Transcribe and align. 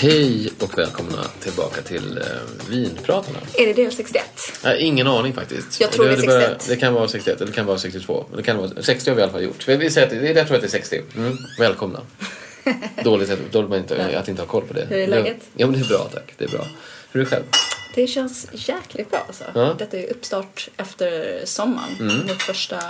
Hej 0.00 0.50
och 0.60 0.78
välkomna 0.78 1.24
tillbaka 1.40 1.82
till 1.82 2.18
eh, 2.18 2.24
Vinpratarna. 2.70 3.38
Är 3.54 3.66
det 3.66 3.72
del 3.72 3.92
61? 3.92 4.24
Nej, 4.64 4.80
ingen 4.82 5.06
aning 5.06 5.32
faktiskt. 5.32 5.80
Jag 5.80 5.90
tror 5.92 6.04
det 6.04 6.12
är 6.12 6.26
börjar- 6.26 6.40
61. 6.48 6.66
Det 6.68 6.76
kan 6.76 6.94
vara 6.94 7.08
61 7.08 7.36
eller 7.40 7.46
det 7.50 7.56
kan 7.56 7.66
vara 7.66 7.78
62. 7.78 8.24
Men 8.28 8.36
det 8.36 8.42
kan 8.42 8.56
vara, 8.56 8.82
60 8.82 9.10
har 9.10 9.14
vi 9.14 9.20
i 9.20 9.22
alla 9.22 9.32
fall 9.32 9.42
gjort. 9.42 9.68
Vi 9.68 9.76
vi 9.76 9.90
säger 9.90 10.06
att 10.06 10.12
det, 10.22 10.32
jag 10.32 10.46
tror 10.46 10.56
att 10.56 10.62
det 10.62 10.66
är 10.66 10.70
60. 10.70 11.02
Mm. 11.16 11.36
Välkomna. 11.58 12.00
dåligt, 13.04 13.30
att- 13.30 13.52
dåligt 13.52 13.72
att, 13.72 13.78
inte, 13.78 14.18
att 14.18 14.28
inte 14.28 14.42
ha 14.42 14.46
koll 14.46 14.62
på 14.66 14.74
det. 14.74 14.86
Hur 14.90 14.98
är 14.98 15.06
läget? 15.06 15.36
Ja, 15.56 15.66
men 15.66 15.80
det 15.80 15.86
är 15.86 15.88
bra 15.88 16.08
tack. 16.12 16.34
Det 16.38 16.44
är 16.44 16.48
bra. 16.48 16.66
Hur 17.12 17.20
är 17.20 17.24
det 17.24 17.30
själv? 17.30 17.44
Det 17.94 18.06
känns 18.06 18.46
jäkligt 18.52 19.10
bra 19.10 19.24
alltså. 19.26 19.44
Ja. 19.54 19.64
Mm. 19.64 19.76
Detta 19.76 19.98
är 19.98 20.10
uppstart 20.10 20.68
efter 20.76 21.40
sommaren. 21.44 22.22
Vårt 22.28 22.42
första, 22.42 22.80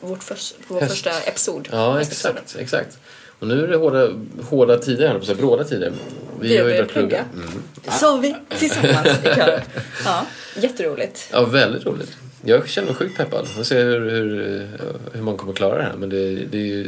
vårt 0.00 0.22
förs, 0.22 0.54
vår 0.68 0.80
Höst. 0.80 0.92
första 0.92 1.20
episod. 1.20 1.68
Ja, 1.72 2.00
exakt. 2.00 2.56
exakt. 2.58 2.98
Och 3.38 3.46
nu 3.46 3.64
är 3.64 3.68
det 3.68 3.76
hårda, 3.76 4.10
hårda 4.50 4.78
tider, 4.78 5.14
att 5.14 5.24
säga, 5.24 5.36
bråda 5.38 5.64
tider. 5.64 5.92
Vi, 6.40 6.48
Vi 6.48 6.56
har 6.56 6.64
ju 6.68 6.70
börjat 6.72 6.88
plugga. 6.88 7.24
plugga. 7.32 7.48
Mm. 7.48 7.62
Det 7.84 7.90
sa 7.90 8.16
vi 8.16 8.36
tillsammans 8.58 9.08
i 9.08 9.22
kör. 9.24 9.62
Ja, 10.04 10.26
jätteroligt. 10.56 11.28
Ja, 11.32 11.44
väldigt 11.44 11.86
roligt. 11.86 12.16
Jag 12.44 12.68
känner 12.68 12.86
mig 12.88 12.96
sjukt 12.96 13.16
peppad. 13.16 13.46
Vi 13.48 13.52
får 13.54 13.62
se 13.62 13.78
hur, 13.82 14.10
hur, 14.10 14.68
hur 15.12 15.22
man 15.22 15.36
kommer 15.36 15.52
klara 15.52 15.76
det 15.78 15.82
här. 15.82 15.92
Men 15.98 16.08
det, 16.08 16.34
det, 16.34 16.86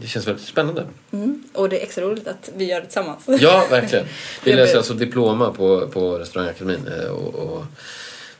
det 0.00 0.06
känns 0.06 0.26
väldigt 0.26 0.46
spännande. 0.46 0.84
Mm. 1.12 1.42
Och 1.54 1.68
det 1.68 1.78
är 1.80 1.82
extra 1.82 2.04
roligt 2.04 2.28
att 2.28 2.50
vi 2.56 2.64
gör 2.64 2.80
det 2.80 2.86
tillsammans. 2.86 3.24
Ja, 3.40 3.66
verkligen. 3.70 4.04
Vi 4.44 4.52
läser 4.52 4.76
alltså 4.76 4.94
diploma 4.94 5.52
på, 5.52 5.88
på 5.88 6.18
restaurangakademin. 6.18 6.86
eh, 7.00 7.08
Och, 7.10 7.34
och, 7.34 7.64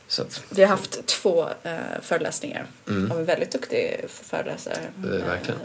så 0.07 0.21
att, 0.21 0.43
Vi 0.49 0.61
har 0.61 0.69
haft 0.69 1.05
två 1.05 1.47
eh, 1.63 1.71
föreläsningar 2.01 2.65
av 3.11 3.19
en 3.19 3.25
väldigt 3.25 3.51
duktig 3.51 4.05
föreläsare. 4.09 4.77
Mm. 5.03 5.21
Eh, 5.21 5.27
verkligen. 5.27 5.59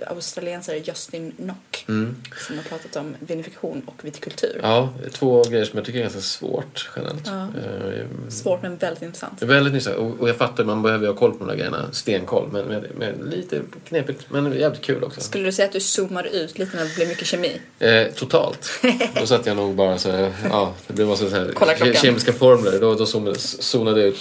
Eh, 0.00 0.10
australiensare 0.12 0.78
Justin 0.78 1.32
Nock. 1.36 1.84
mm. 1.88 2.16
Som 2.46 2.56
har 2.56 2.64
pratat 2.64 2.96
om 2.96 3.14
vinifikation 3.20 3.82
och 3.86 4.04
vitikultur. 4.04 4.60
Ja, 4.62 4.94
två 5.12 5.42
grejer 5.42 5.64
som 5.64 5.76
jag 5.76 5.86
tycker 5.86 5.98
är 5.98 6.02
ganska 6.02 6.20
svårt 6.20 6.90
generellt. 6.96 7.26
Ja. 7.26 7.42
Eh, 7.42 8.06
Svårt 8.28 8.62
men 8.62 8.76
väldigt 8.76 9.02
intressant. 9.02 9.42
väldigt 9.42 9.72
nyss 9.74 9.86
och, 9.86 10.20
och 10.20 10.28
jag 10.28 10.36
fattar, 10.36 10.64
man 10.64 10.82
behöver 10.82 11.06
ha 11.06 11.14
koll 11.14 11.32
på 11.32 11.38
de 11.38 11.48
där 11.48 11.56
grejerna. 11.56 11.88
Stenkoll. 11.92 12.48
Men, 12.52 12.66
men, 12.66 12.86
men 12.98 13.30
lite 13.30 13.62
knepigt, 13.88 14.24
men 14.28 14.58
jävligt 14.58 14.82
kul 14.82 15.04
också. 15.04 15.20
Skulle 15.20 15.44
du 15.44 15.52
säga 15.52 15.66
att 15.66 15.72
du 15.72 15.80
zoomar 15.80 16.24
ut 16.24 16.58
lite 16.58 16.76
när 16.76 16.84
det 16.84 16.94
blir 16.94 17.06
mycket 17.06 17.26
kemi? 17.26 17.60
Eh, 17.78 18.06
totalt. 18.14 18.70
Då 19.20 19.26
satt 19.26 19.46
jag 19.46 19.56
nog 19.56 19.74
bara 19.74 19.98
så 19.98 20.10
här, 20.10 20.32
ja, 20.50 20.74
det 20.86 20.92
blev 20.94 21.08
massa 21.08 21.30
så 21.30 21.36
här 21.36 21.94
kemiska 21.94 22.32
formler. 22.32 22.80
Då, 22.80 22.94
då 22.94 23.06
zonade 23.36 24.00
jag 24.00 24.08
ut 24.08 24.20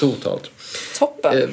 totalt. 0.00 0.50
Toppen! 0.98 1.38
Eh, 1.38 1.48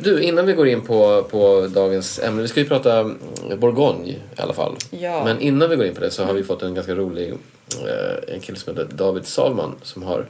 du, 0.00 0.22
innan 0.22 0.46
vi 0.46 0.52
går 0.52 0.68
in 0.68 0.80
på, 0.80 1.26
på 1.30 1.68
dagens 1.74 2.18
ämne. 2.18 2.42
Vi 2.42 2.48
ska 2.48 2.60
ju 2.60 2.68
prata 2.68 2.98
mm, 2.98 3.18
Bourgogne 3.56 4.08
i 4.10 4.18
alla 4.36 4.54
fall. 4.54 4.76
Ja. 4.90 5.24
Men 5.24 5.40
innan 5.40 5.70
vi 5.70 5.76
går 5.76 5.86
in 5.86 5.94
på 5.94 6.00
det 6.00 6.10
så 6.10 6.24
har 6.24 6.34
vi 6.34 6.42
fått 6.42 6.62
en 6.62 6.74
ganska 6.74 6.94
rolig 6.94 7.30
eh, 7.30 8.34
en 8.34 8.40
kille 8.40 8.58
som 8.58 8.76
heter 8.76 8.94
David 8.94 9.26
Salman 9.26 9.74
som 9.82 10.02
har, 10.02 10.26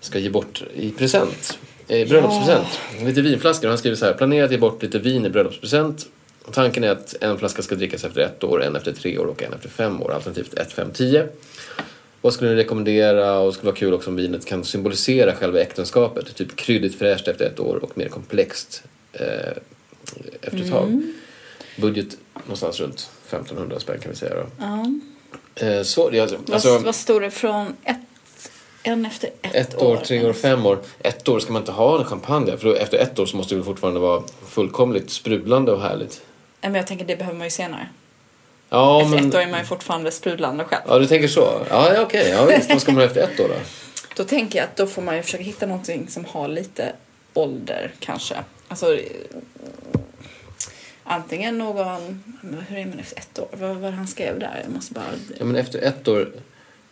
ska 0.00 0.18
ge 0.18 0.30
bort 0.30 0.62
i 0.74 0.90
present. 0.90 1.58
Eh, 1.88 2.08
bröllopspresent. 2.08 2.80
Lite 3.02 3.20
vinflaskor. 3.20 3.68
Han 3.68 3.78
skriver 3.78 3.96
så 3.96 4.04
här. 4.06 4.12
Planera 4.12 4.44
att 4.44 4.52
ge 4.52 4.58
bort 4.58 4.82
lite 4.82 4.98
vin 4.98 5.26
i 5.26 5.30
bröllopspresent. 5.30 6.06
Tanken 6.52 6.84
är 6.84 6.90
att 6.90 7.14
en 7.20 7.38
flaska 7.38 7.62
ska 7.62 7.74
drickas 7.74 8.04
efter 8.04 8.20
ett 8.20 8.44
år, 8.44 8.62
en 8.62 8.76
efter 8.76 8.92
tre 8.92 9.18
år 9.18 9.26
och 9.26 9.42
en 9.42 9.52
efter 9.52 9.68
fem 9.68 10.02
år. 10.02 10.12
Alternativt 10.12 10.54
ett, 10.54 10.72
fem, 10.72 10.90
tio. 10.92 11.28
Vad 12.20 12.34
skulle 12.34 12.50
ni 12.50 12.56
rekommendera? 12.56 13.38
Och 13.38 13.54
skulle 13.54 13.66
vara 13.70 13.76
kul 13.76 13.94
också 13.94 14.10
om 14.10 14.16
vinet 14.16 14.46
kan 14.46 14.64
symbolisera 14.64 15.34
själva 15.34 15.60
äktenskapet. 15.60 16.34
Typ 16.34 16.56
kryddigt 16.56 16.98
fräscht 16.98 17.28
efter 17.28 17.44
ett 17.44 17.60
år 17.60 17.76
och 17.84 17.98
mer 17.98 18.08
komplext 18.08 18.82
eh, 19.12 19.22
efter 20.40 20.60
ett 20.60 20.70
tag. 20.70 21.02
Budget 21.76 22.16
någonstans 22.34 22.80
runt 22.80 23.10
1500 23.28 23.80
spänn 23.80 23.98
kan 23.98 24.10
vi 24.10 24.16
säga 24.16 24.34
då. 24.34 24.46
Ja. 24.58 24.86
Eh, 25.66 25.82
så, 25.82 26.20
alltså, 26.20 26.36
Vad, 26.36 26.54
alltså, 26.54 26.78
vad 26.78 26.94
stod 26.94 27.22
det 27.22 27.30
från 27.30 27.66
ett, 27.84 27.96
en 28.82 29.06
efter 29.06 29.30
ett, 29.42 29.54
ett 29.54 29.82
år, 29.82 29.96
tre 29.96 30.24
år, 30.24 30.32
fem 30.32 30.66
år. 30.66 30.78
Ett 30.98 31.28
år 31.28 31.38
ska 31.38 31.52
man 31.52 31.62
inte 31.62 31.72
ha 31.72 31.98
en 31.98 32.04
champagne 32.04 32.56
för 32.56 32.68
då, 32.68 32.74
efter 32.74 32.98
ett 32.98 33.18
år 33.18 33.26
så 33.26 33.36
måste 33.36 33.54
det 33.54 33.62
fortfarande 33.62 34.00
vara 34.00 34.22
fullkomligt 34.46 35.10
sprudlande 35.10 35.72
och 35.72 35.82
härligt. 35.82 36.20
Men 36.60 36.74
jag 36.74 36.86
tänker 36.86 37.04
det 37.04 37.16
behöver 37.16 37.38
man 37.38 37.46
ju 37.46 37.50
senare. 37.50 37.88
Ja, 38.70 39.02
efter 39.02 39.16
men... 39.16 39.28
ett 39.28 39.34
år 39.34 39.40
är 39.40 39.46
man 39.50 39.60
ju 39.60 39.66
fortfarande 39.66 40.10
sprudlande 40.10 40.64
själv. 40.64 40.82
Ja, 40.86 40.98
du 40.98 41.06
tänker 41.06 41.28
så? 41.28 41.66
Ja, 41.70 41.94
ja 41.94 42.02
okej. 42.02 42.28
Ja, 42.28 42.44
visst. 42.44 42.70
Vad 42.70 42.82
ska 42.82 42.92
man 42.92 43.02
efter 43.02 43.20
ett 43.22 43.40
år 43.40 43.48
då? 43.48 43.54
Då 44.16 44.24
tänker 44.24 44.58
jag 44.58 44.64
att 44.64 44.76
då 44.76 44.86
får 44.86 45.02
man 45.02 45.16
ju 45.16 45.22
försöka 45.22 45.44
hitta 45.44 45.66
någonting 45.66 46.08
som 46.08 46.24
har 46.24 46.48
lite 46.48 46.92
ålder 47.34 47.92
kanske. 47.98 48.36
Alltså 48.68 48.98
antingen 51.04 51.58
någon, 51.58 52.22
hur 52.68 52.78
är 52.78 52.86
man 52.86 52.98
efter 52.98 53.18
ett 53.18 53.38
år? 53.38 53.48
Vad 53.52 53.76
var 53.76 53.90
han 53.90 54.06
skrev 54.08 54.38
där? 54.38 54.60
Jag 54.64 54.72
måste 54.72 54.94
bara... 54.94 55.04
Ja, 55.38 55.44
men 55.44 55.56
efter 55.56 55.78
ett 55.78 56.08
år, 56.08 56.32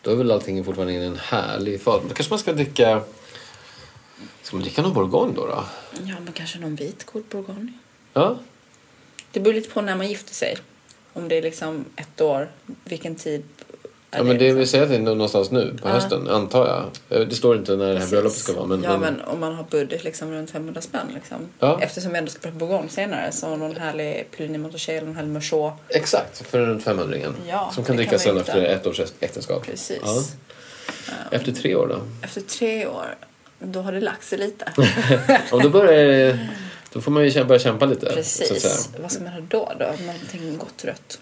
då 0.03 0.11
är 0.11 0.15
väl 0.15 0.31
allting 0.31 0.65
fortfarande 0.65 0.93
i 0.93 1.07
en 1.07 1.19
härlig 1.23 1.81
fas. 1.83 2.03
Då 2.09 2.15
kanske 2.15 2.33
man 2.33 2.39
ska 2.39 2.53
dricka... 2.53 3.01
Ska 4.43 4.57
man 4.57 4.63
dricka 4.63 4.83
någon 4.83 4.95
bourgogne 4.95 5.35
då? 5.35 5.47
då? 5.47 5.65
Ja, 6.05 6.15
men 6.25 6.33
kanske 6.33 6.59
någon 6.59 6.75
vit 6.77 7.05
god 7.05 7.25
bourgogne. 7.31 7.73
Ja, 8.13 8.39
Det 9.33 9.41
beror 9.41 9.55
lite 9.55 9.71
på 9.71 9.81
när 9.81 9.97
man 9.97 10.09
gifter 10.09 10.35
sig. 10.35 10.57
Om 11.19 11.29
det 11.29 11.39
är 11.39 11.43
liksom 11.43 11.85
ett 11.97 12.21
år, 12.21 12.49
vilken 12.85 13.15
tid 13.15 13.43
ja 14.11 14.19
men 14.23 14.27
det 14.27 14.33
liksom? 14.45 14.59
vill 14.59 14.69
säga 14.69 14.83
att 14.83 14.89
det 14.89 14.95
är 14.95 14.99
någonstans 15.01 15.51
nu 15.51 15.77
på 15.83 15.89
Ja. 15.89 15.93
hösten, 15.93 16.29
antar 16.29 16.67
jag. 17.09 17.21
Eh, 17.21 17.27
Det 17.29 17.35
står 17.35 17.57
inte 17.57 17.77
när 17.77 17.85
det 17.87 17.91
här 17.93 17.97
Precis. 17.97 18.11
bröllopet 18.11 18.39
ska 18.39 18.53
vara. 18.53 18.67
Men, 18.67 18.83
ja, 18.83 18.99
men 18.99 19.21
om 19.21 19.41
man 19.41 19.55
har 19.55 19.65
budget 19.71 20.05
liksom 20.05 20.31
runt 20.33 20.51
500 20.51 20.81
spänn 20.81 21.07
liksom. 21.15 21.37
Ja. 21.59 21.79
Eftersom 21.83 22.13
vi 22.13 22.19
ändå 22.19 22.31
ska 22.31 22.41
prata 22.41 22.57
Bourgogne 22.57 22.89
senare 22.89 23.33
så 23.33 23.57
någon 23.57 23.77
härlig 23.77 24.27
Puligny 24.37 24.59
Montrachet 24.59 24.89
eller 24.97 25.07
någon 25.07 25.17
härlig 25.17 25.31
Merceau. 25.31 25.73
Exakt, 25.89 26.47
för 26.47 26.59
runt 26.67 26.85
500 26.85 27.15
ringen. 27.17 27.35
Ja, 27.49 27.71
Som 27.75 27.85
kan 27.85 27.97
drickas 27.97 28.23
sen 28.23 28.37
efter 28.39 28.63
ett 28.65 28.87
års 28.87 29.01
äktenskap. 29.21 29.67
Precis. 29.67 30.01
Ja. 30.05 30.23
Efter 31.31 31.53
tre 31.53 31.75
år 31.75 31.87
då? 31.87 32.01
Efter 32.23 32.41
tre 32.41 32.87
år, 32.87 33.15
då 33.59 33.81
har 33.81 33.93
det 33.93 34.01
lagt 34.01 34.25
sig 34.25 34.39
lite. 34.39 34.73
Om 35.51 35.63
då 35.63 35.71
börjar 35.71 36.39
Då 36.99 37.03
får 37.03 37.13
man 37.13 37.29
ju 37.29 37.45
börja 37.45 37.59
kämpa 37.59 37.87
lite. 37.87 38.07
Så 38.07 38.15
Precis. 38.15 38.89
Vad 39.03 39.13
ska 39.13 39.23
man 39.23 39.33
ha 39.33 39.41
då 39.41 39.73
då? 39.79 39.85
Någonting 39.85 40.59
gott 40.59 40.85
rött. 40.85 41.19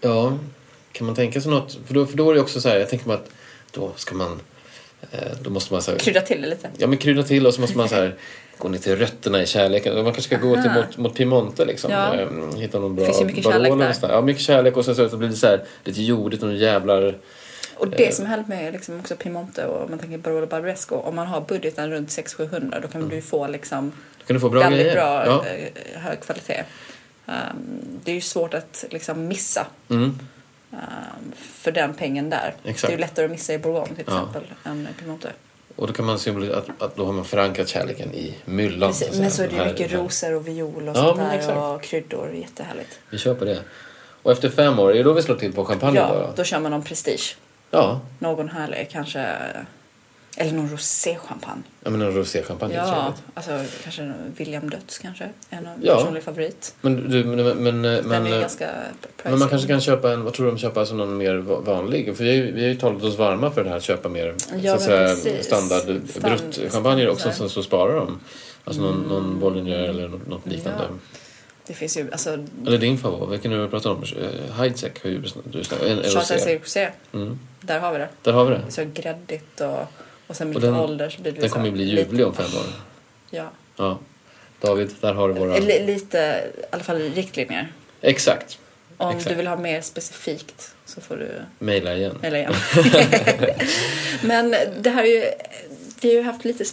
Ja, 0.00 0.38
kan 0.92 1.06
man 1.06 1.16
tänka 1.16 1.40
sig 1.40 1.50
något? 1.50 1.78
För 1.86 1.94
då, 1.94 2.06
för 2.06 2.16
då 2.16 2.30
är 2.30 2.34
det 2.34 2.40
också 2.40 2.60
så 2.60 2.68
här, 2.68 2.76
jag 2.76 2.88
tänker 2.88 3.06
mig 3.06 3.14
att 3.14 3.30
då 3.72 3.92
ska 3.96 4.14
man... 4.14 4.40
Eh, 5.10 5.18
då 5.40 5.50
måste 5.50 5.72
man 5.72 5.82
så 5.82 5.90
här, 5.90 5.98
Krydda 5.98 6.20
till 6.20 6.42
det 6.42 6.48
lite. 6.48 6.70
Ja, 6.78 6.86
men 6.86 6.98
krydda 6.98 7.22
till 7.22 7.46
och 7.46 7.54
så 7.54 7.60
måste 7.60 7.76
man 7.76 7.88
så 7.88 7.94
här 7.94 8.14
gå 8.58 8.68
ner 8.68 8.78
till 8.78 8.96
rötterna 8.96 9.42
i 9.42 9.46
kärleken. 9.46 9.94
Man 9.94 10.04
kanske 10.04 10.22
ska 10.22 10.36
gå 10.36 10.54
till, 10.54 10.70
Aha. 10.70 10.80
mot, 10.80 10.96
mot 10.96 11.14
Piemonte 11.14 11.64
liksom. 11.64 11.90
Ja. 11.90 12.14
Eh, 12.14 12.28
hitta 12.56 12.78
någon 12.78 12.96
bra 12.96 13.04
Finns 13.04 13.20
ju 13.20 13.24
mycket 13.24 13.44
kärlek 13.44 14.00
där. 14.00 14.08
Ja, 14.10 14.20
mycket 14.20 14.42
kärlek 14.42 14.76
och 14.76 14.84
sen 14.84 14.94
så 15.10 15.16
blir 15.16 15.28
det 15.28 15.36
så 15.36 15.46
här 15.46 15.64
lite 15.84 16.02
jordigt 16.02 16.42
och 16.42 16.54
jävlar 16.54 17.18
Och 17.82 17.90
det 17.90 18.14
som 18.14 18.24
är 18.24 18.28
härligt 18.28 18.48
med 18.48 18.72
liksom 18.72 19.00
också 19.00 19.16
Piemonte 19.16 19.66
och 19.66 19.90
man 19.90 19.98
tänker 19.98 20.18
Barolo 20.18 20.46
Barbaresco, 20.46 20.96
om 20.96 21.16
man 21.16 21.26
har 21.26 21.40
budgeten 21.40 21.90
runt 21.90 22.08
600-700 22.08 22.80
då 22.82 22.88
kan 22.88 23.08
du 23.08 23.14
ju 23.16 23.22
få 23.22 23.46
liksom 23.46 23.92
Då 24.18 24.26
kan 24.26 24.34
du 24.34 24.40
få 24.40 24.48
bra 24.48 24.60
väldigt 24.60 24.80
grejer. 24.80 24.94
bra, 24.94 25.26
Ja. 25.26 25.44
eh, 25.46 26.00
hög 26.00 26.20
kvalitet. 26.20 26.64
Um, 27.26 27.32
det 28.04 28.10
är 28.10 28.14
ju 28.14 28.20
svårt 28.20 28.54
att 28.54 28.84
liksom 28.90 29.28
missa 29.28 29.66
Mm. 29.90 30.18
um, 30.70 31.32
för 31.36 31.72
den 31.72 31.94
pengen 31.94 32.30
där. 32.30 32.54
Exakt. 32.64 32.82
Det 32.82 32.88
är 32.94 32.96
ju 32.96 33.00
lättare 33.00 33.24
att 33.24 33.30
missa 33.30 33.52
i 33.54 33.58
Bourgogne 33.58 33.94
till 33.94 34.04
Ja. 34.06 34.16
exempel 34.18 34.42
än 34.64 34.88
i 34.96 35.00
Piemonte. 35.00 35.32
Och 35.76 35.86
då 35.86 35.92
kan 35.92 36.04
man 36.04 36.18
symbolisera 36.18 36.58
att, 36.58 36.82
att 36.82 36.96
då 36.96 37.04
har 37.06 37.12
man 37.12 37.24
förankrat 37.24 37.68
kärleken 37.68 38.14
i 38.14 38.34
myllan. 38.44 38.90
Precis, 38.90 39.08
säga. 39.08 39.20
men 39.22 39.30
så 39.30 39.42
är 39.42 39.48
det 39.48 39.56
ju 39.56 39.64
mycket 39.64 39.92
rosor 39.92 40.34
och 40.34 40.48
viol 40.48 40.88
och 40.88 40.96
Ja, 40.96 41.00
sånt 41.16 41.18
där 41.46 41.56
och 41.58 41.82
kryddor. 41.82 42.34
Jättehärligt. 42.34 42.98
Vi 43.10 43.18
kör 43.18 43.34
på 43.34 43.44
det. 43.44 43.58
Och 44.22 44.32
efter 44.32 44.48
fem 44.48 44.78
år, 44.78 44.90
är 44.90 44.94
det 44.94 45.02
då 45.02 45.12
vi 45.12 45.22
slår 45.22 45.36
till 45.36 45.52
på 45.52 45.64
champagne? 45.64 45.96
Ja, 45.98 46.08
då? 46.14 46.32
då 46.36 46.44
kör 46.44 46.58
man 46.60 46.70
någon 46.70 46.82
prestige. 46.82 47.36
Ja, 47.74 48.00
Någon 48.18 48.48
härlig 48.48 48.88
kanske. 48.90 49.26
Eller 50.36 50.52
någon 50.52 50.70
roséchampagne. 50.70 51.62
jag 51.82 51.92
menar 51.92 52.10
roséchampagne 52.10 52.74
är 52.74 52.78
Ja, 52.78 52.84
trevligt. 52.92 53.22
alltså 53.34 53.74
kanske 53.82 54.12
William 54.36 54.70
Döds 54.70 54.98
kanske. 54.98 55.28
En 55.50 55.66
av 55.66 55.72
Ja. 55.82 55.96
personlig 55.96 56.22
favorit. 56.22 56.74
Men, 56.80 57.10
du, 57.10 57.24
men, 57.24 57.36
men, 57.62 57.82
Den 57.82 58.04
men, 58.08 58.26
är 58.26 58.34
eh, 58.34 58.40
ganska 58.40 58.66
pricey. 58.66 59.30
men 59.30 59.38
man 59.38 59.48
kanske 59.48 59.68
kan 59.68 59.80
köpa 59.80 60.12
en, 60.12 60.24
vad 60.24 60.34
tror 60.34 60.46
du 60.46 60.52
om 60.52 60.58
köpa 60.58 60.80
alltså 60.80 60.94
någon 60.94 61.16
mer 61.16 61.34
va- 61.36 61.60
vanlig? 61.60 62.16
För 62.16 62.24
vi 62.24 62.30
har 62.30 62.36
ju, 62.36 62.52
vi 62.52 62.60
har 62.62 62.68
ju 62.68 62.74
talat 62.74 63.02
oss 63.02 63.18
varma 63.18 63.50
för 63.50 63.64
det 63.64 63.70
här 63.70 63.76
att 63.76 63.82
köpa 63.82 64.08
mer 64.08 64.34
så 64.38 64.54
men 64.56 64.74
att 64.74 64.80
säga, 64.82 65.42
standard 65.42 65.80
Stand- 65.82 66.22
bruttchampagner 66.22 67.08
också 67.08 67.32
som 67.32 67.50
så 67.50 67.62
sparar 67.62 67.96
dem. 67.96 68.20
Alltså 68.64 68.82
någon, 68.82 69.02
någon 69.02 69.40
Bollinger 69.40 69.78
eller 69.78 70.08
något, 70.08 70.46
liknande. 70.46 70.84
Ja. 70.88 70.96
Det 71.66 71.74
finns 71.74 71.96
ju, 71.96 72.10
alltså, 72.12 72.38
Eller 72.66 72.78
din 72.78 72.98
favorit, 72.98 73.32
vilken 73.32 73.50
du 73.50 73.68
pratar 73.68 73.90
om? 73.90 74.02
Eh, 74.02 74.54
Heidsieck 74.56 75.02
har 75.02 75.10
ju 75.10 75.18
du 75.18 75.28
snackat 75.28 75.82
en, 75.82 75.98
en 75.98 76.04
Charles. 76.04 76.46
Rosé. 76.46 76.88
Mm. 77.12 77.38
Där 77.62 77.80
har 77.80 77.92
vi 77.92 77.98
det. 77.98 78.08
Där 78.22 78.32
har 78.32 78.44
vi 78.44 78.50
det. 78.50 78.58
Det 78.58 78.66
är 78.66 78.70
så 78.70 78.90
gräddigt 79.02 79.60
och, 79.60 79.78
och 80.26 80.36
sen 80.36 80.48
med 80.48 80.56
Och 80.56 80.62
lite 80.62 80.72
den- 80.72 80.80
ålder 80.80 81.10
så 81.10 81.22
blir 81.22 81.32
det 81.32 81.40
Den 81.40 81.50
kommer 81.50 81.66
ju 81.66 81.72
bli 81.72 81.84
ljuvlig 81.84 82.26
om 82.26 82.34
fem 82.34 82.46
år. 82.46 82.66
Ja. 83.30 83.50
Ja. 83.76 83.98
David, 84.60 84.90
där 85.00 85.14
har 85.14 85.28
du 85.28 85.34
våra... 85.34 85.56
Li- 85.58 85.86
Lite, 85.86 86.50
i 86.58 86.64
alla 86.70 86.82
fall 86.82 86.98
riktlinjer. 86.98 87.72
Exakt. 88.00 88.58
Om 88.96 89.10
Exakt. 89.10 89.28
du 89.28 89.34
vill 89.34 89.46
ha 89.46 89.56
mer 89.56 89.80
specifikt 89.80 90.74
så 90.84 91.00
får 91.00 91.16
du 91.16 91.30
Maila 91.58 91.94
igen. 91.94 92.18
Eller 92.22 92.38
igen. 92.38 92.54
Men 94.22 94.54
det 94.80 94.90
här 94.90 95.02
är 95.04 95.08
ju, 95.08 95.24
vi 96.00 96.08
har 96.08 96.14
ju 96.14 96.22
haft 96.22 96.44
lite, 96.44 96.64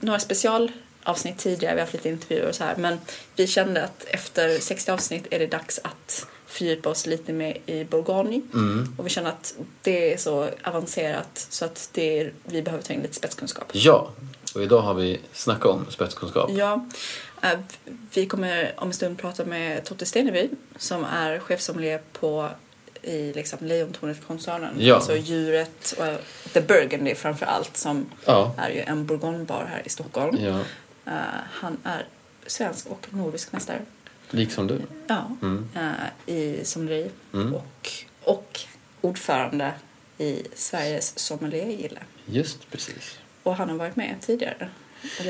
några 0.00 0.18
specialavsnitt 0.18 1.38
tidigare, 1.38 1.74
vi 1.74 1.80
har 1.80 1.86
haft 1.86 1.92
lite 1.94 2.08
intervjuer 2.08 2.48
och 2.48 2.54
så 2.54 2.64
här. 2.64 2.76
Men 2.76 3.00
vi 3.36 3.46
kände 3.46 3.84
att 3.84 4.04
efter 4.08 4.58
60 4.58 4.90
avsnitt 4.90 5.26
är 5.30 5.38
det 5.38 5.46
dags 5.46 5.80
att 5.84 6.26
fördjupa 6.48 6.88
oss 6.88 7.06
lite 7.06 7.32
mer 7.32 7.58
i 7.66 7.84
Bourgogne. 7.84 8.40
Mm. 8.54 8.94
Och 8.98 9.06
vi 9.06 9.10
känner 9.10 9.30
att 9.30 9.54
det 9.82 10.12
är 10.12 10.16
så 10.16 10.48
avancerat 10.64 11.46
så 11.50 11.64
att 11.64 11.90
det 11.92 12.20
är, 12.20 12.32
vi 12.44 12.62
behöver 12.62 12.84
ta 12.84 12.92
in 12.92 13.02
lite 13.02 13.14
spetskunskap. 13.14 13.70
Ja, 13.72 14.10
och 14.54 14.62
idag 14.62 14.80
har 14.80 14.94
vi 14.94 15.20
snackat 15.32 15.66
om 15.66 15.86
spetskunskap. 15.90 16.50
Ja, 16.52 16.86
eh, 17.42 17.58
vi 18.14 18.26
kommer 18.26 18.72
om 18.76 18.88
en 18.88 18.94
stund 18.94 19.18
prata 19.18 19.44
med 19.44 19.84
Totte 19.84 20.06
Steneby 20.06 20.48
som 20.76 21.04
är 21.04 21.38
chefsommelier 21.38 22.00
på 22.12 22.48
i 23.02 23.32
liksom 23.32 23.58
Lejontornet-koncernen. 23.62 24.74
Ja. 24.78 24.94
Alltså 24.94 25.16
djuret 25.16 25.94
och 25.98 26.24
The 26.52 26.60
Burgundy 26.60 27.14
framför 27.14 27.46
allt 27.46 27.76
som 27.76 28.06
Ja. 28.24 28.54
är 28.58 28.70
ju 28.70 28.80
en 28.80 29.06
bourgognebar 29.06 29.64
här 29.70 29.82
i 29.84 29.88
Stockholm. 29.88 30.36
Ja, 30.40 30.60
Eh, 31.06 31.12
han 31.52 31.76
är 31.84 32.06
svensk 32.46 32.86
och 32.86 33.06
nordisk 33.10 33.52
mästare. 33.52 33.80
Liksom 34.30 34.66
du. 34.66 34.80
Ja, 35.06 35.30
Mm. 35.42 35.68
eh, 35.74 36.34
i 36.34 36.64
sommelier 36.64 37.10
Mm. 37.34 37.54
och, 37.54 37.90
och 38.24 38.60
ordförande 39.00 39.72
i 40.18 40.42
Sveriges 40.54 41.18
sommeliergille. 41.18 42.00
Just 42.26 42.70
precis. 42.70 43.18
Och 43.42 43.56
han 43.56 43.68
har 43.70 43.76
varit 43.76 43.96
med 43.96 44.14
tidigare. 44.20 44.68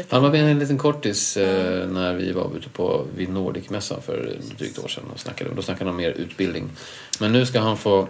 Han 0.09 0.23
var 0.23 0.31
med 0.31 0.51
en 0.51 0.59
liten 0.59 0.79
kortis 0.79 1.37
eh, 1.37 1.89
när 1.89 2.15
vi 2.15 2.33
var 2.33 2.57
ute 2.57 2.69
på 2.69 3.07
vid 3.17 3.29
Nordic-mässan 3.29 4.03
för 4.03 4.37
drygt 4.59 4.79
år 4.79 4.89
sedan 4.89 5.05
och 5.15 5.21
snackade. 5.21 5.51
Då 5.55 5.63
snackade 5.63 5.85
han 5.85 5.91
om 5.91 5.97
mer 5.97 6.11
utbildning. 6.11 6.71
Men 7.21 7.33
nu 7.33 7.47
ska 7.47 7.61
han 7.61 7.77
få 7.77 8.09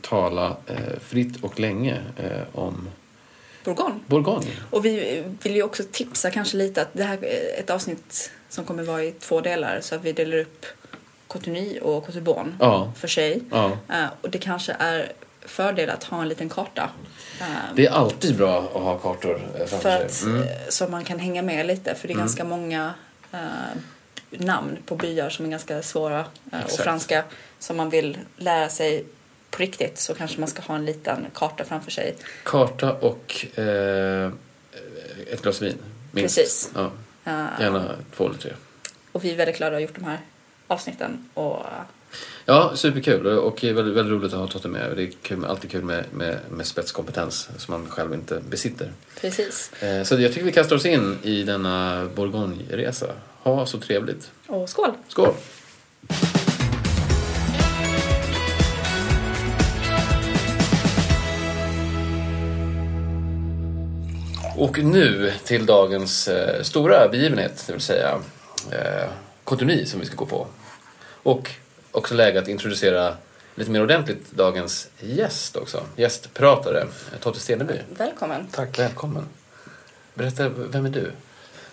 tala 0.00 0.56
eh, 0.66 0.76
fritt 1.00 1.44
och 1.44 1.60
länge 1.60 2.00
eh, 2.16 2.42
om 2.52 2.88
Bourgogne. 3.64 4.00
Bourgogne. 4.06 4.46
Och 4.70 4.84
vi 4.84 5.24
vill 5.42 5.54
ju 5.54 5.62
också 5.62 5.82
tipsa 5.92 6.30
kanske 6.30 6.56
lite 6.56 6.82
att 6.82 6.88
det 6.92 7.04
här 7.04 7.24
är 7.24 7.60
ett 7.60 7.70
avsnitt 7.70 8.30
som 8.50 8.64
kommer 8.64 8.82
vara 8.82 9.04
i 9.04 9.12
två 9.12 9.40
delar 9.40 9.80
så 9.80 9.94
att 9.94 10.04
vi 10.04 10.12
delar 10.12 10.36
upp 10.36 10.66
Cotonou 11.26 11.78
och 11.80 12.06
Cotobon 12.06 12.54
Ja. 12.60 12.92
för 12.96 13.08
sig. 13.08 13.40
Ja. 13.50 13.66
Eh, 13.88 14.04
och 14.20 14.30
det 14.30 14.38
kanske 14.38 14.76
är 14.78 15.12
fördel 15.40 15.90
att 15.90 16.04
ha 16.04 16.22
en 16.22 16.28
liten 16.28 16.48
karta. 16.48 16.90
eh, 17.40 17.46
Det 17.74 17.86
är 17.86 17.90
alltid 17.90 18.36
bra 18.36 18.58
att 18.58 18.82
ha 18.82 18.98
kartor 18.98 19.34
eh, 19.58 19.66
framför 19.66 19.76
för 19.90 20.04
att, 20.04 20.12
sig. 20.12 20.28
Mm. 20.30 20.42
eh, 20.42 20.48
så 20.68 20.88
man 20.88 21.04
kan 21.04 21.18
hänga 21.18 21.42
med 21.42 21.66
lite 21.66 21.94
för 21.94 22.08
det 22.08 22.14
är 22.14 22.18
ganska 22.18 22.44
många 22.44 22.94
eh, 23.32 23.38
namn 24.30 24.76
på 24.86 24.96
byar 24.96 25.30
som 25.30 25.44
är 25.46 25.50
ganska 25.50 25.82
svåra 25.82 26.24
eh, 26.52 26.64
och 26.64 26.70
franska 26.70 27.24
som 27.58 27.76
man 27.76 27.90
vill 27.90 28.18
lära 28.36 28.68
sig 28.68 29.04
på 29.50 29.58
riktigt 29.62 29.98
så 29.98 30.14
kanske 30.14 30.40
man 30.40 30.48
ska 30.48 30.62
ha 30.62 30.74
en 30.74 30.84
liten 30.84 31.26
karta 31.34 31.64
framför 31.64 31.90
sig. 31.90 32.14
Karta 32.44 32.92
och 32.92 33.46
ett 35.32 35.42
glas 35.42 35.62
vin. 35.62 35.76
Minst. 36.12 36.36
Precis. 36.36 36.70
Ja. 36.74 36.90
Eh, 37.24 37.46
Gärna 37.60 37.94
två 38.16 38.26
eller 38.26 38.38
tre. 38.38 38.52
Och 39.12 39.24
vi 39.24 39.30
är 39.32 39.36
väldigt 39.36 39.56
glada 39.56 39.76
att 39.76 39.82
ha 39.82 39.86
gjort 39.88 39.94
de 39.94 40.04
här 40.04 40.20
avsnitten. 40.66 41.28
Och 41.34 41.56
eh, 41.56 41.64
Ja, 42.44 42.72
superkul 42.74 43.26
och 43.26 43.64
väldigt, 43.64 43.94
väldigt 43.96 44.12
roligt 44.12 44.32
att 44.32 44.38
ha 44.38 44.46
Totte 44.46 44.68
med. 44.68 44.96
Det 44.96 45.02
är 45.02 45.10
kul, 45.22 45.44
alltid 45.44 45.70
kul 45.70 45.84
med, 45.84 46.04
med, 46.12 46.38
med 46.50 46.66
spetskompetens 46.66 47.48
som 47.58 47.72
man 47.74 47.90
själv 47.90 48.14
inte 48.14 48.40
besitter. 48.48 48.92
precis. 49.20 49.72
Eh, 49.82 50.02
Så 50.04 50.20
jag 50.20 50.32
tycker 50.32 50.44
vi 50.46 50.52
kastar 50.52 50.76
oss 50.76 50.86
in 50.86 51.18
i 51.22 51.42
denna 51.42 52.08
Bourgogne-resa. 52.14 53.06
Ha 53.42 53.66
så 53.66 53.78
trevligt. 53.78 54.30
Och 54.46 54.68
skål! 54.68 54.92
Skål! 55.08 55.34
Och 64.60 64.78
nu 64.78 65.32
till 65.44 65.66
dagens 65.66 66.28
eh, 66.28 66.62
stora 66.62 67.08
begivenhet, 67.08 67.64
det 67.66 67.72
vill 67.72 67.82
säga 67.82 68.18
eh, 68.70 69.08
Cotonou 69.44 69.84
som 69.86 70.00
vi 70.00 70.06
ska 70.06 70.16
gå 70.16 70.26
på. 70.26 70.46
Och 71.22 71.50
också 71.92 72.14
läge 72.14 72.38
att 72.38 72.48
introducera 72.48 73.14
lite 73.54 73.70
mer 73.70 73.82
ordentligt 73.82 74.30
dagens 74.30 74.88
gäst 74.98 75.56
också. 75.56 75.80
Gästpratare, 75.96 76.86
Totte 77.20 77.40
Steneby. 77.40 77.74
Välkommen! 77.98 78.48
Tack. 78.52 78.78
Välkommen. 78.78 79.24
Berätta, 80.14 80.48
vem 80.48 80.86
är 80.86 80.90
du? 80.90 81.12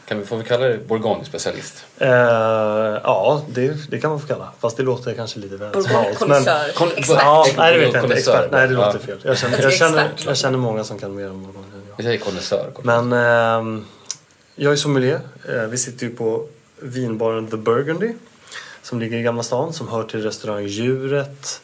Kan 0.06 0.19
vi, 0.19 0.25
får 0.25 0.38
vi 0.38 0.44
kalla 0.44 0.66
dig 0.66 0.78
Bourgogne-specialist? 0.88 1.86
Eh, 1.98 2.10
ja, 2.10 3.41
det, 3.50 3.91
det 3.91 4.00
kan 4.00 4.10
man 4.10 4.20
få 4.20 4.27
kalla. 4.27 4.51
Fast 4.60 4.77
det 4.77 4.84
låter 4.84 5.13
kanske 5.13 5.39
lite 5.39 5.56
väl 5.58 5.84
smalt. 5.84 6.27
Men. 6.27 6.44
Kon- 6.75 6.91
Exakt. 6.96 7.22
ja, 7.24 7.46
nej, 7.58 7.74
det 7.74 7.79
vet 7.86 7.94
jag 7.94 8.03
inte. 8.03 8.15
Expert. 8.15 8.51
Nej, 8.51 8.67
det 8.67 8.74
låter 8.74 9.00
Ja. 9.00 9.06
fel. 9.06 9.20
Jag 9.24 9.38
känner, 9.38 9.62
Jag 9.62 9.74
känner, 9.74 10.06
expert. 10.06 10.25
jag 10.25 10.38
känner 10.38 10.58
många 10.58 10.84
som 10.84 11.00
kan 11.00 11.15
mer 11.15 11.29
om 11.29 11.44
Bourgogne 11.44 11.76
Vi 11.98 12.04
säger 12.04 12.18
konnässör. 12.18 12.72
Men 12.84 13.13
ehm, 13.13 13.86
jag 14.56 14.74
är 14.74 14.77
sommelier. 14.77 15.22
Eh, 15.50 15.63
vi 15.63 15.77
sitter 15.77 16.06
ju 16.06 16.16
på 16.16 16.48
vinbaren 16.80 17.48
The 17.48 17.58
Burgundy. 17.58 18.13
Som 18.82 19.00
ligger 19.00 19.18
i 19.18 19.22
Gamla 19.22 19.44
stan. 19.44 19.74
Som 19.74 19.88
hör 19.88 20.04
till 20.04 20.24
restaurang 20.24 20.66
Djuret. 20.66 21.62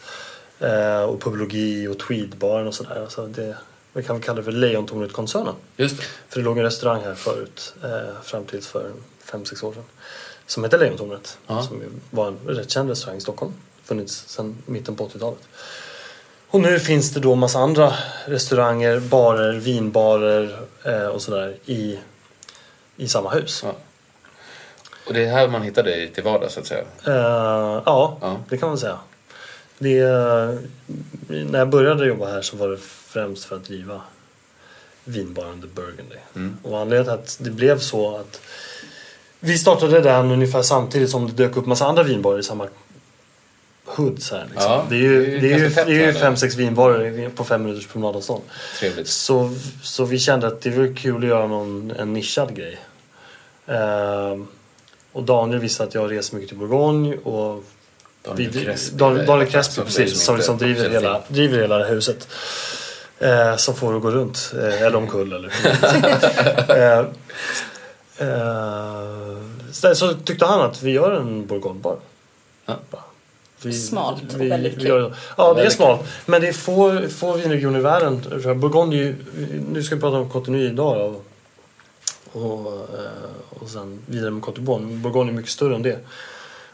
Eh, 0.60 1.04
och 1.04 1.22
Publiologi 1.22 1.88
och 1.88 2.00
Tweedbaren 2.00 2.68
och 2.68 2.76
sådär. 2.76 3.06
Så 3.10 3.26
det, 3.26 3.58
vi 3.94 4.04
kan 4.04 4.22
kalla 4.22 4.38
det 4.38 4.44
för 4.44 4.52
Lejontornet-koncernen. 4.52 5.56
Just 5.78 5.98
det. 5.98 6.04
För 6.30 6.40
det 6.40 6.46
låg 6.46 6.58
en 6.58 6.64
restaurang 6.64 7.02
här 7.04 7.16
förut, 7.16 7.74
eh, 7.84 8.22
fram 8.24 8.46
tills 8.46 8.68
för 8.68 8.92
5-6 9.26 9.64
år 9.64 9.74
sedan. 9.74 9.84
Som 10.46 10.64
hette 10.64 10.78
Lejontornet. 10.78 11.38
Ja. 11.48 11.64
Som 11.64 11.82
var 12.10 12.28
en 12.28 12.38
rätt 12.48 12.70
känd 12.70 12.90
restaurang 12.90 13.18
i 13.18 13.22
Stockholm. 13.22 13.54
Funnits 13.84 14.28
sedan 14.28 14.58
mitten 14.66 14.96
på 14.96 15.08
80-talet. 15.08 15.48
Och 16.54 16.62
nu 16.62 16.80
finns 16.80 17.12
det 17.12 17.20
då 17.20 17.36
massa 17.36 17.60
andra 17.60 17.94
restauranger, 18.26 19.00
barer, 19.00 19.54
vinbarer 19.54 20.60
eh, 20.86 21.08
och 21.08 21.22
sådär 21.22 21.56
i, 21.66 22.00
i 22.98 23.08
samma 23.08 23.30
hus. 23.30 23.62
Ja. 23.66 23.74
Och 25.08 25.14
det 25.14 25.26
är 25.26 25.32
här 25.32 25.48
man 25.48 25.62
hittar 25.62 25.84
dig 25.84 26.12
till 26.14 26.24
vardags 26.24 26.54
så 26.54 26.60
att 26.60 26.66
säga. 26.66 26.82
Eh, 27.08 27.82
ja, 27.86 28.18
Ja. 28.22 28.38
det 28.50 28.58
kan 28.58 28.70
man 28.70 28.78
säga. 28.78 28.98
Det, 29.78 29.98
eh, 30.00 30.56
när 31.28 31.60
jag 31.60 31.70
började 31.70 32.06
jobba 32.06 32.32
här 32.32 32.42
så 32.42 32.58
var 32.58 32.70
det 32.70 32.78
främst 33.08 33.46
för 33.46 33.56
att 33.56 33.64
driva 33.66 34.02
vinbaren 35.04 35.62
The 35.62 35.68
Burgundy. 35.68 36.16
Mm. 36.36 36.58
Och 36.64 36.80
anledningen 36.80 37.06
till 37.06 37.24
att 37.24 37.38
det 37.40 37.52
blev 37.52 37.80
så 37.80 38.18
att 38.18 38.42
vi 39.40 39.58
startade 39.58 40.02
den 40.02 40.32
ungefär 40.32 40.62
samtidigt 40.62 41.10
som 41.10 41.28
det 41.28 41.34
dök 41.34 41.58
upp 41.58 41.66
massa 41.66 41.86
andra 41.86 42.04
vinbarer 42.04 42.40
i 42.40 42.44
samma 42.44 42.68
hoods 43.96 44.32
här. 44.32 44.46
Liksom. 44.52 44.72
Ja, 44.72 44.86
det 44.90 44.96
är 44.96 45.00
ju, 45.00 45.26
det 45.26 45.54
är 45.54 45.60
det 45.60 45.64
ju, 45.64 45.70
det 45.70 46.04
är 46.04 46.08
ju 46.08 46.14
fem, 46.14 46.36
sex 46.36 46.56
vinbarer 46.56 47.30
på 47.30 47.44
fem 47.44 47.64
minuters 47.64 47.88
promenadavstånd. 47.88 48.44
Trevligt. 48.80 49.08
Så, 49.08 49.54
så 49.84 50.06
vi 50.06 50.20
kände 50.20 50.48
att 50.48 50.62
det 50.62 50.70
var 50.70 50.96
kul 50.96 51.24
att 51.24 51.30
göra 51.30 51.48
någon, 51.48 51.92
en 51.92 52.14
nischad 52.14 52.56
grej. 52.56 52.80
Ehm, 53.68 54.48
och 55.12 55.24
Daniel 55.24 55.60
visste 55.60 55.84
att 55.84 55.94
jag 55.94 56.12
reser 56.12 56.36
mycket 56.36 56.50
till 56.50 56.58
Bourgogne 56.58 57.16
och 57.18 57.64
Daniel 58.24 58.52
vi- 58.52 58.66
Crespi. 58.66 58.96
Daniel, 58.96 59.26
Daniel 59.26 59.48
För 59.48 59.52
Crespi 59.52 59.82
precis, 59.82 60.24
som 60.24 60.36
som, 60.36 60.44
som 60.46 60.58
driver, 60.58 60.84
känner 60.84 60.94
hela, 60.94 61.22
driver 61.28 61.62
hela 61.62 61.78
det 61.78 61.86
huset. 61.86 62.28
Eh, 63.20 63.56
som 63.56 63.76
får 63.76 63.96
att 63.96 64.02
gå 64.02 64.12
runt. 64.12 64.54
Eh, 64.58 64.82
eller 64.82 64.96
omkull 64.96 65.34
eller 65.34 65.52
eh, 66.70 67.06
eh, 68.30 69.94
så, 69.94 70.14
tyckte 70.14 70.46
han 70.46 70.62
att 70.62 70.84
vi 70.84 70.92
gör 70.92 71.12
en 71.12 71.46
bourgogne 71.48 71.80
bara. 71.80 71.96
Ja. 72.66 72.76
Vi, 73.66 73.74
Smalt 73.74 74.34
och 74.34 74.42
väldigt 74.42 74.74
kul. 74.76 74.88
gör- 74.88 75.16
Ja, 75.38 75.54
det 75.54 75.62
är 75.66 75.70
smalt. 75.70 76.02
Men 76.26 76.42
det 76.42 76.48
är 76.48 76.54
få, 76.54 77.10
få 77.10 77.34
vinregioner 77.34 77.80
i 77.80 77.82
världen. 77.82 78.22
Bourgogne 78.60 79.16
nu 79.72 79.84
ska 79.84 79.96
vi 79.96 80.02
prata 80.02 80.18
om 80.18 80.30
Cotonou 80.30 80.60
idag 80.60 80.98
då. 81.14 81.22
Och, 82.40 82.72
eh, 82.74 82.80
och 83.50 83.70
sen 83.70 84.00
vidare 84.06 84.32
med 84.32 84.44
Cote 84.44 84.62
d'Ivoire. 84.62 85.02
Bourgogne 85.02 85.32
är 85.32 85.36
mycket 85.36 85.52
större 85.52 85.76
än 85.76 85.82
det. 85.82 86.00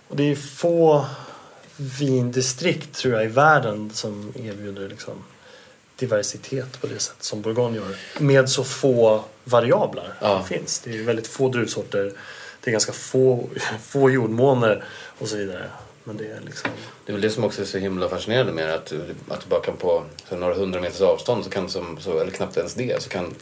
Och 0.08 0.16
det 0.16 0.32
är 0.32 0.36
få 0.36 1.06
vindistrikt 1.78 2.94
tror 2.96 3.14
jag 3.14 3.24
i 3.24 3.28
världen 3.28 3.90
som 3.94 4.34
erbjuder 4.36 4.90
liksom 4.90 5.14
diversitet 6.00 6.82
på 6.82 6.88
det 6.88 7.00
sätt 7.00 7.16
som 7.20 7.42
Bourgogne 7.42 7.76
gör. 7.78 7.96
Med 8.20 8.50
så 8.50 8.64
få 8.64 9.24
variabler 9.44 10.14
Ja. 10.22 10.44
det 10.50 10.58
finns. 10.58 10.80
Det 10.80 10.98
är 11.00 11.04
väldigt 11.04 11.28
få 11.28 11.50
druvsorter. 11.50 12.12
Det 12.64 12.70
är 12.70 12.72
ganska 12.72 12.92
få, 12.92 13.50
få 13.84 14.10
jordmåner 14.10 14.84
och 15.20 15.28
så 15.28 15.38
vidare. 15.38 15.64
Men 16.10 16.18
det 16.18 16.26
är 16.26 16.42
liksom... 16.46 16.72
Det 17.06 17.12
är 17.12 17.14
väl 17.14 17.22
det 17.22 17.30
som 17.30 17.44
också 17.44 17.62
är 17.62 17.66
så 17.66 17.78
himla 17.78 18.10
fascinerande 18.10 18.52
med 18.52 18.74
att, 18.74 18.94
att 19.28 19.42
du 19.42 19.50
bara 19.50 19.62
kan 19.62 19.78
på 19.78 20.04
så 20.30 20.36
några 20.36 20.54
hundra 20.54 20.82
meters 20.82 21.02
avstånd, 21.02 21.44
så 21.44 21.50
kan 21.50 21.70
som, 21.70 21.98
så, 22.00 22.20
eller 22.20 22.32
knappt 22.32 22.58
ens 22.58 22.74
det, 22.74 23.04
så 23.04 23.10
kan 23.10 23.36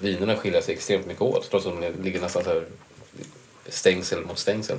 vinerna 0.00 0.36
skilja 0.36 0.62
sig 0.62 0.74
extremt 0.74 1.06
mycket 1.06 1.22
åt. 1.22 1.50
Trots 1.50 1.66
att 1.66 1.80
de 1.80 2.02
ligger 2.02 2.20
nästan 2.20 2.44
så 2.44 2.50
här 2.50 2.64
stängsel 3.68 4.24
mot 4.24 4.38
stängsel, 4.38 4.78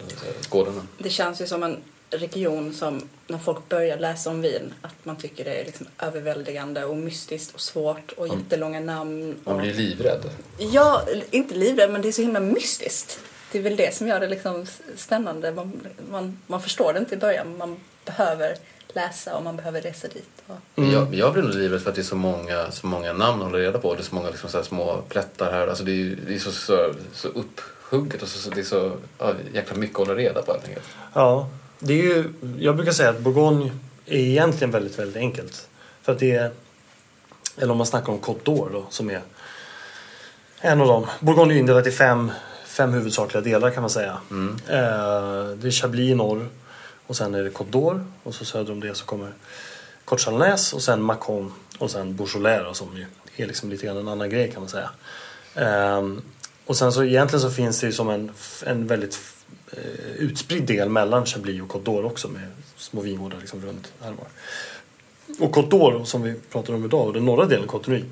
gårdarna. 0.49 0.87
Det 0.97 1.09
känns 1.09 1.41
ju 1.41 1.47
som 1.47 1.63
en 1.63 1.77
region 2.09 2.73
som 2.73 3.09
när 3.27 3.37
folk 3.37 3.69
börjar 3.69 3.97
läsa 3.97 4.29
om 4.29 4.41
vin 4.41 4.73
att 4.81 5.05
man 5.05 5.15
tycker 5.15 5.45
det 5.45 5.53
är 5.53 5.65
liksom 5.65 5.87
överväldigande 5.99 6.85
och 6.85 6.97
mystiskt 6.97 7.53
och 7.53 7.61
svårt 7.61 8.11
och 8.11 8.27
jättelånga 8.27 8.79
namn. 8.79 9.35
Man 9.43 9.55
och... 9.55 9.61
blir 9.61 9.73
livrädd. 9.73 10.29
Ja, 10.57 11.05
inte 11.31 11.55
livrädd 11.55 11.91
men 11.91 12.01
det 12.01 12.07
är 12.07 12.11
så 12.11 12.21
himla 12.21 12.39
mystiskt. 12.39 13.19
Det 13.51 13.57
är 13.57 13.61
väl 13.61 13.75
det 13.75 13.95
som 13.95 14.07
gör 14.07 14.19
det 14.19 14.27
liksom 14.27 14.65
spännande. 14.95 15.51
Man, 15.51 15.81
man, 16.11 16.39
man 16.47 16.61
förstår 16.61 16.93
det 16.93 16.99
inte 16.99 17.15
i 17.15 17.17
början. 17.17 17.57
Man 17.57 17.77
behöver 18.05 18.55
läsa 18.87 19.35
och 19.37 19.43
man 19.43 19.55
behöver 19.55 19.81
resa 19.81 20.07
dit. 20.07 20.29
Och... 20.47 20.55
Men 20.75 20.91
Jag, 20.91 21.13
jag 21.15 21.33
blir 21.33 21.43
nog 21.43 21.53
livrädd 21.55 21.81
för 21.81 21.89
att 21.89 21.95
det 21.95 22.01
är 22.01 22.03
så 22.03 22.15
många, 22.15 22.71
så 22.71 22.87
många 22.87 23.13
namn 23.13 23.41
att 23.41 23.47
hålla 23.51 23.57
reda 23.63 23.79
på. 23.79 23.93
Det 23.93 24.01
är 24.01 24.03
så 24.03 24.15
många 24.15 24.29
liksom 24.29 24.49
så 24.49 24.57
här 24.57 24.63
små 24.65 25.01
plättar 25.09 25.51
här. 25.51 25.67
Alltså 25.67 25.83
det 25.83 25.91
är, 25.91 25.95
ju- 25.95 26.15
det 26.27 26.35
är 26.35 26.39
så, 26.39 26.51
så, 26.51 26.93
så 27.13 27.27
upphugget 27.27 28.21
och 28.21 28.27
så, 28.27 28.39
så, 28.39 28.49
det 28.49 28.59
är 28.59 28.63
så 28.63 28.91
ja, 29.17 29.33
jäkla 29.53 29.77
mycket 29.77 29.99
att 29.99 30.07
hålla 30.07 30.19
reda 30.19 30.41
på 30.41 30.51
helt 30.51 30.67
enkelt. 30.67 30.85
Ja, 31.13 31.49
det 31.79 31.93
är 31.93 32.03
ju, 32.03 32.33
jag 32.59 32.75
brukar 32.75 32.91
säga 32.91 33.09
att 33.09 33.19
Bourgogne 33.19 33.71
är 34.05 34.17
egentligen 34.19 34.71
väldigt, 34.71 34.99
väldigt 34.99 35.17
enkelt. 35.17 35.67
För 36.01 36.11
att 36.11 36.19
det 36.19 36.31
är, 36.31 36.51
eller 37.57 37.71
om 37.71 37.77
man 37.77 37.87
snackar 37.87 38.13
om 38.13 38.19
Côte 38.19 38.43
d'Or 38.43 38.69
då, 38.73 38.85
som 38.89 39.09
är 39.09 39.21
en 40.61 40.81
av 40.81 40.87
dem. 40.87 41.05
Bourgogne 41.19 41.53
är 41.53 41.57
indelat 41.57 41.87
i 41.87 41.91
fem, 41.91 42.31
fem 42.79 42.93
huvudsakliga 42.93 43.41
delar 43.41 43.71
kan 43.71 43.83
man 43.83 43.89
säga. 43.89 44.17
Eh, 44.67 45.57
det 45.57 45.67
är 45.67 45.71
Chablis 45.71 46.11
i 46.11 46.15
norr 46.15 46.47
och 47.07 47.15
sen 47.15 47.35
är 47.35 47.43
det 47.43 47.49
Côte 47.49 47.71
d'Or 47.71 48.05
och 48.23 48.35
så 48.35 48.45
söder 48.45 48.73
om 48.73 48.79
det 48.79 48.95
så 48.95 49.05
kommer 49.05 49.33
Chalonnaise 50.05 50.75
och 50.75 50.81
sen 50.81 51.01
Macon 51.01 51.53
och 51.77 51.91
sen 51.91 52.15
Beaujolais 52.15 52.63
då, 52.63 52.73
som 52.73 52.97
ju 52.97 53.05
är 53.43 53.47
liksom 53.47 53.69
lite 53.69 53.85
grann 53.85 53.97
en 53.97 54.07
annan 54.07 54.29
grej 54.29 54.51
kan 54.51 54.61
man 54.61 54.69
säga. 54.69 54.89
Ehm, 55.55 56.21
och 56.65 56.77
sen 56.77 56.91
så 56.91 57.03
egentligen 57.03 57.41
så 57.41 57.49
finns 57.49 57.79
det 57.79 57.87
ju 57.87 57.93
som 57.93 58.09
en, 58.09 58.31
en 58.65 58.87
väldigt 58.87 59.19
eh, 59.71 60.11
utspridd 60.17 60.63
del 60.63 60.89
mellan 60.89 61.25
Chablis 61.25 61.61
och 61.61 61.69
Côte 61.69 61.83
d'Or 61.83 62.05
också 62.05 62.27
med 62.27 62.47
små 62.77 63.01
vingårdar 63.01 63.37
liksom 63.39 63.61
runt 63.61 63.91
här 64.01 64.11
var. 64.11 64.27
Och 65.39 65.55
Côte 65.55 65.69
d'Or 65.69 66.03
som 66.03 66.21
vi 66.21 66.33
pratar 66.51 66.73
om 66.73 66.85
idag, 66.85 67.07
och 67.07 67.13
den 67.13 67.25
norra 67.25 67.45
delen 67.45 67.67
Cotonou. 67.67 68.03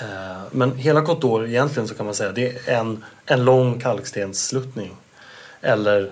Eh, 0.00 0.42
men 0.50 0.76
hela 0.76 1.00
Côte 1.00 1.20
d'Or 1.20 1.46
egentligen 1.46 1.88
så 1.88 1.94
kan 1.94 2.06
man 2.06 2.14
säga 2.14 2.32
det 2.32 2.68
är 2.68 2.74
en, 2.80 3.04
en 3.26 3.44
lång 3.44 3.80
kalkstenssluttning. 3.80 4.96
Eller 5.60 6.10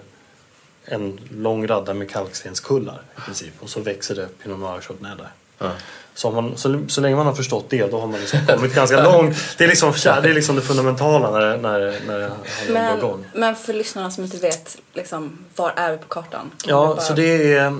en 0.85 1.21
lång 1.31 1.67
radda 1.67 1.95
med 1.95 2.11
kalkstenskullar 2.11 3.03
i 3.17 3.21
princip. 3.21 3.53
Och 3.61 3.69
så 3.69 3.81
växer 3.81 4.15
det 4.15 4.29
Pinot 4.43 4.59
Noir 4.59 4.81
Chardonnay 4.81 5.17
där. 5.17 5.29
Ja. 5.59 5.71
Så, 6.15 6.31
man, 6.31 6.57
så, 6.57 6.81
så 6.89 7.01
länge 7.01 7.17
man 7.17 7.27
har 7.27 7.35
förstått 7.35 7.67
det 7.69 7.91
då 7.91 8.01
har 8.01 8.07
man 8.07 8.21
liksom 8.21 8.39
kommit 8.47 8.75
ganska 8.75 9.03
långt. 9.13 9.37
Det 9.59 9.65
är 9.65 9.69
liksom, 9.69 9.93
det 10.05 10.09
är 10.31 10.35
liksom 10.35 10.57
det 10.57 10.63
fundamentala 10.63 11.31
när, 11.31 11.57
när, 11.57 11.79
när 12.07 12.19
det 12.19 12.29
handlar 12.29 12.29
om 12.29 12.73
Men, 12.73 13.01
Bourgogne. 13.01 13.25
men 13.35 13.57
för 13.57 13.73
lyssnarna 13.73 14.11
som 14.11 14.25
inte 14.25 14.37
vet, 14.37 14.77
liksom, 14.93 15.39
var 15.57 15.73
är 15.77 15.93
vi 15.93 15.99
på 15.99 16.09
kartan? 16.09 16.51
Ja, 16.67 16.87
bara- 16.87 17.01
så 17.01 17.13
det 17.13 17.55
är... 17.55 17.67
Eh, 17.67 17.73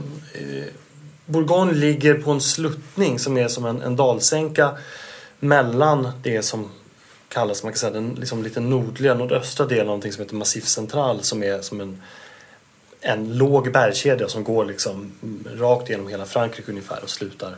Bourgogne 1.27 1.73
ligger 1.73 2.15
på 2.15 2.31
en 2.31 2.41
sluttning 2.41 3.19
som 3.19 3.37
är 3.37 3.49
som 3.49 3.65
en, 3.65 3.83
en 3.83 3.97
dalsänka 3.97 4.71
mellan 5.45 6.09
det 6.23 6.43
som 6.43 6.71
kallas, 7.29 7.63
man 7.63 7.73
kan 7.73 7.79
säga 7.79 7.93
den 7.93 8.15
liksom 8.21 8.43
lite 8.43 8.61
nordliga, 8.61 9.15
nordöstra 9.15 9.67
delen 9.67 9.81
av 9.81 9.87
någonting 9.87 10.13
som 10.13 10.23
heter 10.23 10.35
Massif 10.35 10.67
Central 10.69 11.23
som 11.23 11.43
är 11.43 11.61
som 11.61 11.81
en, 11.81 12.03
en 13.01 13.39
låg 13.39 13.73
bergskedja 13.73 14.29
som 14.29 14.45
går 14.45 14.65
liksom 14.65 15.13
rakt 15.59 15.91
genom 15.91 16.09
hela 16.09 16.25
Frankrike 16.25 16.71
ungefär 16.71 17.03
och 17.03 17.11
slutar 17.11 17.57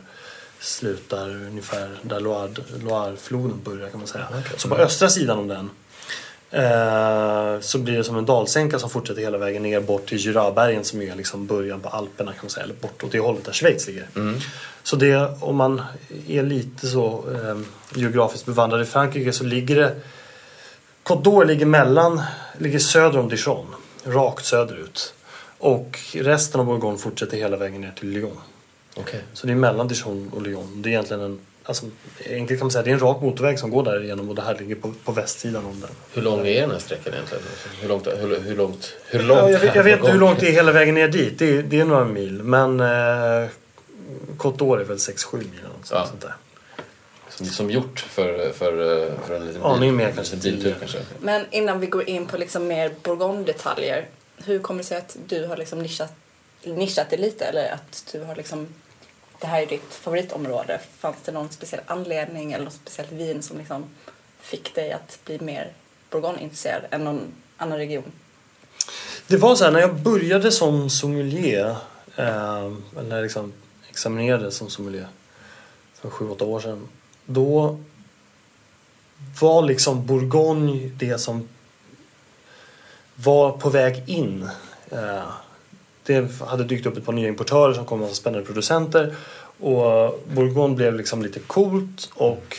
slutar 0.59 1.29
ungefär 1.29 1.89
där 2.01 2.19
Loire- 2.19 2.83
Loirefloden 2.83 3.59
börjar 3.63 3.89
kan 3.89 3.99
man 3.99 4.07
säga. 4.07 4.27
Så 4.57 4.69
på 4.69 4.75
östra 4.75 5.09
sidan 5.09 5.39
om 5.39 5.47
den 5.47 5.69
Eh, 6.51 7.59
så 7.59 7.77
blir 7.77 7.97
det 7.97 8.03
som 8.03 8.17
en 8.17 8.25
dalsänka 8.25 8.79
som 8.79 8.89
fortsätter 8.89 9.21
hela 9.21 9.37
vägen 9.37 9.63
ner 9.63 9.79
bort 9.79 10.05
till 10.05 10.17
Jurabergen 10.17 10.83
som 10.83 11.01
är 11.01 11.15
liksom 11.15 11.47
början 11.47 11.79
på 11.79 11.89
Alperna 11.89 12.31
kan 12.31 12.39
man 12.41 12.49
säga. 12.49 12.63
Eller 12.63 12.75
bort 12.75 13.03
åt 13.03 13.11
det 13.11 13.19
hållet 13.19 13.45
där 13.45 13.51
Schweiz 13.51 13.87
ligger. 13.87 14.07
Så 14.87 14.95
det, 14.95 15.29
om 15.39 15.55
man 15.55 15.81
är 16.27 16.43
lite 16.43 16.87
så 16.87 17.25
eh, 17.33 17.57
geografiskt 17.99 18.45
bevandrad 18.45 18.81
i 18.81 18.85
Frankrike 18.85 19.33
så 19.33 19.43
ligger 19.43 19.75
det 19.75 19.95
Côte 21.03 21.45
ligger 21.45 21.65
mellan, 21.65 22.21
ligger 22.57 22.79
söder 22.79 23.19
om 23.19 23.29
Dijon. 23.29 23.65
Rakt 24.03 24.45
söderut. 24.45 25.13
Och 25.57 25.99
resten 26.13 26.59
av 26.59 26.65
Bourgogne 26.65 26.97
fortsätter 26.97 27.37
hela 27.37 27.57
vägen 27.57 27.81
ner 27.81 27.93
till 27.99 28.09
Lyon. 28.09 28.37
Okej. 28.95 29.19
Så 29.33 29.47
det 29.47 29.53
är 29.53 29.55
mellan 29.55 29.87
Dijon 29.87 30.31
och 30.35 30.41
Lyon. 30.41 30.81
Det 30.81 30.89
är 30.89 30.91
egentligen 30.91 31.23
en, 31.23 31.39
alltså, 31.63 31.85
enkelt 32.29 32.59
kan 32.59 32.65
man 32.65 32.71
säga, 32.71 32.83
det 32.83 32.89
är 32.89 32.93
en 32.93 32.99
rak 32.99 33.21
motorväg 33.21 33.59
som 33.59 33.69
går 33.71 33.83
där 33.83 34.03
igenom 34.03 34.29
och 34.29 34.35
det 34.35 34.41
här 34.41 34.57
ligger 34.59 34.75
på, 34.75 34.93
på 35.03 35.11
västsidan 35.11 35.65
om 35.65 35.79
den. 35.79 35.89
Hur 36.13 36.21
lång 36.21 36.47
är 36.47 36.61
den 36.61 36.71
här 36.71 36.79
sträckan 36.79 37.13
egentligen? 37.13 37.43
Hur 37.81 37.89
långt, 37.89 38.07
hur, 38.07 38.39
hur 38.39 38.55
långt, 38.55 38.93
hur 39.05 39.23
långt 39.23 39.41
Ja, 39.41 39.49
jag, 39.49 39.59
vet, 39.59 39.75
jag 39.75 39.83
vet 39.83 39.99
inte 39.99 40.11
hur 40.11 40.19
långt 40.19 40.39
det 40.39 40.47
är 40.47 40.51
hela 40.51 40.71
vägen 40.71 40.95
ner 40.95 41.07
dit. 41.07 41.39
Det 41.39 41.57
är, 41.57 41.63
det 41.63 41.79
är 41.79 41.85
några 41.85 42.05
mil. 42.05 42.43
Men 42.43 42.79
eh, 42.79 43.49
Côte 44.37 44.57
d'Or 44.57 44.79
är 44.79 44.83
väl 44.83 44.97
6-7 44.97 45.37
mil 45.37 45.47
eller 45.59 45.69
något 45.69 45.87
Ja. 45.91 46.07
sånt 46.07 46.21
där. 46.21 46.33
Som, 47.29 47.45
som 47.45 47.69
gjort 47.71 47.99
för, 47.99 48.51
för, 48.53 48.71
för 49.27 49.35
en 49.35 49.45
liten 49.47 49.63
Aning 49.63 49.81
bil- 49.81 49.93
mer 49.97 50.11
kanske, 50.15 50.35
en 50.35 50.39
biltur 50.41 50.75
kanske. 50.79 50.97
Men 51.19 51.45
innan 51.51 51.79
vi 51.79 51.87
går 51.87 52.09
in 52.09 52.25
på 52.25 52.37
liksom 52.37 52.67
mer 52.67 52.91
Bourgogne-detaljer. 53.03 54.05
Hur 54.37 54.59
kommer 54.59 54.77
det 54.83 54.87
sig 54.87 54.97
att 54.97 55.17
du 55.27 55.45
har 55.45 55.57
liksom 55.57 55.79
nischat, 55.81 56.13
nischat 56.63 57.09
det 57.09 57.17
lite? 57.17 57.45
Eller 57.45 57.71
att 57.73 58.09
du 58.11 58.23
har 58.23 58.35
liksom, 58.35 58.67
det 59.41 59.47
här 59.47 59.61
är 59.61 59.65
ditt 59.65 59.93
favoritområde. 59.93 60.79
Fanns 60.99 61.17
det 61.25 61.31
någon 61.31 61.49
speciell 61.49 61.81
anledning 61.85 62.53
eller 62.53 62.65
något 62.65 62.73
speciellt 62.73 63.11
vin 63.11 63.41
som 63.43 63.57
liksom 63.57 63.85
fick 64.41 64.75
dig 64.75 64.91
att 64.91 65.19
bli 65.25 65.39
mer 65.39 65.71
Bourgogne-intresserad 66.09 66.81
än 66.91 67.03
någon 67.03 67.21
annan 67.57 67.77
region? 67.77 68.11
Det 69.27 69.37
var 69.37 69.55
så 69.55 69.63
här 69.63 69.71
när 69.71 69.79
jag 69.79 69.95
började 69.95 70.51
som 70.51 70.89
sommelier. 70.89 71.75
Eh, 72.15 72.71
när 73.07 73.21
liksom 73.21 73.53
examinerade 73.97 74.51
som 74.51 74.69
sommelier. 74.69 75.07
För 75.93 76.09
7-8 76.09 76.43
år 76.43 76.59
sedan. 76.59 76.87
Då 77.25 77.77
var 79.41 79.61
liksom 79.61 80.05
Bourgogne 80.05 80.91
det 80.97 81.17
som 81.17 81.47
var 83.15 83.51
på 83.51 83.69
väg 83.69 84.03
in. 84.09 84.49
Eh, 84.89 85.29
det 86.03 86.41
hade 86.41 86.63
dykt 86.63 86.85
upp 86.85 86.97
ett 86.97 87.05
par 87.05 87.13
nya 87.13 87.27
importörer 87.27 87.73
som 87.73 87.85
kom 87.85 87.99
med 87.99 88.09
spännande 88.09 88.45
producenter. 88.45 89.15
Och 89.59 90.19
Bourgogne 90.33 90.75
blev 90.75 90.93
liksom 90.93 91.21
lite 91.21 91.39
coolt 91.39 92.09
och 92.13 92.57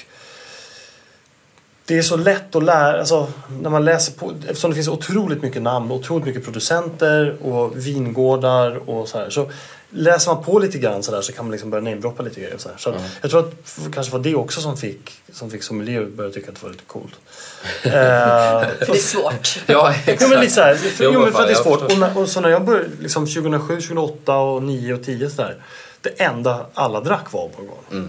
det 1.87 1.99
är 1.99 2.03
så 2.03 2.17
lätt 2.17 2.57
att 2.57 2.65
lära, 2.65 2.99
alltså 2.99 3.29
när 3.63 3.71
man 3.71 3.85
läser 3.85 4.13
på, 4.13 4.33
eftersom 4.49 4.71
det 4.71 4.75
finns 4.75 4.89
otroligt 4.89 5.43
mycket 5.43 5.63
namn, 5.63 5.93
otroligt 5.93 6.27
mycket 6.27 6.45
producenter 6.45 7.37
och 7.43 7.87
vingårdar 7.87 8.91
och 8.91 9.09
så 9.09 9.19
här. 9.19 9.31
Så 9.31 9.51
läser 9.91 10.35
man 10.35 10.45
på 10.45 10.59
lite 10.59 10.79
grann 10.79 11.03
så 11.03 11.13
där 11.13 11.23
så 11.23 11.33
kan 11.33 11.45
man 11.45 11.53
liksom 11.53 11.71
börja 11.71 11.85
namedroppa 11.85 12.23
lite 12.23 12.41
grejer. 12.41 12.59
Så, 12.59 12.69
här. 12.69 12.77
så 12.79 12.91
att 12.91 12.97
Jag 13.23 13.31
tror 13.31 13.41
att 13.49 13.55
f- 13.65 13.79
kanske 13.95 14.13
var 14.13 14.19
det 14.21 14.35
också 14.35 14.61
som 14.61 14.77
fick, 14.77 15.13
som 15.33 15.51
fick 15.51 15.63
sommelier 15.63 16.03
att 16.03 16.09
börja 16.13 16.31
tycka 16.31 16.49
att 16.51 16.55
det 16.55 16.63
var 16.63 16.71
lite 16.71 16.85
coolt. 16.87 17.13
Eh, 17.85 17.91
För 17.91 18.87
det 18.87 18.93
är 18.93 18.95
svårt. 18.95 19.59
Ja, 19.67 19.95
Jo 20.07 20.29
men 20.29 20.41
lite 20.41 20.77
för, 20.77 21.05
Jo, 21.05 21.11
jo, 21.15 21.21
men 21.21 21.21
vad 21.23 21.33
för 21.33 21.43
att 21.43 21.49
det 21.49 21.55
är 21.55 21.63
svårt. 21.63 21.83
Och, 21.83 21.99
när, 21.99 22.19
och 22.19 22.29
så 22.29 22.41
när 22.41 22.49
jag 22.49 22.65
började 22.65 22.89
liksom 23.01 23.27
2007, 23.27 23.75
2008 23.81 24.37
och 24.37 24.63
9 24.63 24.95
och 24.95 25.05
10 25.05 25.31
sådär. 25.31 25.57
Det 26.01 26.09
enda 26.23 26.67
alla 26.75 27.01
drack 27.01 27.33
var 27.33 27.51
Bourgogne. 27.57 28.09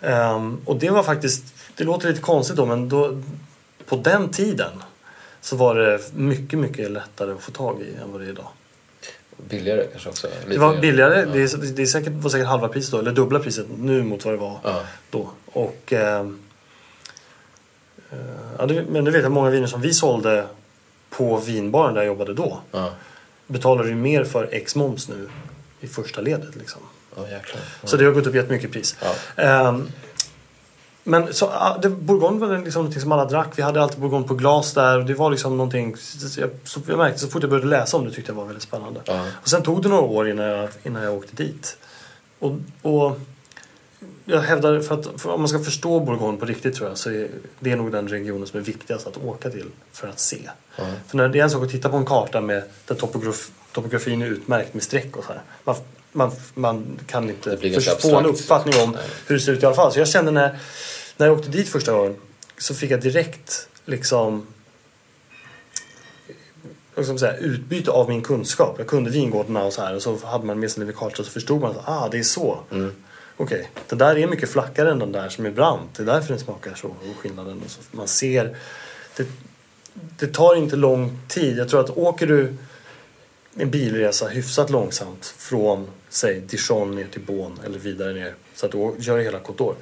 Ehm, 0.00 0.60
och 0.64 0.76
det 0.76 0.90
var 0.90 1.02
faktiskt, 1.02 1.44
det 1.76 1.84
låter 1.84 2.08
lite 2.08 2.20
konstigt 2.20 2.56
då 2.56 2.66
men 2.66 2.88
då, 2.88 3.22
på 3.86 3.96
den 3.96 4.28
tiden 4.28 4.70
så 5.40 5.56
var 5.56 5.74
det 5.74 6.00
mycket, 6.14 6.58
mycket 6.58 6.90
lättare 6.90 7.32
att 7.32 7.40
få 7.42 7.50
tag 7.50 7.80
i 7.82 8.02
än 8.02 8.12
vad 8.12 8.20
det 8.20 8.26
är 8.26 8.30
idag. 8.30 8.48
Billigare 9.48 9.86
kanske 9.90 10.08
också. 10.08 10.28
Det 10.48 10.58
var 10.58 10.76
billigare. 10.80 11.20
Ja. 11.20 11.26
Det, 11.32 11.42
är, 11.42 11.72
det 11.76 11.82
är 11.82 11.86
säkert, 11.86 12.12
var 12.12 12.30
säkert 12.30 12.46
halva 12.46 12.68
priset 12.68 12.92
då, 12.92 12.98
eller 12.98 13.12
dubbla 13.12 13.38
priset 13.38 13.66
nu 13.78 14.02
mot 14.02 14.24
vad 14.24 14.34
det 14.34 14.38
var 14.38 14.58
Ja. 14.62 14.82
då. 15.10 15.30
Och, 15.46 15.92
eh, 15.92 16.20
eh, 18.10 18.18
ja, 18.58 18.66
det, 18.66 18.84
men 18.90 19.04
det 19.04 19.10
vet 19.10 19.22
jag 19.22 19.32
många 19.32 19.50
viner 19.50 19.66
som 19.66 19.80
vi 19.80 19.92
sålde 19.94 20.46
på 21.10 21.36
vinbaren 21.36 21.94
där 21.94 22.00
jag 22.00 22.06
jobbade 22.06 22.34
då. 22.34 22.60
Ja. 22.72 22.90
Betalar 23.46 23.84
du 23.84 23.94
mer 23.94 24.24
för 24.24 24.48
X 24.52 24.76
moms 24.76 25.08
nu 25.08 25.28
i 25.80 25.86
första 25.86 26.20
ledet. 26.20 26.56
Liksom. 26.56 26.80
Ja. 27.16 27.22
Så 27.84 27.96
det 27.96 28.04
har 28.04 28.12
gått 28.12 28.26
upp 28.26 28.34
jättemycket 28.34 28.70
i 28.70 28.72
pris. 28.72 28.96
Ja. 29.02 29.42
Ehm, 29.42 29.88
men 31.04 31.34
så, 31.34 31.50
det, 31.82 31.88
Bourgogne 31.88 32.46
var 32.46 32.58
liksom 32.58 32.82
någonting 32.82 33.02
som 33.02 33.12
alla 33.12 33.24
drack. 33.24 33.48
Vi 33.56 33.62
hade 33.62 33.82
alltid 33.82 34.00
Bourgogne 34.00 34.28
på 34.28 34.34
glas 34.34 34.74
där. 34.74 34.98
Och 34.98 35.04
det 35.04 35.14
var 35.14 35.30
liksom 35.30 35.56
någonting... 35.56 35.96
Jag, 36.38 36.50
så 36.64 36.80
jag 36.86 36.98
märkte 36.98 37.20
så 37.20 37.28
fort 37.28 37.42
jag 37.42 37.50
började 37.50 37.68
läsa 37.68 37.96
om 37.96 38.04
det 38.04 38.10
tyckte 38.10 38.32
jag 38.32 38.36
var 38.36 38.44
väldigt 38.44 38.62
spännande. 38.62 39.00
Ja. 39.04 39.26
Och 39.42 39.48
sen 39.48 39.62
tog 39.62 39.82
det 39.82 39.88
några 39.88 40.02
år 40.02 40.28
innan 40.28 40.46
jag, 40.46 40.68
innan 40.82 41.02
jag 41.02 41.14
åkte 41.14 41.36
dit. 41.36 41.76
Och, 42.38 42.52
och 42.82 43.20
jag 44.24 44.40
hävdar, 44.40 44.80
för 44.80 44.94
att 44.94 45.20
för 45.20 45.30
om 45.30 45.40
man 45.40 45.48
ska 45.48 45.58
förstå 45.58 46.00
Bourgogne 46.00 46.38
på 46.38 46.46
riktigt 46.46 46.74
tror 46.74 46.88
jag, 46.88 46.98
så 46.98 47.10
är 47.10 47.28
det 47.58 47.76
nog 47.76 47.92
den 47.92 48.08
regionen 48.08 48.46
som 48.46 48.60
är 48.60 48.64
viktigast 48.64 49.06
att 49.06 49.16
åka 49.24 49.50
till 49.50 49.66
för 49.92 50.08
att 50.08 50.20
se. 50.20 50.50
Ja. 50.76 50.84
För 51.06 51.16
när 51.16 51.28
det 51.28 51.38
är 51.38 51.42
en 51.42 51.50
sak 51.50 51.64
att 51.64 51.70
titta 51.70 51.88
på 51.88 51.96
en 51.96 52.06
karta 52.06 52.40
med, 52.40 52.62
där 52.86 52.94
topograf, 52.94 53.50
topografin 53.72 54.22
är 54.22 54.26
utmärkt 54.26 54.74
med 54.74 54.82
streck 54.82 55.16
och 55.16 55.24
så 55.24 55.32
här. 55.32 55.42
Man, 55.64 55.76
man, 56.12 56.30
man 56.54 56.98
kan 57.06 57.30
inte 57.30 57.56
Det 57.56 58.02
få 58.02 58.18
en 58.18 58.26
uppfattning 58.26 58.74
om 58.82 58.90
Nej. 58.90 59.02
hur 59.26 59.34
det 59.34 59.40
ser 59.40 59.52
ut 59.52 59.62
i 59.62 59.66
alla 59.66 59.74
fall. 59.74 59.92
Så 59.92 59.98
jag 59.98 60.08
kände 60.08 60.30
när, 60.30 60.58
när 61.16 61.26
jag 61.26 61.38
åkte 61.38 61.50
dit 61.50 61.68
första 61.68 61.92
gången 61.92 62.16
så 62.58 62.74
fick 62.74 62.90
jag 62.90 63.00
direkt 63.00 63.68
liksom 63.84 64.46
ska 67.04 67.12
man 67.12 67.18
säga, 67.18 67.36
utbyte 67.36 67.90
av 67.90 68.08
min 68.08 68.22
kunskap. 68.22 68.74
Jag 68.78 68.86
kunde 68.86 69.10
vingårdarna 69.10 69.64
och 69.64 69.72
så 69.72 69.82
här 69.82 69.94
och 69.94 70.02
så 70.02 70.18
hade 70.26 70.44
man 70.44 70.60
med 70.60 70.70
sig 70.70 70.80
en 70.80 70.86
liten 70.86 71.00
karta 71.00 71.22
och 71.22 71.26
så 71.26 71.32
förstod 71.32 71.60
man 71.60 71.70
att 71.70 71.88
ah, 71.88 72.08
det 72.08 72.18
är 72.18 72.22
så. 72.22 72.58
Mm. 72.70 72.92
Okej, 73.36 73.70
den 73.88 73.98
där 73.98 74.18
är 74.18 74.26
mycket 74.26 74.50
flackare 74.50 74.90
än 74.90 74.98
den 74.98 75.12
där 75.12 75.28
som 75.28 75.46
är 75.46 75.50
brant. 75.50 75.94
Det 75.96 76.02
är 76.02 76.06
därför 76.06 76.28
den 76.28 76.38
smakar 76.38 76.74
så 76.74 76.88
och 76.88 77.16
skillnaden. 77.18 77.62
Och 77.64 77.70
så 77.70 77.80
man 77.90 78.08
ser, 78.08 78.56
det, 79.16 79.26
det 80.18 80.26
tar 80.26 80.54
inte 80.54 80.76
lång 80.76 81.18
tid. 81.28 81.58
Jag 81.58 81.68
tror 81.68 81.80
att 81.80 81.90
åker 81.90 82.26
du 82.26 82.56
en 83.56 83.70
bilresa 83.70 84.28
hyfsat 84.28 84.70
långsamt 84.70 85.34
från 85.38 85.86
säg 86.08 86.40
Dijon 86.40 86.94
ner 86.96 87.06
till 87.06 87.20
Beaune 87.20 87.56
eller 87.64 87.78
vidare 87.78 88.12
ner 88.12 88.34
så 88.54 88.66
att 88.66 88.72
du 88.72 88.94
gör 88.98 89.18
hela 89.18 89.38
Côte. 89.38 89.74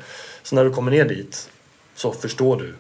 Så 0.42 0.54
när 0.54 0.64
du 0.64 0.70
kommer 0.70 0.90
ner 0.90 1.04
dit 1.04 1.50
så 1.94 2.12
förstår 2.12 2.56
du 2.56 2.74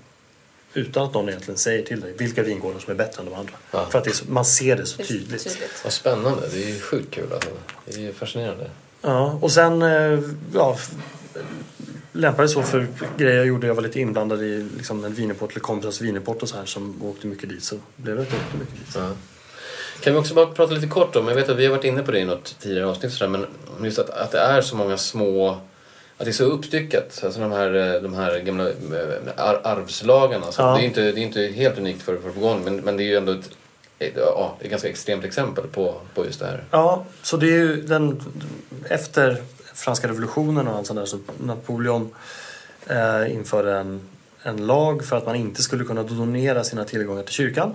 utan 0.74 1.04
att 1.06 1.14
någon 1.14 1.28
egentligen 1.28 1.58
säger 1.58 1.82
till 1.86 2.00
dig 2.00 2.14
vilka 2.18 2.42
vingårdar 2.42 2.78
som 2.80 2.90
är 2.90 2.94
bättre 2.94 3.20
än 3.22 3.28
de 3.30 3.34
andra. 3.34 3.52
Ja. 3.70 3.86
För 3.90 3.98
att 3.98 4.04
det 4.04 4.10
är 4.10 4.14
så, 4.14 4.24
man 4.28 4.44
ser 4.44 4.76
det 4.76 4.86
så 4.86 4.96
Det 4.96 5.02
är 5.02 5.06
tydligt. 5.06 5.44
tydligt. 5.44 5.80
Vad 5.84 5.92
spännande. 5.92 6.48
Det 6.52 6.64
är 6.64 6.68
ju 6.68 6.80
sjukt 6.80 7.10
kul 7.14 7.32
alltså. 7.32 7.50
Det 7.86 8.06
är 8.06 8.12
fascinerande. 8.12 8.70
Ja, 9.02 9.38
och 9.42 9.52
sen 9.52 9.82
eh, 9.82 10.20
ja, 10.54 10.78
lämpade 12.12 12.48
så 12.48 12.62
för 12.62 12.86
grejer 13.16 13.36
jag 13.36 13.46
gjorde. 13.46 13.66
Jag 13.66 13.74
var 13.74 13.82
lite 13.82 14.00
inblandad 14.00 14.42
i 14.42 14.68
liksom, 14.76 15.04
en 15.04 15.14
wienerport 15.14 15.50
eller 15.50 15.60
kompisars 15.60 16.00
wienerport 16.00 16.42
och 16.42 16.48
så 16.48 16.56
här 16.56 16.64
som 16.64 17.02
åkte 17.02 17.26
mycket 17.26 17.48
dit. 17.48 17.62
Så 17.64 17.76
blev 17.96 18.16
det 18.16 18.22
att 18.22 18.32
jag 18.32 18.40
åkte 18.40 18.56
mycket 18.56 18.74
dit. 18.74 18.94
Ja. 18.94 19.12
Kan 20.00 20.12
vi 20.12 20.18
också 20.18 20.34
bara 20.34 20.46
prata 20.46 20.74
lite 20.74 20.86
kort 20.86 21.16
om, 21.16 21.28
jag 21.28 21.34
vet 21.34 21.48
att 21.48 21.56
vi 21.56 21.66
har 21.66 21.70
varit 21.76 21.84
inne 21.84 22.02
på 22.02 22.10
det 22.12 22.18
i 22.18 22.24
något 22.24 22.56
tidigare 22.58 22.86
avsnitt 22.86 23.12
sådär, 23.12 23.30
men 23.30 23.46
just 23.84 23.98
att, 23.98 24.10
att 24.10 24.30
det 24.30 24.38
är 24.38 24.60
så 24.60 24.76
många 24.76 24.96
små, 24.96 25.50
att 26.18 26.24
det 26.24 26.30
är 26.30 26.32
så 26.32 26.44
uppstyckat. 26.44 27.20
Alltså 27.24 27.40
de 27.40 27.52
här, 27.52 27.94
eh, 27.94 28.02
de 28.02 28.14
här 28.14 28.38
gamla 28.38 28.68
eh, 28.68 28.72
ar, 29.36 29.60
arvslagarna. 29.64 30.52
Så 30.52 30.62
Ja. 30.62 30.74
det, 30.76 30.82
är 30.82 30.84
inte, 30.84 31.00
det 31.00 31.20
är 31.20 31.22
inte 31.22 31.40
helt 31.42 31.78
unikt 31.78 32.02
för, 32.02 32.16
för 32.16 32.30
Bourgogne, 32.30 32.64
men, 32.64 32.76
men 32.76 32.96
det 32.96 33.02
är 33.02 33.06
ju 33.06 33.16
ändå 33.16 33.32
ett, 33.32 33.50
ett, 33.98 34.12
ja, 34.16 34.56
ett 34.60 34.70
ganska 34.70 34.88
extremt 34.88 35.24
exempel 35.24 35.64
på, 35.66 35.94
på 36.14 36.24
just 36.24 36.40
det 36.40 36.46
här. 36.46 36.64
Ja, 36.70 37.04
så 37.22 37.36
det 37.36 37.46
är 37.46 37.58
ju 37.58 37.82
den, 37.82 38.22
efter 38.88 39.36
franska 39.74 40.08
revolutionen 40.08 40.68
och 40.68 40.76
allt 40.76 40.86
sånt 40.86 40.98
där 40.98 41.06
så 41.06 41.18
Napoleon 41.38 42.14
eh, 42.86 43.34
införde 43.34 43.76
en, 43.76 44.00
en 44.42 44.66
lag 44.66 45.04
för 45.04 45.16
att 45.16 45.26
man 45.26 45.36
inte 45.36 45.62
skulle 45.62 45.84
kunna 45.84 46.02
donera 46.02 46.64
sina 46.64 46.84
tillgångar 46.84 47.22
till 47.22 47.34
kyrkan. 47.34 47.74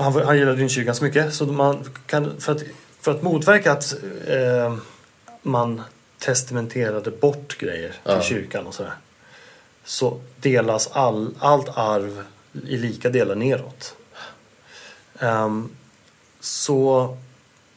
Han, 0.00 0.12
han 0.26 0.38
gillade 0.38 0.56
ju 0.56 0.62
inte 0.62 0.74
kyrkan 0.74 0.94
så 0.94 1.04
mycket 1.04 1.34
så 1.34 1.46
man 1.46 1.84
kan, 2.06 2.40
för, 2.40 2.52
att, 2.52 2.62
för 3.00 3.10
att 3.10 3.22
motverka 3.22 3.72
att 3.72 3.94
eh, 4.26 4.76
man 5.42 5.82
testamenterade 6.18 7.10
bort 7.10 7.58
grejer 7.58 7.88
till 7.88 7.98
Ja. 8.04 8.22
kyrkan 8.22 8.66
och 8.66 8.74
sådär 8.74 8.92
så 9.84 10.20
delas 10.36 10.88
all, 10.92 11.34
allt 11.38 11.68
arv 11.78 12.24
i 12.68 12.76
lika 12.76 13.08
delar 13.08 13.34
neråt. 13.34 13.94
Ehm, 15.18 15.68
så 16.40 17.16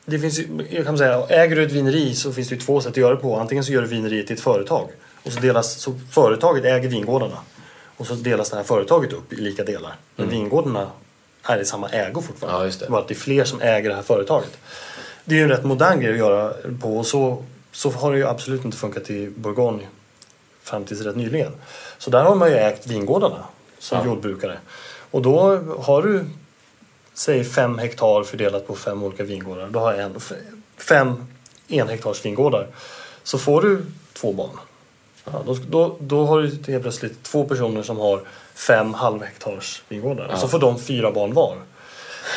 det 0.06 0.20
finns 0.20 0.40
ju, 0.40 0.68
jag 0.70 0.86
kan 0.86 0.98
säga, 0.98 1.26
äger 1.30 1.56
du 1.56 1.64
ett 1.64 1.72
vineri 1.72 2.16
så 2.16 2.34
finns 2.34 2.50
det 2.50 2.56
ju 2.56 2.62
två 2.62 2.82
sätt 2.82 2.92
att 2.92 2.98
göra 2.98 3.16
det 3.16 3.22
på. 3.22 3.36
Antingen 3.40 3.64
så 3.64 3.72
gör 3.72 3.82
du 3.82 3.88
vineriet 3.88 4.28
till 4.28 4.36
ett 4.36 4.42
företag 4.42 4.90
och 5.24 5.32
så 5.34 5.40
delas, 5.40 5.80
så 5.80 6.00
företaget 6.12 6.66
äger 6.66 6.90
vingårdarna. 6.90 7.38
Och 7.98 8.08
så 8.08 8.14
delas 8.14 8.50
det 8.50 8.56
här 8.56 8.64
företaget 8.64 9.14
upp 9.14 9.34
i 9.34 9.36
lika 9.36 9.64
delar. 9.64 9.96
Men 10.16 10.30
vingårdarna 10.30 10.88
är 11.44 11.58
i 11.62 11.66
samma 11.66 11.90
ägo 11.90 12.22
fortfarande. 12.22 12.60
Ja, 12.60 12.66
just 12.66 12.80
det. 12.80 12.90
Bara 12.90 13.02
att 13.02 13.08
det 13.08 13.14
är 13.14 13.16
fler 13.16 13.44
som 13.44 13.62
äger 13.62 13.90
det 13.90 13.96
här 13.96 14.02
företaget. 14.02 14.58
Det 15.26 15.36
är 15.36 15.38
ju 15.38 15.44
en 15.44 15.50
rätt 15.50 15.64
modern 15.64 16.00
grej 16.00 16.12
att 16.12 16.18
göra 16.18 16.54
på 16.82 16.98
och 16.98 17.06
så, 17.08 17.44
så 17.72 17.90
har 17.92 18.12
det 18.12 18.18
ju 18.18 18.28
absolut 18.28 18.66
inte 18.66 18.78
funkat 18.78 19.10
i 19.10 19.30
Bourgogne 19.30 19.84
fram 20.64 20.86
tills 20.86 21.02
rätt 21.02 21.16
nyligen. 21.16 21.52
Så 21.98 22.10
där 22.10 22.24
har 22.24 22.36
man 22.36 22.50
ju 22.50 22.56
ägt 22.58 22.88
vingårdarna 22.88 23.44
som 23.80 23.98
Ja. 23.98 24.06
jordbrukare. 24.06 24.58
Och 25.12 25.22
då 25.22 25.58
har 25.80 26.02
du 26.02 26.26
säg 27.14 27.44
fem 27.44 27.78
hektar 27.78 28.24
fördelat 28.24 28.68
på 28.68 28.76
fem 28.76 29.04
olika 29.04 29.24
vingårdar. 29.24 29.68
Då 29.70 29.80
har 29.80 29.94
jag 29.94 30.02
en, 30.04 30.20
fem 30.78 31.26
enhektars 31.68 32.26
vingårdar. 32.26 32.68
Så 33.24 33.38
får 33.38 33.62
du 33.62 33.86
två 34.14 34.34
barn. 34.34 34.58
Ja, 35.26 35.42
då, 35.46 35.58
då, 35.70 35.96
då 36.00 36.26
har 36.26 36.42
du 36.42 36.72
helt 36.72 36.84
plötsligt 36.84 37.24
två 37.24 37.46
personer 37.46 37.84
som 37.84 37.98
har 37.98 38.22
fem 38.56 38.94
halvhektars 38.94 39.84
vingårdar. 39.90 40.26
Och 40.34 40.40
så 40.40 40.48
får 40.48 40.60
de 40.60 40.80
fyra 40.80 41.12
barn 41.12 41.34
var. 41.34 41.58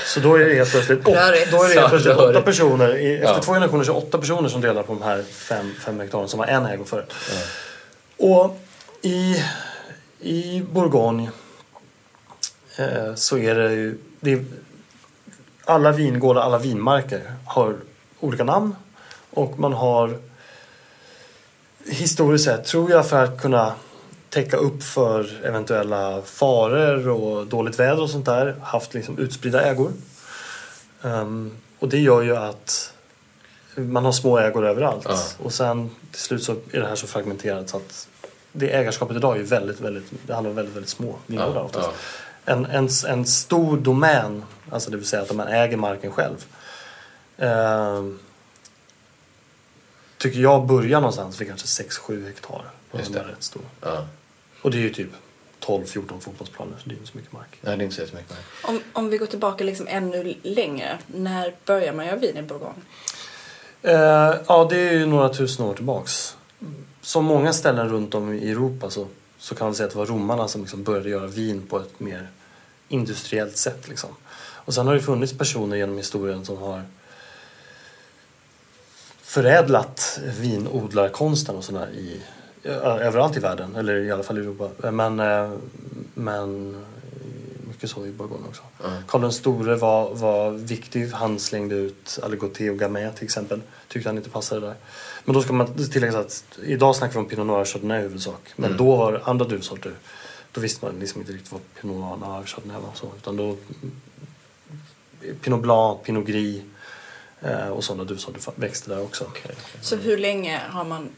Så 0.07 0.21
då 0.21 0.35
är 0.35 0.45
det 0.45 0.55
helt 0.55 0.71
plötsligt, 0.71 0.99
åt, 0.99 1.05
då 1.05 1.11
är 1.13 1.33
det 1.33 1.39
helt 1.39 1.75
Ja, 1.75 1.89
plötsligt 1.89 2.17
åtta 2.17 2.43
personer. 2.43 2.97
I, 2.97 3.15
efter 3.15 3.27
Ja. 3.35 3.41
två 3.43 3.53
generationer 3.53 3.85
så 3.85 3.91
är 3.91 3.95
det 4.01 4.07
åtta 4.07 4.19
personer 4.19 4.49
som 4.49 4.61
delar 4.61 4.83
på 4.83 4.93
de 4.95 5.03
här 5.03 5.23
fem, 5.23 5.73
fem 5.85 6.01
hektaren 6.01 6.29
som 6.29 6.41
har 6.41 6.47
en 6.47 6.67
ägo 6.67 6.85
förut. 6.85 7.13
Och 8.17 8.59
i, 9.03 9.43
i 10.21 10.63
Bourgogne 10.73 11.31
eh, 12.79 13.15
så 13.15 13.39
är 13.39 13.55
det 13.55 13.73
ju... 13.73 13.99
Det 14.21 14.33
är, 14.33 14.45
alla 15.65 15.93
vingårdar, 15.93 16.43
alla 16.43 16.59
vinmarker 16.59 17.33
har 17.47 17.75
olika 18.21 18.45
namn. 18.45 18.77
Och 19.31 19.59
man 19.59 19.73
har 19.73 20.19
historiskt 21.89 22.45
sett, 22.45 22.65
tror 22.65 22.91
jag, 22.91 23.09
för 23.09 23.25
att 23.25 23.41
kunna 23.43 23.73
täcka 24.31 24.57
upp 24.57 24.83
för 24.83 25.45
eventuella 25.45 26.23
faror 26.23 27.09
och 27.09 27.47
dåligt 27.47 27.79
väder 27.79 28.03
och 28.03 28.11
sånt 28.11 28.27
där, 28.27 28.57
haft 28.63 28.95
liksom 28.95 29.19
utspridda 29.19 29.61
ägor. 29.63 29.93
Ehm, 31.03 31.51
och 31.79 31.89
det 31.89 31.99
gör 31.99 32.23
ju 32.23 32.37
att 32.37 32.93
man 33.75 34.05
har 34.05 34.13
små 34.13 34.39
ägor 34.39 34.67
överallt. 34.67 35.07
Ja. 35.09 35.19
Och 35.39 35.53
sen 35.53 35.91
till 36.13 36.21
slut 36.21 36.43
så 36.43 36.53
är 36.53 36.81
det 36.81 36.87
här 36.87 36.95
så 36.95 37.07
fragmenterat 37.07 37.69
så 37.69 37.77
att 37.77 38.09
det 38.53 38.71
ägarskapet 38.75 39.17
idag 39.17 39.39
är 39.39 39.43
väldigt, 39.43 39.81
väldigt, 39.81 40.05
det 40.27 40.35
handlar 40.35 40.51
om 40.51 40.57
väldigt, 40.57 40.75
väldigt 40.77 40.91
små 40.91 41.17
vingårdar 41.27 41.69
Ja, 41.73 41.81
ja. 41.83 41.93
En, 42.45 42.67
en, 42.67 42.89
en 43.09 43.27
stor 43.27 43.77
domän, 43.77 44.45
alltså 44.71 44.91
det 44.91 44.97
vill 44.97 45.07
säga 45.07 45.23
att 45.23 45.35
man 45.35 45.49
äger 45.49 45.77
marken 45.77 46.13
själv. 46.13 46.45
ehm, 47.39 48.19
tycker 50.27 50.41
jag 50.41 50.67
börjar 50.67 51.01
någonstans 51.01 51.41
vid 51.41 51.49
kanske 51.49 51.83
6-7 51.83 52.27
hektar. 52.27 52.63
Just 52.93 53.13
det. 53.13 53.19
rätt 53.21 53.43
stor. 53.43 53.63
Ja. 53.81 54.07
Och 54.63 54.71
det 54.71 54.77
är 54.77 54.81
ju 54.81 54.91
typ 54.91 55.11
12-14 55.61 56.21
fotbollsplaner 56.21 56.77
så 56.83 56.89
det 56.89 56.95
är 56.95 56.97
inte 56.97 57.11
så 57.11 57.19
mycket 57.19 57.33
mark. 57.33 57.59
Nej, 57.61 57.77
det 57.77 57.83
är 57.83 57.85
inte 57.85 57.97
så 57.97 58.03
jättemycket. 58.03 58.31
nej. 58.31 58.75
Om, 58.75 58.81
om 58.93 59.11
vi 59.11 59.19
går 59.19 59.27
tillbaka 59.27 59.65
liksom 59.65 59.87
ännu 59.89 60.35
längre. 60.43 60.99
När 61.07 61.55
börjar 61.67 61.93
man 61.93 62.07
göra 62.07 62.17
vin 62.17 62.37
i 62.37 62.43
Bourgogne? 62.43 62.83
Eh, 63.83 64.35
ja, 64.49 64.67
det 64.71 64.79
är 64.79 64.93
ju 64.93 65.07
några 65.07 65.29
tusen 65.29 65.67
år 65.67 65.75
tillbaks. 65.75 66.37
Som 67.01 67.25
många 67.25 67.53
ställen 67.53 67.89
runt 67.89 68.15
om 68.15 68.33
i 68.33 68.51
Europa 68.51 68.91
så, 68.91 69.07
så 69.39 69.55
kan 69.55 69.67
man 69.67 69.75
säga 69.75 69.87
att 69.87 69.93
det 69.93 69.99
var 69.99 70.07
romarna 70.07 70.49
som 70.49 70.61
liksom 70.61 70.83
började 70.83 71.09
göra 71.09 71.27
vin 71.27 71.67
på 71.67 71.79
ett 71.79 72.01
mer 72.01 72.29
industriellt 72.89 73.57
sätt. 73.57 73.89
Liksom. 73.89 74.11
Och 74.39 74.75
sen 74.75 74.87
har 74.87 74.95
det 74.95 75.01
funnits 75.01 75.39
personer 75.39 75.77
genom 75.77 75.97
historien 75.97 76.45
som 76.45 76.59
har 76.59 76.83
förädlat 79.37 80.21
vinodlarkonsten 80.41 81.57
och 81.57 81.65
sådär 81.65 81.89
i 81.91 82.21
överallt 82.65 83.37
i 83.37 83.41
världen, 83.41 83.77
eller 83.77 83.97
i 83.97 84.11
alla 84.11 84.23
fall 84.23 84.39
i 84.39 84.41
Europa. 84.41 84.91
Men, 84.91 85.21
eh, 85.21 85.51
men 86.15 86.77
mycket 87.69 87.91
så 87.91 88.07
i 88.07 88.13
Bourgogne 88.13 88.49
också. 88.49 88.63
Karl 89.07 89.21
den 89.21 89.33
store 89.33 89.75
var, 89.75 90.15
var 90.15 90.51
viktig. 90.51 91.09
Han 91.09 91.39
slängde 91.39 91.75
ut 91.75 92.19
Aligoté 92.23 92.71
och 92.71 92.79
Gamay 92.79 93.11
till 93.13 93.25
exempel. 93.25 93.61
Tyckte 93.89 94.09
han 94.09 94.17
inte 94.17 94.31
passade 94.31 94.61
där. 94.61 94.75
Men 95.25 95.35
då 95.35 95.43
ska 95.43 95.53
man 95.53 95.75
tillägga 95.75 96.19
att 96.19 96.45
idag 96.63 96.97
snackar 96.97 97.15
vi 97.15 97.19
om 97.19 97.29
Pinot 97.29 97.47
Noir 97.47 97.65
Chardonnay 97.65 97.99
i 97.99 98.03
huvudsak. 98.03 98.53
Men 98.57 98.77
då 98.77 98.97
var 98.97 99.13
det 99.13 99.21
andra 99.25 99.45
druvsorter. 99.45 99.93
Då 100.53 100.61
visste 100.61 100.85
man 100.85 100.99
liksom 101.01 101.21
inte 101.21 101.33
riktigt 101.33 101.53
vad 101.53 101.61
Pinot 101.81 102.21
Noir 102.21 102.45
Chardonnay 102.47 102.81
var. 102.81 102.91
Så, 102.95 103.07
utan 103.17 103.37
då 103.37 103.57
Pinot 105.41 105.63
Blanc, 105.63 106.03
Pinot 106.03 106.27
Gris. 106.27 106.63
Eh, 107.43 107.69
och 107.69 107.85
sådana 107.85 108.05
druvsorter 108.05 108.41
fa- 108.41 108.53
växte 108.55 108.91
där 108.91 109.03
också. 109.03 109.25
Så 109.81 109.97
hur 109.97 110.19
länge 110.19 110.61
har 110.71 110.85
man 110.85 111.09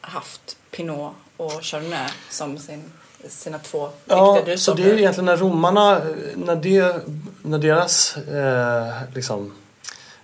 haft 0.00 0.56
Pinot 0.70 1.12
och 1.36 1.64
Chardonnay 1.64 2.08
som 2.30 2.58
sin, 2.58 2.82
sina 3.28 3.58
två 3.58 3.88
Ja, 4.04 4.34
viktiga 4.34 4.58
så 4.58 4.74
det 4.74 4.82
är 4.82 4.98
egentligen 4.98 5.24
när 5.24 5.36
romarna, 5.36 6.00
när, 6.36 6.56
det, 6.56 7.02
när 7.42 7.58
deras 7.58 8.16
eh, 8.16 8.94
liksom, 9.14 9.52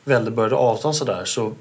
välde 0.04 0.30
började 0.30 0.56
avta 0.56 0.92
sådär 0.92 1.24
så, 1.24 1.52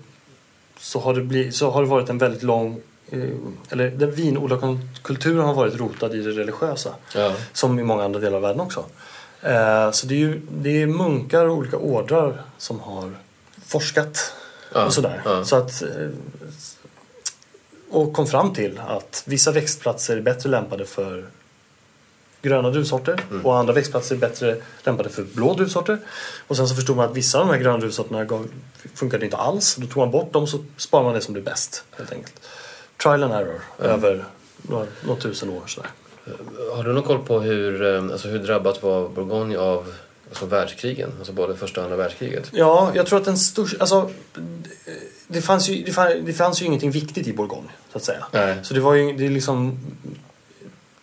så, 0.77 0.99
har 0.99 1.13
det 1.13 1.21
blivit, 1.21 1.55
så 1.55 1.71
har 1.71 1.81
det 1.81 1.87
varit 1.89 2.09
en 2.09 2.17
väldigt 2.17 2.43
lång, 2.43 2.81
eh, 3.09 3.29
eller 3.69 3.89
den 3.91 4.11
vinodlarkulturen 4.11 5.45
har 5.45 5.53
varit 5.53 5.75
rotad 5.75 6.15
i 6.15 6.21
det 6.21 6.31
religiösa. 6.31 6.93
Ja. 7.15 7.33
Som 7.53 7.79
i 7.79 7.83
många 7.83 8.03
andra 8.03 8.19
delar 8.19 8.35
av 8.35 8.41
världen 8.41 8.61
också. 8.61 8.85
Eh, 9.41 9.91
så 9.91 10.07
det 10.07 10.13
är 10.13 10.19
ju 10.19 10.41
det 10.51 10.81
är 10.81 10.87
munkar 10.87 11.45
och 11.45 11.57
olika 11.57 11.77
ordrar 11.77 12.41
som 12.57 12.79
har 12.79 13.11
forskat 13.67 14.33
Ja, 14.73 14.85
och 14.85 14.93
sådär. 14.93 15.21
ja. 15.25 15.45
Så 15.45 15.55
att, 15.55 15.81
eh, 15.81 16.09
och 17.89 18.13
kom 18.13 18.27
fram 18.27 18.53
till 18.53 18.79
att 18.87 19.23
vissa 19.25 19.51
växtplatser 19.51 20.17
är 20.17 20.21
bättre 20.21 20.49
lämpade 20.49 20.85
för 20.85 21.25
gröna 22.41 22.69
druvsorter 22.69 23.19
Mm. 23.31 23.45
och 23.45 23.57
andra 23.57 23.73
växtplatser 23.73 24.15
är 24.15 24.19
bättre 24.19 24.57
lämpade 24.83 25.09
för 25.09 25.23
blå 25.23 25.53
druvsorter. 25.53 25.99
Och 26.47 26.57
sen 26.57 26.67
så 26.67 26.75
förstod 26.75 26.97
man 26.97 27.09
att 27.09 27.17
vissa 27.17 27.39
av 27.39 27.47
de 27.47 27.53
här 27.53 27.59
gröna 27.61 27.77
druvsorterna 27.77 28.25
gav, 28.25 28.47
funkade 28.95 29.25
inte 29.25 29.37
alls. 29.37 29.75
Då 29.75 29.87
tog 29.87 29.97
man 29.97 30.11
bort 30.11 30.33
dem 30.33 30.47
så 30.47 30.59
sparar 30.77 31.03
man 31.03 31.13
det 31.13 31.21
som 31.21 31.33
blir 31.33 31.43
bäst 31.43 31.83
helt 31.97 32.11
enkelt. 32.11 32.33
Trial 33.03 33.23
and 33.23 33.33
error 33.33 33.61
över 33.79 34.25
några, 34.61 34.85
några 35.05 35.21
tusen 35.21 35.49
år 35.49 35.63
sådär. 35.67 35.89
Har 36.75 36.83
du 36.83 36.93
någon 36.93 37.03
koll 37.03 37.19
på 37.25 37.39
hur, 37.39 37.95
eh, 37.95 38.03
alltså 38.03 38.27
hur 38.27 38.39
drabbat 38.39 38.83
var 38.83 39.09
Bourgogne 39.09 39.57
av 39.57 39.93
alltså 40.33 40.45
världskrigen? 40.45 41.11
Alltså 41.17 41.33
både 41.33 41.55
första 41.55 41.79
och 41.81 41.83
andra 41.85 41.97
världskriget? 41.97 42.49
Ja, 42.51 42.91
jag 42.95 43.05
tror 43.05 43.19
att 43.19 43.25
den 43.25 43.37
största... 43.37 43.77
Alltså, 43.79 44.09
det, 45.27 45.41
fanns 45.41 45.69
ju, 45.69 45.83
det, 45.83 45.91
fanns, 45.91 46.13
det 46.25 46.33
fanns 46.33 46.61
ju 46.61 46.65
ingenting 46.65 46.91
viktigt 46.91 47.27
i 47.27 47.33
Bourgogne, 47.33 47.69
så 47.91 47.97
att 47.97 48.03
säga. 48.03 48.25
Nej. 48.31 48.57
Så 48.63 48.73
det 48.73 48.79
var 48.79 48.93
ju 48.93 49.13
det 49.17 49.25
är 49.25 49.29
liksom... 49.29 49.79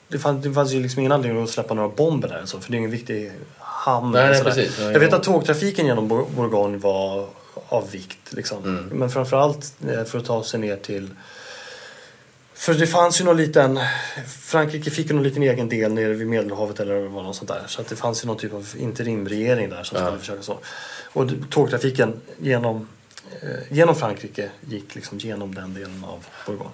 Det 0.09 0.19
fanns, 0.19 0.45
det 0.45 0.53
fanns 0.53 0.73
ju 0.73 0.83
liksom 0.83 1.01
ingen 1.01 1.13
anledning 1.13 1.43
att 1.43 1.51
släppa 1.51 1.75
några 1.75 1.89
bomber 1.89 2.29
där, 2.29 2.39
alltså, 2.41 2.61
för 2.61 2.71
det 2.71 2.77
är 2.77 2.79
ingen 2.79 2.91
viktig 2.91 3.33
hamn. 3.59 4.11
Nej, 4.13 4.31
nej, 4.31 4.43
precis. 4.45 4.79
Ja, 4.81 4.91
Jag 4.93 5.01
vet 5.01 5.13
att 5.13 5.23
tågtrafiken 5.23 5.87
genom 5.87 6.09
Bour- 6.09 6.27
Bourgogne 6.37 6.79
var 6.79 7.27
av 7.69 7.91
vikt. 7.91 8.33
Liksom. 8.33 8.65
Mm. 8.65 8.85
Men 8.85 9.11
framförallt 9.11 9.73
eh, 9.89 10.05
för 10.05 10.19
att 10.19 10.25
ta 10.25 10.45
sig 10.45 10.61
ner 10.61 10.77
till... 10.77 11.09
För 12.61 12.75
det 12.75 12.87
fanns 12.87 13.21
ju 13.21 13.25
någon 13.25 13.37
liten... 13.37 13.81
Frankrike 14.29 14.91
fick 14.91 15.07
ju 15.09 15.15
någon 15.15 15.23
liten 15.23 15.43
egen 15.43 15.69
del 15.69 15.93
nere 15.93 16.13
vid 16.15 16.27
Medelhavet 16.27 16.81
eller 16.81 17.01
vad 17.01 17.25
något 17.25 17.37
sånt 17.37 17.49
där. 17.49 17.63
Så 17.67 17.81
att 17.81 17.89
det 17.89 17.97
fanns 17.97 18.25
ju 18.25 18.27
någon 18.27 18.37
typ 18.37 18.53
av 18.55 18.69
interimregering 18.79 19.71
där 19.71 19.83
som 19.83 19.99
Ja. 19.99 20.05
skulle 20.07 20.19
försöka 20.19 20.43
så. 20.43 20.59
Och 21.13 21.31
tågtrafiken 21.51 22.21
genom, 22.39 22.89
eh, 23.43 23.49
genom 23.77 23.95
Frankrike 23.95 24.51
gick 24.69 24.95
liksom 24.95 25.19
genom 25.19 25.55
den 25.55 25.75
delen 25.75 26.05
av 26.05 26.27
Bourgogne. 26.47 26.71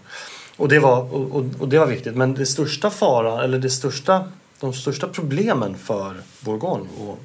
Och 0.57 0.69
det, 0.69 0.79
var, 0.79 1.15
och, 1.15 1.45
och, 1.61 1.69
det 1.69 1.79
var 1.79 1.87
viktigt. 1.87 2.17
Men 2.17 2.35
det 2.35 2.47
största 2.47 2.91
faran, 2.91 3.41
eller 3.45 3.59
det 3.59 3.71
största, 3.71 4.29
de 4.61 4.73
största 4.73 5.09
problemen 5.09 5.79
för 5.79 6.17
Bourgogne 6.41 6.89
och 6.99 7.19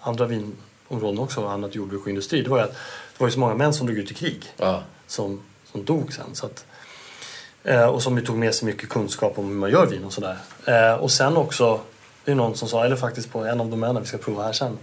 andra 0.00 0.26
vinområden 0.26 1.18
också, 1.18 1.40
och 1.40 1.52
annat 1.52 1.74
jordbruk 1.74 2.02
och 2.02 2.08
industri, 2.08 2.42
det 2.42 2.50
var 2.50 2.58
ju 2.58 2.64
att 2.64 2.72
det 2.72 3.18
var 3.18 3.26
ju 3.28 3.32
så 3.32 3.38
många 3.40 3.54
män 3.54 3.74
som 3.74 3.86
drog 3.86 3.98
ut 3.98 4.10
i 4.10 4.14
krig 4.14 4.42
Ja. 4.56 4.82
som, 5.06 5.40
som 5.72 5.84
dog 5.84 6.12
sen. 6.12 6.24
Så 6.32 6.46
att, 6.46 6.64
och 7.64 8.02
som 8.02 8.18
ju 8.18 8.24
tog 8.24 8.36
med 8.36 8.54
sig 8.54 8.66
mycket 8.66 8.88
kunskap 8.88 9.38
om 9.38 9.48
hur 9.48 9.54
man 9.54 9.70
gör 9.70 9.86
vin 9.86 10.04
och 10.04 10.12
sådär. 10.12 10.36
Eh, 10.66 10.94
och 10.94 11.10
sen 11.10 11.36
också, 11.36 11.80
det 12.24 12.30
är 12.30 12.34
någon 12.34 12.56
som 12.56 12.68
sa, 12.68 12.84
eller 12.84 12.96
faktiskt 12.96 13.32
på 13.32 13.44
en 13.44 13.60
av 13.60 13.70
domänerna 13.70 14.00
vi 14.00 14.06
ska 14.06 14.18
prova 14.18 14.42
här 14.42 14.52
sen, 14.52 14.78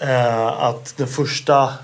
eh, 0.00 0.46
att 0.46 0.96
den 0.96 1.08
första 1.08 1.74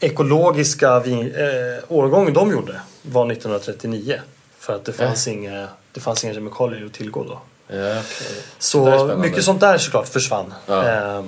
ekologiska 0.00 1.00
vin, 1.00 1.34
eh, 1.34 1.84
årgången 1.88 2.34
de 2.34 2.50
gjorde 2.50 2.80
var 3.02 3.26
1939. 3.26 4.20
För 4.58 4.74
att 4.74 4.84
det 4.84 4.92
fanns, 4.92 5.28
inga, 5.28 5.68
det 5.92 6.00
fanns 6.00 6.24
inga 6.24 6.34
kemikalier 6.34 6.86
att 6.86 6.92
tillgå 6.92 7.24
då. 7.24 7.40
Ja, 7.76 8.00
okej. 8.00 8.42
Så 8.58 9.14
mycket 9.18 9.44
sånt 9.44 9.60
där 9.60 9.78
såklart 9.78 10.08
försvann. 10.08 10.54
Ja. 10.66 10.84
Eh, 10.84 11.18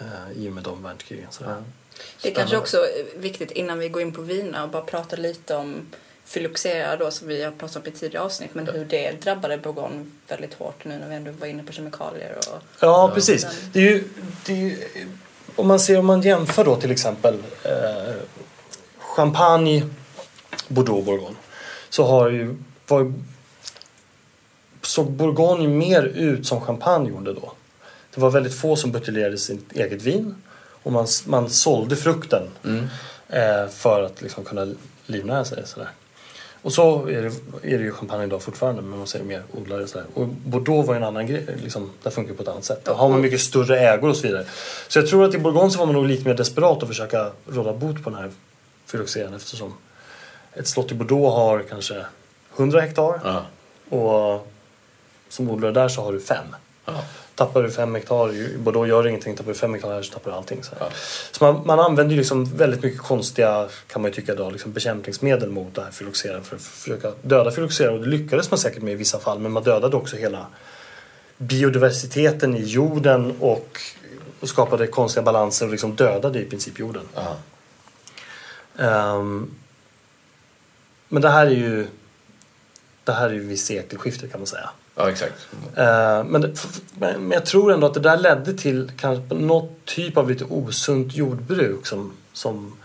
eh, 0.00 0.32
I 0.36 0.48
och 0.48 0.52
med 0.52 0.62
de 0.62 0.82
världskrigen. 0.82 1.26
Sådär. 1.30 1.64
Det 2.22 2.30
är 2.30 2.34
kanske 2.34 2.56
också 2.56 2.76
är 2.76 3.18
viktigt 3.18 3.50
innan 3.50 3.78
vi 3.78 3.88
går 3.88 4.02
in 4.02 4.12
på 4.12 4.22
viner 4.22 4.62
och 4.62 4.68
bara 4.68 4.82
prata 4.82 5.16
lite 5.16 5.56
om 5.56 5.86
Phylloxera 6.32 6.96
då 6.96 7.10
som 7.10 7.28
vi 7.28 7.44
har 7.44 7.50
pratat 7.50 7.76
om 7.76 7.82
i 7.86 7.90
tidigare 7.90 8.24
avsnitt 8.24 8.54
men 8.54 8.68
hur 8.68 8.84
det 8.84 9.22
drabbade 9.22 9.58
Bourgogne 9.58 10.04
väldigt 10.28 10.54
hårt 10.54 10.84
nu 10.84 10.98
när 10.98 11.08
vi 11.08 11.14
ändå 11.14 11.30
var 11.30 11.46
inne 11.46 11.62
på 11.62 11.72
kemikalier 11.72 12.38
och 12.38 12.62
Ja, 12.80 13.10
precis. 13.14 13.46
Det 13.72 13.80
är 13.80 13.82
ju, 13.82 14.04
det 14.46 14.52
är 14.52 14.56
ju, 14.56 14.76
om, 15.56 15.68
man 15.68 15.80
ser, 15.80 15.98
om 15.98 16.06
man 16.06 16.22
jämför 16.22 16.64
då 16.64 16.76
till 16.76 16.90
exempel 16.90 17.34
eh, 17.62 18.14
Champagne, 18.98 19.82
Bordeaux, 20.68 21.06
Bourgogne. 21.06 21.36
Så 21.88 22.04
har 22.04 22.30
ju, 22.30 22.56
var, 22.86 23.12
såg 24.82 25.10
Bourgogne 25.10 25.68
mer 25.68 26.02
ut 26.02 26.46
som 26.46 26.60
Champagne 26.60 27.08
gjorde 27.08 27.32
då. 27.32 27.52
Det 28.14 28.20
var 28.20 28.30
väldigt 28.30 28.54
få 28.54 28.76
som 28.76 28.92
buteljerade 28.92 29.38
sitt 29.38 29.72
eget 29.72 30.02
vin. 30.02 30.34
Och 30.82 30.92
man, 30.92 31.06
man 31.26 31.50
sålde 31.50 31.96
frukten 31.96 32.42
eh, 33.28 33.68
för 33.68 34.02
att 34.02 34.22
liksom 34.22 34.44
kunna 34.44 34.74
livnära 35.06 35.44
sig. 35.44 35.66
Sådär. 35.66 35.88
Och 36.66 36.72
så 36.72 37.06
är 37.06 37.22
det, 37.22 37.32
är 37.74 37.78
det 37.78 37.84
ju 37.84 37.92
champagne 37.92 38.24
idag 38.24 38.42
fortfarande 38.42 38.82
men 38.82 38.98
man 38.98 39.06
ser 39.06 39.22
mer 39.22 39.42
odlare 39.52 39.86
sådär. 39.86 40.06
Och 40.14 40.26
Bordeaux 40.28 40.86
var 40.88 40.94
ju 40.94 40.98
en 40.98 41.04
annan 41.04 41.26
grej, 41.26 41.46
liksom, 41.62 41.90
där 42.02 42.10
funkar 42.10 42.30
det 42.32 42.36
på 42.36 42.42
ett 42.42 42.48
annat 42.48 42.64
sätt. 42.64 42.84
Där 42.84 42.94
har 42.94 43.08
man 43.08 43.20
mycket 43.20 43.40
större 43.40 43.78
ägor 43.80 44.08
och 44.08 44.16
så 44.16 44.26
vidare. 44.26 44.46
Så 44.88 44.98
jag 44.98 45.08
tror 45.08 45.24
att 45.24 45.34
i 45.34 45.38
Bourgogne 45.38 45.70
så 45.70 45.78
var 45.78 45.86
man 45.86 45.94
nog 45.94 46.06
lite 46.06 46.28
mer 46.28 46.34
desperat 46.34 46.82
att 46.82 46.88
försöka 46.88 47.30
råda 47.46 47.72
bot 47.72 48.04
på 48.04 48.10
den 48.10 48.18
här 48.18 48.30
fyroxeran 48.86 49.34
eftersom 49.34 49.74
ett 50.52 50.68
slott 50.68 50.92
i 50.92 50.94
Bordeaux 50.94 51.34
har 51.36 51.62
kanske 51.62 52.04
100 52.56 52.80
hektar 52.80 53.20
Ja. 53.24 53.42
och 53.98 54.48
som 55.28 55.50
odlare 55.50 55.72
där 55.72 55.88
så 55.88 56.02
har 56.02 56.12
du 56.12 56.20
fem. 56.20 56.46
Ja. 56.84 56.92
Tappar 57.36 57.62
du 57.62 57.70
fem 57.70 57.94
hektar 57.94 58.34
i 58.34 58.58
Bordeaux 58.58 58.88
gör 58.88 59.02
det 59.02 59.08
ingenting, 59.08 59.36
tappar 59.36 59.52
du 59.52 59.58
fem 59.58 59.74
hektar 59.74 59.92
här 59.92 60.02
så 60.02 60.12
tappar 60.12 60.30
du 60.30 60.36
allting. 60.36 60.62
Så. 60.62 60.74
Ja. 60.80 60.88
så 61.30 61.44
man, 61.44 61.66
man 61.66 61.80
använder 61.80 62.14
ju 62.14 62.18
liksom 62.18 62.44
väldigt 62.44 62.82
mycket 62.82 63.00
konstiga, 63.00 63.68
kan 63.86 64.02
man 64.02 64.10
ju 64.10 64.14
tycka 64.14 64.32
idag, 64.32 64.52
liksom 64.52 64.72
bekämpningsmedel 64.72 65.50
mot 65.50 65.74
det 65.74 65.82
här 65.82 65.90
fyloxeran 65.90 66.44
för 66.44 66.56
att 66.56 66.62
försöka 66.62 67.12
döda 67.22 67.50
fyloxeran. 67.50 67.94
Och 67.94 68.00
det 68.00 68.06
lyckades 68.06 68.50
man 68.50 68.58
säkert 68.58 68.82
med 68.82 68.92
i 68.92 68.96
vissa 68.96 69.18
fall, 69.18 69.38
men 69.38 69.52
man 69.52 69.62
dödade 69.62 69.96
också 69.96 70.16
hela 70.16 70.46
biodiversiteten 71.38 72.56
i 72.56 72.62
jorden 72.62 73.36
och, 73.40 73.80
skapade 74.42 74.86
konstiga 74.86 75.22
balanser 75.22 75.66
och 75.66 75.72
liksom 75.72 75.96
dödade 75.96 76.42
i 76.42 76.44
princip 76.44 76.78
jorden. 76.78 77.08
Ja. 77.14 77.36
Ehm, 78.84 79.50
men 81.08 81.22
det 81.22 81.28
här 81.28 81.46
är 81.46 81.50
ju 81.50 81.86
det 83.04 83.12
här 83.12 83.28
är 83.28 83.32
ju 83.32 83.40
vid 83.40 83.60
sekelskiftet 83.60 84.30
kan 84.30 84.40
man 84.40 84.46
säga. 84.46 84.70
Ja, 84.96 85.10
exakt. 85.10 85.48
Eh, 85.76 86.24
men, 86.24 86.54
men 86.98 87.30
jag 87.30 87.46
tror 87.46 87.72
ändå 87.72 87.86
att 87.86 87.94
det 87.94 88.00
där 88.00 88.16
ledde 88.16 88.54
till 88.54 88.92
kanske 88.96 89.34
något 89.34 89.84
typ 89.84 90.16
av 90.16 90.30
lite 90.30 90.44
osunt 90.44 91.14
jordbruk 91.14 91.86
som, 91.86 92.12
som 92.32 92.76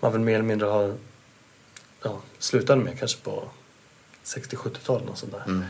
man 0.00 0.12
väl 0.12 0.20
mer 0.20 0.34
eller 0.34 0.44
mindre 0.44 0.66
har 0.66 0.94
ja, 2.02 2.16
slutade 2.38 2.82
med 2.82 2.98
kanske 2.98 3.18
på 3.22 3.44
60-70-talet. 4.24 5.08
och 5.10 5.18
sånt 5.18 5.32
där. 5.32 5.62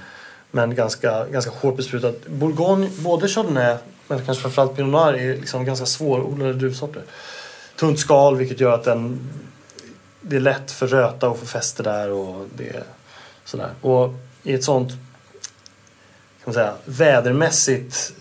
Men 0.51 0.75
ganska, 0.75 1.27
ganska 1.27 1.51
hårt 1.51 1.77
besprutat. 1.77 2.27
Bourgogne, 2.27 2.91
både 2.99 3.29
Chardonnay 3.29 3.77
men 4.09 4.25
kanske 4.25 4.43
framförallt 4.43 4.77
Pinot 4.77 4.93
Noir 4.93 5.15
är 5.15 5.37
liksom 5.37 5.65
ganska 5.65 5.87
svårodlade 5.87 6.53
druvsorter. 6.53 7.03
Tunt 7.77 7.99
skal 7.99 8.37
vilket 8.37 8.61
gör 8.61 8.73
att 8.73 8.85
den, 8.85 9.31
det 10.21 10.37
är 10.37 10.41
lätt 10.41 10.71
för 10.71 10.87
röta 10.87 11.29
att 11.29 11.39
få 11.39 11.47
fäste 11.47 11.83
där 11.83 12.11
och 12.11 12.47
det 12.57 12.69
är 12.69 12.85
sådär. 13.45 13.71
Och 13.81 14.15
i 14.43 14.55
ett 14.55 14.65
sånt 14.65 14.93
kan 16.47 16.55
man 16.55 16.55
säga, 16.55 16.75
vädermässigt 16.85 18.13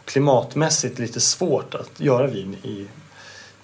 och 0.00 0.06
klimatmässigt 0.08 0.98
lite 0.98 1.20
svårt 1.20 1.74
att 1.74 2.00
göra 2.00 2.26
vin 2.26 2.54
i 2.54 2.86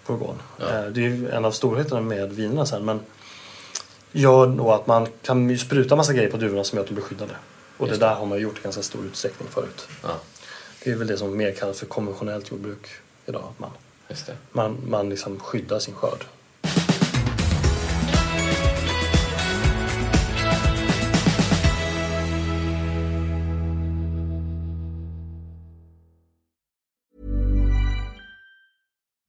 Bourgogne. 0.07 0.41
Ja. 0.59 0.65
Eh, 0.69 0.85
Det 0.87 1.01
är 1.01 1.09
ju 1.09 1.31
en 1.31 1.45
av 1.45 1.51
storheterna 1.51 2.01
med 2.01 2.33
vinerna 2.33 2.67
sen 2.67 2.85
men 2.85 3.01
gör 4.13 4.47
då 4.47 4.73
att 4.73 4.87
man 4.87 5.07
kan 5.23 5.59
spruta 5.59 5.97
massa 5.97 6.13
grejer 6.13 6.31
på 6.31 6.37
druvorna 6.37 6.65
som 6.65 6.77
gör 6.77 6.83
att 6.83 6.89
de 6.89 6.95
blir 6.95 7.05
skyddade. 7.05 7.33
Och 7.77 7.89
det 7.89 7.97
där 7.97 8.15
har 8.15 8.27
man 8.27 8.41
gjort 8.41 8.59
i 8.59 8.63
ganska 8.63 8.83
stor 8.83 9.05
utsträckning 9.05 9.49
förut. 9.49 9.89
Ja, 10.03 10.17
Det 10.85 10.91
är 10.91 10.97
väl 10.97 11.07
det 11.07 11.17
som 11.17 11.37
mer 11.37 11.53
kallas 11.53 11.79
för 11.79 11.87
konventionellt 11.87 12.51
jordbruk 12.51 12.87
idag. 13.27 13.43
Att 13.51 13.59
man, 13.59 13.71
just 14.09 14.31
man, 14.53 14.79
man 14.87 15.09
liksom 15.09 15.41
skyddar 15.41 15.79
sin 15.79 15.95
skörd. 15.95 16.25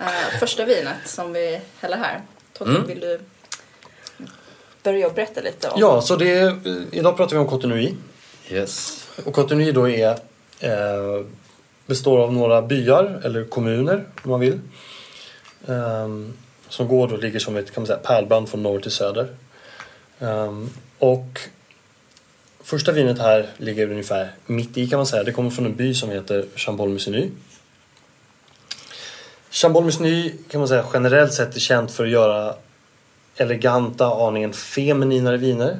Eh, 0.00 0.38
första 0.40 0.64
vinet 0.64 0.96
som 1.08 1.32
vi 1.32 1.60
häller 1.80 1.96
här. 1.96 2.20
Totte, 2.52 2.70
Mm. 2.70 2.86
vill 2.86 3.00
du 3.00 3.20
börja 4.82 5.10
berätta 5.10 5.40
lite 5.40 5.68
om? 5.68 5.80
Ja, 5.80 6.00
så 6.00 6.16
det 6.16 6.30
är, 6.30 6.58
idag 6.92 7.16
pratar 7.16 7.36
vi 7.36 7.42
om 7.42 7.48
Cotonui. 7.48 7.94
Yes. 8.50 9.06
Och 9.24 9.34
Cotonui 9.34 9.72
då 9.72 9.88
är, 9.88 10.10
eh, 10.60 11.24
består 11.86 12.18
av 12.18 12.32
några 12.32 12.62
byar, 12.62 13.20
eller 13.24 13.44
kommuner 13.44 14.04
om 14.22 14.30
man 14.30 14.40
vill. 14.40 14.60
Ehm, 15.68 16.32
som 16.68 16.88
går 16.88 17.08
då, 17.08 17.16
ligger 17.16 17.38
som 17.38 17.56
ett 17.56 17.70
kan 17.74 17.82
man 17.82 17.86
säga, 17.86 17.98
pärlband 17.98 18.48
från 18.48 18.62
norr 18.62 18.80
till 18.80 18.90
söder. 18.90 19.28
Ehm, 20.20 20.70
och 20.98 21.40
första 22.62 22.92
vinet 22.92 23.18
här 23.18 23.46
ligger 23.56 23.90
ungefär 23.90 24.32
mitt 24.46 24.76
i 24.78 24.86
kan 24.86 24.96
man 24.98 25.06
säga. 25.06 25.22
Det 25.24 25.32
kommer 25.32 25.50
från 25.50 25.66
en 25.66 25.76
by 25.76 25.94
som 25.94 26.10
heter 26.10 26.44
Chambol-Musigny. 29.54 30.32
Chambol-Musigny 30.32 30.32
kan 30.50 30.60
man 30.60 30.68
säga 30.68 30.84
generellt 30.92 31.32
sett 31.32 31.56
är 31.56 31.60
känt 31.60 31.90
för 31.92 32.04
att 32.04 32.10
göra 32.10 32.54
eleganta, 33.36 34.06
aningen 34.06 34.52
femininare 34.52 35.36
viner. 35.36 35.78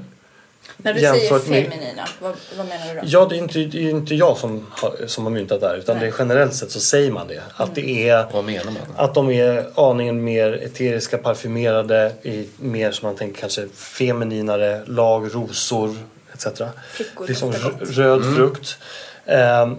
När 0.76 0.94
du 0.94 1.00
jämfört 1.00 1.42
säger 1.44 1.62
med- 1.62 1.72
feminina, 1.72 2.08
vad, 2.20 2.34
vad 2.56 2.66
menar 2.68 2.94
du 2.94 3.00
då? 3.00 3.06
Ja, 3.06 3.26
det 3.30 3.36
är 3.36 3.38
inte, 3.38 3.58
det 3.58 3.78
är 3.86 3.90
inte 3.90 4.14
jag 4.14 4.36
som 4.36 4.66
har, 4.70 5.06
som 5.06 5.24
har 5.24 5.30
myntat 5.30 5.60
det 5.60 5.66
här 5.68 5.76
utan 5.76 5.98
det 5.98 6.06
är 6.06 6.14
generellt 6.18 6.54
sett 6.54 6.70
så 6.70 6.80
säger 6.80 7.10
man 7.10 7.28
det. 7.28 7.42
Att 7.56 7.74
det 7.74 8.08
är 8.08 8.26
Vad 8.32 8.44
menar 8.44 8.64
man? 8.64 8.74
att 8.96 9.14
de 9.14 9.30
är 9.30 9.66
aningen 9.74 10.24
mer 10.24 10.52
eteriska, 10.52 11.18
parfymerade, 11.18 12.12
i 12.22 12.48
mer 12.56 12.92
som 12.92 13.06
man 13.08 13.16
tänker 13.16 13.40
kanske 13.40 13.68
femininare, 13.74 14.82
lag, 14.86 15.34
rosor 15.34 15.96
etc. 16.34 16.46
Flickor 16.92 17.26
Liksom 17.26 17.52
röd 17.80 18.36
frukt. 18.36 18.78
Ehm, 19.26 19.76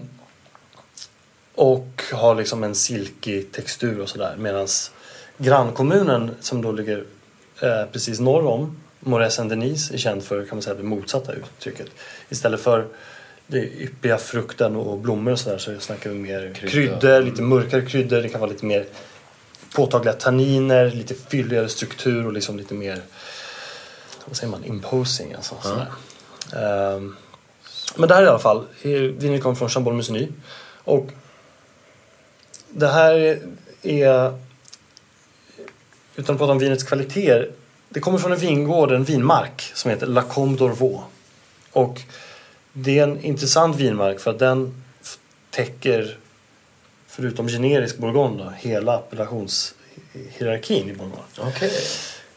och 1.56 2.02
har 2.12 2.34
liksom 2.34 2.64
en 2.64 2.74
silkig 2.74 3.52
textur 3.52 4.00
och 4.00 4.08
sådär. 4.08 4.34
Medan 4.38 4.66
grannkommunen 5.38 6.30
som 6.40 6.62
då 6.62 6.72
ligger 6.72 7.04
eh, 7.60 7.84
precis 7.92 8.20
norr 8.20 8.46
om 8.46 8.76
Morez 9.00 9.34
Saint-Denis 9.34 9.90
är 9.90 9.98
känd 9.98 10.24
för 10.24 10.44
kan 10.44 10.56
man 10.56 10.62
säga, 10.62 10.74
det 10.74 10.82
motsatta 10.82 11.32
uttrycket. 11.32 11.86
Istället 12.28 12.60
för 12.60 12.86
det 13.46 13.58
yppiga 13.58 14.18
frukten 14.18 14.76
och 14.76 14.98
blommor 14.98 15.32
och 15.32 15.38
sådär 15.38 15.58
så 15.58 15.80
snackar 15.80 16.10
vi 16.10 16.18
mer 16.18 16.54
Krydda. 16.54 16.70
kryddor, 16.70 17.22
lite 17.22 17.42
mörkare 17.42 17.82
kryddor. 17.82 18.22
Det 18.22 18.28
kan 18.28 18.40
vara 18.40 18.50
lite 18.50 18.66
mer 18.66 18.84
påtagliga 19.74 20.14
tanniner, 20.14 20.90
lite 20.90 21.14
fylligare 21.14 21.68
struktur 21.68 22.26
och 22.26 22.32
liksom 22.32 22.56
lite 22.56 22.74
mer 22.74 23.00
vad 24.24 24.36
säger 24.36 24.50
man, 24.50 24.64
imposing 24.64 25.34
alltså. 25.34 25.54
Sådär. 25.62 25.86
Ehm, 26.96 27.16
men 27.96 28.08
det 28.08 28.14
här 28.14 28.22
i 28.22 28.28
alla 28.28 28.38
fall, 28.38 28.64
vinet 28.82 29.42
kommer 29.42 29.56
från 29.56 29.68
Chambol 29.68 29.94
Musigny. 29.94 30.28
Och 30.84 31.10
det 32.76 32.88
här 32.88 33.38
är, 33.82 34.38
utan 36.16 36.34
att 36.34 36.38
prata 36.38 36.52
om 36.52 36.58
vinets 36.58 36.84
kvaliteter, 36.84 37.50
det 37.88 38.00
kommer 38.00 38.18
från 38.18 38.32
en 38.32 38.38
vingård, 38.38 38.92
en 38.92 39.04
vinmark 39.04 39.70
som 39.74 39.90
heter 39.90 40.06
La 40.06 40.22
Combe 40.22 40.58
d'Orvaux. 40.58 41.02
Och 41.72 42.00
det 42.72 42.98
är 42.98 43.02
en 43.02 43.24
intressant 43.24 43.76
vinmark 43.76 44.20
för 44.20 44.30
att 44.30 44.38
den 44.38 44.82
täcker, 45.50 46.18
förutom 47.06 47.48
generisk 47.48 47.98
bourgogne, 47.98 48.44
då, 48.44 48.52
hela 48.56 48.94
appellationshierarkin 48.94 50.90
i 50.90 50.92
bourgogne. 50.92 51.24
Okej. 51.38 51.72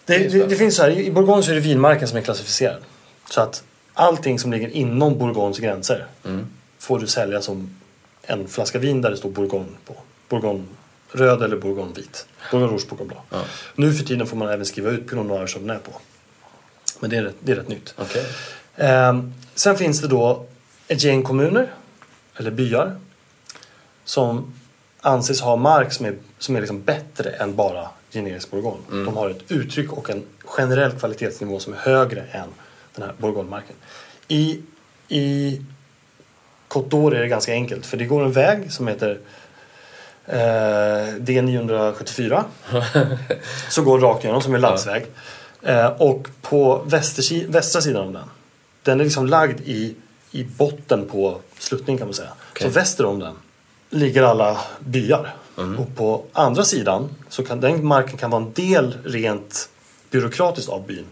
Det, 0.06 0.18
det, 0.18 0.46
det 0.46 0.56
finns 0.56 0.76
så 0.76 0.84
här, 0.84 0.92
i 0.92 1.12
Bourgogne 1.12 1.44
så 1.44 1.52
är 1.52 1.56
det 1.56 1.62
vinmarken 1.62 2.08
som 2.08 2.18
är 2.18 2.22
klassificerad. 2.22 2.82
Så 3.30 3.42
att 3.42 3.64
allting 3.94 4.40
som 4.40 4.52
ligger 4.52 4.70
inom 4.70 5.18
Bourgognes 5.18 5.60
gränser 5.60 6.08
får 6.78 7.00
du 7.00 7.08
sälja 7.08 7.42
som 7.42 7.76
en 8.22 8.48
flaska 8.48 8.80
vin 8.80 9.02
där 9.02 9.10
det 9.12 9.18
står 9.18 9.30
Bourgogne 9.30 9.78
på. 9.86 9.96
Bourgogne 10.30 10.66
röd 11.12 11.42
eller 11.42 11.58
Bourgogne 11.58 11.94
vit. 11.94 12.28
Bourgogne 12.52 12.74
rouge, 12.74 12.88
Bourgogne 12.90 13.14
blanc. 13.30 13.48
Nu 13.76 13.94
för 13.94 14.06
tiden 14.06 14.28
får 14.28 14.38
man 14.38 14.50
även 14.50 14.66
skriva 14.66 14.90
ut 14.90 15.10
Pinot 15.10 15.26
Noir 15.26 15.70
är 15.72 15.80
på. 15.80 15.92
Men 17.00 17.10
det 17.10 17.18
är, 17.18 17.32
det 17.40 17.52
är 17.52 17.56
rätt 17.56 17.68
nytt. 17.68 17.94
Okej. 17.98 18.26
Ehm, 18.76 19.34
sen 19.56 19.78
finns 19.78 20.02
det 20.02 20.08
då 20.08 20.46
ett 20.88 21.04
gäng 21.04 21.24
kommuner, 21.24 21.74
eller 22.36 22.52
byar, 22.52 22.96
som 24.04 24.54
anses 25.02 25.42
ha 25.42 25.56
mark 25.56 25.94
som 25.94 26.06
är, 26.06 26.16
som 26.38 26.56
är 26.56 26.60
liksom 26.60 26.84
bättre 26.84 27.30
än 27.30 27.56
bara 27.56 27.90
generisk 28.12 28.52
bourgogne. 28.52 28.84
De 28.90 29.18
har 29.18 29.30
ett 29.30 29.52
uttryck 29.52 29.94
och 29.94 30.10
en 30.10 30.24
generell 30.46 30.92
kvalitetsnivå 30.92 31.60
som 31.60 31.74
är 31.74 31.78
högre 31.78 32.22
än 32.22 32.48
den 32.96 33.06
här 33.06 33.14
bourgognemarken. 33.18 33.76
I, 34.28 34.62
i 35.08 35.62
Côte 36.68 36.90
d'Or 36.90 37.16
är 37.16 37.22
det 37.22 37.28
ganska 37.28 37.54
enkelt 37.54 37.86
för 37.86 37.98
det 37.98 38.06
går 38.06 38.24
en 38.24 38.32
väg 38.32 38.72
som 38.72 38.88
heter 38.88 39.20
D974 41.20 42.44
som 43.70 43.86
går 43.86 44.00
rakt 44.00 44.24
igenom 44.24 44.42
som 44.42 44.54
är 44.54 44.60
landsväg. 44.60 45.06
Eh, 45.62 45.86
och 45.88 46.28
på 46.42 46.84
västersi- 46.88 47.52
västra 47.52 47.82
sidan 47.82 48.08
av 48.08 48.14
den, 48.14 48.30
den 48.84 49.00
är 49.00 49.04
liksom 49.04 49.28
lagd 49.28 49.60
i, 49.66 49.96
i 50.32 50.44
botten 50.44 51.08
på 51.12 51.38
sluttningen 51.60 51.98
kan 51.98 52.08
man 52.08 52.14
säga. 52.14 52.30
Så 52.62 52.70
väster 52.70 53.06
om 53.06 53.20
den 53.20 53.34
ligger 53.90 54.24
alla 54.24 54.58
byar. 54.80 55.34
Och 55.80 55.96
på 55.96 56.24
andra 56.34 56.64
sidan 56.64 57.10
så 57.30 57.44
kan 57.44 57.60
den 57.60 57.86
marken 57.86 58.18
kan 58.18 58.30
vara 58.32 58.42
en 58.44 58.54
del 58.54 58.98
rent 59.04 59.70
byråkratiskt 60.12 60.70
av 60.70 60.88
byn. 60.88 61.06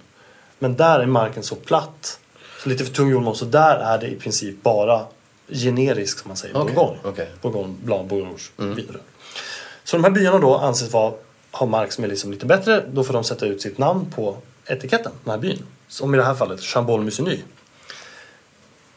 Men 0.60 0.76
där 0.76 1.00
är 1.00 1.06
marken 1.06 1.44
så 1.44 1.56
platt, 1.56 2.20
så 2.64 2.70
lite 2.70 2.86
för 2.86 2.94
tung 2.94 3.10
jordmån, 3.10 3.36
så 3.36 3.46
där 3.46 3.76
är 3.76 3.98
det 3.98 4.08
i 4.08 4.16
princip 4.16 4.64
bara 4.64 5.06
generisk 5.50 6.20
som 6.20 6.28
man 6.28 6.38
säger, 6.38 6.58
Okej, 6.58 6.76
bourgogne. 6.76 7.00
okej. 7.04 7.30
Bourgogne, 7.42 7.76
blanc, 7.84 8.10
bourgogne 8.10 8.38
vin 8.58 8.88
röd. 8.90 9.02
Så 9.84 9.98
de 9.98 10.04
här 10.04 10.12
byarna 10.12 10.38
då 10.40 10.58
anses 10.58 10.92
vara, 10.94 11.14
ha 11.52 11.66
mark 11.66 11.92
som 11.92 12.04
är 12.04 12.08
liksom 12.08 12.32
lite 12.32 12.46
bättre. 12.46 12.86
Då 12.92 13.04
får 13.04 13.14
de 13.14 13.24
sätta 13.24 13.46
ut 13.46 13.62
sitt 13.62 13.78
namn 13.78 14.12
på 14.16 14.38
etiketten, 14.66 15.12
den 15.24 15.32
här 15.32 15.38
byn. 15.38 15.64
Som 15.88 16.14
i 16.14 16.18
det 16.18 16.24
här 16.24 16.36
fallet 16.36 16.62
Chambol 16.62 17.02
Musigny. 17.04 17.40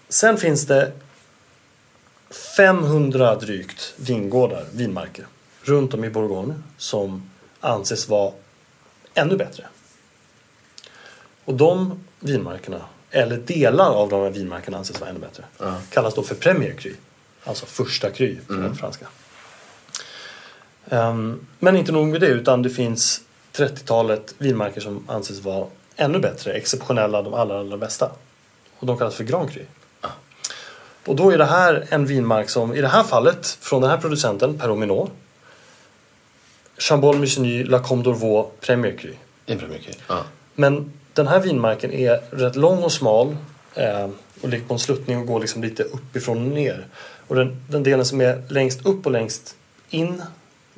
Sen 0.09 0.37
finns 0.39 0.67
det 0.67 0.93
500 2.57 3.35
drygt 3.35 3.95
vingårdar, 3.97 4.67
vinmarker, 4.73 5.27
runt 5.63 5.95
om 5.95 6.05
i 6.05 6.11
Bourgogne 6.11 6.55
som 6.77 7.31
anses 7.61 8.09
vara 8.09 8.33
ännu 9.15 9.37
bättre. 9.37 9.67
Och 11.45 11.55
de 11.55 12.05
vinmarkerna, 12.21 12.81
eller 13.11 13.37
delar 13.37 13.91
av 13.95 14.09
de 14.09 14.23
här 14.23 14.31
vinmarkerna 14.31 14.79
anses 14.79 15.01
vara 15.01 15.11
ännu 15.11 15.21
bättre, 15.21 15.45
kallas 15.91 16.15
då 16.15 16.23
för 16.23 16.35
Premier 16.35 16.73
Cru. 16.73 16.95
Alltså 17.45 17.67
första 17.67 18.11
kry 18.11 18.37
på 18.47 18.53
den 18.53 18.75
franska. 18.75 19.07
Ehm, 20.89 21.47
men 21.59 21.77
inte 21.77 21.93
nog 21.93 22.07
med 22.07 22.21
det 22.21 22.27
utan 22.27 22.63
det 22.63 22.71
finns 22.71 23.21
30-talet 23.53 24.35
vinmarker 24.39 24.81
som 24.81 25.05
anses 25.09 25.41
vara 25.41 25.67
ännu 25.97 26.19
bättre, 26.19 26.53
exceptionella, 26.53 27.23
de 27.23 27.35
allra, 27.35 27.61
allra 27.61 27.77
bästa. 27.77 28.11
Och 28.79 28.87
de 28.87 28.99
kallas 28.99 29.15
för 29.15 29.25
Grand 29.25 29.51
Cru. 29.51 29.65
Och 31.07 31.17
då 31.17 31.31
är 31.31 31.39
det 31.39 31.45
här 31.45 31.87
en 31.89 32.07
vinmark 32.07 32.51
som, 32.51 32.75
i 32.75 32.81
det 32.81 32.89
här 32.89 33.03
fallet, 33.03 33.47
från 33.47 33.83
den 33.83 33.91
här 33.91 33.99
producenten, 33.99 34.59
Perrominot, 34.59 35.11
Chambol 36.79 37.19
Musigny 37.19 37.65
La 37.65 37.79
Combe 37.79 38.11
d'Orvaux 38.11 38.51
Premier 38.61 38.97
Cru. 38.97 39.15
En 39.47 39.59
Premier 39.59 39.79
Cru. 39.79 39.93
Ja. 40.09 40.25
Men 40.55 40.93
den 41.15 41.27
här 41.27 41.41
vinmarken 41.41 41.93
är 41.93 42.21
rätt 42.31 42.57
lång 42.57 42.83
och 42.83 42.93
smal 42.93 43.37
eh, 43.75 44.09
och 44.41 44.49
ligger 44.49 44.65
på 44.65 44.75
en 44.75 44.79
sluttning 44.79 45.19
och 45.19 45.27
går 45.27 45.41
liksom 45.41 45.63
lite 45.63 45.83
uppifrån 45.83 46.39
och 46.39 46.55
ner. 46.55 46.87
Och 47.27 47.37
den, 47.37 47.63
den 47.69 47.83
delen 47.83 48.05
som 48.05 48.21
är 48.21 48.43
längst 48.49 48.87
upp 48.87 49.07
och 49.07 49.13
längst 49.13 49.57
in, 49.91 50.23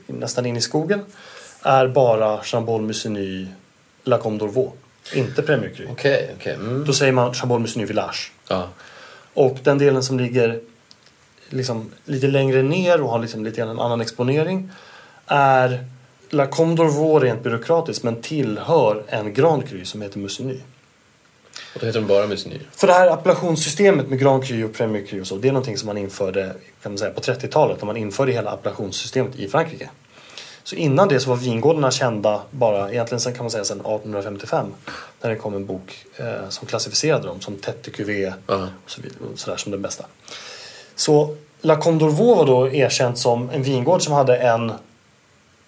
nästan 0.06 0.46
in 0.46 0.56
i 0.56 0.60
skogen, 0.60 1.00
är 1.62 1.88
bara 1.88 2.42
Chambol 2.42 2.82
Musigny 2.82 3.46
La 4.04 4.18
Combe 4.18 4.44
d'Orvaux. 4.44 4.72
Inte 5.14 5.42
Premier 5.42 5.70
Cru. 5.70 5.88
Okej, 5.90 6.30
okej. 6.36 6.54
Mm. 6.54 6.84
Då 6.84 6.92
säger 6.92 7.12
man 7.12 7.34
Chambol 7.34 7.60
Musigny 7.60 7.84
Village. 7.84 8.32
Ja. 8.48 8.68
Och 9.34 9.58
den 9.62 9.78
delen 9.78 10.02
som 10.02 10.18
ligger 10.18 10.60
liksom 11.48 11.90
lite 12.04 12.26
längre 12.26 12.62
ner 12.62 13.02
och 13.02 13.10
har 13.10 13.18
liksom 13.18 13.44
lite 13.44 13.62
en 13.62 13.68
annan 13.68 14.00
exponering 14.00 14.70
är 15.26 15.84
La 16.34 16.46
d'Orvaux 16.46 17.20
rent 17.20 17.42
byråkratiskt 17.42 18.04
men 18.04 18.22
tillhör 18.22 19.04
en 19.08 19.34
Grand 19.34 19.68
Cru 19.68 19.84
som 19.84 20.02
heter 20.02 20.18
Musigny. 20.18 20.60
Och 21.74 21.80
då 21.80 21.86
heter 21.86 22.00
de 22.00 22.06
bara 22.06 22.26
Musigny. 22.26 22.58
För 22.72 22.86
det 22.86 22.92
här 22.92 23.08
appellationssystemet 23.10 24.08
med 24.08 24.18
Grand 24.18 24.44
Cru 24.44 24.64
och 24.64 24.72
Premier 24.74 25.06
Cru 25.06 25.20
och 25.20 25.26
så, 25.26 25.36
det 25.36 25.48
är 25.48 25.52
någonting 25.52 25.78
som 25.78 25.86
man 25.86 25.98
införde 25.98 26.54
kan 26.82 26.92
man 26.92 26.98
säga, 26.98 27.10
på 27.10 27.20
30-talet 27.20 27.78
när 27.80 27.86
man 27.86 27.96
införde 27.96 28.32
hela 28.32 28.50
appellationssystemet 28.50 29.36
i 29.36 29.48
Frankrike. 29.48 29.90
Så 30.64 30.76
innan 30.76 31.08
det 31.08 31.20
så 31.20 31.28
var 31.30 31.36
vingårdarna 31.36 31.90
kända 31.90 32.42
bara, 32.50 32.92
egentligen 32.92 33.20
sen 33.20 33.34
kan 33.34 33.44
man 33.44 33.50
säga 33.50 33.64
sedan 33.64 33.80
1855 33.80 34.66
när 35.22 35.30
det 35.30 35.36
kom 35.36 35.54
en 35.54 35.66
bok 35.66 36.04
eh, 36.16 36.48
som 36.48 36.66
klassificerade 36.66 37.26
dem 37.26 37.40
som 37.40 37.56
Tête 37.56 37.78
de 37.84 37.90
Cuvée 37.90 38.32
Ja. 38.46 38.68
och 38.84 38.90
så 38.90 39.02
vidare, 39.02 39.18
och 39.32 39.38
sådär 39.38 39.56
som 39.56 39.72
den 39.72 39.82
bästa. 39.82 40.04
Så 40.94 41.36
La 41.60 41.76
Combe 41.76 42.04
d'Orvaux 42.04 42.36
var 42.36 42.46
då 42.46 42.68
erkänt 42.68 43.18
som 43.18 43.50
en 43.50 43.62
vingård 43.62 44.02
som 44.02 44.12
hade 44.14 44.36
en, 44.36 44.72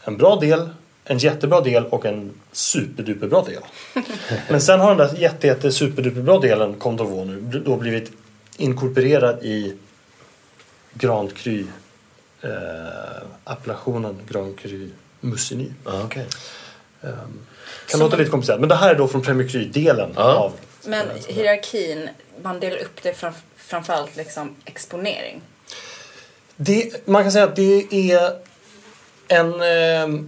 en 0.04 0.16
bra 0.16 0.36
del, 0.36 0.68
en 1.04 1.18
jättebra 1.18 1.60
del 1.60 1.86
och 1.86 2.06
en 2.06 2.32
superduperbra 2.52 3.42
del. 3.42 3.62
Men 4.48 4.60
sen 4.60 4.80
har 4.80 4.94
den 4.94 5.08
där 5.08 5.16
jätte, 5.16 5.46
jätte 5.46 5.72
superduperbra 5.72 6.38
delen, 6.38 6.74
Combe 6.74 7.02
d'Orvaux 7.02 7.24
nu, 7.26 7.60
då 7.60 7.76
blivit 7.76 8.12
inkorporerad 8.56 9.44
i 9.44 9.76
Grand 10.94 11.36
Cru 11.36 11.66
eh, 12.42 12.50
appellationen 13.44 14.18
Grand 14.28 14.58
Cru 14.58 14.90
Musigny. 15.20 15.70
Ja, 15.84 16.02
okej. 16.04 16.26
Kan 17.90 18.00
låta 18.00 18.16
lite 18.16 18.30
komplicerat 18.30 18.60
men 18.60 18.68
det 18.68 18.74
här 18.74 18.90
är 18.90 18.94
då 18.98 19.08
från 19.08 19.22
Premier 19.22 19.48
Cru-delen 19.48 20.12
Ja. 20.16 20.22
av 20.22 20.52
Men 20.86 21.06
hierarkin, 21.28 22.08
man 22.42 22.60
delar 22.60 22.76
upp 22.78 23.02
det 23.02 23.14
fram, 23.14 23.32
framförallt 23.56 24.16
liksom 24.16 24.56
exponering. 24.64 25.40
Det, 26.56 27.06
man 27.06 27.22
kan 27.22 27.32
säga 27.32 27.44
att 27.44 27.56
det 27.56 28.10
är 28.10 28.32
en, 29.28 29.60
eh, 29.60 30.20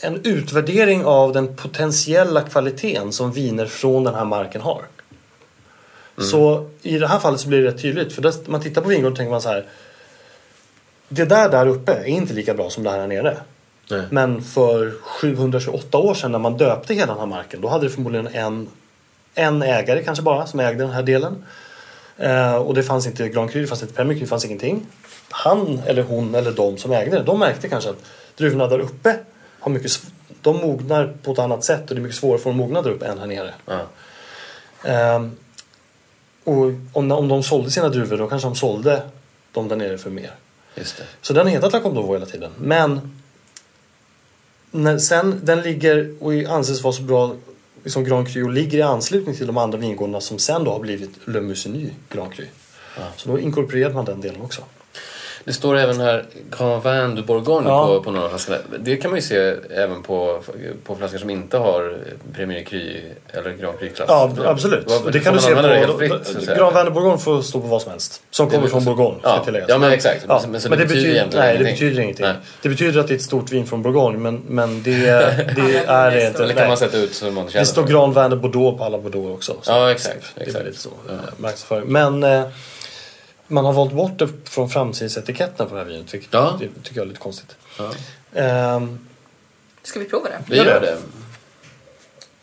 en 0.00 0.20
utvärdering 0.24 1.04
av 1.04 1.32
den 1.32 1.56
potentiella 1.56 2.42
kvaliteten 2.42 3.12
som 3.12 3.32
viner 3.32 3.66
från 3.66 4.04
den 4.04 4.14
här 4.14 4.24
marken 4.24 4.60
har. 4.60 4.82
Så 6.18 6.70
i 6.82 6.98
det 6.98 7.06
här 7.06 7.18
fallet 7.18 7.40
så 7.40 7.48
blir 7.48 7.62
det 7.62 7.68
rätt 7.68 7.82
tydligt. 7.82 8.12
För 8.12 8.22
där, 8.22 8.34
man 8.46 8.60
tittar 8.60 8.82
på 8.82 8.88
vingården 8.88 9.16
tänker 9.16 9.30
man 9.30 9.42
så 9.42 9.48
här. 9.48 9.66
Det 11.08 11.24
där 11.24 11.48
där 11.48 11.66
uppe 11.66 11.92
är 11.92 12.04
inte 12.04 12.34
lika 12.34 12.54
bra 12.54 12.70
som 12.70 12.84
det 12.84 12.90
här 12.90 12.98
här 12.98 13.06
nere. 13.06 13.36
Nej. 13.90 14.02
Men 14.10 14.42
för 14.42 14.94
728 15.02 15.98
år 15.98 16.14
sedan 16.14 16.32
när 16.32 16.38
man 16.38 16.56
döpte 16.56 16.94
hela 16.94 17.06
den 17.06 17.18
här 17.18 17.26
marken 17.26 17.60
då 17.60 17.68
hade 17.68 17.86
det 17.86 17.90
förmodligen 17.90 18.26
en, 18.26 18.68
en 19.34 19.62
ägare 19.62 20.02
kanske 20.02 20.22
bara 20.22 20.46
som 20.46 20.60
ägde 20.60 20.84
den 20.84 20.92
här 20.92 21.02
delen. 21.02 21.44
Eh, 22.18 22.54
och 22.54 22.74
det 22.74 22.82
fanns 22.82 23.06
inte 23.06 23.28
Grand 23.28 23.50
Cru, 23.50 23.60
det 23.60 23.66
fanns 23.66 23.82
inte 23.82 23.94
Premier 23.94 24.14
Cru, 24.14 24.24
det 24.24 24.28
fanns 24.28 24.44
ingenting. 24.44 24.86
Han 25.30 25.82
eller 25.86 26.02
hon 26.02 26.34
eller 26.34 26.52
de 26.52 26.78
som 26.78 26.92
ägde 26.92 27.16
det, 27.16 27.22
de 27.22 27.38
märkte 27.38 27.68
kanske 27.68 27.90
att 27.90 28.04
druvorna 28.36 28.66
där 28.66 28.78
uppe 28.78 29.18
har 29.60 29.70
mycket, 29.72 30.00
de 30.42 30.56
mognar 30.56 31.14
på 31.22 31.32
ett 31.32 31.38
annat 31.38 31.64
sätt 31.64 31.88
och 31.88 31.94
det 31.94 32.00
är 32.00 32.02
mycket 32.02 32.18
svårare 32.18 32.38
för 32.38 32.50
dem 32.50 32.60
att 32.60 32.66
mogna 32.66 32.82
där 32.82 32.90
uppe 32.90 33.06
än 33.06 33.18
här 33.18 33.26
nere. 33.26 33.54
Ehm, 34.84 35.36
och 36.44 36.72
om, 36.92 37.12
om 37.12 37.28
de 37.28 37.42
sålde 37.42 37.70
sina 37.70 37.88
druvor 37.88 38.16
då 38.16 38.28
kanske 38.28 38.48
de 38.48 38.56
sålde 38.56 39.02
dem 39.52 39.68
där 39.68 39.76
nere 39.76 39.98
för 39.98 40.10
mer. 40.10 40.34
Just 40.74 40.96
det. 40.96 41.04
Så 41.20 41.32
den 41.32 41.46
hetat 41.46 41.72
La 41.72 41.80
Combe 41.80 42.00
d'Orvaux 42.00 42.12
hela 42.12 42.26
tiden. 42.26 42.50
Men 42.58 43.20
när, 44.70 44.98
sen 44.98 45.40
den 45.42 45.60
ligger 45.60 46.14
och 46.20 46.32
anses 46.32 46.82
vara 46.82 46.92
så 46.92 47.02
bra 47.02 47.36
som 47.86 48.04
Grand 48.04 48.28
Cru 48.28 48.42
och 48.44 48.50
ligger 48.50 48.78
i 48.78 48.82
anslutning 48.82 49.34
till 49.34 49.46
de 49.46 49.56
andra 49.56 49.78
vingårdarna 49.78 50.20
som 50.20 50.38
sen 50.38 50.64
då 50.64 50.70
har 50.70 50.80
blivit 50.80 51.10
Le 51.24 51.40
Musigny 51.40 51.90
Grand 52.10 52.32
Cru. 52.32 52.46
Så 53.16 53.28
då 53.28 53.38
inkorporerade 53.38 53.94
man 53.94 54.04
den 54.04 54.20
delen 54.20 54.40
också. 54.40 54.62
Det 55.46 55.52
står 55.52 55.76
även 55.76 56.00
här 56.00 56.24
Grand 56.50 57.14
du 57.14 57.22
Bourgogne 57.22 57.68
Ja. 57.68 57.86
på, 57.86 58.02
på 58.02 58.10
några 58.10 58.28
flaskor. 58.28 58.58
Det 58.78 58.96
kan 58.96 59.10
man 59.10 59.18
ju 59.18 59.22
se 59.26 59.54
även 59.74 60.02
på, 60.02 60.40
på 60.84 60.96
flaskor 60.96 61.18
som 61.18 61.30
inte 61.30 61.58
har 61.58 61.98
Premier 62.34 62.64
Cru 62.64 63.00
eller 63.32 63.50
Grand 63.50 63.78
Cru-klass. 63.78 64.06
Ja, 64.08 64.32
absolut. 64.44 64.84
Vad- 64.90 65.12
det 65.12 65.20
kan 65.20 65.34
du 65.34 65.40
se 65.40 65.54
på... 65.54 65.62
det 65.62 65.98
fritt, 65.98 66.26
så? 66.26 66.54
Grand 66.54 66.74
de 66.84 66.90
Bourgogne 66.90 67.18
får 67.18 67.42
stå 67.42 67.60
på 67.60 67.66
vad 67.66 67.82
som 67.82 67.90
helst. 67.90 68.22
Som 68.30 68.50
kommer 68.50 68.62
Det- 68.64 68.70
från 68.70 68.84
Bourgogne, 68.84 69.18
ska 69.20 69.28
Ja, 69.28 69.44
tilläggas. 69.44 69.68
ja, 69.68 69.78
men 69.78 69.92
exakt. 69.92 70.24
Ja, 70.28 70.40
Men 70.42 70.50
men, 70.52 70.60
det, 70.62 70.68
det 70.68 70.70
betyder 70.70 70.86
betyder, 70.94 71.10
egentligen 71.14 71.46
nej, 71.46 71.54
det 71.58 71.60
ingenting. 71.64 71.74
betyder 71.86 72.02
ingenting. 72.02 72.26
Nej. 72.26 72.34
Det 72.62 72.68
betyder 72.68 73.00
att 73.00 73.08
det 73.08 73.14
är 73.14 73.16
ett 73.16 73.22
stort 73.22 73.52
vin 73.52 73.66
från 73.66 73.82
Bourgogne, 73.82 74.18
men, 74.18 74.42
men 74.48 74.82
det, 74.82 74.92
det 75.56 75.84
är 75.86 76.10
det 76.10 76.26
inte. 76.26 76.42
Eller 76.42 76.54
kan 76.54 76.68
man 76.68 76.76
sätta 76.76 76.96
ut 76.98 77.14
man 77.34 77.48
känner 77.48 77.60
Det 77.60 77.66
står 77.66 77.82
Grand 77.86 78.14
Vin 78.14 78.30
de 78.30 78.36
Bordeaux 78.36 78.78
på 78.78 78.84
alla 78.84 78.98
Bordeaux 78.98 79.34
också. 79.34 79.52
Så 79.62 79.72
Ja, 79.72 79.90
exakt, 79.90 80.24
Det 80.34 80.40
är 80.42 80.46
exakt. 80.46 80.64
lite 80.66 80.78
så 80.78 80.90
ja. 81.08 81.14
marknadsföring. 81.36 81.86
Men 81.88 82.22
eh, 82.24 82.42
man 83.48 83.64
har 83.64 83.72
valt 83.72 83.92
bort 83.92 84.18
det 84.18 84.28
från 84.44 84.70
framsidsetiketten 84.70 85.68
på 85.68 85.74
det 85.74 85.80
här 85.80 85.86
vinet. 85.88 86.14
Vilket 86.14 86.32
Ja. 86.32 86.56
det 86.60 86.68
tycker 86.82 86.96
jag 86.96 87.02
är 87.04 87.08
lite 87.08 87.20
konstigt. 87.20 87.56
Ja. 87.78 87.92
Ehm, 88.40 88.98
Ska 89.82 89.98
vi 90.00 90.04
prova 90.04 90.28
det? 90.28 90.42
Vi 90.48 90.56
Gör 90.56 90.64
det. 90.80 90.98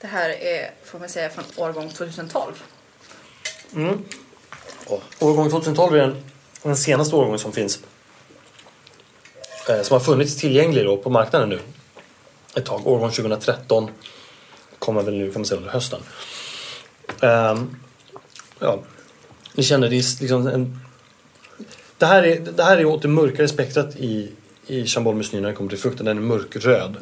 det. 0.01 0.07
Här 0.07 0.29
är, 0.29 0.71
får 0.85 0.99
man 0.99 1.09
säga, 1.09 1.29
från 1.29 1.43
årgång 1.55 1.89
2012. 1.89 2.53
årgång 5.19 5.49
2012 5.49 5.95
är 5.95 5.99
den, 5.99 6.23
den 6.63 6.75
senaste 6.77 7.15
årgången 7.15 7.39
som 7.39 7.51
finns. 7.53 7.79
Eh, 9.69 9.81
som 9.81 9.93
har 9.93 9.99
funnits 9.99 10.35
tillgänglig 10.37 10.85
då 10.85 10.97
på 10.97 11.09
marknaden 11.09 11.49
nu. 11.49 11.59
Ett 12.55 12.65
tag. 12.65 12.87
Årgång 12.87 13.11
2013 13.11 13.89
kommer 14.79 15.01
väl 15.03 15.13
nu 15.17 15.31
kan 15.31 15.41
man 15.41 15.45
säga 15.45 15.57
under 15.57 15.71
hösten. 15.71 16.01
Ehm, 17.21 17.75
ja, 18.59 18.79
ni 19.53 19.63
känner 19.63 19.89
det 19.89 19.95
är 19.95 20.21
liksom 20.21 20.47
en... 20.47 20.79
Det 22.03 22.07
här 22.07 22.23
är, 22.23 22.39
det 22.39 22.63
här 22.63 22.77
är 22.77 22.85
åt 22.85 23.01
det 23.01 23.07
mörkare 23.07 23.47
spektrat 23.47 23.95
i, 23.95 24.31
i 24.67 24.85
Chambol 24.85 25.15
Musigny 25.15 25.41
när 25.41 25.49
det 25.49 25.55
kommer 25.55 25.69
till 25.69 25.79
frukten. 25.79 26.05
Den 26.05 26.17
är 26.17 26.21
mörkröd. 26.21 26.97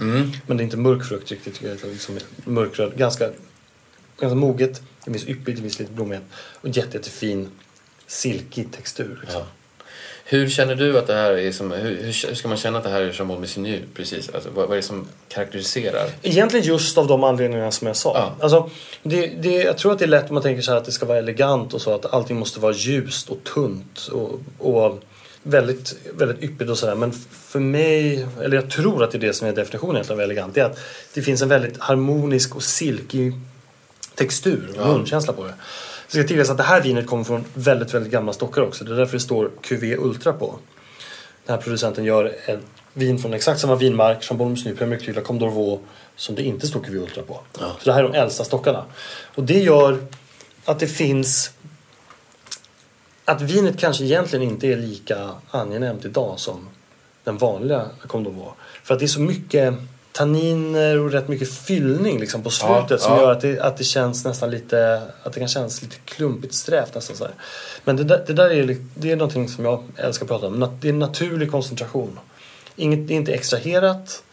Men 0.47 0.57
det 0.57 0.61
är 0.61 0.65
inte 0.65 0.77
mörk 0.77 1.05
frukt 1.05 1.31
riktigt. 1.31 1.53
tycker 1.53 1.67
jag. 1.67 1.77
Det 1.77 1.87
är 1.87 1.91
Liksom 1.91 2.17
mörkröd. 2.45 2.97
Ganska, 2.97 3.29
ganska 4.19 4.35
moget. 4.35 4.81
Det 5.05 5.11
finns 5.11 5.27
yppigt, 5.27 5.55
det 5.55 5.61
finns 5.61 5.79
lite 5.79 5.91
blommighet. 5.91 6.23
Och 6.33 6.69
jätte, 6.69 6.97
jättefin 6.97 7.49
silkig 8.07 8.71
textur. 8.71 9.19
Liksom. 9.21 9.41
Ja. 9.41 9.47
Hur 10.31 10.49
känner 10.49 10.75
du 10.75 10.97
att 10.97 11.07
det 11.07 11.13
här 11.13 11.31
är 11.31 11.51
som, 11.51 11.71
hur, 11.71 12.03
hur 12.03 12.35
ska 12.35 12.47
man 12.47 12.57
känna 12.57 12.77
att 12.77 12.83
det 12.83 12.89
här 12.89 13.01
är 13.01 13.11
Chambol 13.11 13.39
Musigny 13.39 13.79
precis? 13.93 14.29
Alltså, 14.29 14.49
vad, 14.49 14.67
vad 14.67 14.71
är 14.71 14.75
det 14.75 14.87
som 14.87 15.07
karaktäriserar? 15.27 16.09
Egentligen 16.21 16.65
just 16.65 16.97
av 16.97 17.07
de 17.07 17.23
anledningarna 17.23 17.71
som 17.71 17.87
jag 17.87 17.95
sa. 17.95 18.13
Ja. 18.15 18.43
Alltså, 18.43 18.69
det, 19.03 19.27
det, 19.27 19.49
jag 19.49 19.77
tror 19.77 19.91
att 19.91 19.99
det 19.99 20.05
är 20.05 20.09
lätt 20.09 20.29
om 20.29 20.33
man 20.33 20.43
tänker 20.43 20.61
så 20.61 20.73
att 20.73 20.85
det 20.85 20.91
ska 20.91 21.05
vara 21.05 21.17
elegant 21.17 21.73
och 21.73 21.81
så. 21.81 21.95
Att 21.95 22.13
allting 22.13 22.37
måste 22.37 22.59
vara 22.59 22.73
ljust 22.73 23.29
och 23.29 23.43
tunt 23.43 24.07
och, 24.11 24.39
och 24.57 24.99
väldigt, 25.43 25.95
väldigt 26.13 26.43
yppigt 26.43 26.69
och 26.69 26.77
sådär. 26.77 26.95
Men 26.95 27.11
för 27.31 27.59
mig, 27.59 28.27
eller 28.41 28.55
jag 28.55 28.69
tror 28.69 29.03
att 29.03 29.11
det 29.11 29.17
är 29.17 29.19
det 29.19 29.33
som 29.33 29.47
är 29.47 29.53
definitionen 29.53 30.05
av 30.09 30.21
elegant. 30.21 30.55
Det 30.55 30.61
är 30.61 30.65
att 30.65 30.79
det 31.13 31.21
finns 31.21 31.41
en 31.41 31.49
väldigt 31.49 31.77
harmonisk 31.77 32.55
och 32.55 32.63
silkig 32.63 33.33
textur 34.15 34.75
och 34.79 34.87
munkänsla 34.87 35.33
på 35.33 35.43
det. 35.43 35.53
Det 36.11 36.17
ska 36.17 36.27
tilläggas 36.27 36.49
att 36.49 36.57
det 36.57 36.63
här 36.63 36.81
vinet 36.81 37.07
kommer 37.07 37.23
från 37.23 37.45
väldigt, 37.53 37.93
väldigt 37.93 38.11
gamla 38.11 38.33
stockar 38.33 38.61
också. 38.61 38.83
Det 38.83 38.91
är 38.91 38.95
därför 38.95 39.13
det 39.13 39.19
står 39.19 39.51
QV 39.61 39.83
Ultra 39.83 40.33
på. 40.33 40.55
Den 41.45 41.55
här 41.55 41.63
producenten 41.63 42.03
gör 42.05 42.35
ett 42.45 42.59
vin 42.93 43.19
från 43.19 43.33
exakt 43.33 43.59
samma 43.59 43.75
vinmark, 43.75 44.23
Chambon 44.23 44.49
Musigny, 44.49 44.75
Premier 44.75 44.99
Cru, 44.99 45.13
La 45.13 45.21
Combe 45.21 45.45
d'Orvaux, 45.45 45.79
som 46.15 46.35
det 46.35 46.43
inte 46.43 46.67
står 46.67 46.79
QV 46.79 46.95
Ultra 46.95 47.23
på. 47.23 47.39
Så 47.53 47.85
det 47.85 47.93
här 47.93 48.03
är 48.03 48.09
de 48.09 48.17
äldsta 48.17 48.43
stockarna. 48.43 48.85
Och 49.35 49.43
det 49.43 49.59
gör 49.59 50.07
att 50.65 50.79
det 50.79 50.87
finns 50.87 51.51
att 53.25 53.41
vinet 53.41 53.79
kanske 53.79 54.03
egentligen 54.03 54.49
inte 54.49 54.67
är 54.67 54.77
lika 54.77 55.29
angenämt 55.51 56.05
idag 56.05 56.39
som 56.39 56.69
den 57.23 57.37
vanliga 57.37 57.77
La 57.77 58.07
Combe 58.07 58.29
d'Orvaux. 58.29 58.51
För 58.83 58.93
att 58.93 58.99
det 58.99 59.05
är 59.05 59.07
så 59.07 59.21
mycket 59.21 59.73
tanniner 60.11 60.99
och 60.99 61.11
rätt 61.11 61.27
mycket 61.27 61.53
fyllning 61.53 62.19
liksom 62.19 62.43
på 62.43 62.49
slutet 62.49 62.89
Ja, 62.89 62.97
som 62.97 63.13
ja. 63.13 63.21
gör 63.21 63.31
att 63.31 63.41
det, 63.41 63.59
att 63.59 63.77
det 63.77 63.83
känns 63.83 64.25
nästan 64.25 64.51
lite 64.51 65.01
att 65.23 65.33
det 65.33 65.39
kan 65.39 65.49
kännas 65.49 65.81
lite 65.81 65.95
klumpigt 66.05 66.53
strävt 66.53 66.95
nästan 66.95 67.15
så 67.15 67.23
här. 67.23 67.33
Men 67.83 67.95
det 67.95 68.03
där, 68.03 68.23
det 68.27 68.33
där 68.33 68.49
är, 68.49 68.77
det 68.95 69.11
är 69.11 69.15
någonting 69.15 69.49
som 69.49 69.65
jag 69.65 69.83
älskar 69.95 70.25
att 70.25 70.29
prata 70.29 70.47
om. 70.47 70.77
Det 70.81 70.87
är 70.87 70.93
en 70.93 70.99
naturlig 70.99 71.51
koncentration. 71.51 72.19
Inget, 72.75 73.07
det 73.07 73.13
är 73.13 73.15
inte 73.15 73.33
extraherat. 73.33 74.23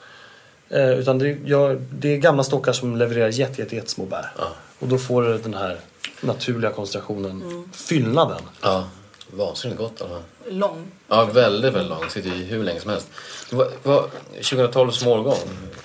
Eh, 0.68 0.90
utan 0.90 1.18
det, 1.18 1.38
ja, 1.44 1.76
det 1.90 2.08
är 2.08 2.16
gamla 2.16 2.44
stockar 2.44 2.72
som 2.72 2.96
levererar 2.96 3.28
jätte, 3.28 3.62
jätte, 3.62 3.76
jättesmå 3.76 4.04
bär. 4.04 4.30
Ja. 4.38 4.48
Och 4.78 4.88
då 4.88 4.98
får 4.98 5.22
du 5.22 5.38
den 5.38 5.54
här 5.54 5.80
naturliga 6.20 6.70
koncentrationen, 6.70 7.68
fyllnaden. 7.72 8.40
Ja, 8.62 8.88
vansinnigt 9.30 9.80
gott 9.80 10.02
alltså. 10.02 10.22
Lång. 10.50 10.86
Ja, 11.08 11.24
väldigt, 11.24 11.74
väldigt 11.74 11.90
lång. 11.90 12.10
Sitter 12.10 12.30
i 12.30 12.44
hur 12.44 12.64
länge 12.64 12.80
som 12.80 12.90
helst. 12.90 13.08
Vad, 13.50 13.68
vad, 13.82 14.10
2012 14.32 14.90
som 14.90 15.08
årgång 15.08 15.38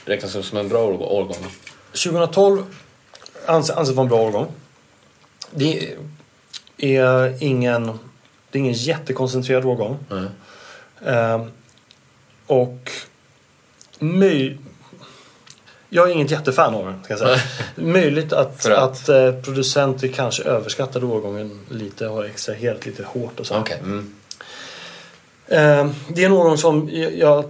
räknas 0.06 0.46
som 0.48 0.58
en 0.58 0.70
bra 0.70 0.84
år- 0.84 1.12
årgång. 1.14 1.46
2012 1.92 2.64
anses, 3.46 3.76
anses 3.76 3.96
vara 3.96 4.04
en 4.04 4.10
bra 4.10 4.20
årgång. 4.22 4.48
Det 5.52 5.94
är 6.78 7.44
ingen, 7.44 7.86
det 8.52 8.58
är 8.58 8.60
ingen 8.60 8.74
jättekoncentrerad 8.74 9.66
årgång. 9.66 9.98
Mm. 10.12 10.28
Eh, 11.06 11.48
och 12.48 12.92
möj... 14.00 14.58
Jag 15.90 16.10
är 16.10 16.14
inget 16.14 16.32
jättefan 16.32 16.76
av 16.76 16.86
den, 16.86 17.04
ska 17.04 17.14
jag 17.14 17.20
säga. 17.20 17.40
Möjligt 17.76 18.34
att, 18.34 18.66
att? 18.66 19.10
eh, 19.10 19.32
producenter 19.42 20.08
kanske 20.08 20.44
överskattade 20.44 21.06
årgången 21.06 21.60
lite 21.70 22.08
och 22.08 22.16
har 22.16 22.24
extraherat 22.24 22.86
lite 22.86 23.04
hårt 23.04 23.40
och 23.40 23.48
så. 23.48 23.58
Okej. 23.58 23.80
Mm. 23.80 24.16
Eh, 25.48 25.90
det 26.08 26.22
är 26.22 26.26
en 26.26 26.32
årgång 26.32 26.58
som 26.58 26.90
jag 27.14 27.46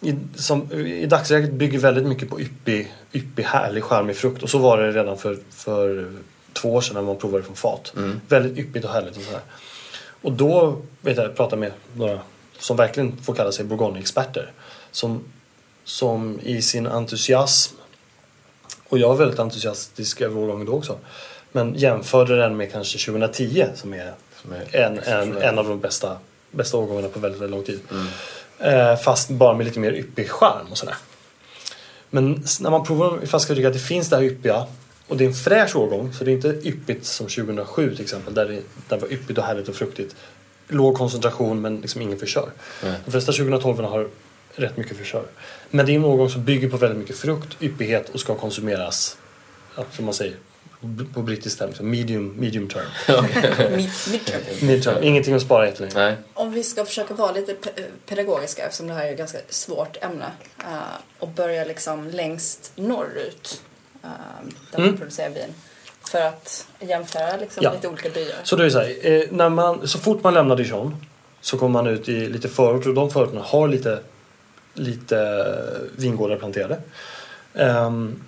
i, 0.00 0.14
som, 0.34 0.72
i 0.72 1.06
dagsläget 1.06 1.52
bygger 1.52 1.78
väldigt 1.78 2.06
mycket 2.06 2.30
på 2.30 2.40
yppig, 2.40 2.92
yppig 3.12 3.42
härlig, 3.42 3.84
charmig 3.84 4.16
frukt. 4.16 4.42
Och 4.42 4.50
så 4.50 4.58
var 4.58 4.78
det 4.78 4.92
redan 4.92 5.18
för, 5.18 5.38
för 5.50 6.12
två 6.52 6.74
år 6.74 6.80
sedan 6.80 6.94
när 6.94 7.02
man 7.02 7.16
provade 7.16 7.44
från 7.44 7.56
fat. 7.56 7.92
Väldigt 8.28 8.58
yppigt 8.58 8.84
och 8.84 8.90
härligt 8.90 9.16
och 9.16 9.22
sådär. 9.22 9.40
Och 10.22 10.32
då 10.32 10.82
vet 11.00 11.16
jag, 11.16 11.26
jag 11.26 11.36
pratade 11.36 11.60
med 11.60 11.72
några 11.94 12.20
som 12.58 12.76
verkligen 12.76 13.16
får 13.16 13.34
kalla 13.34 13.52
sig 13.52 13.64
Bourgogne-experter. 13.64 14.52
Som, 14.90 15.24
som 15.84 16.40
i 16.42 16.62
sin 16.62 16.86
entusiasm, 16.86 17.74
och 18.88 18.98
jag 18.98 19.08
var 19.08 19.16
väldigt 19.16 19.38
entusiastisk 19.38 20.20
över 20.20 20.40
årgången 20.40 20.66
då 20.66 20.72
också. 20.72 20.98
Men 21.52 21.74
jämförde 21.74 22.36
den 22.36 22.56
med 22.56 22.72
kanske 22.72 22.98
2010 22.98 23.66
som 23.74 23.94
är, 23.94 24.14
Som 24.42 24.52
är 24.52 24.76
en, 24.76 24.98
en, 24.98 25.36
en 25.36 25.58
av 25.58 25.68
de 25.68 25.80
bästa, 25.80 26.16
bästa 26.54 26.76
årgångarna 26.76 27.08
på 27.08 27.20
väldigt, 27.20 27.40
väldigt 27.40 27.56
lång 27.56 27.64
tid. 27.64 27.80
Eh, 28.58 28.96
fast 28.96 29.30
bara 29.30 29.56
med 29.56 29.66
lite 29.66 29.80
mer 29.80 29.92
yppig 29.92 30.30
charm 30.30 30.66
och 30.70 30.78
sådär. 30.78 30.96
Men 32.10 32.44
när 32.60 32.70
man 32.70 32.84
provar 32.84 33.06
dem 33.06 33.22
i 33.22 33.26
flaska 33.26 33.54
tycker 33.54 33.68
att 33.68 33.74
det 33.74 33.80
finns 33.80 34.10
det 34.10 34.16
här 34.16 34.22
yppiga. 34.22 34.66
Och 35.08 35.16
det 35.16 35.24
är 35.24 35.28
en 35.28 35.34
fräsch 35.34 35.76
årgång 35.76 36.12
så 36.12 36.24
det 36.24 36.30
är 36.30 36.32
inte 36.32 36.48
yppigt 36.48 37.06
som 37.06 37.26
2007 37.26 37.94
till 37.94 38.04
exempel. 38.04 38.34
Där 38.34 38.48
det, 38.48 38.52
där 38.54 38.62
det 38.88 38.96
var 38.96 39.12
yppigt 39.12 39.38
och 39.38 39.44
härligt 39.44 39.68
och 39.68 39.74
fruktigt. 39.74 40.16
Låg 40.68 40.96
koncentration 40.96 41.60
men 41.60 41.80
liksom 41.80 42.02
ingen 42.02 42.18
förkör. 42.18 42.50
De 43.04 43.10
flesta 43.10 43.32
2012 43.32 43.84
har 43.84 44.08
rätt 44.54 44.76
mycket 44.76 44.96
förkör. 44.96 45.24
Men 45.70 45.86
det 45.86 45.92
är 45.92 45.96
en 45.96 46.04
årgång 46.04 46.30
som 46.30 46.44
bygger 46.44 46.68
på 46.68 46.76
väldigt 46.76 46.98
mycket 46.98 47.16
frukt, 47.16 47.62
yppighet 47.62 48.08
och 48.08 48.20
ska 48.20 48.34
konsumeras, 48.34 49.16
ja, 49.76 49.84
som 49.92 50.04
man 50.04 50.14
säger 50.14 50.36
på 51.14 51.22
brittiskt 51.22 51.58
term, 51.58 51.74
så 51.74 51.82
medium, 51.84 52.34
medium 52.38 52.68
term. 52.68 52.86
Mid- 53.76 54.10
midterm. 54.12 54.66
Midterm. 54.66 55.02
Ingenting 55.02 55.34
att 55.34 55.42
spara 55.42 55.66
jättelänge. 55.66 55.94
Nej. 55.94 56.16
Om 56.34 56.52
vi 56.52 56.62
ska 56.62 56.84
försöka 56.84 57.14
vara 57.14 57.32
lite 57.32 57.52
pe- 57.52 57.84
pedagogiska 58.06 58.62
eftersom 58.64 58.86
det 58.86 58.94
här 58.94 59.06
är 59.06 59.12
ett 59.12 59.18
ganska 59.18 59.38
svårt 59.48 59.96
ämne 60.04 60.26
eh, 60.58 60.64
och 61.18 61.28
börja 61.28 61.64
liksom 61.64 62.08
längst 62.10 62.72
norrut 62.76 63.60
eh, 64.02 64.08
där 64.72 64.78
man 64.78 64.96
producerar 64.96 65.30
vin 65.30 65.54
för 66.10 66.20
att 66.20 66.66
jämföra 66.80 67.36
liksom 67.36 67.62
Ja. 67.64 67.72
lite 67.72 67.88
olika 67.88 68.08
byar. 68.10 68.36
Så 68.44 68.56
det 68.56 68.64
är 68.64 68.70
så 68.70 68.78
här, 68.78 69.06
eh, 69.12 69.22
när 69.30 69.48
man, 69.48 69.88
så 69.88 69.98
fort 69.98 70.22
man 70.22 70.34
lämnar 70.34 70.56
Dijon 70.56 70.96
så 71.40 71.58
kommer 71.58 71.82
man 71.82 71.86
ut 71.86 72.08
i 72.08 72.28
lite 72.28 72.48
förorter 72.48 72.88
och 72.88 72.94
de 72.94 73.10
förorterna 73.10 73.40
har 73.42 73.68
lite, 73.68 73.98
lite 74.74 75.44
vingårdar 75.96 76.36
planterade. 76.36 76.78
Ehm, 77.54 78.22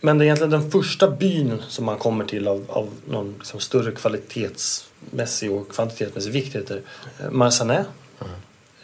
men 0.00 0.18
det 0.18 0.24
är 0.24 0.26
egentligen 0.26 0.50
den 0.50 0.70
första 0.70 1.10
byn 1.10 1.62
som 1.68 1.84
man 1.84 1.98
kommer 1.98 2.24
till 2.24 2.48
av, 2.48 2.64
av 2.68 2.88
någon 3.08 3.34
liksom 3.38 3.60
större 3.60 3.92
kvalitetsmässig 3.92 5.52
och 5.52 5.72
kvantitetsmässig 5.72 6.32
vikt 6.32 6.56
heter 6.56 6.80
eh, 7.20 7.30
Marsanet. 7.30 7.86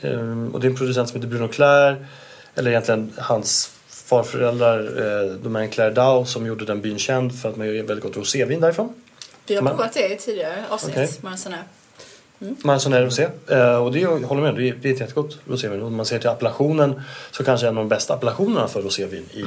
Ehm, 0.00 0.50
och 0.54 0.60
det 0.60 0.66
är 0.66 0.70
en 0.70 0.76
producent 0.76 1.08
som 1.08 1.20
heter 1.20 1.28
Bruno 1.28 1.48
Claire, 1.48 2.06
eller 2.54 2.70
egentligen 2.70 3.12
hans 3.18 3.70
farföräldrar, 3.88 4.78
eh, 4.78 5.34
Domaine 5.34 5.70
Claire 5.70 5.94
Dau, 5.94 6.24
som 6.24 6.46
gjorde 6.46 6.64
den 6.64 6.80
byn 6.80 6.98
känd 6.98 7.40
för 7.40 7.48
att 7.48 7.56
man 7.56 7.66
gör 7.66 7.74
väldigt 7.74 8.04
gott 8.04 8.16
rosévin 8.16 8.60
därifrån. 8.60 8.94
Vi 9.46 9.54
har 9.54 9.62
provat 9.62 9.92
det 9.92 10.14
i 10.14 10.16
tidigare 10.16 10.64
avsnitt, 10.68 10.96
Okej. 10.96 11.10
Marsanet. 11.20 11.60
Marsanel 12.38 13.04
rosé. 13.04 13.28
Eh, 13.48 13.76
och 13.76 13.92
det 13.92 14.04
håller 14.04 14.42
med, 14.42 14.54
det 14.54 14.68
är, 14.68 14.74
det 14.82 14.88
är 14.88 14.94
ett 14.94 15.00
jättegott 15.00 15.38
rosévin. 15.46 15.82
Om 15.82 15.96
man 15.96 16.06
ser 16.06 16.18
till 16.18 16.28
appellationen 16.28 17.02
så 17.30 17.44
kanske 17.44 17.68
en 17.68 17.78
av 17.78 17.84
de 17.84 17.88
bästa 17.88 18.14
appellationerna 18.14 18.68
för 18.68 18.82
rosévin 18.82 19.24
i, 19.32 19.44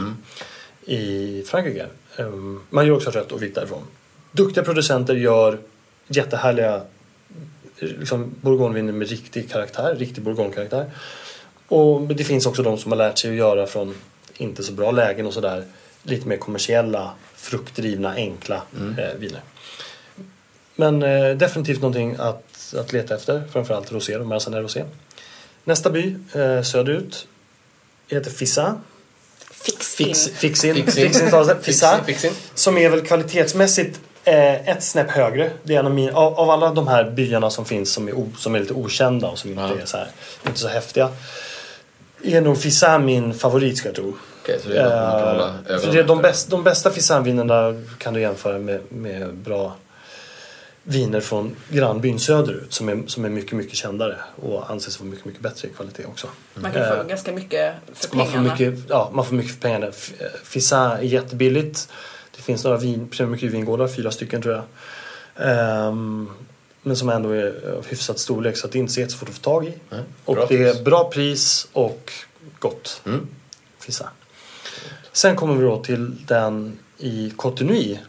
i 0.86 1.43
Frankrike. 1.47 1.88
Eh, 2.17 2.29
man 2.69 2.88
gör 2.88 2.95
också 2.95 3.09
rött 3.09 3.31
och 3.31 3.43
vitt 3.43 3.55
därifrån. 3.55 3.83
Duktiga 4.31 4.63
producenter 4.63 5.15
gör 5.15 5.59
jättehärliga 6.07 6.75
eh, 7.79 7.88
liksom, 7.88 8.36
bourgogneviner 8.41 8.93
med 8.93 9.09
riktig 9.09 9.51
karaktär, 9.51 9.95
riktig 9.95 10.23
bourgogne-karaktär. 10.23 10.91
Och 11.67 12.01
det 12.01 12.23
finns 12.23 12.45
också 12.45 12.63
de 12.63 12.77
som 12.77 12.91
har 12.91 12.97
lärt 12.97 13.17
sig 13.17 13.29
att 13.29 13.38
göra 13.38 13.67
från 13.67 13.95
inte 14.38 14.63
så 14.63 14.73
bra 14.73 14.91
lägen 14.91 15.25
och 15.25 15.33
sådär 15.33 15.65
lite 16.03 16.27
mer 16.27 16.38
kommersiella, 16.38 17.11
fruktdrivna, 17.36 18.13
enkla 18.13 18.61
eh, 18.97 19.19
viner. 19.19 19.41
Men 20.75 21.03
eh, 21.03 21.38
definitivt 21.38 21.81
någonting 21.81 22.15
att, 22.19 22.73
att 22.79 22.93
leta 22.93 23.15
efter. 23.15 23.43
Framförallt 23.51 23.91
rosé, 23.91 24.17
och 24.17 24.27
Marsanel 24.27 24.61
rosé. 24.61 24.83
Nästa 25.63 25.89
by 25.89 26.15
eh, 26.33 26.61
söderut 26.61 27.27
heter 28.07 28.31
Fissa. 28.31 28.81
Fix, 29.66 29.95
Fix, 29.95 30.28
in. 30.28 30.34
fixin. 30.36 30.76
Fixin. 30.76 31.03
Fixin. 31.11 31.55
Fissa. 31.61 31.99
Fixin. 32.05 32.32
Som 32.53 32.78
är 32.78 32.89
väl 32.89 33.01
kvalitetsmässigt 33.01 33.99
eh, 34.24 34.70
ett 34.70 34.84
snäpp 34.84 35.09
högre. 35.11 35.49
Det 35.63 35.76
är 35.76 35.80
en 35.80 35.86
av, 35.86 35.93
min, 35.93 36.09
av, 36.09 36.39
av 36.39 36.49
alla 36.49 36.70
de 36.74 36.88
här 36.88 37.03
byarna 37.11 37.49
som 37.49 37.66
finns 37.66 37.93
som 37.93 38.07
är, 38.07 38.13
o, 38.13 38.32
som 38.38 38.55
är 38.55 38.59
lite 38.59 38.74
okända 38.74 39.28
och 39.28 39.38
som 39.39 39.49
inte 39.49 39.61
Ja. 39.63 39.82
är 39.82 39.86
så 39.86 39.97
här, 39.97 40.07
inte 40.47 40.59
så 40.59 40.68
häftiga. 40.68 41.09
Är 42.24 42.41
nog 42.41 42.57
Fissa 42.57 42.99
min 42.99 43.34
favorit 43.34 43.78
ska 43.78 43.88
jag 43.88 43.95
tro. 43.95 44.13
Okej, 44.43 44.59
så 44.63 44.70
det 44.70 44.78
är 44.80 45.47
Eh, 45.70 45.80
för 45.80 45.91
det 45.91 45.99
är 45.99 46.03
de, 46.03 46.18
efter. 46.20 46.30
bäst, 46.30 46.49
de 46.49 46.63
bästa 46.63 46.91
Fissanvinerna 46.91 47.82
kan 47.97 48.13
du 48.13 48.22
jämföra 48.22 48.57
med, 48.59 48.80
med 48.89 49.34
bra 49.34 49.76
viner 50.88 51.19
från 51.19 51.55
grannbyn 51.69 52.19
söderut 52.19 52.73
som 52.73 52.89
är, 52.89 53.03
som 53.07 53.25
är 53.25 53.29
mycket, 53.29 53.51
mycket 53.51 53.75
kändare 53.75 54.17
och 54.36 54.71
anses 54.71 54.99
vara 54.99 55.09
mycket, 55.09 55.25
mycket 55.25 55.41
bättre 55.41 55.67
i 55.67 55.71
kvalitet 55.71 56.05
också. 56.05 56.27
Man 56.53 56.71
kan 56.71 56.88
få 56.88 57.01
Eh, 57.01 57.07
ganska 57.07 57.31
mycket 57.31 57.75
för 57.93 58.17
man 58.17 58.25
får, 58.25 58.33
pengarna. 58.33 58.53
mycket, 58.53 58.79
ja, 58.89 59.11
man 59.13 59.25
får 59.25 59.36
mycket 59.36 59.51
för 59.51 59.61
pengarna. 59.61 59.86
Eh, 59.88 59.91
Fissin 60.43 60.77
är 60.77 61.01
jättebilligt. 61.01 61.89
Det 62.36 62.41
finns 62.41 62.63
några 62.63 62.77
vin, 62.77 63.09
vingårdar, 63.41 63.88
fyra 63.88 64.11
stycken 64.11 64.41
tror 64.41 64.55
jag. 64.55 64.63
Ehm, 65.36 66.29
men 66.81 66.95
som 66.95 67.09
ändå 67.09 67.29
är 67.29 67.73
av 67.77 67.86
hyfsat 67.88 68.19
storlek 68.19 68.57
så 68.57 68.65
att 68.67 68.71
det 68.71 68.79
inte 68.79 68.91
är 68.91 68.93
så 68.93 68.99
jättesvårt 68.99 69.29
att 69.29 69.36
få 69.36 69.41
tag 69.41 69.65
i. 69.65 69.73
Nej, 69.89 70.01
och 70.25 70.38
det 70.49 70.63
är 70.63 70.83
bra 70.83 71.09
pris 71.09 71.67
och 71.73 72.11
gott. 72.59 73.01
Mm. 73.05 73.27
Fissin. 73.79 74.07
Sen 75.11 75.36
kommer 75.36 75.55
vi 75.55 75.63
då 75.63 75.83
till 75.83 76.25
den 76.25 76.79
i 76.97 77.33
Cotonui, 77.36 77.99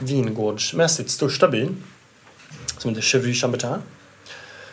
vingårdsmässigt 0.00 1.10
största 1.10 1.48
byn. 1.48 1.76
Som 2.80 2.88
heter 2.90 3.02
Chevry-Chambertin. 3.02 3.78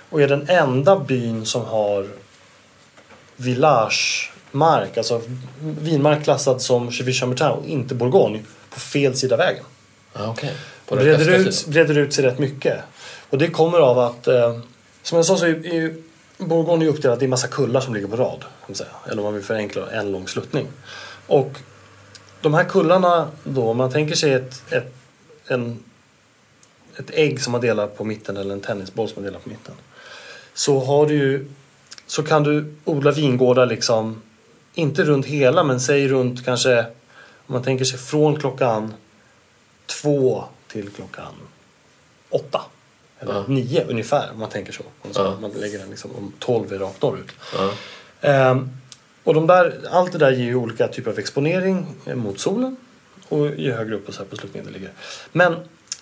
Och 0.09 0.21
är 0.21 0.27
den 0.27 0.49
enda 0.49 0.99
byn 0.99 1.45
som 1.45 1.65
har 1.65 2.07
villagemark, 3.35 4.97
alltså 4.97 5.21
vinmark 5.59 6.23
klassad 6.23 6.61
som 6.61 6.89
Chevy-Chambertin 6.89 7.49
och 7.49 7.65
inte 7.65 7.95
Bourgogne 7.95 8.43
på 8.69 8.79
fel 8.79 9.15
sida 9.15 9.37
vägen. 9.37 9.63
Ja, 10.13 10.27
okej. 10.27 10.53
På 10.85 10.95
den 10.95 11.05
Breder 11.05 11.39
ut, 11.39 11.65
breder 11.67 11.97
ut 11.97 12.13
sig 12.13 12.23
rätt 12.25 12.39
mycket. 12.39 12.77
Och 13.29 13.37
det 13.37 13.47
kommer 13.47 13.79
av 13.79 13.99
att, 13.99 14.27
eh, 14.27 14.59
som 15.03 15.15
jag 15.15 15.25
sa 15.25 15.37
så 15.37 15.45
är, 15.45 15.49
ju 15.49 16.03
Bourgogne 16.37 16.85
är 16.85 16.89
uppdelat, 16.89 17.19
det 17.19 17.25
är 17.25 17.27
massa 17.27 17.47
kullar 17.47 17.81
som 17.81 17.93
ligger 17.93 18.07
på 18.07 18.15
rad. 18.15 18.39
Kan 18.39 18.49
man 18.67 18.75
säga. 18.75 18.89
Eller 19.05 19.17
om 19.17 19.23
man 19.23 19.33
vill 19.33 19.43
förenkla, 19.43 19.91
en 19.91 20.11
lång 20.11 20.27
sluttning. 20.27 20.67
Och 21.27 21.51
de 22.41 22.53
här 22.53 22.63
kullarna 22.63 23.27
då, 23.43 23.69
om 23.69 23.77
man 23.77 23.91
tänker 23.91 24.15
sig 24.15 24.33
ett, 24.33 24.61
ett, 24.69 24.93
en, 25.47 25.83
ett 26.99 27.09
ägg 27.13 27.41
som 27.41 27.51
man 27.51 27.61
delar 27.61 27.87
på 27.87 28.03
mitten 28.03 28.37
eller 28.37 28.53
en 28.53 28.61
tennisboll 28.61 29.07
som 29.07 29.15
man 29.15 29.25
delar 29.25 29.39
på 29.39 29.49
mitten. 29.49 29.73
Så 30.53 30.79
har 30.79 31.05
du 31.05 31.47
så 32.07 32.23
kan 32.23 32.43
du 32.43 32.75
odla 32.85 33.11
vingårdar 33.11 33.65
liksom, 33.65 34.21
inte 34.73 35.03
runt 35.03 35.25
hela 35.25 35.63
men 35.63 35.79
säg 35.79 36.07
runt 36.07 36.45
kanske, 36.45 36.79
om 37.47 37.53
man 37.53 37.63
tänker 37.63 37.85
sig 37.85 37.99
från 37.99 38.39
klockan 38.39 38.93
två 39.85 40.43
till 40.67 40.89
klockan 40.89 41.33
åtta. 42.29 42.61
Eller 43.19 43.33
Ja. 43.33 43.45
nio 43.47 43.85
ungefär 43.85 44.29
om 44.33 44.39
man 44.39 44.49
tänker 44.49 44.73
så. 44.73 44.83
Om 45.01 45.13
så 45.13 45.21
Ja. 45.21 45.37
Man 45.41 45.51
lägger 45.51 45.79
den 45.79 45.89
liksom 45.89 46.11
om 46.17 46.33
tolv 46.39 46.73
är 46.73 46.79
rakt 46.79 47.01
norrut. 47.01 47.31
Ja. 47.53 47.73
Ehm, 48.21 48.69
och 49.23 49.33
de 49.33 49.47
där, 49.47 49.79
allt 49.91 50.11
det 50.11 50.17
där 50.17 50.31
ger 50.31 50.45
ju 50.45 50.55
olika 50.55 50.87
typer 50.87 51.11
av 51.11 51.19
exponering 51.19 51.85
mot 52.15 52.39
solen. 52.39 52.77
Och 53.29 53.47
ju 53.55 53.71
högre 53.71 53.95
upp 53.95 54.07
och 54.07 54.13
så 54.13 54.21
här 54.21 54.29
på 54.29 54.35
sluttningen 54.35 54.67
det 54.67 54.73
ligger. 54.73 54.91
Men 55.31 55.55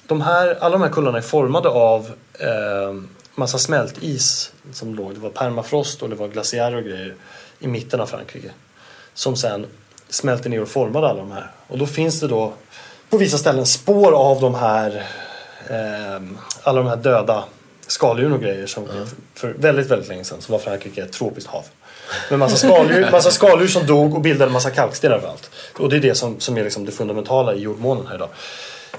de 0.07 0.21
här, 0.21 0.57
alla 0.59 0.77
de 0.77 0.81
här 0.81 0.89
kullarna 0.89 1.17
är 1.17 1.21
formade 1.21 1.69
av 1.69 2.11
eh, 2.39 2.93
massa 3.35 3.57
smältis 3.57 4.51
som 4.73 4.95
låg. 4.95 5.13
Det 5.13 5.19
var 5.19 5.29
permafrost 5.29 6.01
och 6.01 6.09
det 6.09 6.15
var 6.15 6.27
glaciärer 6.27 6.75
och 6.75 6.83
grejer 6.83 7.15
i 7.59 7.67
mitten 7.67 7.99
av 7.99 8.05
Frankrike. 8.05 8.51
Som 9.13 9.35
sen 9.35 9.65
smälter 10.09 10.49
ner 10.49 10.61
och 10.61 10.67
formade 10.67 11.07
alla 11.07 11.19
de 11.19 11.31
här. 11.31 11.51
Och 11.67 11.77
då 11.77 11.85
finns 11.85 12.19
det 12.19 12.27
då 12.27 12.53
på 13.09 13.17
vissa 13.17 13.37
ställen 13.37 13.65
spår 13.65 14.11
av 14.11 14.41
de 14.41 14.55
här 14.55 15.03
eh, 15.69 16.21
alla 16.63 16.81
de 16.81 16.87
här 16.87 16.95
döda 16.95 17.43
skaldjuren 17.87 18.33
och 18.33 18.41
grejer 18.41 18.67
som 18.67 18.87
för, 18.87 19.07
för 19.33 19.53
väldigt, 19.53 19.87
väldigt 19.87 20.09
länge 20.09 20.23
sedan 20.23 20.41
så 20.41 20.51
var 20.51 20.59
Frankrike 20.59 21.01
ett 21.01 21.11
tropiskt 21.11 21.49
hav. 21.49 21.65
Med 22.29 22.39
massa 22.39 22.55
skaldjur, 22.55 23.07
massa 23.11 23.31
skaldjur 23.31 23.67
som 23.67 23.85
dog 23.85 24.15
och 24.15 24.21
bildade 24.21 24.51
massa 24.51 24.69
kalkstenar 24.69 25.15
överallt. 25.15 25.49
Och 25.79 25.89
det 25.89 25.95
är 25.95 25.99
det 25.99 26.15
som, 26.15 26.39
som 26.39 26.57
är 26.57 26.63
liksom 26.63 26.85
det 26.85 26.91
fundamentala 26.91 27.53
i 27.53 27.59
jordmånen 27.59 28.07
här 28.07 28.15
idag. 28.15 28.29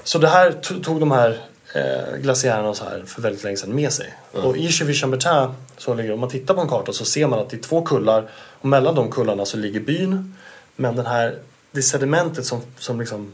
Så 0.07 0.17
det 0.17 0.27
här 0.27 0.51
to- 0.51 0.83
tog 0.83 0.99
de 0.99 1.11
här 1.11 1.37
eh, 1.73 2.17
glaciärerna 2.17 2.69
och 2.69 2.77
så 2.77 2.83
här 2.83 3.03
för 3.05 3.21
väldigt 3.21 3.43
länge 3.43 3.57
sedan 3.57 3.75
med 3.75 3.91
sig. 3.93 4.13
Och 4.31 4.57
i 4.57 4.67
Chevy-Chambertin, 4.67 5.53
så 5.77 5.93
ligger, 5.93 6.13
om 6.13 6.19
man 6.19 6.29
tittar 6.29 6.53
på 6.53 6.61
en 6.61 6.67
karta 6.67 6.93
så 6.93 7.05
ser 7.05 7.27
man 7.27 7.39
att 7.39 7.49
det 7.49 7.57
är 7.57 7.61
två 7.61 7.81
kullar 7.81 8.29
och 8.61 8.67
mellan 8.67 8.95
de 8.95 9.11
kullarna 9.11 9.45
så 9.45 9.57
ligger 9.57 9.79
byn. 9.79 10.35
Men 10.75 10.95
den 10.95 11.05
här, 11.05 11.35
det 11.71 11.81
sedimentet 11.81 12.45
som, 12.45 12.61
som 12.79 12.99
liksom 12.99 13.31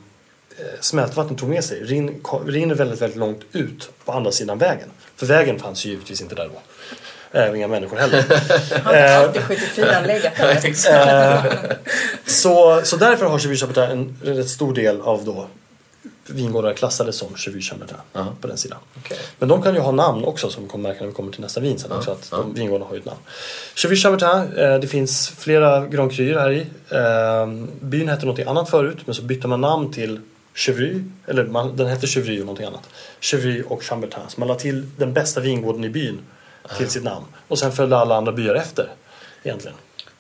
eh, 0.60 0.66
smältvattnet 0.80 1.40
tog 1.40 1.50
med 1.50 1.64
sig 1.64 1.84
rin, 1.84 2.24
rinner 2.48 2.76
väldigt, 2.76 3.02
väldigt 3.02 3.20
långt 3.20 3.42
ut 3.52 3.92
på 4.06 4.12
andra 4.12 4.32
sidan 4.32 4.58
vägen. 4.58 4.90
För 5.16 5.26
vägen 5.26 5.60
fanns 5.60 5.86
ju 5.86 5.90
givetvis 5.90 6.22
inte 6.22 6.36
där 6.36 6.50
då. 6.54 6.62
Eh, 7.40 7.56
inga 7.56 7.68
människor 7.68 7.98
heller. 7.98 8.24
Har 8.84 8.94
inte 8.94 9.18
alltid 9.18 9.42
74 9.42 10.02
legat 10.08 10.34
där? 10.38 11.78
Så, 12.26 12.82
så 12.84 12.98
därför 12.98 13.26
har 13.26 13.40
Chambertin 13.40 13.84
en 13.84 14.36
rätt 14.36 14.50
stor 14.50 14.74
del 14.74 15.02
av 15.02 15.26
då 15.26 15.48
vingårdar 16.28 16.74
klassade 16.74 17.14
som 17.14 17.36
Chevy 17.36 17.62
Chambertin 17.62 17.98
på 18.42 18.48
den 18.48 18.58
sidan. 18.58 18.80
Men 19.40 19.50
de 19.50 19.62
kan 19.62 19.76
ju 19.76 19.80
ha 19.80 19.92
namn 19.92 20.26
också 20.26 20.50
som 20.50 20.64
vi 20.64 20.70
kommer 20.70 20.90
märka 20.90 21.00
när 21.00 21.08
vi 21.08 21.14
kommer 21.14 21.32
till 21.32 21.42
nästa 21.42 21.60
vin 21.60 21.80
sen 21.80 21.92
också. 21.92 22.12
Att 22.12 22.32
de 22.32 22.54
vingårdarna 22.54 22.86
har 22.86 22.94
ju 22.94 23.00
ett 23.00 23.06
namn. 23.06 23.20
Chevy 23.76 23.96
Chambertin, 23.96 24.58
eh, 24.58 24.80
det 24.80 24.88
finns 24.88 25.30
flera 25.30 25.88
Grand 25.88 26.12
Cruer 26.12 26.40
här 26.40 26.52
i. 26.52 26.68
Eh, 26.90 27.66
byn 27.80 28.10
hette 28.10 28.26
något 28.26 28.40
annat 28.40 28.70
förut 28.70 28.98
men 29.06 29.16
så 29.16 29.22
bytte 29.22 29.48
man 29.48 29.62
namn 29.62 29.92
till 29.92 30.20
Chevry, 30.54 31.04
eller 31.28 31.44
man, 31.44 31.78
den 31.78 31.88
hette 31.88 32.08
Chevry 32.08 32.42
och 32.42 32.46
någonting 32.46 32.66
annat. 32.66 32.90
Chevry 33.20 33.64
och 33.68 33.84
Chambertin. 33.84 34.20
Så 34.28 34.40
man 34.40 34.48
la 34.48 34.56
till 34.56 34.90
den 34.98 35.14
bästa 35.14 35.42
vingården 35.42 35.84
i 35.84 35.90
byn 35.90 36.20
till 36.78 36.90
sitt 36.90 37.04
namn. 37.04 37.26
Och 37.48 37.60
sen 37.60 37.72
följde 37.72 37.98
alla 37.98 38.16
andra 38.16 38.32
byar 38.32 38.56
efter 38.56 38.88
egentligen. 39.44 39.78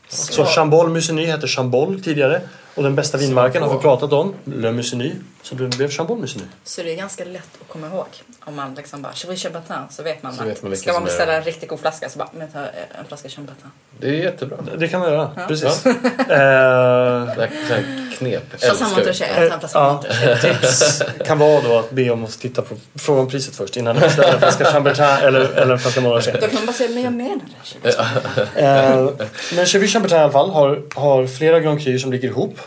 Så 0.07 0.45
Chambol 0.45 0.89
Musigny 0.89 1.25
hette 1.25 1.47
Chambol 1.47 2.01
tidigare. 2.01 2.41
Och 2.75 2.83
den 2.83 2.95
bästa 2.95 3.17
vinmarken 3.17 3.63
har 3.63 3.73
vi 3.73 3.79
pratat 3.79 4.13
om, 4.13 4.33
Le 4.43 4.71
Musigny. 4.71 5.11
Så 5.41 5.55
det 5.55 5.67
blev 5.77 5.89
Chambol 5.89 6.17
Musigny. 6.19 6.43
Så 6.63 6.83
det 6.83 6.91
är 6.93 6.95
ganska 6.95 7.25
lätt 7.25 7.49
att 7.61 7.67
komma 7.67 7.87
ihåg. 7.87 8.05
Om 8.45 8.55
man 8.55 8.75
liksom 8.75 9.01
bara, 9.01 9.13
Chevy 9.13 9.35
Chambertin, 9.37 9.75
så 9.89 10.03
vet 10.03 10.23
man 10.23 10.33
Så 10.35 10.41
att 10.41 10.47
vet 10.47 10.63
man 10.63 10.75
ska 10.75 10.93
man 10.93 11.01
är- 11.01 11.05
beställa 11.05 11.33
en 11.33 11.43
riktigt 11.43 11.69
god 11.69 11.79
flaska 11.79 12.09
så 12.09 12.19
bara, 12.19 12.29
men 12.33 12.51
ta 12.51 12.59
en 12.59 13.05
flaska 13.07 13.29
Chambertin. 13.29 13.67
Det 13.99 14.07
är 14.07 14.11
jättebra. 14.13 14.57
Det 14.77 14.87
kan 14.87 14.99
man 14.99 15.09
göra, 15.11 15.29
precis. 15.47 15.81
Ja. 15.85 15.91
Eh, 16.19 17.35
Det 17.35 17.41
här 17.41 17.49
här 17.69 18.09
knep. 18.17 18.53
Älskar 18.53 19.03
det. 19.05 19.13
ta 19.49 19.53
en 19.53 19.59
flaska 19.59 19.79
ja, 19.79 20.35
tips 20.41 21.01
kan 21.25 21.39
vara 21.39 21.61
då 21.61 21.77
att 21.79 21.91
be 21.91 22.09
om 22.09 22.23
att 22.23 22.39
titta 22.39 22.61
på 22.61 22.75
fråga 22.95 23.21
om 23.21 23.27
priset 23.27 23.55
först 23.55 23.77
innan 23.77 23.95
du 23.95 24.01
beställer 24.01 24.33
en 24.33 24.39
flaska 24.39 24.65
Chambertin 24.65 25.03
eller, 25.05 25.39
eller 25.39 25.73
en 25.73 25.79
flaska 25.79 26.01
Montrachet. 26.01 26.41
Då 26.41 26.47
kan 26.47 26.55
man 26.55 26.65
bara 26.65 26.73
säga, 26.73 26.89
men 26.89 27.03
jag 27.03 27.13
menar 27.13 27.39
det. 27.81 28.61
Eh, 28.61 29.27
men 29.55 29.65
Chevy 29.65 29.87
Chambertin 29.87 30.17
i 30.17 30.21
alla 30.21 30.31
fall 30.31 30.49
har, 30.49 30.81
har 30.95 31.27
flera 31.27 31.59
Grand 31.59 31.81
Cruer 31.83 31.97
som 31.97 32.11
ligger 32.11 32.27
ihop. 32.27 32.59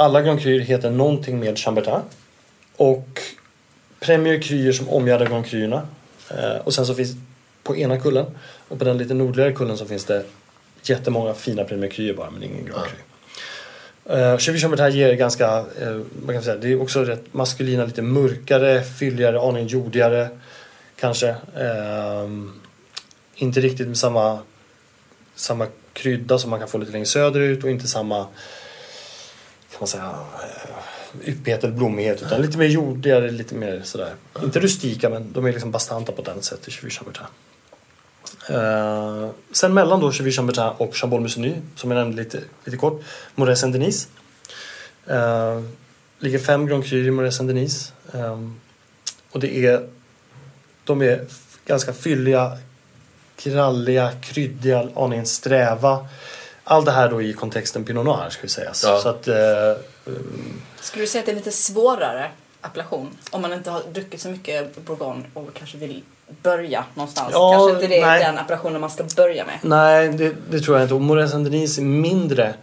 Alla 0.00 0.22
Grand 0.22 0.40
Cru 0.40 0.60
heter 0.60 0.90
någonting 0.90 1.38
med 1.38 1.58
Chambertin. 1.58 2.00
Och 2.76 3.20
Premier 4.00 4.40
Cruer 4.40 4.72
som 4.72 4.88
omgärdar 4.88 5.26
Grand 5.26 5.46
Cruerna. 5.46 5.82
Eh, 6.30 6.56
och 6.64 6.74
sen 6.74 6.86
så 6.86 6.94
finns 6.94 7.10
på 7.62 7.76
ena 7.76 8.00
kullen 8.00 8.26
och 8.68 8.78
på 8.78 8.84
den 8.84 8.98
lite 8.98 9.14
nordligare 9.14 9.52
kullen 9.52 9.78
så 9.78 9.86
finns 9.86 10.04
det 10.04 10.24
jättemånga 10.82 11.34
fina 11.34 11.64
Premier 11.64 11.90
Cruer 11.90 12.14
bara 12.14 12.30
men 12.30 12.42
ingen 12.42 12.64
Grand 12.64 12.82
Cru. 12.84 12.98
Uh, 14.16 14.38
Chevy 14.38 14.58
Chambertin 14.58 14.90
ger 14.90 15.14
ganska, 15.14 15.64
eh, 15.80 16.00
man 16.26 16.34
kan 16.34 16.42
säga, 16.42 16.56
det 16.56 16.72
är 16.72 16.82
också 16.82 17.04
rätt 17.04 17.34
maskulina, 17.34 17.84
lite 17.84 18.02
mörkare, 18.02 18.82
fylligare, 18.82 19.40
aningen 19.40 19.68
jordigare 19.68 20.28
kanske. 21.00 21.34
Ehm, 21.56 22.60
inte 23.34 23.60
riktigt 23.60 23.86
med 23.86 23.98
samma 23.98 24.38
samma 25.34 25.66
krydda 25.92 26.38
som 26.38 26.50
man 26.50 26.58
kan 26.58 26.68
få 26.68 26.78
lite 26.78 26.92
längre 26.92 27.06
söderut 27.06 27.64
och 27.64 27.70
inte 27.70 27.86
samma 27.86 28.26
kan 29.78 29.80
man 29.80 29.88
säga 29.88 30.14
eh, 31.22 31.28
yppighet 31.28 31.64
eller 31.64 31.74
blommighet 31.74 32.22
utan 32.22 32.42
lite 32.42 32.58
mer 32.58 32.66
jordigare, 32.66 33.30
lite 33.30 33.54
mer 33.54 33.80
sådär. 33.84 34.14
Inte 34.42 34.60
rustika 34.60 35.10
men 35.10 35.32
de 35.32 35.46
är 35.46 35.52
liksom 35.52 35.70
bastanta 35.70 36.12
på 36.12 36.22
den 36.22 36.42
sättet 36.42 36.68
i 36.68 36.70
Chevy 36.70 36.90
Chambertin. 36.90 37.26
Uh, 38.50 39.30
sen 39.52 39.74
mellan 39.74 40.00
då 40.00 40.12
Chevy 40.12 40.32
Chambertin 40.32 40.64
och 40.78 40.96
Chambol 40.96 41.20
Musigny 41.20 41.54
som 41.76 41.90
jag 41.90 41.98
nämnde 41.98 42.22
lite, 42.22 42.40
lite 42.64 42.76
kort, 42.76 43.02
Moret 43.34 43.58
Saint-Denis. 43.58 44.08
Uh, 45.10 45.16
eh, 45.16 45.62
ligger 46.18 46.38
fem 46.38 46.66
Grand 46.66 46.84
Cru 46.84 47.06
i 47.06 47.10
Moret 47.10 47.34
Saint-Denis. 47.34 47.92
Um, 48.12 48.60
och 49.30 49.40
det 49.40 49.56
är 49.66 49.88
de 50.84 51.02
är 51.02 51.26
ganska 51.66 51.92
fylliga, 51.92 52.58
kralliga, 53.36 54.12
kryddiga, 54.20 54.88
aningen 54.96 55.26
sträva. 55.26 56.08
Allt 56.70 56.86
det 56.86 56.92
här 56.92 57.10
då 57.10 57.22
i 57.22 57.32
kontexten 57.32 57.84
Pinot 57.84 58.04
Noir 58.04 58.30
ska 58.30 58.42
vi 58.42 58.48
säga. 58.48 58.72
Ja. 58.84 59.00
Så 59.02 59.08
att, 59.08 59.28
eh, 59.28 59.34
Skulle 60.80 61.04
du 61.04 61.08
säga 61.08 61.20
att 61.20 61.26
det 61.26 61.32
är 61.32 61.36
lite 61.36 61.50
svårare 61.50 62.30
appellation? 62.60 63.16
Om 63.30 63.42
man 63.42 63.52
inte 63.52 63.70
har 63.70 63.82
druckit 63.92 64.20
så 64.20 64.28
mycket 64.28 64.84
Bourgogne 64.84 65.24
och 65.34 65.54
kanske 65.54 65.78
vill 65.78 66.02
börja 66.42 66.84
någonstans. 66.94 67.30
Ja, 67.32 67.52
kanske 67.52 67.74
inte 67.74 67.86
det 67.86 68.00
är 68.00 68.06
nej. 68.06 68.24
den 68.24 68.38
appellationen 68.38 68.80
man 68.80 68.90
ska 68.90 69.04
börja 69.16 69.44
med. 69.44 69.58
nej, 69.62 70.08
det, 70.08 70.34
det 70.50 70.60
tror 70.60 70.76
jag 70.76 70.84
inte. 70.84 70.94
Och 70.94 71.00
Moret 71.00 71.30
Saint-Denis 71.30 71.78
är 71.78 71.82
mindre 71.82 72.54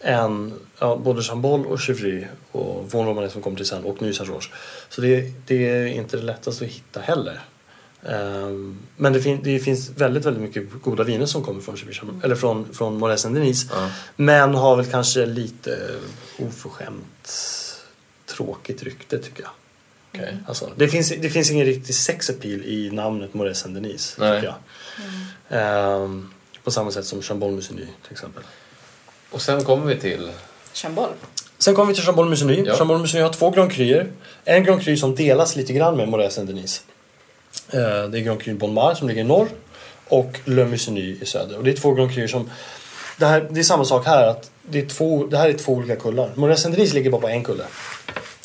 än 0.00 0.60
ja, 0.78 0.96
både 0.96 1.22
Chambol 1.22 1.66
och 1.66 1.80
Chevry 1.80 2.26
och 2.52 2.92
Von 2.92 3.06
Romanet 3.06 3.32
som 3.32 3.42
kommer 3.42 3.56
till 3.56 3.66
sen 3.66 3.84
och 3.84 4.02
Nuit 4.02 4.16
Saint-Georges. 4.16 4.48
Så 4.88 5.00
det, 5.00 5.32
det 5.46 5.68
är 5.68 5.86
inte 5.86 6.16
det 6.16 6.22
lättaste 6.22 6.64
att 6.64 6.70
hitta 6.70 7.00
heller. 7.00 7.40
Ehm, 8.08 8.78
men 8.96 9.12
det, 9.12 9.20
fin- 9.20 9.40
det 9.42 9.58
finns 9.58 9.90
väldigt, 9.90 10.24
väldigt 10.24 10.42
mycket 10.42 10.82
goda 10.82 11.04
viner 11.04 11.26
som 11.26 11.42
kommer 11.44 11.60
från, 11.60 11.76
Chevy 11.76 11.92
Chambol, 11.92 12.20
eller 12.24 12.34
från, 12.34 12.66
från 12.74 12.98
Moret 12.98 13.20
Saint-Denis. 13.20 13.66
Men 14.16 14.54
har 14.54 14.76
väl 14.76 14.86
kanske 14.86 15.26
lite 15.26 15.78
oförskämt 16.38 17.32
tråkigt 18.26 18.82
rykte 18.82 19.18
tycker 19.18 19.42
jag. 19.42 19.50
Okej. 20.14 20.36
Alltså, 20.46 20.70
det, 20.76 20.88
finns, 20.88 21.08
det 21.08 21.30
finns 21.30 21.50
ingen 21.50 21.66
riktig 21.66 21.94
sex 21.94 22.30
appeal 22.30 22.62
i 22.64 22.90
namnet 22.92 23.34
Moret 23.34 23.56
Saint-Denis. 23.56 24.10
Tycker 24.14 24.44
jag. 24.44 24.54
Ehm, 25.48 26.30
på 26.64 26.70
samma 26.70 26.90
sätt 26.90 27.06
som 27.06 27.22
Chambol 27.22 27.52
Musigny 27.52 27.86
till 28.02 28.12
exempel. 28.12 28.42
Och 29.30 29.42
sen 29.42 29.64
kommer 29.64 29.86
vi 29.86 30.00
till... 30.00 30.30
Chambol. 30.72 31.08
Sen 31.58 31.74
kommer 31.74 31.88
vi 31.88 31.94
till 31.94 32.04
Chambol 32.04 32.28
Musigny. 32.28 32.62
Ja. 32.66 32.76
Chambol 32.76 32.98
Musigny 32.98 33.22
har 33.22 33.32
två 33.32 33.50
Grand 33.50 33.72
Cruer. 33.72 34.10
En 34.44 34.64
Grand 34.64 34.82
Cru 34.82 34.96
som 34.96 35.14
delas 35.14 35.56
lite 35.56 35.72
grann 35.72 35.96
med 35.96 36.08
Moret 36.08 36.32
Saint-Denis. 36.32 36.82
Eh, 37.70 37.80
Det 38.10 38.18
är 38.18 38.20
Grand 38.20 38.42
Cru 38.42 38.54
Bon 38.54 38.74
Mar 38.74 38.94
som 38.94 39.08
ligger 39.08 39.20
i 39.20 39.24
norr 39.24 39.48
och 40.08 40.40
Le 40.44 40.64
Musigny 40.64 41.18
i 41.22 41.26
söder. 41.26 41.56
Och 41.58 41.64
det 41.64 41.70
är 41.70 41.76
två 41.76 41.94
Grand 41.94 42.12
Cruer 42.14 42.26
som... 42.26 42.50
Det, 43.18 43.26
här, 43.26 43.48
det 43.50 43.60
är 43.60 43.64
samma 43.64 43.84
sak 43.84 44.06
här. 44.06 44.26
att 44.26 44.50
det, 44.62 44.78
är 44.78 44.86
två, 44.86 45.26
det 45.26 45.36
här 45.38 45.48
är 45.48 45.52
två 45.52 45.72
olika 45.72 45.96
kullar. 45.96 46.30
Moret 46.34 46.58
Saint-Denis 46.58 46.92
ligger 46.94 47.10
bara 47.10 47.20
på 47.20 47.28
en 47.28 47.44
kulle. 47.44 47.64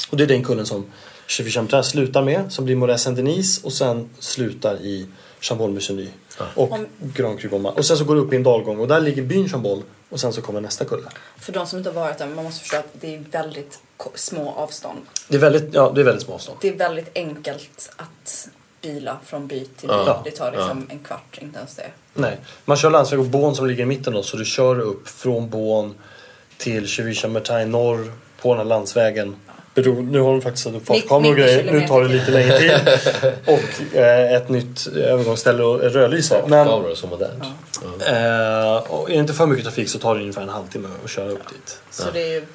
Och 0.09 0.17
det 0.17 0.24
är 0.24 0.28
den 0.28 0.43
kullen 0.43 0.65
som 0.65 0.86
Chevy 1.28 1.49
Chambertin 1.51 1.84
slutar 1.84 2.22
med. 2.22 2.51
Som 2.51 2.65
blir 2.65 2.76
Moret 2.76 2.99
Saint-Denis 2.99 3.63
och 3.63 3.74
sen 3.74 4.09
slutar 4.20 4.76
i 4.82 5.07
Chambol 5.39 5.72
Musigny. 5.72 6.07
Och 6.55 6.78
Grand 6.99 7.39
Cru 7.39 7.49
Bon 7.49 7.61
Mar. 7.61 7.78
Och 7.78 7.86
sen 7.86 7.97
så 7.97 8.03
går 8.03 8.15
det 8.15 8.22
upp 8.22 8.34
i 8.34 8.36
en 8.36 8.43
dalgång 8.43 8.80
och 8.80 8.88
där 8.88 9.01
ligger 9.01 9.22
byn 9.22 9.49
Chambol. 9.49 9.82
Och 10.09 10.20
sen 10.20 10.34
så 10.34 10.41
kommer 10.41 10.61
nästa 10.61 10.86
kulle. 10.86 11.09
För 11.39 11.51
de 11.51 11.67
som 11.67 11.78
inte 11.78 11.89
har 11.89 11.95
varit 12.01 12.17
där, 12.17 12.28
man 12.28 12.43
måste 12.43 12.59
förstå 12.59 12.78
att 12.78 12.88
det 13.01 13.15
är 13.15 13.24
väldigt 13.32 13.80
små 14.15 14.51
avstånd. 14.51 14.99
Det 15.28 15.36
är 15.36 15.39
väldigt, 15.39 15.74
ja, 15.74 15.91
det 15.95 16.01
är 16.01 16.05
väldigt 16.05 16.24
små 16.26 16.34
avstånd. 16.34 16.57
Det 16.61 16.70
är 16.70 16.76
väldigt 16.76 17.09
enkelt 17.15 17.91
att 17.95 18.49
bila 18.82 19.17
från 19.25 19.47
by 19.47 19.59
till 19.65 19.88
by. 19.89 19.93
Ja. 19.95 20.21
Det 20.25 20.32
tar 20.32 20.51
liksom 20.51 20.88
en 20.89 20.99
kvart, 20.99 21.38
inte 21.41 21.57
ens 21.57 21.75
det. 21.75 21.88
Nej, 22.13 22.38
man 22.65 22.77
kör 22.77 22.89
landsväg 22.89 23.19
och 23.19 23.25
Bån 23.25 23.55
som 23.55 23.67
ligger 23.67 23.84
i 23.84 23.86
mitten 23.86 24.13
då, 24.13 24.23
så 24.23 24.38
du 24.38 24.45
kör 24.45 24.80
upp 24.80 25.07
från 25.07 25.49
Bån 25.49 25.95
till 26.57 26.86
Chevy-Chambertin 26.86 27.65
norr 27.65 28.11
på 28.41 28.49
den 28.49 28.57
här 28.57 28.65
landsvägen. 28.65 29.36
Nu 30.11 30.19
har 30.19 30.32
de 30.32 30.41
faktiskt 30.41 30.63
satt 30.63 30.73
upp 30.75 30.86
fartkameror 30.86 31.32
och 31.32 31.38
90 31.38 31.45
grejer. 31.45 31.73
Nu 31.73 31.88
tar 31.88 32.01
det 32.03 32.07
lite 32.09 32.32
längre 32.32 32.59
tid. 32.59 32.71
Och 33.45 33.95
eh, 33.95 34.34
ett 34.34 34.49
nytt 34.49 34.88
övergångsställe 34.88 35.63
och 35.63 35.80
rödlyse. 35.82 36.43
Men 36.47 36.67
Kameror 36.67 36.95
så 36.95 37.07
modernt. 37.07 37.43
eh, 37.84 38.91
och 38.91 39.09
är 39.09 39.13
det 39.13 39.19
inte 39.19 39.34
för 39.34 39.45
mycket 39.45 39.65
trafik 39.65 39.89
så 39.89 39.99
tar 39.99 40.15
det 40.15 40.21
ungefär 40.21 40.41
en 40.41 40.49
halvtimme 40.49 40.88
att 41.03 41.09
köra 41.09 41.30
upp 41.30 41.49
dit. 41.49 41.80
Så 41.91 42.11
det 42.13 42.21
är 42.21 42.27
ju 42.27 42.36
Ja. 42.39 42.45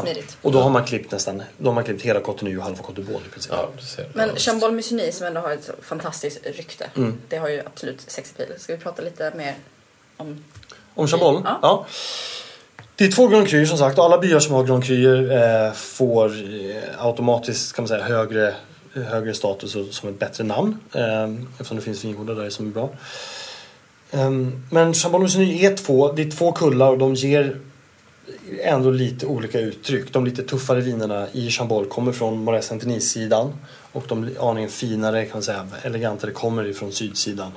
Smidigt. 0.00 0.38
Och 0.42 0.52
då 0.52 0.60
har 0.60 0.70
man 0.70 0.84
klippt 0.84 1.12
nästan, 1.12 1.42
då 1.58 1.68
har 1.68 1.74
man 1.74 1.84
klippt 1.84 2.02
hela 2.02 2.20
Cotonou 2.20 2.56
och 2.56 2.64
halva 2.64 2.82
d'Ivoire 2.82 3.26
i 3.26 3.30
princip. 3.32 3.52
Ja. 3.52 3.68
Men 4.12 4.28
ja, 4.28 4.36
Chambol 4.36 4.72
Musigny 4.72 5.12
som 5.12 5.26
ändå 5.26 5.40
har 5.40 5.50
ett 5.50 5.70
fantastiskt 5.82 6.46
rykte. 6.46 6.90
Mm. 6.96 7.18
Det 7.28 7.36
har 7.36 7.48
ju 7.48 7.62
absolut 7.66 8.00
sexappeal. 8.06 8.48
Ska 8.58 8.76
vi 8.76 8.82
prata 8.82 9.02
lite 9.02 9.32
mer 9.36 9.54
om... 10.16 10.44
Om 10.94 11.08
Chambol? 11.08 11.40
Ja. 11.44 11.58
Ja. 11.62 11.86
Det 12.96 13.04
är 13.04 13.10
två 13.10 13.28
Grand 13.28 13.48
Cruer 13.48 13.66
som 13.66 13.78
sagt 13.78 13.98
och 13.98 14.04
alla 14.04 14.18
byar 14.18 14.40
som 14.40 14.54
har 14.54 14.64
Grand 14.64 14.84
Cruer 14.84 15.66
eh, 15.66 15.72
får 15.72 16.26
eh, 16.26 17.06
automatiskt 17.06 17.72
kan 17.72 17.82
man 17.82 17.88
säga, 17.88 18.04
högre, 18.04 18.54
högre 18.92 19.34
status 19.34 19.76
och 19.76 19.86
som 19.86 20.08
ett 20.08 20.18
bättre 20.18 20.44
namn. 20.44 20.78
Eh, 20.92 21.24
eftersom 21.52 21.76
det 21.76 21.82
finns 21.82 22.04
vingårdar 22.04 22.34
där 22.34 22.50
som 22.50 22.66
är 22.66 22.70
bra. 22.70 22.90
Eh, 24.10 24.30
men 24.70 24.94
Chambol 24.94 25.22
Musigny 25.22 25.64
är 25.64 25.76
två, 25.76 26.12
det 26.12 26.22
är 26.22 26.30
två 26.30 26.52
kullar 26.52 26.90
och 26.90 26.98
de 26.98 27.14
ger 27.14 27.56
ändå 28.62 28.90
lite 28.90 29.26
olika 29.26 29.60
uttryck. 29.60 30.12
De 30.12 30.24
lite 30.24 30.42
tuffare 30.42 30.80
vinerna 30.80 31.26
i 31.32 31.50
Chambol 31.50 31.86
kommer 31.86 32.12
från 32.12 32.38
Moret 32.44 32.64
Saint-Denis-sidan 32.64 33.52
och 33.92 34.04
de 34.08 34.30
aningen 34.40 34.70
finare, 34.70 35.24
kan 35.24 35.32
man 35.36 35.42
säga, 35.42 35.68
elegantare 35.82 36.30
kommer 36.30 36.66
ifrån 36.66 36.92
sydsidan. 36.92 37.52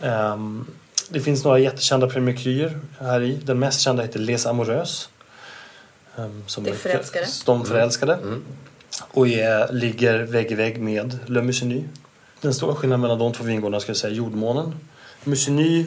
Ehm, 0.00 0.66
det 1.08 1.20
finns 1.20 1.44
några 1.44 1.58
jättekända 1.58 2.06
Premier 2.08 2.36
Cryer 2.36 2.80
här 2.98 3.22
i. 3.22 3.32
Den 3.44 3.58
mest 3.58 3.80
kända 3.80 4.02
heter 4.02 4.18
Les 4.20 4.46
Amoureuses. 4.46 5.08
ehm, 6.18 6.42
som 6.46 6.64
Det 6.64 6.70
är- 6.70 6.74
förälskade. 6.74 7.26
De 7.46 7.64
förälskade. 7.66 8.18
Och 9.10 9.28
är, 9.28 9.72
ligger 9.72 10.18
vägg 10.18 10.52
i 10.52 10.54
vägg 10.54 10.80
med 10.80 11.18
Le 11.26 11.42
Musigny. 11.42 11.84
Den 12.40 12.54
stora 12.54 12.74
skillnaden 12.74 13.00
mellan 13.00 13.18
de 13.18 13.32
två 13.32 13.44
vingårdarna 13.44 13.80
skulle 13.80 13.90
jag 13.90 13.96
säga 13.96 14.10
är 14.12 14.16
jordmånen. 14.16 14.74
Musigny 15.24 15.84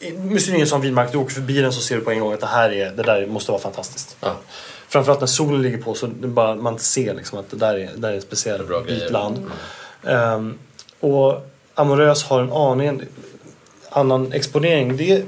En 0.00 0.66
sån 0.66 0.80
vinmark, 0.80 1.12
du 1.12 1.18
åker 1.18 1.34
förbi 1.34 1.60
den 1.60 1.72
så 1.72 1.80
ser 1.80 1.96
du 1.96 2.02
på 2.02 2.10
en 2.10 2.20
gång 2.20 2.32
att 2.32 2.40
det 2.40 2.46
här 2.46 2.72
är, 2.72 2.92
det 2.92 3.02
där 3.02 3.26
måste 3.26 3.52
vara 3.52 3.62
fantastiskt. 3.62 4.16
Ja. 4.20 4.36
Framförallt 4.88 5.20
när 5.20 5.26
solen 5.26 5.62
ligger 5.62 5.78
på 5.78 5.94
så 5.94 6.06
bara, 6.06 6.54
man 6.54 6.78
ser 6.78 7.14
liksom 7.14 7.38
att 7.38 7.50
det 7.50 7.56
där 7.56 7.74
är, 7.74 7.86
det 7.86 7.96
där 7.96 8.12
är 8.12 8.16
ett 8.16 8.22
speciellt 8.22 8.68
Bra 8.68 8.82
grejer. 8.82 9.10
land. 9.10 9.50
Ehm, 10.04 10.58
och 11.00 11.50
Amorös 11.74 12.24
har 12.24 12.40
en 12.40 12.52
aning 12.52 13.02
annan 13.90 14.32
exponering. 14.32 14.96
Det, 14.96 15.24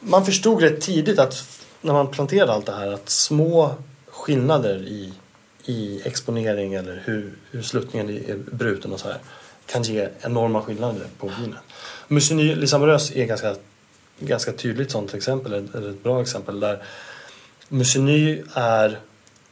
man 0.00 0.26
förstod 0.26 0.62
rätt 0.62 0.80
tidigt 0.80 1.18
att 1.18 1.44
när 1.80 1.92
man 1.92 2.10
planterade 2.10 2.52
allt 2.52 2.66
det 2.66 2.72
här 2.72 2.92
att 2.92 3.08
små 3.08 3.74
skillnader 4.06 4.82
i, 4.82 5.12
i 5.64 6.02
exponering 6.04 6.74
eller 6.74 7.02
hur, 7.04 7.32
hur 7.50 7.62
sluttningen 7.62 8.10
är 8.10 8.36
bruten 8.52 8.92
och 8.92 9.00
så 9.00 9.08
här 9.08 9.18
kan 9.72 9.82
ge 9.82 10.08
enorma 10.20 10.62
skillnader 10.62 11.06
på 11.18 11.30
vinet. 11.40 11.58
Musigny 12.08 12.54
Les 12.54 12.74
Amoureuses 12.74 13.16
är 13.16 13.24
ganska, 13.24 13.56
ganska 14.18 14.52
tydligt 14.52 14.90
sånt 14.90 15.14
exempel, 15.14 15.52
eller 15.52 15.90
ett 15.90 16.02
bra 16.02 16.22
exempel 16.22 16.60
där 16.60 16.82
Musigny 17.68 18.42
är 18.54 19.00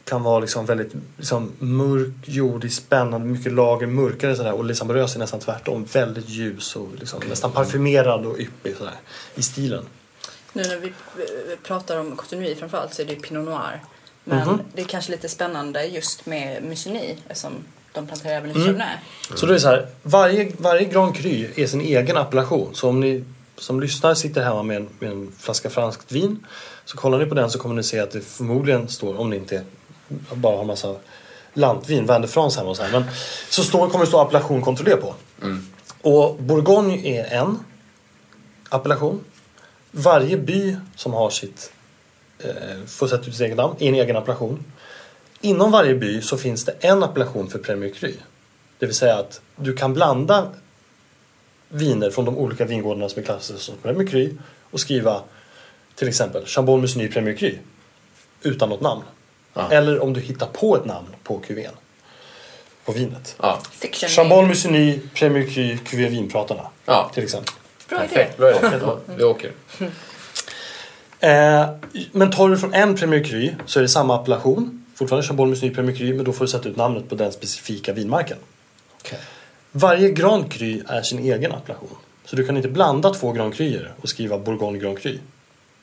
kan 0.04 0.22
vara 0.22 0.40
liksom 0.40 0.66
väldigt 0.66 0.92
liksom 1.16 1.52
mörk, 1.58 2.12
jordig, 2.24 2.72
spännande, 2.72 3.26
mycket 3.26 3.52
lager, 3.52 3.86
mörkare 3.86 4.36
sådär. 4.36 4.52
Och 4.52 4.64
Les 4.64 4.82
Amoureuses 4.82 5.14
är 5.14 5.18
nästan 5.20 5.40
tvärtom. 5.40 5.84
Väldigt 5.92 6.28
ljus 6.28 6.76
och 6.76 6.88
liksom 7.00 7.20
nästan 7.28 7.52
parfymerad 7.52 8.26
och 8.26 8.38
yppig 8.38 8.76
sådär 8.76 8.94
i 9.34 9.42
stilen. 9.42 9.84
Nu 10.52 10.62
när 10.62 10.76
vi 10.76 10.86
eh, 10.86 11.58
pratar 11.62 12.00
om 12.00 12.16
Cotonui 12.16 12.54
framförallt 12.54 12.94
så 12.94 13.02
är 13.02 13.06
det 13.06 13.14
Pinot 13.14 13.44
Noir. 13.44 13.80
Men 14.24 14.48
Mhm. 14.48 14.60
det 14.74 14.82
är 14.82 14.86
kanske 14.86 15.10
lite 15.12 15.28
spännande 15.28 15.84
just 15.84 16.26
med 16.26 16.62
Musigny 16.62 17.16
eftersom 17.28 17.52
de 17.96 18.06
planterar 18.06 18.36
även 18.36 18.50
i 18.50 18.54
Mm. 18.54 18.64
Chardonnay. 18.66 18.96
Så 19.34 19.46
då 19.46 19.52
är 19.52 19.54
det 19.54 19.60
så 19.60 19.68
här, 19.68 19.86
varje, 20.02 20.52
varje 20.58 20.84
Grand 20.84 21.16
Cru 21.16 21.50
är 21.56 21.66
sin 21.66 21.80
egen 21.80 22.16
appellation. 22.16 22.74
Så 22.74 22.88
om 22.88 23.00
ni 23.00 23.24
som 23.58 23.80
lyssnar 23.80 24.14
sitter 24.14 24.44
hemma 24.44 24.62
med 24.62 24.76
en, 24.76 24.88
med 24.98 25.10
en 25.10 25.32
flaska 25.38 25.70
franskt 25.70 26.12
vin 26.12 26.46
så 26.84 26.96
kollar 26.96 27.18
ni 27.18 27.26
på 27.26 27.34
den 27.34 27.50
så 27.50 27.58
kommer 27.58 27.74
ni 27.74 27.82
se 27.82 28.00
att 28.00 28.10
det 28.10 28.20
förmodligen 28.20 28.88
står, 28.88 29.20
om 29.20 29.30
ni 29.30 29.36
inte 29.36 29.62
bara 30.34 30.56
har 30.56 30.64
massa 30.64 30.94
lantvin, 31.54 32.06
Vin 32.06 32.22
de 32.22 32.28
France 32.28 32.58
hemma 32.58 32.70
och 32.70 32.76
så 32.76 32.82
här. 32.82 32.92
Men 32.92 33.04
så 33.50 33.62
står, 33.62 33.88
kommer 33.88 34.04
det 34.04 34.08
stå 34.08 34.20
appellation 34.20 34.62
kontroller 34.62 34.96
på. 34.96 35.14
Och 36.02 36.36
Bourgogne 36.36 37.06
är 37.06 37.40
en 37.40 37.58
appellation. 38.68 39.24
Varje 39.90 40.36
by 40.36 40.76
som 40.96 41.12
har 41.12 41.30
sitt, 41.30 41.72
eh, 42.38 42.50
får 42.86 43.06
sätta 43.06 43.26
ut 43.26 43.32
sitt 43.34 43.40
eget 43.40 43.56
namn, 43.56 43.74
är 43.78 43.88
en 43.88 43.94
egen 43.94 44.16
appellation. 44.16 44.64
Inom 45.46 45.70
varje 45.70 45.94
by 45.94 46.22
så 46.22 46.36
finns 46.36 46.64
det 46.64 46.72
en 46.80 47.02
appellation 47.02 47.50
för 47.50 47.58
Premier 47.58 47.90
Cru. 47.90 48.12
Det 48.78 48.86
vill 48.86 48.94
säga 48.94 49.16
att 49.16 49.40
du 49.56 49.76
kan 49.76 49.94
blanda 49.94 50.48
viner 51.68 52.10
från 52.10 52.24
de 52.24 52.38
olika 52.38 52.64
vingårdarna 52.64 53.08
som 53.08 53.22
är 53.22 53.24
klassade 53.24 53.58
som 53.58 53.74
Premier 53.82 54.08
Cru 54.08 54.36
och 54.70 54.80
skriva 54.80 55.20
till 55.94 56.08
exempel 56.08 56.46
Chambon 56.46 56.80
Musigny 56.80 57.08
Premier 57.08 57.36
Cru 57.36 57.58
utan 58.42 58.68
något 58.68 58.80
namn. 58.80 59.02
Ja. 59.54 59.70
Eller 59.70 60.02
om 60.02 60.12
du 60.12 60.20
hittar 60.20 60.46
på 60.46 60.76
ett 60.76 60.84
namn 60.84 61.08
på 61.22 61.38
cuvén. 61.38 61.72
På 62.84 62.92
vinet. 62.92 63.36
Ja. 63.42 63.60
Fiction 63.70 64.08
Chambon. 64.08 64.48
Musigny 64.48 65.00
Premier 65.14 65.46
Cru 65.50 65.78
Cuvée 65.78 66.08
Vinpratarna. 66.08 66.66
Ja. 66.84 67.10
Till 67.14 67.24
exempel. 67.24 67.54
Bra 67.88 67.98
idé. 67.98 68.08
Perfekt, 68.08 68.36
bra 68.36 68.50
idé. 68.50 69.16
Vi 69.16 69.24
åker. 69.24 69.52
Eh, 71.20 71.68
men 72.12 72.30
tar 72.30 72.48
du 72.48 72.58
från 72.58 72.74
en 72.74 72.96
Premier 72.96 73.24
Cru 73.24 73.54
så 73.66 73.78
är 73.78 73.82
det 73.82 73.88
samma 73.88 74.14
appellation. 74.14 74.85
Fortfarande 74.96 75.26
Chambon 75.26 75.50
Musigny 75.50 75.74
Premier 75.74 75.96
Cru 75.96 76.14
men 76.14 76.24
då 76.24 76.32
får 76.32 76.44
du 76.44 76.50
sätta 76.50 76.68
ut 76.68 76.76
namnet 76.76 77.08
på 77.08 77.14
den 77.14 77.32
specifika 77.32 77.92
vinmarken. 77.92 78.36
Varje 79.72 80.10
Grand 80.10 80.52
Cru 80.52 80.82
är 80.88 81.02
sin 81.02 81.18
egen 81.18 81.52
appellation. 81.52 81.96
Så 82.24 82.36
du 82.36 82.46
kan 82.46 82.56
inte 82.56 82.68
blanda 82.68 83.14
två 83.14 83.32
Grand 83.32 83.54
Cruer 83.54 83.92
och 84.00 84.08
skriva 84.08 84.38
Bourgogne 84.38 84.78
Grand 84.78 84.98
Cru. 84.98 85.18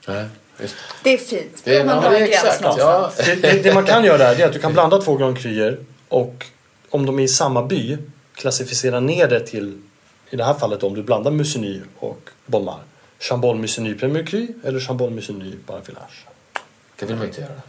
Nej, 0.08 0.26
just. 0.62 0.76
Det 1.04 1.14
är 1.14 1.18
fint. 1.18 1.62
Det, 1.64 1.80
Då 1.80 1.86
man 1.86 2.04
ja, 2.04 2.10
det 2.10 2.18
är 2.18 2.24
exakt. 2.24 2.62
Ja. 2.62 3.12
Det, 3.18 3.36
det, 3.36 3.64
det 3.64 3.74
man 3.74 3.86
kan 3.86 4.04
göra 4.04 4.18
där 4.18 4.42
är 4.42 4.46
att 4.46 4.54
du 4.54 4.60
kan 4.60 4.74
blanda 4.74 4.98
två 4.98 5.16
Grand 5.16 5.38
Cruer 5.38 5.80
och 6.10 6.46
om 6.90 7.06
de 7.06 7.20
är 7.20 7.24
i 7.24 7.28
samma 7.28 7.64
by 7.64 7.98
klassificera 8.36 9.00
ner 9.00 9.28
det 9.28 9.40
till, 9.40 9.82
i 10.30 10.36
det 10.36 10.44
här 10.44 10.54
fallet 10.54 10.84
om 10.84 10.94
du 10.94 11.04
blandar 11.04 11.32
Musigny 11.32 11.82
och 12.00 12.30
Bonmar. 12.46 12.80
Chambon 13.20 13.62
Musigny 13.62 13.96
Premier 13.96 14.26
Cru 14.26 14.48
eller 14.64 14.80
Chambon 14.80 15.16
Musigny 15.16 15.56
bara 15.68 15.80
Village. 15.80 16.26
Det 17.00 17.06
vill 17.06 17.16
man 17.16 17.26
inte 17.26 17.42
göra. 17.42 17.62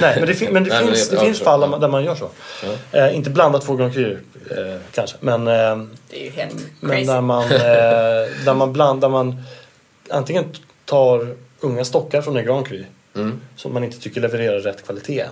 Nej, 0.00 0.16
men 0.18 0.26
det, 0.28 0.34
fin- 0.34 0.52
men 0.52 0.64
det 0.64 0.70
Nej, 0.74 0.84
men 0.84 0.94
finns, 0.94 1.08
det- 1.08 1.18
finns 1.20 1.40
fall 1.40 1.60
där 1.60 1.68
man, 1.68 1.80
där 1.80 1.88
man 1.88 2.04
gör 2.04 2.14
så. 2.14 2.30
Ja. 2.92 2.98
Eh, 3.06 3.16
inte 3.16 3.30
blanda 3.30 3.58
två 3.58 3.76
Grand 3.76 3.92
Cruer 3.92 4.20
eh, 4.50 4.80
kanske, 4.92 5.16
men, 5.20 5.46
eh, 5.46 5.86
Det 6.10 6.20
är 6.20 6.24
ju 6.24 6.30
helt 6.30 6.54
men 6.80 6.90
crazy. 6.90 7.06
där 7.06 7.20
man, 7.20 7.42
eh, 7.44 7.58
där 8.44 8.54
man 8.54 8.72
blandar 8.72 9.08
man 9.08 9.42
antingen 10.10 10.44
tar 10.84 11.34
unga 11.60 11.84
stockar 11.84 12.22
från 12.22 12.36
en 12.36 12.44
Grand 12.44 12.66
Cru 12.66 12.84
Mm. 13.14 13.40
som 13.56 13.72
man 13.74 13.84
inte 13.84 14.00
tycker 14.00 14.20
levererar 14.20 14.60
rätt 14.60 14.84
kvalitet 14.86 15.20
än 15.20 15.28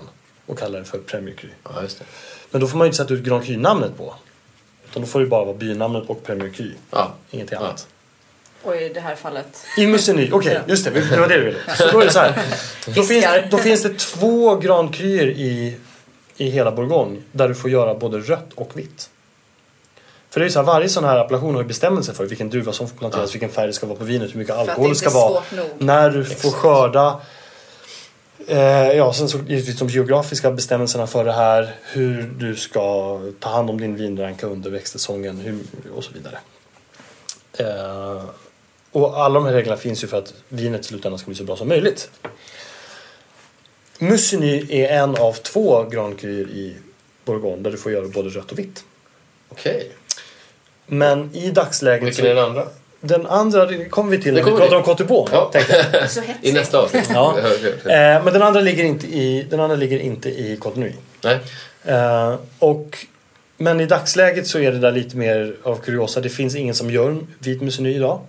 och 0.46 0.58
kallar 0.58 0.78
det 0.78 0.84
för 0.84 0.98
Premier 0.98 1.34
Cru. 1.34 1.48
Ja, 1.64 1.82
just 1.82 1.98
det. 1.98 2.04
Men 2.50 2.60
då 2.60 2.66
får 2.66 2.78
man 2.78 2.84
ju 2.84 2.88
inte 2.88 2.96
sätta 2.96 3.14
ut 3.14 3.22
Grand 3.22 3.44
Cru-namnet 3.44 3.96
på. 3.98 4.14
Utan 4.90 5.02
då 5.02 5.08
får 5.08 5.20
det 5.20 5.26
bara 5.26 5.44
vara 5.44 5.56
bynamnet 5.56 6.02
och 6.08 6.24
Premier 6.24 6.48
Cru. 6.50 6.72
Ja. 6.90 7.12
Ingenting 7.30 7.58
Ja. 7.60 7.74
Och 8.62 8.76
i 8.76 8.88
det 8.88 9.00
här 9.00 9.14
fallet. 9.14 9.66
I 9.76 9.86
Musigny, 9.86 10.30
okej 10.32 10.60
just 10.66 10.84
det, 10.84 10.90
det 10.90 11.20
var 11.20 11.28
det 11.28 11.36
du 11.38 11.44
ville. 11.44 11.58
Så 11.76 11.90
då 11.92 12.00
är 12.00 12.04
det 12.04 12.12
så 12.12 12.18
här. 12.18 12.34
Då 12.86 13.02
finns, 13.02 13.26
då 13.50 13.58
finns 13.58 13.82
det 13.82 13.98
två 13.98 14.56
Grand 14.56 14.94
Cruer 14.94 15.26
i, 15.26 15.76
i 16.36 16.50
hela 16.50 16.72
Bourgogne 16.72 17.18
där 17.32 17.48
du 17.48 17.54
får 17.54 17.70
göra 17.70 17.94
både 17.94 18.18
rött 18.18 18.52
och 18.54 18.70
vitt. 18.78 19.10
För 20.30 20.40
det 20.40 20.44
är 20.44 20.48
ju 20.48 20.52
så 20.52 20.58
här, 20.58 20.66
varje 20.66 20.88
sån 20.88 21.04
här 21.04 21.18
appellation 21.18 21.54
har 21.54 21.62
ju 21.62 21.68
bestämmelser 21.68 22.12
för 22.12 22.26
vilken 22.26 22.50
druva 22.50 22.72
som 22.72 22.88
får 22.88 22.96
planteras, 22.96 23.34
vilken 23.34 23.50
färg 23.50 23.66
det 23.66 23.72
ska 23.72 23.86
vara 23.86 23.98
på 23.98 24.04
vinet, 24.04 24.34
hur 24.34 24.38
mycket 24.38 24.54
alkohol 24.54 24.88
det 24.88 24.94
ska 24.94 25.10
vara, 25.10 25.42
när 25.78 26.10
du 26.10 26.24
får 26.24 26.50
skörda. 26.50 27.20
Eh, 28.46 28.92
ja, 28.92 29.12
sen 29.12 29.28
så 29.28 29.38
givetvis 29.38 29.78
de 29.78 29.88
geografiska 29.88 30.50
bestämmelserna 30.50 31.06
för 31.06 31.24
det 31.24 31.32
här, 31.32 31.74
hur 31.92 32.22
du 32.22 32.56
ska 32.56 33.20
ta 33.40 33.48
hand 33.48 33.70
om 33.70 33.80
din 33.80 33.96
vinranka 33.96 34.46
under 34.46 34.70
växtsäsongen 34.70 35.36
hur, 35.36 35.58
och 35.96 36.04
så 36.04 36.10
vidare. 36.12 36.38
Eh, 37.52 38.22
och 38.92 39.20
alla 39.20 39.34
de 39.34 39.46
här 39.46 39.52
reglerna 39.52 39.76
finns 39.76 40.04
ju 40.04 40.08
för 40.08 40.18
att 40.18 40.34
vinet 40.48 40.80
i 40.80 40.84
slutändan 40.84 41.18
ska 41.18 41.26
bli 41.26 41.36
så 41.36 41.44
bra 41.44 41.56
som 41.56 41.68
möjligt. 41.68 42.10
Musigny 43.98 44.66
är 44.68 45.02
en 45.02 45.16
av 45.16 45.32
två 45.32 45.82
Grand 45.82 46.20
Cruer 46.20 46.48
i 46.48 46.76
Bourgogne 47.24 47.62
där 47.62 47.70
du 47.70 47.76
får 47.76 47.92
göra 47.92 48.08
både 48.08 48.28
rött 48.28 48.52
och 48.52 48.58
vitt. 48.58 48.84
Okej. 49.48 49.90
Men 50.86 51.34
i 51.34 51.50
dagsläget... 51.50 52.08
Vilken 52.08 52.26
är 52.26 52.34
den 52.34 52.44
andra? 52.44 52.66
Den 53.00 53.26
andra 53.26 53.66
det 53.66 53.84
kommer 53.84 54.10
vi 54.10 54.22
till 54.22 54.34
när 54.34 54.40
vi 54.40 54.50
kommer 54.50 54.58
pratar 54.58 54.76
om 54.76 54.82
Cote. 54.82 55.06
Ja. 55.32 55.52
I 56.42 56.52
nästa 56.52 56.78
avsnitt? 56.78 57.10
Ja. 57.14 57.38
Eh, 57.84 58.24
men 58.24 58.32
den 58.32 58.42
andra 58.42 58.60
ligger 58.60 58.84
inte 58.84 59.06
i, 59.06 59.46
den 59.50 59.60
andra 59.60 59.76
ligger 59.76 59.98
inte 59.98 60.28
i 60.28 60.56
Cotonou. 60.56 60.92
Nej. 61.24 61.38
Eh, 61.84 62.34
och, 62.58 63.06
men 63.56 63.80
i 63.80 63.86
dagsläget 63.86 64.46
så 64.46 64.58
är 64.58 64.72
det 64.72 64.78
där 64.78 64.92
lite 64.92 65.16
mer 65.16 65.56
av 65.62 65.76
kuriosa. 65.76 66.20
Det 66.20 66.28
finns 66.28 66.54
ingen 66.56 66.74
som 66.74 66.90
gör 66.90 67.16
vit 67.38 67.62
Musigny 67.62 67.94
idag. 67.94 68.20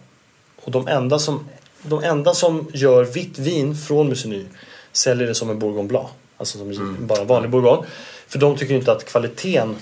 Och 0.64 0.72
de 0.72 0.88
enda 0.88 1.20
som, 1.20 1.50
de 1.82 2.04
enda 2.04 2.34
som 2.34 2.68
gör 2.74 3.04
vitt 3.04 3.40
vin 3.40 3.76
från 3.76 4.10
Musigny 4.10 4.46
säljer 4.92 5.28
det 5.28 5.36
som 5.36 5.50
en 5.50 5.60
Bourgogne 5.60 5.88
Blanc. 5.88 6.08
Alltså 6.38 6.58
som 6.58 6.98
bara 7.00 7.24
vanlig 7.24 7.52
Bourgogne. 7.52 7.88
För 8.28 8.40
de 8.40 8.58
tycker 8.58 8.76
inte 8.76 8.92
att 8.92 9.06
kvaliteten... 9.06 9.76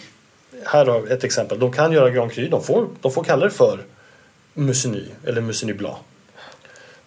Här 0.65 0.85
har 0.85 1.11
ett 1.11 1.23
exempel. 1.23 1.59
De 1.59 1.73
kan 1.73 1.91
göra 1.91 2.09
Grand 2.09 2.31
Cru. 2.31 2.47
De 2.49 2.63
får, 2.63 2.87
de 3.01 3.11
får 3.11 3.23
kalla 3.23 3.45
det 3.45 3.51
för 3.51 3.79
Musigny 4.53 5.03
eller 5.25 5.41
Musigny 5.41 5.73
Blanc. 5.73 5.97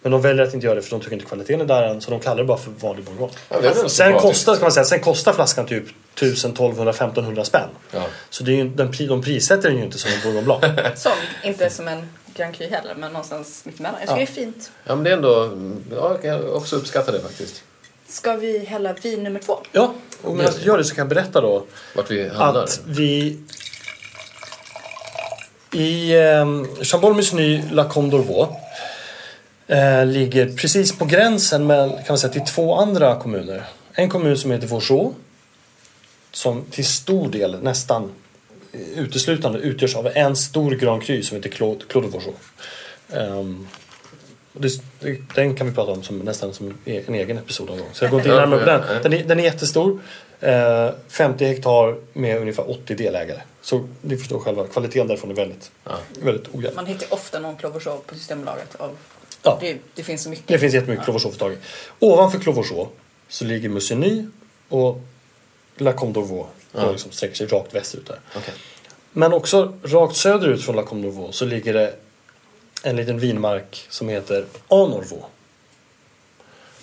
Men 0.01 0.11
de 0.11 0.21
väljer 0.21 0.43
att 0.45 0.53
inte 0.53 0.65
göra 0.65 0.75
det 0.75 0.81
för 0.81 0.89
de 0.89 1.01
tycker 1.01 1.13
inte 1.13 1.25
kvaliteten 1.25 1.61
är 1.61 1.65
där 1.65 1.83
än. 1.83 2.01
Så 2.01 2.11
de 2.11 2.19
kallar 2.19 2.37
det 2.37 2.43
bara 2.43 2.57
för 2.57 2.71
vanlig 2.71 3.05
Bourgogne. 3.05 3.33
Ja, 3.49 3.89
Sen 3.89 4.19
kostar, 4.19 4.55
ska 4.55 4.65
man 4.65 4.71
säga, 4.71 4.83
sen 4.83 4.99
kostar 4.99 5.33
flaskan 5.33 5.65
typ 5.65 5.83
1000, 6.15 6.51
1200, 6.51 6.91
1500 6.91 7.45
spänn. 7.45 7.69
Ja. 7.91 8.03
Så 8.29 8.43
det 8.43 8.51
är 8.51 8.55
ju, 8.55 8.69
den, 8.69 8.91
de 9.07 9.21
prissätter 9.21 9.69
den 9.69 9.77
ju 9.77 9.83
inte 9.83 9.97
som 9.97 10.11
en 10.11 10.21
Bourgogne 10.23 10.45
Blanc. 10.45 10.63
Som, 11.01 11.11
inte 11.43 11.69
som 11.69 11.87
en 11.87 12.09
Grand 12.35 12.55
Cru 12.55 12.67
heller, 12.69 12.95
men 12.95 13.11
någonstans 13.11 13.65
mittemellan. 13.65 13.99
Jag 13.99 14.09
tycker 14.09 14.21
Ja. 14.21 14.25
det 14.25 14.31
är 14.31 14.45
fint. 14.45 14.71
Ja, 14.83 14.95
men 14.95 15.03
det 15.03 15.09
är 15.09 15.13
ändå... 15.13 15.57
Ja, 15.91 16.11
jag 16.11 16.21
kan 16.21 16.53
också 16.53 16.75
uppskatta 16.75 17.11
det 17.11 17.19
faktiskt. 17.21 17.63
Ska 18.07 18.33
vi 18.35 18.59
hälla 18.65 18.93
vin 18.93 19.23
nummer 19.23 19.39
två? 19.39 19.59
ja, 19.71 19.93
och 20.21 20.35
medan 20.35 20.53
du 20.59 20.65
gör 20.65 20.77
det 20.77 20.83
så 20.83 20.95
kan 20.95 21.01
jag 21.01 21.09
berätta 21.09 21.41
då 21.41 21.63
Vart 21.95 22.11
vi 22.11 22.29
hamnar. 22.29 22.63
att 22.63 22.81
vi 22.85 23.39
i 25.73 26.11
eh, 26.15 26.45
Chambord 26.83 27.15
Musigny 27.15 27.61
La 27.71 27.89
Combe 27.89 28.17
d'Orvaux 28.17 28.55
Eh, 29.67 30.05
ligger 30.05 30.55
precis 30.57 30.97
på 30.97 31.05
gränsen 31.05 31.67
med, 31.67 31.89
kan 31.89 32.05
man 32.09 32.17
säga, 32.17 32.33
till 32.33 32.45
två 32.45 32.75
andra 32.75 33.15
kommuner. 33.15 33.63
En 33.93 34.09
kommun 34.09 34.37
som 34.37 34.51
heter 34.51 34.67
Vauxhall 34.67 35.13
som 36.31 36.65
till 36.71 36.85
stor 36.85 37.29
del, 37.29 37.59
nästan 37.63 38.11
uteslutande 38.95 39.59
utgörs 39.59 39.95
av 39.95 40.07
en 40.07 40.35
stor 40.35 40.71
Grand 40.71 41.03
Cru 41.03 41.23
som 41.23 41.37
heter 41.37 41.49
Claude, 41.49 41.85
Claude. 41.87 42.19
Um, 43.09 43.67
det, 44.53 44.81
den 45.35 45.55
kan 45.55 45.67
vi 45.67 45.73
prata 45.73 45.91
om 45.91 46.03
som, 46.03 46.19
nästan 46.19 46.53
som 46.53 46.73
en 46.85 47.15
egen 47.15 47.37
episod 47.37 47.69
någon 47.69 47.77
gång. 47.77 47.87
Så 47.93 48.03
jag 48.03 48.11
går 48.11 48.19
inte 48.19 48.29
in 48.29 48.35
närmare 48.35 48.59
på 48.59 48.65
den. 48.65 49.03
Den 49.03 49.13
är, 49.13 49.23
den 49.23 49.39
är 49.39 49.43
jättestor. 49.43 49.99
Eh, 50.39 50.89
50 51.07 51.45
hektar 51.45 51.95
med 52.13 52.41
ungefär 52.41 52.71
80 52.71 52.95
delägare. 52.95 53.41
Så 53.61 53.87
ni 54.01 54.17
förstår 54.17 54.39
själva, 54.39 54.67
kvaliteten 54.67 55.07
därifrån 55.07 55.31
är 55.31 55.35
väldigt, 55.35 55.71
ja. 55.83 55.97
väldigt 56.21 56.55
ojämn. 56.55 56.75
Man 56.75 56.85
hittar 56.85 57.13
ofta 57.13 57.39
någon 57.39 57.55
Clovershaw 57.55 58.01
på 58.07 58.15
Systembolaget. 58.15 58.75
Av, 58.75 58.97
ja. 59.43 59.57
det, 59.61 59.77
det, 59.95 60.03
finns 60.03 60.23
så 60.23 60.29
mycket. 60.29 60.47
Det 60.47 60.59
finns 60.59 60.73
jättemycket 60.73 61.07
ja. 61.07 61.19
Clovershaw 61.19 61.57
Ovanför 61.99 62.39
Clovershaw 62.39 62.89
så 63.27 63.45
ligger 63.45 63.69
Musigny 63.69 64.25
och 64.69 65.01
La 65.77 65.93
Combe 65.93 66.19
d'Orvaux. 66.19 66.45
Ja. 66.73 66.91
liksom 66.91 67.11
sträcker 67.11 67.35
sig 67.35 67.47
rakt 67.47 67.75
västerut 67.75 68.07
där. 68.07 68.19
Okay. 68.37 68.53
Men 69.11 69.33
också 69.33 69.73
rakt 69.83 70.15
söderut 70.15 70.63
från 70.63 70.75
La 70.75 70.83
Combe 70.83 71.07
d'Orvaux 71.07 71.31
så 71.31 71.45
ligger 71.45 71.73
det 71.73 71.93
en 72.83 72.95
liten 72.95 73.19
vinmark 73.19 73.85
som 73.89 74.09
heter 74.09 74.45
Anorvaux. 74.67 75.25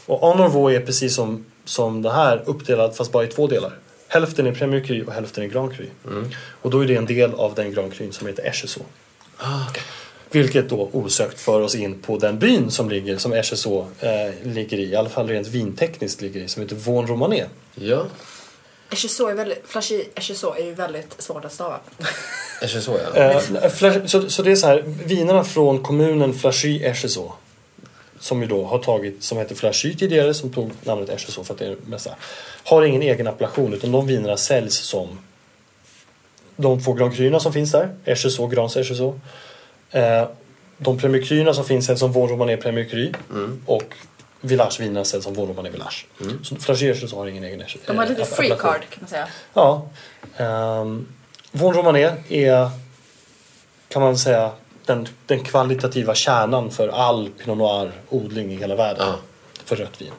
Och 0.07 0.33
Anorvaux 0.33 0.75
är 0.75 0.81
precis 0.81 1.15
som, 1.15 1.45
som 1.65 2.03
det 2.03 2.13
här 2.13 2.43
uppdelad 2.47 2.97
fast 2.97 3.13
bara 3.13 3.25
i 3.25 3.27
två 3.27 3.47
delar. 3.47 3.73
Hälften 4.09 4.47
är 4.47 4.53
Premier 4.53 4.81
Cru 4.85 5.05
och 5.05 5.13
hälften 5.13 5.45
är 5.45 5.49
Grand 5.49 5.77
Cru. 5.77 5.87
Mm. 6.07 6.31
Och 6.63 6.71
då 6.71 6.81
är 6.81 6.87
det 6.87 6.97
en 6.97 7.07
del 7.07 7.35
av 7.35 7.55
den 7.55 7.75
Grand 7.75 7.93
Cru 7.93 8.13
som 8.13 8.27
heter 8.27 8.43
Echezeaux. 8.43 8.91
Ah, 9.37 9.71
okay. 9.71 9.83
Vilket 10.31 10.69
då 10.69 10.89
osökt 10.93 11.41
för 11.41 11.61
oss 11.61 11.75
in 11.75 11.99
på 11.99 12.19
den 12.19 12.39
byn 12.39 12.71
som 12.71 12.91
ligger, 12.91 13.19
som 13.19 13.33
Echezeaux 13.33 14.03
eh, 14.03 14.35
ligger 14.43 14.79
i, 14.79 14.85
i 14.85 14.97
alla 14.97 15.09
fall 15.09 15.29
rent 15.29 15.47
vintekniskt 15.47 16.21
ligger 16.21 16.41
i, 16.41 16.49
som 16.49 16.63
heter 16.63 16.77
Vaughan 16.77 17.07
Romanée. 17.07 17.47
Ja. 17.75 18.07
Echezeaux 18.91 19.33
är 19.33 19.37
väldigt, 19.37 19.63
Flashy 19.65 20.05
Echezeaux 20.15 20.61
är 20.61 20.65
ju 20.65 20.75
väldigt 20.75 21.23
svårt 21.23 21.45
att 21.45 21.53
stava. 21.53 21.81
Echezeaux 22.63 23.01
ja. 23.15 23.43
Eh, 23.61 24.07
så, 24.07 24.31
så 24.31 24.43
det 24.43 24.51
är 24.51 24.57
så 24.57 24.67
här, 24.67 24.85
vinerna 25.05 25.45
från 25.45 25.83
kommunen 25.83 26.35
Flashy 26.35 26.85
Echezeaux 26.85 27.33
som 28.21 28.43
ju 28.43 28.49
då 28.49 28.65
har 28.65 28.79
tagit, 28.79 29.23
som 29.23 29.39
hette 29.39 29.55
Flashy 29.55 29.95
tidigare, 29.95 30.35
som 30.35 30.53
tog 30.53 30.71
namnet 30.85 31.09
Echezeaux 31.09 31.47
för 31.47 31.55
att 31.55 31.59
det 31.59 31.67
är 31.67 31.77
mesta, 31.87 32.15
har 32.65 32.83
ingen 32.83 33.03
egen 33.03 33.27
appellation 33.27 33.75
utan 33.75 33.93
de 33.93 34.07
vinerna 34.07 34.37
säljs 34.37 34.75
som 34.75 35.19
de 36.57 36.83
två 36.83 36.93
Grand 36.93 37.43
som 37.43 37.53
finns 37.53 37.73
där, 37.73 37.95
Echezeaux, 38.05 38.55
Grans 38.55 38.77
Echezeaux. 38.77 39.19
Eh, 39.91 40.29
de 40.79 40.99
Premier 40.99 41.23
Cruerna 41.23 41.55
som 41.55 41.65
finns 41.65 41.87
säljs 41.87 42.01
som 42.01 42.13
Vauxhall 42.13 42.39
Romanée 42.39 42.57
Premier 42.57 42.85
Cru 42.85 43.13
mm. 43.31 43.63
och 43.67 43.95
Village-vinerna 44.41 45.05
säljs 45.05 45.25
som 45.25 45.35
Vauxhall 45.35 45.57
Romanée 45.57 45.73
Village. 45.73 46.07
Mm. 46.21 46.45
Så 46.45 46.55
Echezeaux 46.55 47.13
har 47.13 47.27
ingen 47.27 47.45
egen 47.45 47.65
De 47.87 47.99
har 47.99 48.07
lite 48.07 48.25
free 48.25 48.49
card 48.49 48.81
kan 48.91 49.01
man 49.01 49.09
säga. 49.09 49.29
Ja. 49.55 49.89
Um, 50.39 51.09
Vauxhall 51.53 51.85
Romanée 51.85 52.15
är, 52.29 52.71
kan 53.89 54.03
man 54.03 54.19
säga, 54.19 54.51
den, 54.87 55.09
den 55.27 55.45
kvalitativa 55.45 56.15
kärnan 56.15 56.71
för 56.71 56.89
all 56.89 57.29
Pinot 57.29 57.59
Noir-odling 57.59 58.53
i 58.53 58.57
hela 58.57 58.77
världen. 58.77 59.07
Ja. 59.09 59.19
För 59.65 59.77
rött 59.77 60.01
vin. 60.01 60.13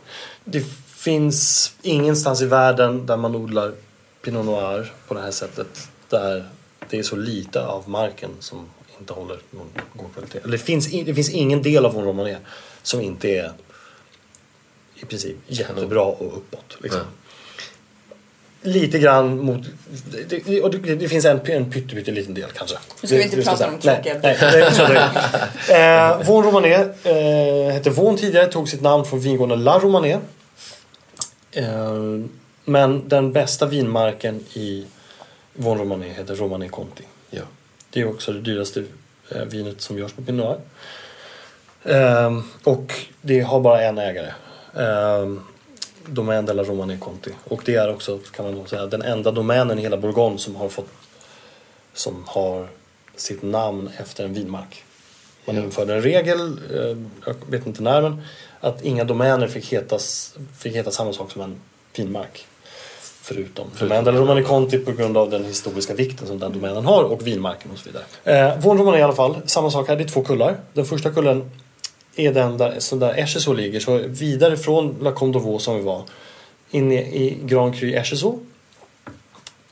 Det 0.44 0.66
finns 0.88 1.74
ingenstans 1.82 2.42
i 2.42 2.46
världen 2.46 3.06
där 3.06 3.18
man 3.18 3.36
odlar 3.36 3.74
Pinot 4.22 4.46
Noir 4.46 4.94
på 5.08 5.14
det 5.14 5.22
här 5.22 5.32
sättet. 5.32 5.90
Där 6.10 6.46
det 6.90 7.00
är 7.00 7.04
så 7.04 7.16
lite 7.16 7.66
av 7.66 7.90
marken 7.90 8.30
som 8.40 8.70
inte 9.00 9.14
håller 9.14 9.40
någon 9.50 9.72
god 9.94 10.14
kvalitet. 10.14 10.40
Eller 10.40 10.52
det 10.52 10.58
finns, 10.58 10.92
det 10.92 11.16
finns 11.16 11.30
ingen 11.30 11.62
del 11.62 11.86
av 11.86 11.94
vår 11.94 12.04
romané 12.04 12.38
som 12.84 13.02
inte 13.02 13.30
är 13.30 13.52
i 15.02 15.06
princip 15.06 15.36
jättebra 15.48 16.04
och 16.04 16.38
uppåt. 16.38 16.78
Liksom. 16.82 17.00
Ja 17.00 17.08
lite 18.62 19.00
grann 19.00 19.38
mot... 19.38 19.66
Det, 20.30 20.62
och 20.62 20.72
det, 20.72 20.96
det 20.96 21.10
finns 21.10 21.26
en, 21.26 21.40
en 21.46 21.72
pytteliten 21.72 22.16
liten 22.16 22.34
del 22.34 22.50
kanske. 22.52 22.78
Nu 23.02 23.08
ska 23.08 23.18
vi 23.18 23.24
inte 23.24 23.42
prata 23.42 23.68
om 23.68 23.80
tråkiga 23.80 24.20
Nej, 24.24 24.38
nej 24.42 24.62
eh, 25.70 26.28
Vaughan 26.28 26.44
Romanée 26.44 26.90
eh, 27.04 27.74
hette 27.74 27.90
Vaughan 27.90 28.18
tidigare, 28.18 28.48
tog 28.48 28.70
sitt 28.70 28.82
namn 28.82 29.06
från 29.06 29.20
vingården 29.20 29.64
La 29.64 29.80
Romanée. 29.80 30.20
Eh, 31.52 31.94
men 32.66 33.10
den 33.10 33.34
bästa 33.34 33.66
vinmarken 33.66 34.40
i 34.54 34.86
Vaughan 35.54 35.80
Romanée 35.80 36.14
heter 36.14 36.36
Romanée 36.36 36.70
Conti. 36.70 37.04
Ja. 37.30 37.44
Det 37.90 38.02
är 38.02 38.10
också 38.10 38.32
det 38.32 38.42
dyraste 38.42 38.84
eh, 39.32 39.42
vinet 39.42 39.82
som 39.82 39.98
görs 39.98 40.14
på 40.14 40.22
Pinot 40.22 40.46
Noir. 40.46 40.60
Eh, 41.84 42.42
och 42.64 42.94
det 43.22 43.40
har 43.40 43.60
bara 43.60 43.82
en 43.82 43.98
ägare. 43.98 44.32
Eh, 44.74 45.34
Domaine 46.06 46.48
de 46.48 46.54
la 46.54 46.64
Romanée 46.64 46.98
Conti. 46.98 47.32
Och 47.44 47.62
det 47.66 47.76
är 47.76 47.94
också, 47.94 48.20
kan 48.32 48.46
man 48.46 48.56
nog 48.56 48.70
säga, 48.70 48.86
den 48.86 49.02
enda 49.02 49.32
domänen 49.32 49.80
i 49.80 49.82
hela 49.82 49.98
Bourgogne 49.98 50.38
som 50.38 50.56
har 50.56 50.70
fått 50.70 50.88
som 51.94 52.24
har 52.28 52.68
sitt 53.16 53.42
namn 53.42 53.90
efter 53.98 54.24
en 54.24 54.34
vinmark. 54.34 54.84
Man 55.46 55.56
ja. 55.56 55.64
införde 55.64 55.94
en 55.94 56.02
regel, 56.02 56.60
eh, 56.74 56.98
jag 57.26 57.36
vet 57.48 57.68
inte 57.68 57.84
när, 57.84 58.02
men 58.02 58.22
att 58.60 58.82
inga 58.82 59.04
domäner 59.04 59.48
fick, 59.48 59.72
hetas, 59.72 60.36
fick 60.60 60.76
heta 60.76 60.92
samma 60.92 61.14
sak 61.14 61.32
som 61.32 61.42
en 61.42 61.56
vinmark. 61.96 62.46
Förutom, 63.24 63.68
Förutom 63.74 64.04
de 64.04 64.12
la 64.12 64.22
Romanée 64.22 64.44
Conti 64.44 64.78
på 64.78 64.92
grund 64.92 65.18
av 65.18 65.30
den 65.30 65.46
historiska 65.46 65.94
vikten 65.94 66.28
som 66.28 66.40
den 66.40 66.54
domänen 66.54 66.86
har 66.86 67.04
och 67.04 67.28
vinmarken 67.28 67.72
och 67.72 67.78
så 67.78 67.90
vidare. 67.90 68.04
Eh, 68.24 68.60
Vårn 68.60 68.78
Romanée 68.78 69.00
i 69.00 69.04
alla 69.04 69.14
fall, 69.14 69.36
samma 69.46 69.72
sak 69.72 69.88
här, 69.88 69.96
det 69.96 70.04
är 70.04 70.08
två 70.08 70.24
kullar. 70.24 70.58
Den 70.74 70.86
första 70.86 71.10
kullen 71.12 71.52
är 72.16 72.34
den 72.34 72.58
där, 72.58 72.76
så 72.80 72.96
där 72.96 73.14
Echezeaux 73.14 73.58
ligger. 73.58 73.80
Så 73.80 73.98
vidare 73.98 74.58
från 74.58 74.96
La 75.02 75.12
Combe 75.12 75.40
d'Orvaux 75.40 75.60
som 75.60 75.76
vi 75.76 75.82
var 75.82 76.04
in 76.72 76.92
i, 76.92 76.96
i 76.96 77.38
Grand 77.44 77.76
Cru 77.76 77.94
Echezeaux. 77.94 78.40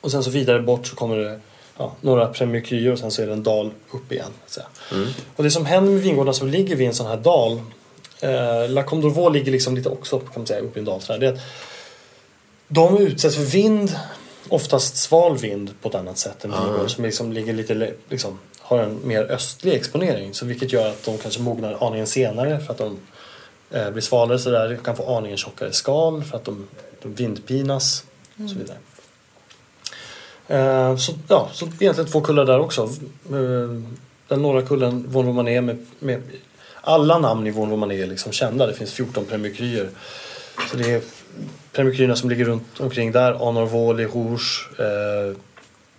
Och 0.02 0.12
sen 0.12 0.24
så 0.24 0.30
vidare 0.30 0.62
bort 0.62 0.88
så 0.88 0.96
kommer 0.96 1.18
det 1.18 1.40
ja, 1.78 1.96
några 2.02 2.28
Premier 2.28 2.62
Cruer 2.62 2.92
och 2.92 3.00
sen 3.00 3.12
så 3.12 3.22
är 3.22 3.28
det 3.28 3.34
en 3.34 3.44
dal 3.44 3.72
upp 3.92 4.12
igen. 4.12 4.32
Så. 4.48 4.62
Mm. 4.92 5.10
Och 5.36 5.44
det 5.44 5.52
som 5.52 5.66
händer 5.66 5.92
med 5.92 6.02
vingårdarna 6.02 6.34
som 6.34 6.48
ligger 6.48 6.76
vid 6.76 6.88
en 6.88 6.94
sån 6.94 7.08
här 7.08 7.18
dal 7.18 7.62
eh, 8.22 8.70
La 8.70 8.84
Combe 8.84 9.08
d'Orvaux 9.08 9.34
ligger 9.34 9.52
liksom 9.52 9.76
lite 9.76 9.90
också 9.90 10.20
kan 10.20 10.32
man 10.36 10.48
säga 10.48 10.60
uppe 10.60 10.80
i 10.80 10.82
en 10.82 10.86
dal. 10.86 11.02
Så 11.02 11.14
här, 11.14 11.20
det 11.20 11.28
är 11.28 11.34
att 11.34 11.40
de 12.68 12.98
utsätts 12.98 13.36
för 13.36 13.44
vind, 13.44 13.96
oftast 14.50 14.98
sval 14.98 15.38
vind 15.38 15.82
på 15.82 15.90
ett 15.90 15.96
annat 15.96 16.18
sätt 16.18 16.44
än 16.44 16.52
vingårdar 16.52 16.76
mm. 16.76 16.90
som 16.90 17.04
liksom 17.04 17.34
ligger 17.34 17.54
lite 17.54 17.94
liksom, 18.10 18.40
har 18.70 18.80
en 18.80 19.08
mer 19.08 19.32
östlig 19.32 19.74
exponering. 19.74 20.34
Så 20.34 20.46
vilket 20.46 20.74
gör 20.74 20.90
att 20.90 21.04
de 21.04 21.18
kanske 21.18 21.42
mognar 21.42 21.88
aningen 21.88 22.08
senare 22.08 22.60
för 22.60 22.72
att 22.72 22.78
de 22.78 22.98
eh, 23.72 23.92
blir 23.92 24.02
svalare 24.02 24.40
så 24.40 24.50
där. 24.50 24.80
kan 24.84 24.96
få 24.96 25.18
aningen 25.18 25.38
tjockare 25.38 25.74
skal 25.74 26.24
för 26.24 26.38
att 26.38 26.46
de, 26.46 26.68
de 27.02 27.14
vindpinas 27.14 28.04
och 28.44 28.50
så 28.50 28.56
vidare. 28.56 28.78
Eh, 30.48 30.98
så, 30.98 31.14
ja, 31.28 31.50
så 31.54 31.66
egentligen 31.66 32.12
två 32.12 32.22
kullar 32.22 32.46
där 32.46 32.60
också. 32.60 32.82
Eh, 33.32 33.82
den 34.28 34.42
norra 34.42 34.62
kullen, 34.62 35.06
Von 35.08 35.26
Romané, 35.26 35.62
med, 35.62 35.86
med 36.00 36.22
alla 36.82 37.20
namn 37.20 37.48
i 37.48 37.52
Von 37.52 37.72
Romané 37.72 38.02
är 38.02 38.08
liksom 38.08 38.32
kända. 38.32 38.68
Det 38.68 38.74
finns 38.74 38.94
14 38.94 39.26
Premier 39.26 39.90
Så 40.72 40.78
det 40.78 40.92
är 40.92 41.02
Premier 41.72 42.16
som 42.16 42.30
ligger 42.30 42.46
runt 42.46 42.80
omkring 42.80 43.12
där. 43.12 43.34
Honor 43.34 43.66
Vaux, 43.66 44.16
Rouge, 44.16 44.70
eh, 44.80 45.38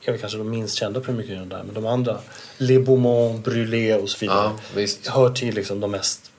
kanske 0.01 0.38
de 0.38 0.51
minst 0.51 0.74
kända 0.74 1.01
premiärerna 1.01 1.44
där. 1.44 1.62
Men 1.62 1.74
de 1.74 1.86
andra, 1.86 2.18
Le 2.59 2.78
Beaumont, 2.78 3.44
Brûlé 3.44 3.94
och 3.94 4.09
så 4.09 4.18
vidare. 4.18 4.53
Ja, 4.74 5.12
hör 5.12 5.30
till 5.30 5.55
liksom 5.55 5.80
de 5.80 5.90
mest 5.90 6.30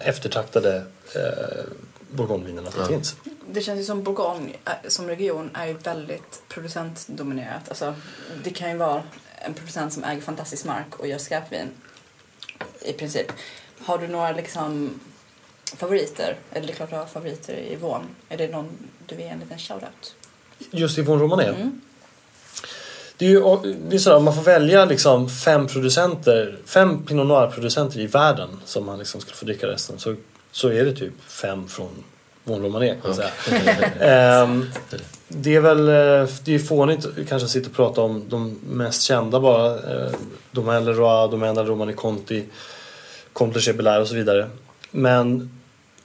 eftertraktade 0.00 0.76
eh, 1.14 1.64
bourgognevinerna 2.10 2.70
som 2.70 2.80
ja. 2.80 2.88
finns. 2.88 3.16
Det 3.50 3.60
känns 3.60 3.80
ju 3.80 3.84
som 3.84 4.02
Bourgogne 4.02 4.52
eh, 4.64 4.72
som 4.88 5.06
region 5.06 5.50
är 5.54 5.66
ju 5.66 5.72
väldigt 5.72 6.42
producentdominerat. 6.48 7.68
Alltså, 7.68 7.94
det 8.44 8.50
kan 8.50 8.70
ju 8.70 8.76
vara 8.76 9.02
en 9.38 9.54
producent 9.54 9.92
som 9.92 10.04
äger 10.04 10.20
fantastisk 10.20 10.64
mark 10.64 10.96
och 10.96 11.06
gör 11.06 11.18
skräpvin. 11.18 11.68
I 12.80 12.92
princip. 12.92 13.26
Har 13.78 13.98
du 13.98 14.08
några 14.08 14.32
liksom 14.32 15.00
favoriter? 15.76 16.36
Eller 16.52 16.66
det 16.66 16.72
är 16.72 16.76
klart 16.76 16.90
du 16.90 16.96
har 16.96 17.06
favoriter 17.06 17.54
i 17.54 17.76
Vaughan. 17.76 18.06
Är 18.28 18.36
det 18.36 18.48
någon 18.48 18.68
du 19.06 19.14
vill 19.14 19.24
ge 19.24 19.30
en 19.30 19.40
liten 19.40 19.58
shoutout? 19.58 20.14
Just 20.70 20.98
i 20.98 21.02
Vaughan 21.02 21.22
Romanée? 21.22 21.48
Mm. 21.48 21.80
Det 23.18 23.26
är 23.26 23.30
ju 23.30 23.74
det 23.88 23.96
är 23.96 23.98
så 23.98 24.12
att 24.12 24.22
man 24.22 24.34
får 24.34 24.42
välja 24.42 24.84
liksom 24.84 25.28
fem 25.28 25.66
producenter, 25.66 26.56
fem 26.64 27.06
Pinot 27.06 27.26
Noir-producenter 27.26 28.00
i 28.00 28.06
världen 28.06 28.48
som 28.64 28.86
man 28.86 28.98
liksom 28.98 29.20
skulle 29.20 29.36
få 29.36 29.44
dricka 29.44 29.66
resten. 29.66 29.98
Så, 29.98 30.14
så 30.52 30.68
är 30.68 30.84
det 30.84 30.92
typ 30.92 31.12
fem 31.28 31.68
från 31.68 32.04
Von 32.44 32.62
Romané 32.62 32.88
kan 32.88 33.10
man 33.10 33.14
säga. 33.14 34.42
um, 34.42 34.70
det 35.28 35.54
är 35.54 35.60
väl 35.60 35.88
eh, 35.88 36.28
det 36.44 36.54
är 36.54 36.58
fånigt 36.58 37.06
kanske 37.28 37.44
att 37.44 37.50
sitta 37.50 37.68
och 37.68 37.76
prata 37.76 38.00
om 38.00 38.24
de 38.28 38.58
mest 38.68 39.02
kända 39.02 39.40
bara. 39.40 39.74
Uh, 39.74 40.14
Domaine 40.50 40.84
Leroy, 40.84 41.30
Domaine 41.30 41.64
Romani 41.64 41.92
Conti, 41.92 42.44
Comte 43.32 43.60
Chebelair 43.60 44.00
och 44.00 44.08
så 44.08 44.14
vidare. 44.14 44.50
Men 44.90 45.50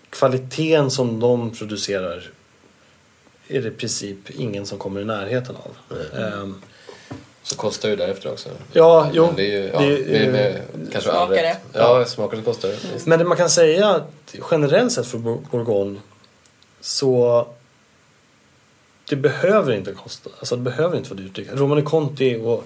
kvaliteten 0.09 0.91
som 0.91 1.20
de 1.20 1.51
producerar 1.51 2.30
är 3.47 3.61
det 3.61 3.68
i 3.68 3.72
princip 3.72 4.30
ingen 4.30 4.66
som 4.66 4.78
kommer 4.78 5.01
i 5.01 5.05
närheten 5.05 5.55
av. 5.55 5.97
Um, 6.41 6.61
Så 7.44 7.56
kostar 7.56 7.89
det 7.89 7.96
därefter 7.96 8.32
också. 8.32 8.50
Ja, 8.72 9.10
jo. 9.14 9.26
Men 9.28 9.36
det 9.36 9.41
är 9.44 9.62
ju, 9.64 9.70
ja, 9.74 9.80
det- 9.80 10.04
det, 10.04 10.18
är 10.26 10.32
med, 10.32 10.62
kanske 10.91 11.10
Smakar 11.10 11.36
det? 11.36 11.58
Ja, 11.74 12.06
smakar 12.06 12.38
det 12.38 12.44
kostar 12.44 12.70
det. 12.70 12.78
Visst. 12.94 13.08
Men 13.08 13.20
det 13.20 13.26
man 13.26 13.38
kan 13.38 13.50
säga 13.50 13.89
att 13.89 14.36
generellt 14.52 14.91
sett 14.91 15.08
för 15.08 15.18
Bour- 15.18 15.41
Bourgogne 15.52 16.00
så 16.82 17.48
det 19.10 19.16
behöver 19.16 19.74
inte 19.74 19.91
kosta. 19.91 20.30
Alltså 20.39 20.56
det 20.56 20.62
behöver 20.62 20.98
inte 20.98 21.10
vara 21.10 21.20
dyrt. 21.22 21.48
Romane 21.54 21.82
Conti 21.82 22.38
och 22.44 22.64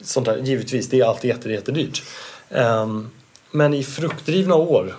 sånt 0.00 0.26
där, 0.26 0.36
givetvis, 0.36 0.88
det 0.88 1.00
är 1.00 1.04
alltid 1.04 1.28
jätte, 1.30 1.50
jättedyrt. 1.50 2.02
Um, 2.48 3.10
men 3.50 3.74
i 3.74 3.84
fruktdrivna 3.84 4.54
år, 4.54 4.96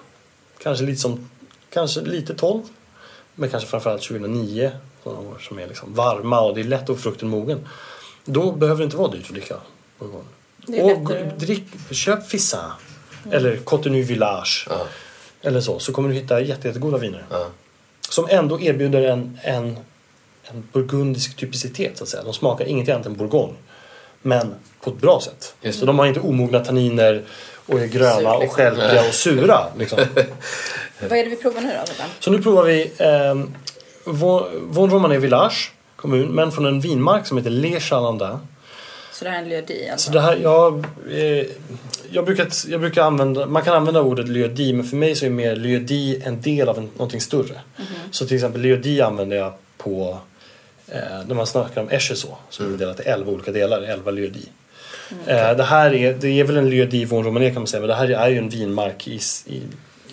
kanske 0.63 0.85
lite 0.85 1.01
som, 1.01 1.29
kanske 1.73 2.01
lite 2.01 2.33
12, 2.35 2.61
men 3.35 3.49
kanske 3.49 3.69
framförallt 3.69 4.01
2009, 4.01 4.71
sådana 5.03 5.19
år 5.29 5.37
som 5.47 5.59
är 5.59 5.67
liksom 5.67 5.93
varma 5.93 6.41
och 6.41 6.55
det 6.55 6.61
är 6.61 6.65
lätt 6.65 6.81
att 6.81 6.87
få 6.87 6.95
frukten 7.01 7.29
mogen. 7.29 7.67
Då 8.25 8.51
behöver 8.51 8.77
det 8.79 8.83
inte 8.83 8.97
vara 8.97 9.11
dyrt 9.11 9.25
att 9.25 9.33
dricka 9.35 9.55
Bourgogne. 9.99 10.27
Och 10.93 11.11
drick, 11.37 11.63
köp 11.91 12.27
Fissin 12.27 12.59
eller 13.31 13.57
Cottenu 13.57 14.01
Village 14.01 14.67
Ja, 14.69 14.87
eller 15.41 15.61
så, 15.61 15.79
så 15.79 15.93
kommer 15.93 16.09
du 16.09 16.15
hitta 16.15 16.41
jätte, 16.41 16.67
jättegoda 16.67 16.97
viner. 16.97 17.25
ja. 17.29 17.47
Som 18.09 18.27
ändå 18.29 18.61
erbjuder 18.61 19.01
en, 19.01 19.39
en, 19.43 19.77
en 20.43 20.63
burgundisk 20.73 21.35
typicitet 21.35 21.97
så 21.97 22.03
att 22.03 22.09
säga. 22.09 22.23
De 22.23 22.33
smakar 22.33 22.65
inget 22.65 22.89
annat 22.89 23.05
än 23.05 23.15
bourgogne. 23.15 23.55
Men 24.21 24.55
på 24.81 24.89
ett 24.89 24.97
bra 24.97 25.21
sätt. 25.21 25.55
Just 25.61 25.79
Så 25.79 25.85
de 25.85 25.99
har 25.99 26.05
inte 26.05 26.19
omogna 26.19 26.59
tanniner 26.59 27.23
och 27.65 27.79
är 27.79 27.87
gröna 27.87 28.33
och 28.33 28.51
stjälpiga 28.51 29.07
och 29.07 29.13
sura. 29.13 29.59
Liksom. 29.77 29.99
Vad 30.99 31.11
är 31.11 31.23
det 31.23 31.29
vi 31.29 31.35
provar 31.35 31.61
nu 31.61 31.73
då? 31.97 32.03
Så 32.19 32.31
nu 32.31 32.41
provar 32.41 32.63
vi 32.63 32.91
eh, 32.97 33.35
Von 34.61 34.91
Romané 34.91 35.17
Village 35.17 35.71
kommun, 36.01 36.27
men 36.27 36.51
från 36.51 36.65
en 36.65 36.79
vinmark 36.79 37.27
som 37.27 37.37
heter 37.37 37.49
Les 37.49 37.83
Chalandins. 37.83 38.41
Så 39.21 39.25
det 39.25 39.31
här 39.31 39.37
är 39.37 39.43
en 39.43 39.49
Lieu 39.49 39.91
alltså? 39.91 40.05
Så 40.05 40.13
det 40.13 40.21
här, 40.21 40.35
jag, 40.35 40.85
eh, 41.11 41.45
jag, 42.11 42.25
brukar, 42.25 42.47
jag 42.67 42.79
brukar 42.79 43.01
använda, 43.01 43.45
man 43.45 43.63
kan 43.63 43.75
använda 43.75 44.01
ordet 44.01 44.27
Lieu 44.27 44.73
men 44.73 44.83
för 44.83 44.95
mig 44.95 45.15
så 45.15 45.25
är 45.25 45.29
mer 45.29 45.55
Lieu 45.55 46.21
en 46.25 46.41
del 46.41 46.69
av 46.69 46.77
en, 46.77 46.89
någonting 46.93 47.21
större. 47.21 47.61
Så 48.11 48.27
till 48.27 48.35
exempel 48.35 48.61
Lieu 48.61 49.01
använder 49.01 49.37
jag 49.37 49.53
på 49.77 50.17
eh, 50.87 50.99
när 51.27 51.35
man 51.35 51.47
snackar 51.47 51.81
om 51.81 51.89
Echeso 51.89 52.27
som 52.49 52.73
är 52.73 52.77
delat 52.77 52.99
i 52.99 53.03
11 53.03 53.31
olika 53.31 53.51
delar, 53.51 53.81
11 53.81 54.11
Lieu 54.11 54.31
eh, 55.27 55.55
Det 55.57 55.63
här 55.63 55.93
är, 55.93 56.13
det 56.13 56.39
är 56.39 56.43
väl 56.43 56.57
en 56.57 56.69
Lieu 56.69 57.05
von 57.05 57.23
Romané 57.23 57.49
kan 57.49 57.61
man 57.61 57.67
säga, 57.67 57.81
men 57.81 57.89
det 57.89 57.95
här 57.95 58.09
är 58.09 58.29
ju 58.29 58.37
en 58.37 58.49
vinmark 58.49 59.07
i, 59.07 59.19
i 59.45 59.61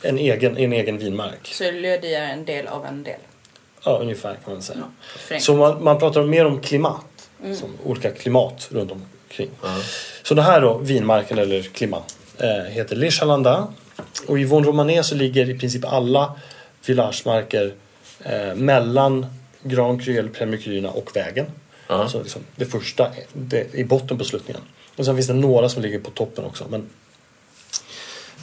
en, 0.03 0.18
egen, 0.18 0.57
en 0.57 0.72
egen 0.72 0.99
vinmark. 0.99 1.39
Så 1.43 1.70
Lieu 1.70 1.95
är 1.95 2.32
en 2.32 2.45
del 2.45 2.66
av 2.66 2.86
en 2.86 3.03
del? 3.03 3.20
Ja, 3.85 3.99
ungefär 3.99 4.35
kan 4.45 4.53
man 4.53 4.62
säga. 4.62 4.79
Förenklat. 5.16 5.43
Så 5.43 5.55
man, 5.55 5.85
man 5.85 5.99
pratar 5.99 6.22
mer 6.22 6.47
om 6.47 6.61
klimat, 6.61 7.31
som 7.55 7.76
olika 7.85 8.11
klimat 8.11 8.68
runt 8.70 8.93
omkring. 8.93 9.51
Ja. 9.62 9.76
Så 10.22 10.35
det 10.35 10.43
här 10.43 10.61
då, 10.61 10.79
vinmarken 10.79 11.39
eller 11.39 11.62
klimat, 11.62 12.16
eh, 12.39 12.49
heter 12.49 12.97
Les 12.97 13.14
Chalandins. 13.14 13.66
Och 14.26 14.39
i 14.39 14.45
Von 14.45 14.64
Romané 14.64 15.03
så 15.03 15.14
ligger 15.14 15.51
i 15.51 15.59
princip 15.59 15.85
alla 15.85 16.35
villagemarker 16.87 17.74
eh, 18.24 18.55
mellan 18.55 19.26
Grand 19.62 20.05
Cru 20.05 20.18
eller 20.18 20.29
Premier 20.31 20.61
Cruerna 20.61 20.91
och 20.91 21.16
vägen. 21.16 21.47
Ja. 21.89 22.09
Så 22.09 22.22
liksom, 22.22 22.43
det 22.57 22.66
första 22.66 23.11
det, 23.33 23.74
i 23.74 23.85
botten 23.85 24.18
på 24.18 24.24
sluttningen. 24.24 24.62
Och 24.97 25.05
sen 25.05 25.14
finns 25.14 25.26
det 25.26 25.35
några 25.35 25.68
som 25.68 25.83
ligger 25.83 25.99
på 25.99 26.11
toppen 26.11 26.45
också. 26.45 26.64
Men, 26.70 26.89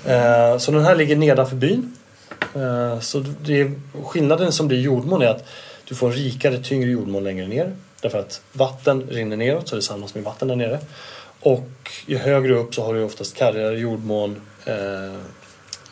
eh, 0.05 0.57
så 0.57 0.71
den 0.71 0.85
här 0.85 0.95
ligger 0.95 1.15
nedanför 1.15 1.55
byn. 1.55 1.95
Eh, 2.55 2.99
så 2.99 3.19
det 3.41 3.71
skillnaden 4.03 4.51
som 4.51 4.67
blir 4.67 4.77
i 4.77 4.81
jordmån 4.81 5.21
är 5.21 5.27
att 5.27 5.45
du 5.85 5.95
får 5.95 6.07
en 6.07 6.13
rikare, 6.13 6.57
tyngre 6.63 6.89
jordmån 6.89 7.23
längre 7.23 7.47
ner. 7.47 7.75
Därför 8.01 8.19
att 8.19 8.41
vatten 8.51 9.07
rinner 9.09 9.37
neråt 9.37 9.67
så 9.67 9.75
det 9.75 9.81
samlas 9.81 10.15
med 10.15 10.23
vatten 10.23 10.47
där 10.47 10.55
nere. 10.55 10.79
Och 11.39 11.69
ju 12.05 12.17
högre 12.17 12.53
upp 12.55 12.75
så 12.75 12.83
har 12.83 12.93
du 12.93 13.03
oftast 13.03 13.35
kargare 13.35 13.79
jordmån, 13.79 14.41
eh, 14.65 15.19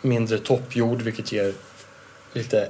mindre 0.02 0.38
toppjord 0.38 1.02
vilket 1.02 1.32
ger 1.32 1.54
lite 2.34 2.70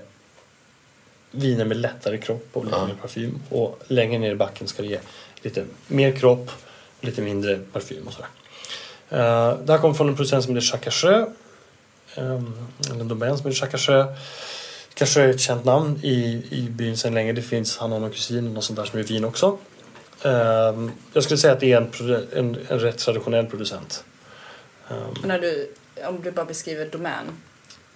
viner 1.32 1.66
med 1.66 1.78
lättare 1.78 2.18
kropp 2.18 2.48
och 2.54 2.66
lite 2.66 2.78
Ja. 2.78 2.88
mer 2.88 2.94
parfym. 2.94 3.40
Och 3.50 3.80
längre 3.88 4.20
ner 4.20 4.32
i 4.32 4.36
backen 4.36 4.68
ska 4.68 4.82
det 4.82 4.88
ge 4.88 5.00
lite 5.42 5.66
mer 5.88 6.12
kropp 6.12 6.52
och 7.00 7.06
lite 7.06 7.22
mindre 7.22 7.60
parfym 7.74 8.08
och 8.08 8.14
sådär. 8.14 8.28
Uh, 9.12 9.60
det 9.66 9.74
här 9.74 9.80
kommer 9.80 9.94
från 9.94 10.10
en 10.10 10.16
producent 10.16 10.44
som 10.44 10.56
heter. 10.56 11.06
Um, 11.16 11.26
en 12.16 13.08
domän 13.08 13.38
som 13.38 13.46
heter 13.52 13.60
Chacacheux. 13.60 14.20
Kanske 14.94 15.22
är 15.22 15.30
ett 15.30 15.40
känt 15.40 15.66
namn 15.66 16.00
i, 16.04 16.44
i 16.50 16.68
byn 16.70 16.98
sedan 16.98 17.14
länge. 17.14 17.34
Det 17.34 17.42
finns, 17.42 17.78
han 17.78 17.92
har 17.92 18.00
någon 18.00 18.12
kusin 18.12 18.58
och 18.58 18.64
sånt 18.64 18.80
där 18.80 18.86
som 18.86 19.00
är 19.00 19.04
vin 19.04 19.26
också. 19.26 19.58
Ehm, 20.24 20.92
jag 21.14 21.24
skulle 21.24 21.38
säga 21.38 21.54
att 21.54 21.60
det 21.60 21.72
är 21.72 21.78
en, 21.78 22.26
en, 22.34 22.58
en 22.70 22.80
rätt 22.80 22.98
traditionell 22.98 23.46
producent. 23.46 24.04
Ehm, 24.90 24.98
Och 25.22 25.28
när 25.28 25.40
du, 25.40 25.72
om 26.08 26.22
du 26.24 26.32
bara 26.32 26.46
beskriver 26.46 26.86
domän, 26.86 27.26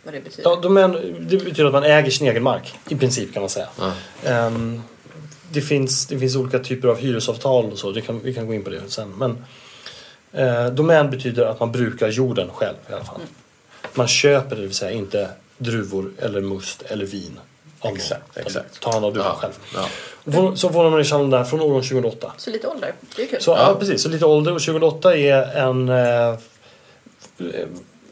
vad 0.04 0.14
det 0.14 0.22
betyder? 0.22 0.50
ja, 0.50 0.56
domän, 0.56 0.92
det 1.20 1.38
betyder 1.38 1.66
att 1.66 1.74
man 1.74 1.84
äger 1.84 2.12
sin 2.12 2.28
egen 2.28 2.44
mark. 2.44 2.74
I 2.90 2.96
princip 2.96 3.34
kan 3.34 3.42
man 3.42 3.50
säga. 3.50 3.68
Ehm, 4.24 4.82
det, 5.52 5.62
finns, 5.62 6.08
det 6.08 6.20
finns 6.20 6.36
olika 6.36 6.60
typer 6.60 6.88
av 6.88 6.98
hyresavtal 6.98 7.72
och 7.72 7.78
så. 7.78 7.92
Det 7.92 8.02
kan, 8.02 8.20
vi 8.24 8.34
kan 8.34 8.48
gå 8.48 8.54
in 8.54 8.64
på 8.64 8.70
det 8.70 8.82
sen. 8.88 9.14
Men, 9.18 9.46
eh, 10.34 10.66
domän 10.68 11.10
betyder 11.10 11.46
att 11.46 11.60
man 11.60 11.72
brukar 11.72 12.08
jorden 12.08 12.50
själv 12.54 12.76
i 12.90 12.94
alla 12.94 13.04
fall. 13.04 13.22
Man 13.98 14.08
köper 14.08 14.56
det 14.56 14.62
vill 14.62 14.74
säga 14.74 14.92
inte 14.92 15.30
druvor 15.58 16.12
eller 16.20 16.42
must 16.42 16.82
eller 16.82 17.06
vin. 17.06 17.40
Exakt, 17.84 18.38
exakt. 18.38 18.80
Ta 18.80 18.92
hand 18.92 19.06
om 19.06 19.14
druvan 19.14 19.32
Ja. 19.32 19.40
själv. 19.42 19.54
Ja. 19.76 20.56
Så 20.56 20.70
får 20.70 20.90
man 20.90 21.02
i 21.02 21.04
Chalon 21.04 21.30
där 21.30 21.44
från 21.44 21.62
årgång 21.62 21.82
2008. 21.82 22.32
Så 22.38 22.50
lite 22.50 22.68
ålder, 22.68 22.94
det 23.16 23.22
är 23.22 23.28
kul. 23.28 23.42
Så, 23.42 23.52
ja. 23.52 23.76
precis, 23.80 24.04
så 24.04 24.10
lite 24.10 24.26
ålder 24.26 24.56
och 24.56 24.62
2008 24.62 25.18
är 25.18 25.58
en... 25.58 25.90
Eh, 25.90 26.36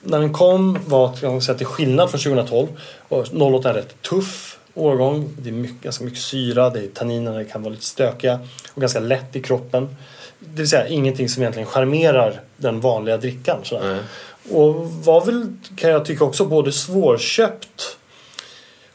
när 0.02 0.20
den 0.20 0.34
kom 0.34 0.80
var 0.86 1.40
säga, 1.40 1.58
till 1.58 1.68
skillnad 1.68 2.10
från 2.10 2.22
2012. 2.22 2.68
Och 3.08 3.28
08 3.42 3.70
är 3.70 3.74
en 3.74 3.80
rätt 3.80 4.02
tuff 4.02 4.60
årgång. 4.74 5.30
Det 5.40 5.50
är 5.50 5.54
mycket, 5.54 5.82
ganska 5.82 6.04
mycket 6.04 6.20
syra, 6.20 6.70
det 6.70 6.80
är 6.80 6.88
tanninerna 6.88 7.44
kan 7.44 7.64
vara 7.64 7.72
lite 7.72 7.86
stökiga 7.86 8.40
och 8.74 8.82
ganska 8.82 9.00
lätt 9.00 9.36
i 9.36 9.42
kroppen. 9.42 9.96
Det 10.40 10.62
vill 10.62 10.70
säga 10.70 10.88
ingenting 10.88 11.30
som 11.30 11.44
egentligen 11.44 11.68
charmerar 11.68 12.42
den 12.58 12.82
vanliga 12.82 13.18
drickan. 13.18 13.60
Sådär. 13.64 13.94
Nej. 13.94 14.04
Och 14.50 14.92
var 14.92 15.26
väl, 15.26 15.48
kan 15.76 15.90
jag 15.90 16.06
tycka 16.06 16.24
också, 16.24 16.46
både 16.46 16.72
svårköpt 16.72 17.98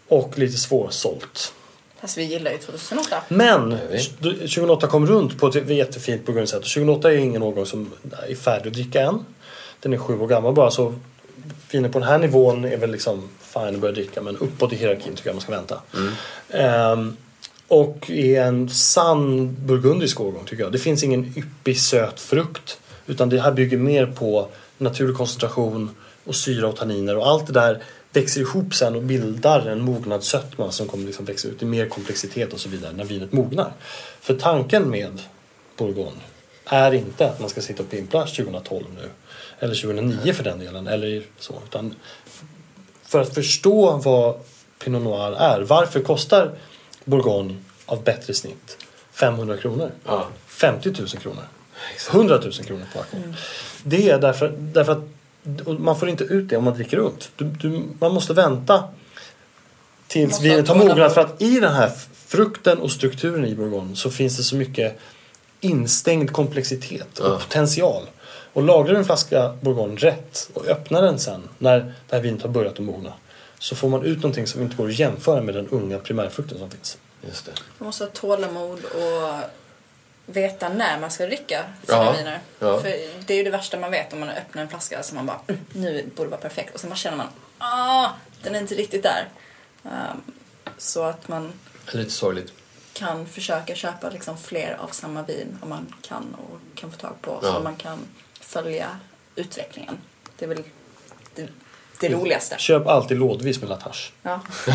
och 0.09 0.38
lite 0.38 0.57
svårsålt. 0.57 1.53
Fast 2.01 2.18
vi 2.18 2.24
gillar 2.24 2.51
ju 2.51 2.59
2008. 2.59 3.16
Men 3.28 3.78
vi. 3.90 4.05
2008 4.34 4.86
kom 4.86 5.07
runt 5.07 5.38
på 5.38 5.46
ett 5.46 5.70
jättefint 5.70 6.26
på 6.26 6.32
sätt. 6.46 6.59
Och 6.59 6.64
2008 6.64 7.12
är 7.12 7.16
ingen 7.16 7.42
årgång 7.42 7.66
som 7.66 7.90
är 8.28 8.34
färdig 8.34 8.68
att 8.68 8.74
dricka 8.74 9.03
än. 9.03 9.24
Den 9.80 9.92
är 9.92 9.98
sju 9.98 10.20
år 10.20 10.26
gammal 10.26 10.55
bara 10.55 10.70
så 10.70 10.94
viner 11.70 11.88
på 11.88 11.98
den 11.98 12.09
här 12.09 12.18
nivån 12.18 12.64
är 12.64 12.76
väl 12.76 12.90
liksom 12.90 13.28
fine 13.40 13.74
att 13.74 13.78
börja 13.78 13.94
dricka 13.94 14.22
men 14.22 14.36
uppåt 14.36 14.72
i 14.72 14.76
hierarkin 14.76 15.14
tycker 15.14 15.28
jag 15.28 15.34
man 15.34 15.42
ska 15.42 15.53
vänta. 15.53 15.80
Ehm, 16.51 17.16
och 17.68 18.11
är 18.11 18.42
en 18.42 18.68
sann 18.68 19.57
burgundisk 19.66 20.20
årgång 20.20 20.44
tycker 20.44 20.62
jag. 20.62 20.72
Det 20.72 20.78
finns 20.78 21.03
ingen 21.03 21.32
yppig 21.36 21.80
söt 21.80 22.20
frukt 22.20 22.78
utan 23.07 23.28
det 23.28 23.40
här 23.40 23.53
bygger 23.53 23.76
mer 23.76 24.07
på 24.07 24.48
naturlig 24.80 25.16
koncentration 25.16 25.90
och 26.24 26.34
syra 26.34 26.68
och 26.68 26.76
tanniner 26.76 27.16
och 27.16 27.26
allt 27.26 27.46
det 27.46 27.52
där 27.52 27.82
växer 28.12 28.40
ihop 28.40 28.74
sen 28.74 28.96
och 28.96 29.02
bildar 29.02 29.66
en 29.66 29.80
mognad 29.80 30.24
sötma 30.24 30.70
som 30.70 30.88
kommer 30.88 31.06
liksom 31.06 31.24
växa 31.24 31.48
ut 31.48 31.62
i 31.62 31.64
mer 31.64 31.86
komplexitet 31.86 32.52
och 32.52 32.60
så 32.60 32.68
vidare 32.68 32.92
när 32.92 33.04
vinet 33.04 33.32
mognar. 33.32 33.72
För 34.20 34.34
tanken 34.34 34.90
med 34.90 35.22
Bourgogne 35.76 36.20
är 36.64 36.92
inte 36.92 37.26
att 37.26 37.40
man 37.40 37.48
ska 37.48 37.60
sitta 37.60 37.82
och 37.82 37.90
pimpla 37.90 38.26
2012 38.26 38.84
nu 38.94 39.08
eller 39.58 39.74
2009 39.74 40.32
för 40.32 40.44
den 40.44 40.58
delen 40.58 40.86
eller 40.86 41.22
så 41.38 41.54
utan 41.66 41.94
för 43.02 43.20
att 43.20 43.34
förstå 43.34 43.96
vad 43.96 44.40
Pinot 44.84 45.02
Noir 45.02 45.32
är. 45.32 45.60
Varför 45.60 46.00
kostar 46.00 46.50
Bourgogne 47.04 47.56
av 47.86 48.04
bättre 48.04 48.34
snitt 48.34 48.76
500 49.12 49.56
kronor? 49.56 49.90
Ja. 50.04 50.26
50 50.46 50.92
000 50.98 51.08
kronor? 51.08 51.44
100 52.10 52.38
000 52.38 52.52
kronor 52.52 52.84
på 52.92 52.98
auktion. 52.98 53.36
Det 53.84 54.10
är 54.10 54.18
därför, 54.18 54.54
därför 54.58 54.92
att 54.92 55.02
man 55.80 55.98
får 55.98 56.08
inte 56.08 56.24
ut 56.24 56.48
det 56.48 56.56
om 56.56 56.64
man 56.64 56.74
dricker 56.74 56.96
ungt. 56.98 57.30
Du, 57.36 57.44
du, 57.44 57.82
man 58.00 58.14
måste 58.14 58.32
vänta 58.34 58.84
tills 60.06 60.30
Måste 60.30 60.44
vinet 60.44 60.68
har 60.68 60.74
ha 60.74 60.84
mognat. 60.84 61.14
För 61.14 61.20
att 61.20 61.42
i 61.42 61.60
den 61.60 61.72
här 61.72 61.92
frukten 62.26 62.78
och 62.78 62.92
strukturen 62.92 63.44
i 63.44 63.54
Bourgogne 63.54 63.96
så 63.96 64.10
finns 64.10 64.36
det 64.36 64.42
så 64.42 64.56
mycket 64.56 64.98
instängd 65.60 66.32
komplexitet 66.32 67.18
och 67.18 67.30
Ja. 67.30 67.38
potential. 67.38 68.02
Och 68.52 68.62
lagrar 68.62 68.92
du 68.92 68.98
en 68.98 69.04
flaska 69.04 69.54
Bourgogne 69.60 69.96
rätt 69.96 70.50
och 70.54 70.66
öppnar 70.66 71.02
den 71.02 71.18
sen 71.18 71.48
när 71.58 71.78
det 72.08 72.16
här 72.16 72.22
vinet 72.22 72.42
har 72.42 72.48
börjat 72.48 72.72
att 72.72 72.78
mogna 72.78 73.12
så 73.58 73.76
får 73.76 73.88
man 73.88 74.02
ut 74.04 74.16
någonting 74.16 74.46
som 74.46 74.62
inte 74.62 74.76
går 74.76 74.88
att 74.88 74.98
jämföra 74.98 75.42
med 75.42 75.54
den 75.54 75.68
unga 75.68 75.98
primärfrukten 75.98 76.58
som 76.58 76.70
finns. 76.70 76.98
Just 77.28 77.46
det. 77.46 77.52
Man 77.78 77.86
måste 77.86 78.04
ha 78.04 78.10
tålamod 78.10 78.78
och 78.84 79.34
veta 80.32 80.68
när 80.68 81.00
man 81.00 81.10
ska 81.10 81.26
dricka 81.26 81.64
sina 81.86 82.04
Ja, 82.04 82.12
viner. 82.12 82.40
ja. 82.58 82.80
För 82.80 82.88
det 83.26 83.34
är 83.34 83.36
ju 83.36 83.42
det 83.44 83.50
värsta 83.50 83.78
man 83.78 83.90
vet 83.90 84.12
om 84.12 84.20
man 84.20 84.28
öppnar 84.28 84.62
en 84.62 84.68
flaska 84.68 85.02
som 85.02 85.16
man 85.16 85.26
bara 85.26 85.40
mm, 85.48 85.60
nu 85.72 86.10
borde 86.16 86.26
det 86.26 86.30
vara 86.30 86.40
perfekt 86.40 86.74
och 86.74 86.80
sen 86.80 86.90
bara 86.90 86.96
känner 86.96 87.16
man 87.16 87.26
ah, 87.58 88.10
den 88.42 88.54
är 88.54 88.58
inte 88.60 88.74
riktigt 88.74 89.02
där. 89.02 89.28
Ehm, 89.84 90.22
så 90.78 91.02
att 91.04 91.28
man 91.28 91.52
Lite 91.92 92.10
sorgligt. 92.10 92.52
kan 92.92 93.26
försöka 93.26 93.74
köpa 93.74 94.10
liksom 94.10 94.38
fler 94.38 94.76
av 94.80 94.88
samma 94.88 95.22
vin 95.22 95.58
om 95.62 95.68
man 95.68 95.94
kan 96.02 96.34
och 96.34 96.78
kan 96.80 96.92
få 96.92 96.98
tag 96.98 97.14
på. 97.22 97.38
Ja. 97.42 97.52
Så 97.54 97.60
man 97.60 97.76
kan 97.76 97.98
följa 98.40 98.88
utvecklingen. 99.36 99.98
Det 100.38 100.44
är 100.44 100.48
väl 100.48 100.62
det 102.01 102.09
roligaste. 102.09 102.55
Köp 102.59 102.86
alltid 102.86 103.18
lådvis 103.18 103.61
med 103.61 103.68
Latache. 103.70 104.11
Ja. 104.22 104.40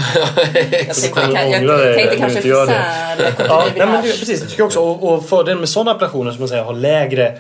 Jag 0.88 0.96
tänkte, 0.96 1.22
jag 1.22 1.48
ångra 1.62 1.78
dig 1.78 1.96
tänkte 1.96 2.18
kanske 2.18 2.38
inte 2.40 2.48
gör 2.50 2.66
det. 2.68 2.74
Frisär 3.16 3.46
Ja, 3.48 3.66
nej, 3.78 3.88
men 3.88 4.04
det, 4.04 4.20
precis, 4.20 4.42
det 4.42 4.48
tycker 4.48 4.60
jag 4.62 4.68
också. 4.68 4.80
Och, 4.80 5.14
och 5.14 5.30
fördelen 5.30 5.60
med 5.60 5.70
sådana 5.70 5.92
apparationer 5.92 6.32
som 6.32 6.40
man 6.40 6.48
säger 6.50 6.64
har 6.64 6.74
lägre, 6.74 7.38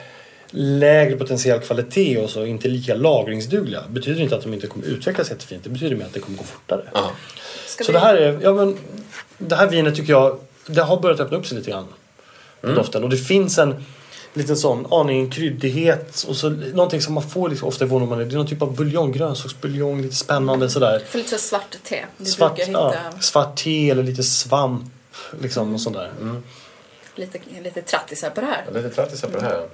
lägre 0.51 1.15
potentiell 1.17 1.59
kvalitet 1.59 2.17
och 2.17 2.29
så 2.29 2.45
inte 2.45 2.67
lika 2.67 2.95
lagringsdugliga 2.95 3.81
betyder 3.89 4.21
inte 4.21 4.35
att 4.35 4.43
de 4.43 4.53
inte 4.53 4.67
kommer 4.67 4.85
utvecklas 4.85 5.29
jättefint. 5.29 5.63
Det 5.63 5.69
betyder 5.69 5.95
mer 5.95 6.05
att 6.05 6.13
det 6.13 6.19
kommer 6.19 6.37
gå 6.37 6.43
fortare. 6.43 6.81
Ja. 6.93 7.11
Så 7.67 7.83
vi- 7.87 7.93
det 7.93 7.99
här, 7.99 8.15
är, 8.15 8.39
ja, 8.41 8.53
men, 8.53 8.77
det 9.37 9.55
här 9.55 9.67
vinet 9.67 9.95
tycker 9.95 10.13
jag 10.13 10.39
det 10.67 10.81
har 10.81 10.97
börjat 10.99 11.19
öppna 11.19 11.37
upp 11.37 11.45
sig 11.47 11.57
lite 11.57 11.71
grann. 11.71 11.85
Mm. 12.63 12.75
Doften. 12.75 13.03
Och 13.03 13.09
det 13.09 13.17
finns 13.17 13.57
en 13.57 13.85
liten 14.35 14.57
sån 14.57 14.93
aning 14.93 15.29
kryddighet 15.29 16.25
och 16.27 16.35
så 16.35 16.49
någonting 16.49 17.01
som 17.01 17.13
man 17.13 17.29
får 17.29 17.49
liksom 17.49 17.67
ofta 17.67 17.85
i 17.85 17.87
vår 17.87 18.15
Det 18.15 18.33
är 18.33 18.37
någon 18.37 18.47
typ 18.47 18.61
av 18.61 18.75
buljong, 18.75 19.11
grönsaksbuljong, 19.11 20.01
lite 20.01 20.15
spännande 20.15 20.69
sådär. 20.69 21.01
För 21.07 21.17
lite 21.17 21.29
så 21.29 21.37
svart 21.37 21.75
te. 21.83 22.05
Du 22.17 22.25
Svart, 22.25 22.55
brukar 22.55 22.71
ja, 22.71 22.87
hitta 22.87 23.21
svart 23.21 23.57
te 23.57 23.89
eller 23.89 24.03
lite 24.03 24.23
svamp. 24.23 24.91
Liksom 25.41 25.73
och 25.73 25.81
sånt 25.81 25.95
där. 25.95 26.11
lite, 27.15 27.39
lite 27.63 27.81
trattisar 27.81 28.29
på 28.29 28.41
det 28.41 28.47
här. 28.47 28.63
Ja, 28.67 28.81
Lite 28.81 28.89
trattisar 28.95 29.27
på 29.27 29.37
det 29.37 29.43
här. 29.43 29.67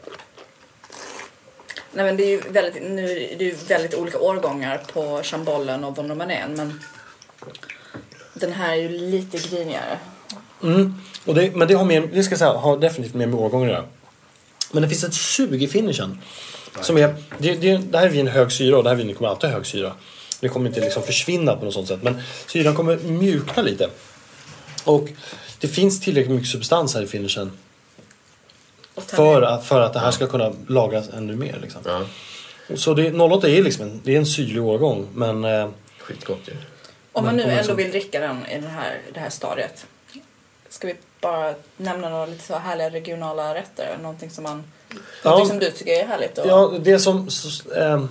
Nej 1.94 2.06
men 2.06 2.18
det 2.18 2.24
är 2.24 2.30
ju 2.30 2.42
väldigt, 2.50 2.84
nu 2.84 3.12
är 3.12 3.38
det 3.38 3.44
ju 3.44 3.56
väldigt 3.68 3.94
olika 3.94 4.20
årgångar 4.20 4.82
på 4.94 5.22
Chambollen 5.24 5.84
och 5.84 5.98
Von 5.98 6.10
Romanen 6.10 6.54
men 6.54 6.80
den 8.34 8.52
här 8.52 8.72
är 8.72 8.76
ju 8.76 8.90
lite 8.90 9.38
grinigare. 9.38 9.98
Mm. 10.64 10.94
Och 11.26 11.36
det, 11.36 11.56
men 11.56 11.68
det 11.68 11.74
har, 11.74 11.86
mer, 11.86 12.10
det 12.14 12.24
ska 12.24 12.32
jag 12.32 12.40
säga, 12.40 12.54
har 12.54 12.78
definitivt 12.78 13.14
mer 13.14 13.28
med 13.28 13.40
årgången 13.40 13.70
att 13.70 13.76
göra. 13.76 13.86
Men 14.72 14.84
det 14.84 14.90
finns 14.90 15.04
ett 15.04 15.14
sug 15.14 15.64
i 15.64 15.68
finishen. 15.68 16.22
Som 16.82 16.98
är, 16.98 17.16
det, 17.38 17.56
det, 17.56 17.78
det 17.78 17.98
här 17.98 18.06
är 18.06 18.10
vin 18.10 18.28
hög 18.28 18.52
syra 18.52 18.78
och 18.78 18.84
det 18.84 18.90
här 18.90 18.96
vinet 18.96 19.18
kommer 19.18 19.30
alltid 19.30 19.50
ha 19.50 19.58
hög 19.58 19.66
syra. 19.66 19.94
Det 20.40 20.50
kommer 20.50 20.68
inte 20.68 20.82
liksom 20.82 21.04
försvinna 21.04 21.56
på 21.56 21.66
något 21.66 21.74
sånt 21.74 21.88
sätt. 21.88 22.04
Men 22.04 22.22
syran 22.48 22.76
kommer 22.76 22.98
mjukna 22.98 23.64
lite. 23.64 23.90
Och 24.84 25.10
det 25.60 25.68
finns 25.68 26.02
tillräckligt 26.02 26.36
mycket 26.36 26.50
substans 26.50 26.96
här 26.96 27.02
i 27.02 27.08
finishen. 27.08 27.52
För 28.98 29.42
att, 29.42 29.66
för 29.66 29.82
att 29.82 29.94
det 29.94 30.00
här 30.00 30.12
ska 30.12 30.28
kunna 30.28 30.54
lagras 30.68 31.10
ännu 31.10 31.36
mer. 31.36 31.60
Liksom. 31.62 31.82
Ja. 31.86 32.06
Så 32.76 32.94
det, 32.94 33.14
08 33.14 33.50
är 33.50 33.64
liksom 33.64 33.86
en, 33.86 34.02
det 34.04 34.14
är 34.14 34.18
en 34.18 34.26
syrlig 34.26 34.64
årgång. 34.64 35.08
Men 35.14 35.44
eh, 35.44 35.70
Skitgott 36.00 36.48
ju. 36.48 36.54
Om 37.12 37.26
man 37.26 37.36
nu 37.36 37.44
ändå 37.44 37.74
vill 37.74 37.92
dricka 37.92 38.20
den 38.20 38.46
i 38.46 38.54
den 38.54 38.70
här, 38.70 39.02
det 39.14 39.20
här 39.20 39.30
stadiet. 39.30 39.86
Ska 40.72 40.88
vi 40.88 40.96
bara 41.22 41.54
nämna 41.78 42.10
några 42.10 42.26
lite 42.26 42.44
så 42.44 42.56
härliga 42.56 42.90
regionala 42.90 43.56
rätter? 43.56 43.98
Någonting 44.02 44.30
som, 44.30 44.44
man, 44.44 44.64
någonting 45.24 45.48
som 45.48 45.60
du 45.60 45.72
tycker 45.72 45.92
är 45.92 46.08
härligt? 46.08 46.38
Och, 46.38 46.48
Ja, 46.48 46.74
det 46.82 47.00
som... 47.00 47.30
Så, 47.30 47.74
ehm, 47.74 48.08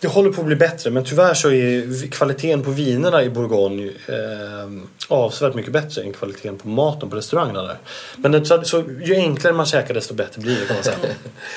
det 0.00 0.08
håller 0.08 0.30
på 0.30 0.40
att 0.40 0.46
bli 0.46 0.56
bättre 0.56 0.90
men 0.90 1.04
tyvärr 1.04 1.34
så 1.34 1.50
är 1.50 2.10
kvaliteten 2.10 2.62
på 2.62 2.70
vinerna 2.70 3.22
i 3.22 3.30
Bourgogne 3.30 3.92
ehm, 4.08 4.88
avsevärt 5.08 5.54
mycket 5.54 5.72
bättre 5.72 6.02
än 6.02 6.12
kvaliteten 6.12 6.58
på 6.58 6.68
maten 6.68 7.10
på 7.10 7.16
restaurangerna 7.16 7.62
där. 7.62 7.78
Men 8.16 8.32
det, 8.32 8.66
så, 8.66 8.84
ju 9.02 9.14
enklare 9.14 9.54
man 9.54 9.66
käkar 9.66 9.94
desto 9.94 10.14
bättre 10.14 10.40
blir 10.40 10.60
det 10.60 10.66
kan 10.66 10.76
man 10.76 10.84
säga. 10.84 10.96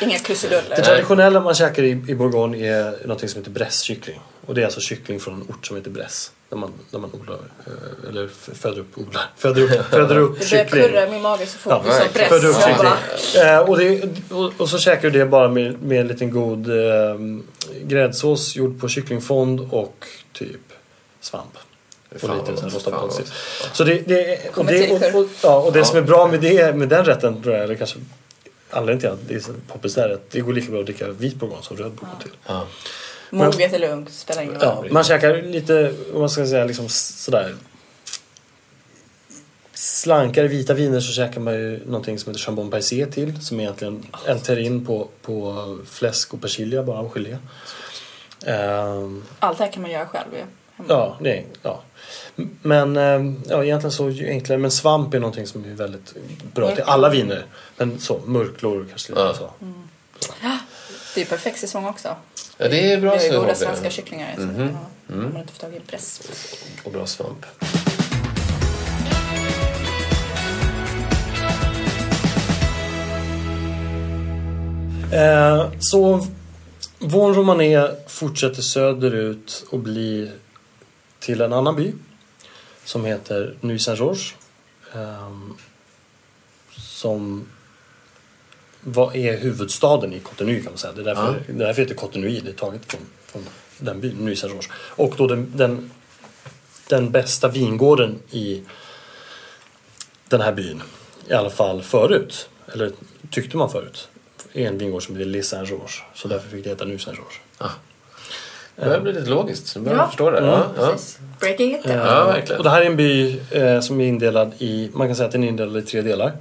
Inga 0.01 0.20
krusiduller. 0.20 0.76
Det 0.76 0.82
traditionella 0.82 1.39
man 1.39 1.56
käkar 1.56 1.84
i, 1.84 1.89
i 1.89 2.16
Bourgogne 2.16 2.68
är 2.68 3.08
något 3.08 3.30
som 3.30 3.39
heter 3.41 3.51
bresskyckling. 3.51 4.20
Och 4.46 4.56
det 4.56 4.62
är 4.62 4.66
alltså 4.66 4.82
kyckling 4.82 5.20
från 5.20 5.34
en 5.34 5.41
ort 5.41 5.66
som 5.66 5.76
heter 5.76 5.89
Bress. 5.89 6.32
Där 6.50 6.58
man, 6.58 6.72
där 6.91 7.00
man 7.00 7.10
odlar, 7.14 7.39
eh, 7.68 8.10
eller 8.10 8.28
föder 8.54 8.80
upp, 8.80 8.98
odlar, 8.98 9.24
föder 9.38 9.62
upp, 9.62 9.86
föder 9.89 10.18
upp 10.18 10.39
Det 10.39 10.50
börjar 10.50 10.64
kyckling. 10.66 10.84
kurra 10.84 11.08
i 11.08 11.12
min 11.12 11.22
mage 11.22 11.46
så 11.46 11.58
fort 11.58 11.74
Ja, 11.74 11.84
du 11.86 12.20
sa. 12.20 12.26
Födde 12.28 12.48
upp 12.48 12.56
kyckling. 12.56 13.43
Eh, 13.43 13.60
och, 13.60 13.78
det, 13.78 14.04
och, 14.30 14.62
och 14.62 14.70
så 14.70 14.78
käkar 14.78 15.10
du 15.10 15.20
det 15.20 15.26
bara 15.26 15.50
med, 15.50 15.82
med 15.84 16.02
en 16.02 16.08
liten 16.08 16.32
god 16.32 16.70
eh, 16.70 17.16
gräddsås 17.84 18.56
gjord 18.56 18.82
på 18.82 18.88
kycklingfond 18.88 19.68
och 19.72 20.06
typ 20.34 20.62
svamp. 21.22 21.58
Och 22.22 22.36
lite 22.36 22.62
sån 22.62 22.70
rostad 22.70 22.91
potatis. 22.91 23.32
Så 23.74 23.84
det, 23.84 23.93
det, 24.08 24.39
och, 24.58 24.66
det, 24.66 24.91
och, 24.91 25.22
och, 25.22 25.28
ja, 25.43 25.56
och 25.56 25.74
det 25.74 25.86
som 25.86 25.98
är 25.98 26.02
bra 26.02 26.28
med, 26.28 26.41
det, 26.41 26.76
med 26.76 26.89
den 26.89 27.06
rätten 27.06 27.43
tror 27.43 27.56
jag, 27.56 27.64
eller 27.64 27.76
kanske 27.76 28.00
anledningen 28.70 29.00
till 29.00 29.10
att 29.10 29.28
det 29.28 29.36
är 29.36 29.39
så 29.39 29.52
poppis 29.68 29.96
där, 29.96 30.10
är 30.10 30.14
att 30.14 30.32
det 30.32 30.39
går 30.41 30.54
lika 30.54 30.72
bra 30.72 30.80
att 30.80 30.86
dricka 30.86 31.08
vit 31.08 31.36
bourgogne 31.36 31.64
som 31.64 31.78
röd 31.78 31.91
bourgogne 31.91 32.22
till. 32.22 32.32
Ja. 32.48 32.68
Moget 33.30 33.73
eller 33.73 33.89
ungt 33.91 34.13
spelar 34.13 34.41
ingen 34.41 34.53
roll. 34.61 34.86
Ja, 34.88 34.93
man 34.93 35.03
käkar 35.03 35.41
lite, 35.41 35.93
om 36.13 36.19
man 36.19 36.30
ska 36.30 36.45
säga 36.47 36.65
liksom 36.65 36.89
sådär 36.89 37.55
slankare 39.73 40.47
vita 40.47 40.73
viner 40.73 40.99
så 40.99 41.13
käkar 41.13 41.41
man 41.41 41.53
ju 41.53 41.86
någonting 41.86 42.19
som 42.19 42.30
heter 42.32 42.45
Chambon 42.45 42.69
Paisé 42.71 43.05
till 43.05 43.41
som 43.45 43.59
är 43.59 43.63
egentligen 43.63 44.05
en 44.28 44.39
terrine 44.39 44.86
på, 44.86 45.07
på 45.21 45.78
fläsk 45.89 46.34
och 46.34 46.41
persilja 46.41 46.84
bara 46.84 46.99
och 46.99 47.13
gelé. 47.13 47.38
Ehm, 48.45 49.23
Allt 49.39 49.57
det 49.57 49.63
här 49.63 49.71
kan 49.71 49.82
man 49.82 49.91
göra 49.91 50.05
själv 50.05 50.28
ju. 50.34 50.39
hemma. 50.76 50.89
ja, 50.89 51.17
det 51.21 51.38
är, 51.38 51.43
ja. 51.61 51.82
Men 52.61 52.97
ehm, 52.97 53.41
ja, 53.49 53.63
egentligen 53.63 53.91
så 53.91 54.09
ju 54.09 54.28
enklare. 54.30 54.59
Men 54.59 54.71
svamp 54.71 55.13
är 55.13 55.19
någonting 55.19 55.47
som 55.47 55.65
är 55.65 55.69
väldigt 55.69 56.13
bra 56.53 56.76
till 56.76 56.84
alla 56.84 57.09
viner. 57.09 57.45
Men 57.78 57.99
så, 57.99 58.19
murklor 58.26 58.86
kanske 58.89 59.11
lite 59.11 59.21
Ja. 59.21 59.34
så. 59.34 59.51
Det 61.13 61.21
är 61.21 61.26
ju 61.26 61.30
perfekt 61.30 61.59
säsong 61.59 61.86
också. 61.86 62.15
Ja, 62.58 62.68
det 62.68 62.91
är 62.93 63.01
bra 63.01 63.12
Vi 63.12 63.18
har 63.18 63.24
ju 63.26 63.32
så. 63.32 63.41
goda 63.41 63.56
svenska 63.56 63.89
kycklingar. 63.89 64.36
Mhm. 64.38 64.70
ja, 65.08 65.16
Om 65.16 65.22
man 65.34 65.41
inte 65.41 65.53
får 65.53 65.60
tag 65.60 65.76
i 65.76 65.80
press. 65.80 66.22
Och 66.84 66.91
bra 66.91 67.06
svamp. 67.06 67.45
Eh, 75.12 75.72
så 75.80 76.28
Von 76.99 77.34
Romané 77.36 77.91
fortsätter 78.08 78.62
söderut 78.62 79.66
och 79.72 79.80
blir 79.80 80.32
till 81.20 81.41
en 81.41 81.53
annan 81.53 81.76
by 81.76 81.93
som 82.86 83.06
heter 83.06 83.56
Nuit 83.62 83.82
Saint-Georges. 83.82 84.34
ehm, 84.93 85.53
som 86.78 87.47
vad 88.88 89.16
är 89.16 89.38
huvudstaden 89.38 90.14
i 90.14 90.20
Cotonou 90.20 90.56
kan 90.56 90.72
man 90.72 90.78
säga. 90.78 90.94
Det 90.94 91.02
är 91.02 91.06
därför, 91.06 91.42
det 91.48 91.54
är 91.54 91.58
därför 91.68 91.82
det 91.82 91.82
heter 91.82 91.96
Cotonou. 91.96 92.40
Det 92.44 92.50
är 92.50 92.54
taget 92.54 92.82
från, 92.92 93.02
från 93.26 93.46
den 93.78 94.02
byn, 94.02 94.16
Nuit. 94.26 94.44
Och 94.76 95.14
då 95.18 95.28
den, 95.28 95.52
den, 95.56 95.92
den 96.90 97.12
bästa 97.12 97.48
vingården 97.48 98.20
i 98.32 98.64
den 100.30 100.42
här 100.42 100.54
byn. 100.54 100.82
I 101.28 101.34
alla 101.34 101.50
fall 101.50 101.82
förut. 101.82 102.50
Eller 102.74 102.92
tyckte 103.32 103.58
man 103.58 103.70
förut. 103.70 104.08
Är 104.54 104.68
en 104.68 104.78
vingård 104.78 105.06
som 105.06 105.16
heter 105.16 105.30
Les 105.30 105.48
Saint-Georges. 105.48 106.02
Så 106.16 106.28
därför 106.28 106.50
fick 106.50 106.64
det 106.64 106.70
heta 106.70 106.86
Nuit 106.86 107.02
Saint-Georges. 107.02 107.40
Det 108.76 108.86
börjar 108.86 109.02
bli 109.02 109.14
lite 109.14 109.30
logiskt. 109.30 109.76
Jag 109.76 109.84
börjar 109.84 109.98
Ja. 109.98 110.08
förstå 110.08 110.30
det. 110.32 110.38
Mm. 110.38 110.50
Ja, 110.50 110.72
ja. 110.78 110.92
Precis. 110.92 111.20
Breaking 111.40 111.76
it 111.76 111.84
down. 111.84 111.96
ja, 111.98 112.26
verkligen. 112.28 112.58
Och 112.58 112.64
det 112.64 112.70
här 112.70 112.82
är 112.82 112.86
en 112.86 112.96
by 112.96 113.40
eh, 113.52 113.80
som 113.80 114.02
är 114.02 114.08
indelad 114.08 114.52
i, 114.58 114.90
man 114.94 115.08
kan 115.08 115.16
säga 115.16 115.26
att 115.26 115.32
den 115.32 115.44
är 115.44 115.48
indelad 115.48 115.78
i 115.78 115.82
tre 115.82 116.02
delar. 116.02 116.32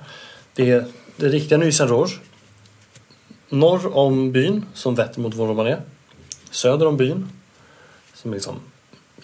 Det 0.55 0.71
är 0.71 0.85
det 1.17 1.29
riktiga 1.29 1.59
Nuit 1.59 1.75
Saint-Georges. 1.75 2.13
Norr 3.49 3.97
om 3.97 4.33
byn 4.33 4.65
som 4.75 4.95
vetter 4.95 5.21
mot 5.21 5.35
Von 5.35 5.49
Romané. 5.49 5.77
Söder 6.51 6.87
om 6.87 6.97
byn. 6.97 7.29
Som 8.15 8.31
är 8.31 8.35
liksom 8.35 8.61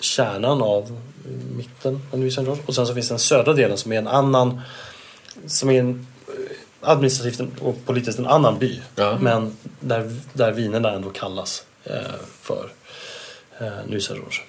kärnan 0.00 0.62
av 0.62 1.00
mitten 1.56 2.00
av 2.10 2.30
Saint-Georges. 2.30 2.66
Och 2.66 2.74
sen 2.74 2.86
så 2.86 2.94
finns 2.94 3.08
den 3.08 3.18
södra 3.18 3.52
delen 3.52 3.78
som 3.78 3.92
är 3.92 3.98
en 3.98 4.08
annan, 4.08 4.60
som 5.46 5.70
är 5.70 5.80
en 5.80 6.06
eh, 6.28 6.34
administrativt 6.80 7.60
och 7.60 7.86
politiskt 7.86 8.18
en 8.18 8.26
annan 8.26 8.58
by. 8.58 8.80
Ja. 8.94 9.18
Men 9.20 9.56
där, 9.80 10.16
där 10.32 10.52
vinerna 10.52 10.92
ändå 10.92 11.10
kallas 11.10 11.64
eh, 11.84 11.94
för 12.40 12.72
eh, 13.58 13.98
Saint-Georges. 14.00 14.40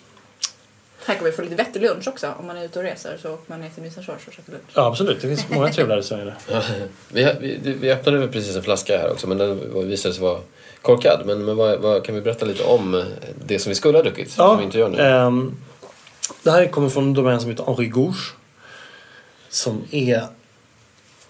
Här 1.05 1.15
kan 1.15 1.23
vi 1.25 1.31
få 1.31 1.41
lite 1.41 1.55
vettig 1.55 1.81
lunch 1.81 2.07
också. 2.07 2.33
Om 2.39 2.47
man 2.47 2.57
är 2.57 2.65
ute 2.65 2.79
och 2.79 2.85
reser 2.85 3.17
så 3.21 3.33
åker 3.33 3.43
man 3.47 3.61
ner 3.61 3.69
till 3.69 3.83
George 3.83 4.13
och 4.27 4.33
käkar 4.33 4.51
lunch. 4.53 4.63
Ja 4.73 4.85
absolut, 4.87 5.21
det 5.21 5.27
finns 5.27 5.49
många 5.49 5.69
trevliga 5.73 5.97
restauranger 5.97 6.35
där. 6.47 6.63
Ja, 7.21 7.31
vi, 7.39 7.59
vi, 7.63 7.73
vi 7.73 7.91
öppnade 7.91 8.17
väl 8.17 8.29
precis 8.29 8.55
en 8.55 8.63
flaska 8.63 8.97
här 8.97 9.11
också 9.11 9.27
men 9.27 9.37
den 9.37 9.73
var- 9.73 9.83
visade 9.83 10.13
sig 10.13 10.23
vara 10.23 10.39
korkad. 10.81 11.21
Men, 11.25 11.45
men 11.45 11.55
vad, 11.57 11.79
vad, 11.79 12.03
kan 12.05 12.15
vi 12.15 12.21
berätta 12.21 12.45
lite 12.45 12.63
om 12.63 13.03
det 13.45 13.59
som 13.59 13.69
vi 13.69 13.75
skulle 13.75 13.97
ha 13.97 14.03
druckit? 14.03 14.31
som 14.31 14.57
vi 14.57 14.63
inte 14.63 14.77
gör 14.77 14.89
nu? 14.89 14.97
ehm, 15.01 15.57
det 16.43 16.51
här 16.51 16.67
kommer 16.67 16.89
från 16.89 17.03
en 17.03 17.13
domän 17.13 17.41
som 17.41 17.49
heter 17.49 17.63
Henri 17.63 17.85
Gouche. 17.87 18.33
Som 19.49 19.83
är, 19.91 20.23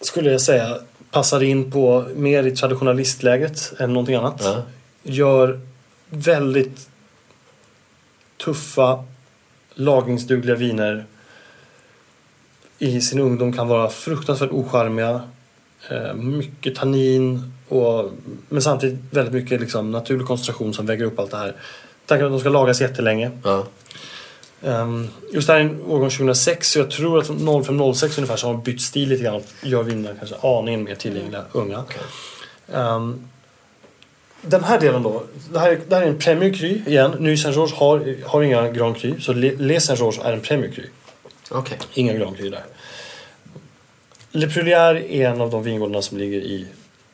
skulle 0.02 0.32
jag 0.32 0.42
säga, 0.42 0.78
passar 1.12 1.44
in 1.44 1.72
på 1.72 2.06
mer 2.16 2.44
i 2.44 2.56
traditionalistläget 2.56 3.74
än 3.80 3.94
någonting 3.94 4.16
annat. 4.16 4.42
Ja. 4.44 4.62
Gör 5.04 5.60
väldigt 6.10 6.90
tuffa, 8.38 9.04
lagringsdugliga 9.74 10.56
viner. 10.56 11.06
I 12.78 13.02
sin 13.02 13.20
ungdom 13.20 13.54
kan 13.54 13.68
vara 13.68 13.90
fruktansvärt 13.90 14.52
ocharmiga. 14.52 15.22
Eh, 15.90 16.14
mycket 16.14 16.76
tannin 16.76 17.54
och, 17.68 18.12
men 18.50 18.62
samtidigt 18.62 19.00
väldigt 19.10 19.34
mycket 19.34 19.62
liksom, 19.62 19.92
naturlig 19.92 20.28
koncentration 20.28 20.74
som 20.74 20.86
väger 20.86 21.06
upp 21.06 21.20
allt 21.20 21.32
det 21.32 21.38
här. 21.38 21.56
Tanken 22.06 22.26
att 22.26 22.32
de 22.32 22.40
ska 22.40 22.50
lagas 22.50 22.82
jättelänge. 22.82 23.32
Ja. 23.44 23.66
Um, 24.64 25.10
just 25.32 25.48
det 25.48 25.54
här 25.54 25.60
är 25.60 25.64
en 25.64 25.82
årgång 25.82 26.10
2006 26.10 26.72
så 26.72 26.80
jag 26.80 26.92
tror 26.92 27.20
att 27.20 27.30
05-06 27.30 28.18
ungefär 28.18 28.36
så 28.36 28.48
har 28.48 28.54
de 28.54 28.64
bytt 28.64 28.82
stil 28.82 29.10
lite 29.10 29.24
grann 29.24 29.36
och 29.36 29.46
gör 29.62 29.84
vinerna 29.84 30.16
kanske 30.20 30.36
aningen 30.48 30.84
mer 30.84 30.96
tillgängliga 30.96 31.44
unga. 31.52 31.84
Um, 32.68 33.28
den 34.42 34.64
här 34.64 34.80
delen 34.80 35.04
då, 35.04 35.24
det 35.54 35.60
här, 35.60 35.80
det 35.88 35.96
här 35.96 36.04
är 36.04 36.08
en 36.08 36.18
Premier 36.18 36.54
Cru 36.54 36.82
igen. 36.86 37.12
Ny 37.20 37.38
Saint 37.38 37.56
George 37.56 37.76
har, 37.76 38.16
har 38.28 38.42
inga 38.42 38.72
Grand 38.72 38.98
Cru 38.98 39.22
så 39.22 39.34
Le, 39.34 39.56
Le 39.58 39.80
Saint 39.80 40.00
George 40.00 40.22
är 40.24 40.34
en 40.34 40.42
Premier 40.42 40.72
Cru. 40.72 40.86
Okej. 41.50 41.78
Inga 41.94 42.14
Grand 42.14 42.38
Cru 42.38 42.50
där. 42.50 42.66
Le 44.32 44.48
Prunière 44.48 45.12
är 45.12 45.30
en 45.30 45.42
av 45.42 45.50
de 45.50 45.64
vingårdarna 45.64 46.02
som 46.02 46.18
ligger 46.18 46.40
i, 46.40 46.68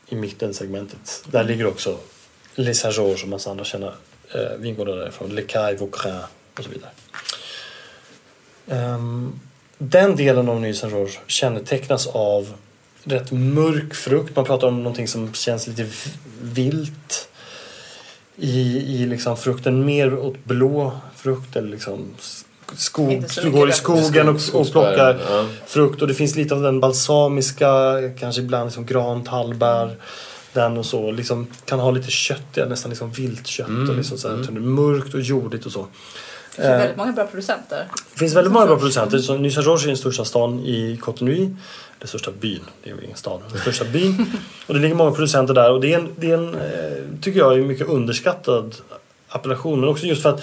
i 0.10 0.16
mittensegmentet. 0.16 1.24
Där 1.28 1.44
ligger 1.44 1.68
också 1.68 1.98
Le 2.56 2.74
Saint 2.74 2.98
George 2.98 3.24
och 3.24 3.30
massa 3.30 3.52
andra 3.52 3.66
kända 3.66 3.94
eh, 4.34 4.58
vingårdar 4.58 4.96
därifrån. 4.96 5.36
Le 5.36 5.42
Caille, 5.42 5.78
Vaucrin 5.80 6.14
och 6.58 6.64
så 6.64 6.70
vidare. 6.70 6.92
Ehm, 8.68 9.40
den 9.78 10.16
delen 10.16 10.50
av 10.50 10.62
Ny 10.62 10.74
Saint 10.74 10.94
George 10.94 11.20
kännetecknas 11.28 12.08
av 12.08 12.54
rätt 13.08 13.32
mörk 13.32 13.94
frukt. 13.94 14.36
Man 14.36 14.46
pratar 14.46 14.68
om 14.68 14.78
någonting 14.78 15.08
som 15.08 15.34
känns 15.34 15.68
lite 15.68 15.86
vilt 16.42 17.30
i, 18.36 18.62
i 18.78 19.06
liksom 19.06 19.38
frukten. 19.38 19.86
Mer 19.86 20.14
åt 20.14 20.46
blå 20.46 20.92
frukt 21.16 21.56
eller 21.56 21.70
liksom 21.70 22.16
skog. 22.76 23.26
Du 23.44 23.52
går 23.52 23.70
i 23.70 23.74
skogen 23.74 24.30
och, 24.30 24.42
och 24.54 24.72
plockar 24.72 25.20
ja. 25.30 25.46
frukt 25.66 26.02
och 26.02 26.08
det 26.08 26.14
finns 26.14 26.36
lite 26.36 26.56
av 26.56 26.62
den 26.62 26.80
balsamiska, 26.80 27.94
kanske 28.20 28.42
ibland 28.42 28.68
liksom 28.68 28.86
gran, 28.86 29.24
tallbär. 29.24 29.96
Den 30.54 30.78
och 30.78 30.86
så. 30.86 31.12
Liksom, 31.12 31.48
kan 31.66 31.80
ha 31.80 31.92
lite 31.92 32.12
kött, 32.12 32.48
ja, 32.54 32.66
nästan 32.66 32.90
liksom 32.90 33.12
viltkött. 33.12 33.90
Och 33.90 33.96
liksom 33.96 34.18
så 34.18 34.30
här, 34.30 34.52
Mörkt 34.52 35.14
och 35.14 35.22
jordigt 35.22 35.66
och 35.66 35.72
så. 35.72 35.88
Det 36.58 36.64
finns 36.64 36.76
väldigt 36.80 36.98
många 36.98 37.12
bra 37.12 37.28
producenter. 37.28 37.88
Det 38.14 38.20
finns 38.20 38.36
väldigt 38.36 38.54
många 38.54 38.66
bra 38.66 38.78
producenter. 38.78 39.18
Så 39.18 39.38
Ny 39.38 39.52
Saint 39.52 39.66
George 39.68 39.84
är 39.84 39.88
den 39.88 39.98
största 39.98 40.26
stan 40.26 40.60
i 40.60 40.98
Cotonou. 41.02 41.56
Den 42.00 42.08
största 42.08 42.32
byn. 42.32 42.62
Det 42.84 42.90
är 42.90 42.94
väl 42.94 43.04
ingen 43.04 43.18
stad. 43.18 43.42
Den 43.52 43.62
största 43.62 43.86
byn. 43.86 44.26
Och 44.68 44.74
det 44.74 44.80
ligger 44.80 44.96
många 44.96 45.12
producenter 45.12 45.54
där. 45.54 45.72
Och 45.72 45.82
det 45.82 45.94
är 45.94 46.00
en, 46.00 46.10
det 46.16 46.32
är 46.32 46.38
en 46.38 46.56
eh, 46.56 47.22
tycker 47.22 47.40
jag, 47.40 47.54
är 47.54 47.62
mycket 47.62 47.88
underskattad 47.88 48.76
appellation. 49.30 49.80
Men 49.80 49.90
också 49.90 50.06
just 50.06 50.22
för 50.22 50.30
att 50.30 50.42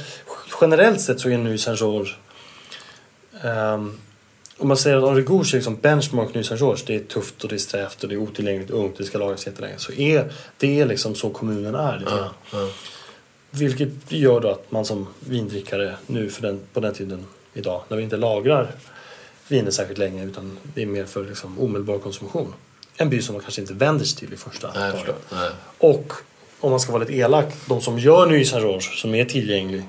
generellt 0.60 1.00
sett 1.00 1.20
så 1.20 1.28
är 1.28 1.38
Ny 1.38 1.58
Saint 1.58 1.80
George 1.80 2.12
ehm, 3.42 3.98
om 4.58 4.68
man 4.68 4.76
säger 4.76 4.96
att 4.96 5.04
Henri 5.04 5.22
Gouge 5.22 5.54
är 5.54 5.56
liksom 5.56 5.76
benchmark 5.76 6.34
Ny 6.34 6.42
Saint 6.42 6.60
George. 6.60 6.84
Det 6.86 6.94
är 6.94 7.00
tufft 7.00 7.44
och 7.44 7.48
det 7.48 7.56
är 7.56 7.58
strävt 7.58 8.02
och 8.02 8.08
det 8.08 8.14
är 8.14 8.18
otillgängligt 8.18 8.70
ungt. 8.70 8.98
Det 8.98 9.04
ska 9.04 9.18
lagas 9.18 9.46
jättelänge. 9.46 9.78
Så 9.78 9.92
är 9.92 10.32
det 10.58 10.80
är 10.80 10.86
liksom 10.86 11.14
så 11.14 11.30
kommunen 11.30 11.74
är 11.74 11.98
lite 11.98 12.10
grann. 12.10 12.70
Vilket 13.55 13.90
gör 14.09 14.40
då 14.40 14.50
att 14.50 14.70
man 14.70 14.84
som 14.84 15.07
vindrickare 15.20 15.96
nu 16.07 16.30
för 16.30 16.42
den, 16.42 16.61
på 16.72 16.80
den 16.80 16.94
tiden 16.94 17.26
idag 17.52 17.82
när 17.88 17.96
vi 17.96 18.02
inte 18.02 18.16
lagrar 18.16 18.72
viner 19.48 19.70
särskilt 19.70 19.98
länge 19.98 20.24
utan 20.24 20.59
det 20.74 20.82
är 20.82 20.86
mer 20.86 21.05
för 21.05 21.24
liksom 21.24 21.59
omedelbar 21.59 21.98
konsumtion. 21.98 22.55
En 22.96 23.11
by 23.11 23.22
som 23.22 23.32
man 23.34 23.42
kanske 23.42 23.61
inte 23.61 23.74
vänder 23.74 24.05
sig 24.05 24.18
till 24.18 24.32
i 24.32 24.36
första 24.36 24.72
Nej, 24.74 24.82
jag 24.82 24.90
taget. 24.90 25.07
förstår. 25.07 25.38
Nej. 25.38 25.50
Och 25.78 26.12
om 26.61 26.70
man 26.70 26.80
ska 26.80 26.92
vara 26.92 27.00
lite 27.05 27.14
elak, 27.16 27.46
de 27.68 27.80
som 27.80 27.98
gör 27.98 28.26
Ny 28.26 28.44
Saint 28.44 28.82
som 28.82 29.14
är 29.14 29.24
tillgänglig 29.24 29.82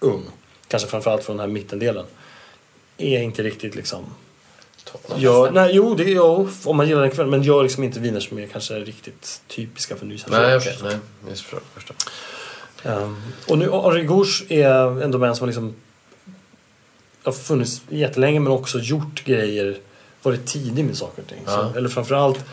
ung, 0.00 0.24
kanske 0.68 0.88
framförallt 0.88 1.24
från 1.24 1.36
den 1.36 1.46
här 1.48 1.54
mittendelen, 1.54 2.04
är 2.98 3.22
inte 3.22 3.42
riktigt 3.42 3.74
liksom 3.74 4.04
Gör, 5.16 5.50
nej, 5.50 5.70
jo, 5.74 5.94
det 5.94 6.04
är 6.04 6.08
jo, 6.14 6.48
om 6.64 6.76
man 6.76 6.88
gillar 6.88 7.00
den 7.00 7.10
kvällen, 7.10 7.30
men 7.30 7.42
gör 7.42 7.62
liksom 7.62 7.84
inte 7.84 8.00
viner 8.00 8.20
som 8.20 8.38
är 8.38 8.46
kanske 8.46 8.74
riktigt 8.74 9.40
typiska 9.48 9.96
för 9.96 10.06
Ny 10.06 10.18
Nej, 10.28 10.40
George. 10.40 10.56
okej. 10.56 10.76
Nej, 10.82 10.96
jag 11.28 11.38
förstår. 11.38 11.96
Um, 12.84 13.16
och 13.48 13.58
nu, 13.58 13.70
Henri 13.70 14.04
Gouge 14.04 14.44
är 14.48 15.02
en 15.02 15.10
domän 15.10 15.36
som 15.36 15.42
har 15.42 15.46
liksom 15.46 15.74
har 17.24 17.32
funnits 17.32 17.82
jättelänge 17.88 18.40
men 18.40 18.52
också 18.52 18.78
gjort 18.78 19.24
grejer, 19.24 19.78
varit 20.22 20.46
tidig 20.46 20.84
med 20.84 20.96
saker 20.96 21.22
och 21.22 21.28
ting. 21.28 21.42
Ja. 21.46 21.70
Så, 21.72 21.78
eller 21.78 21.88
framförallt, 21.88 22.44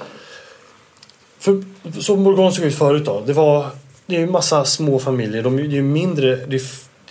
för, 1.39 1.63
som 2.01 2.24
Bourgogne 2.24 2.51
såg 2.51 2.65
ut 2.65 2.76
förut 2.78 3.05
då, 3.05 3.24
det 3.26 3.34
var 3.34 3.69
det 4.05 4.15
är 4.15 4.19
ju 4.19 4.28
massa 4.28 4.65
små 4.65 4.99
familjer, 4.99 5.43
de, 5.43 5.53
är- 5.59 5.61
det 5.63 5.67
är 5.67 5.69
ju 5.69 5.82
mindre, 5.82 6.36
det 6.36 6.55
är, 6.55 6.61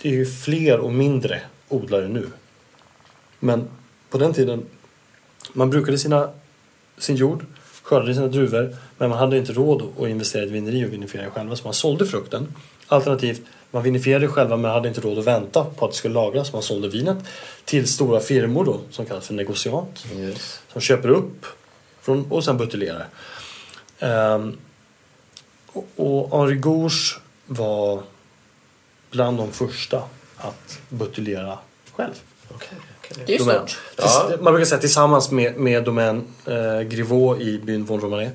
det 0.01 0.09
är 0.09 0.13
ju 0.13 0.25
fler 0.25 0.79
och 0.79 0.93
mindre 0.93 1.41
odlare 1.69 2.07
nu. 2.07 2.27
Men 3.39 3.67
på 4.09 4.17
den 4.17 4.33
tiden, 4.33 4.65
man 5.53 5.69
brukade 5.69 5.97
sina, 5.97 6.29
sin 6.97 7.15
jord, 7.15 7.45
skördade 7.83 8.13
sina 8.15 8.27
druvor, 8.27 8.75
men 8.97 9.09
man 9.09 9.19
hade 9.19 9.37
inte 9.37 9.53
råd 9.53 9.83
att 9.99 10.07
investera 10.07 10.43
i 10.43 10.45
ett 10.45 10.51
vineri 10.51 10.85
och 10.85 10.93
vinifiera 10.93 11.29
själva, 11.31 11.55
så 11.55 11.63
man 11.63 11.73
sålde 11.73 12.05
frukten. 12.05 12.47
Alternativt, 12.87 13.41
man 13.71 13.83
vinifierade 13.83 14.27
själva 14.27 14.57
men 14.57 14.71
hade 14.71 14.87
inte 14.87 15.01
råd 15.01 15.19
att 15.19 15.25
vänta 15.25 15.63
på 15.63 15.85
att 15.85 15.91
det 15.91 15.97
skulle 15.97 16.13
lagras, 16.13 16.53
man 16.53 16.61
sålde 16.61 16.87
vinet 16.87 17.17
till 17.65 17.87
stora 17.87 18.19
firmor 18.19 18.65
då, 18.65 18.79
som 18.91 19.05
kallas 19.05 19.27
för 19.27 19.33
negociant, 19.33 20.05
Yes. 20.17 20.59
som 20.71 20.81
köper 20.81 21.09
upp 21.09 21.45
från, 22.01 22.31
och 22.31 22.43
sen 22.43 22.57
buteljerar. 22.57 23.07
Ehm, 23.99 24.57
och, 25.67 25.85
och 25.95 26.39
Henri 26.39 26.55
Gouge 26.55 27.15
var 27.45 28.01
bland 29.11 29.37
de 29.37 29.51
första 29.51 30.03
att 30.37 30.79
buteljera 30.89 31.57
själv. 31.95 32.13
Okej, 32.55 32.67
okej. 32.99 33.23
Det 33.25 33.33
är 33.35 33.37
ju 33.37 33.43
stort. 33.43 33.77
Ja. 33.97 34.31
Man 34.41 34.53
brukar 34.53 34.65
säga 34.65 34.81
tillsammans 34.81 35.31
med, 35.31 35.57
med 35.57 35.83
Domän 35.83 36.23
eh, 36.45 36.81
Griveau 36.81 37.41
i 37.41 37.59
byn 37.59 37.85
Von 37.85 38.01
Romanet 38.01 38.33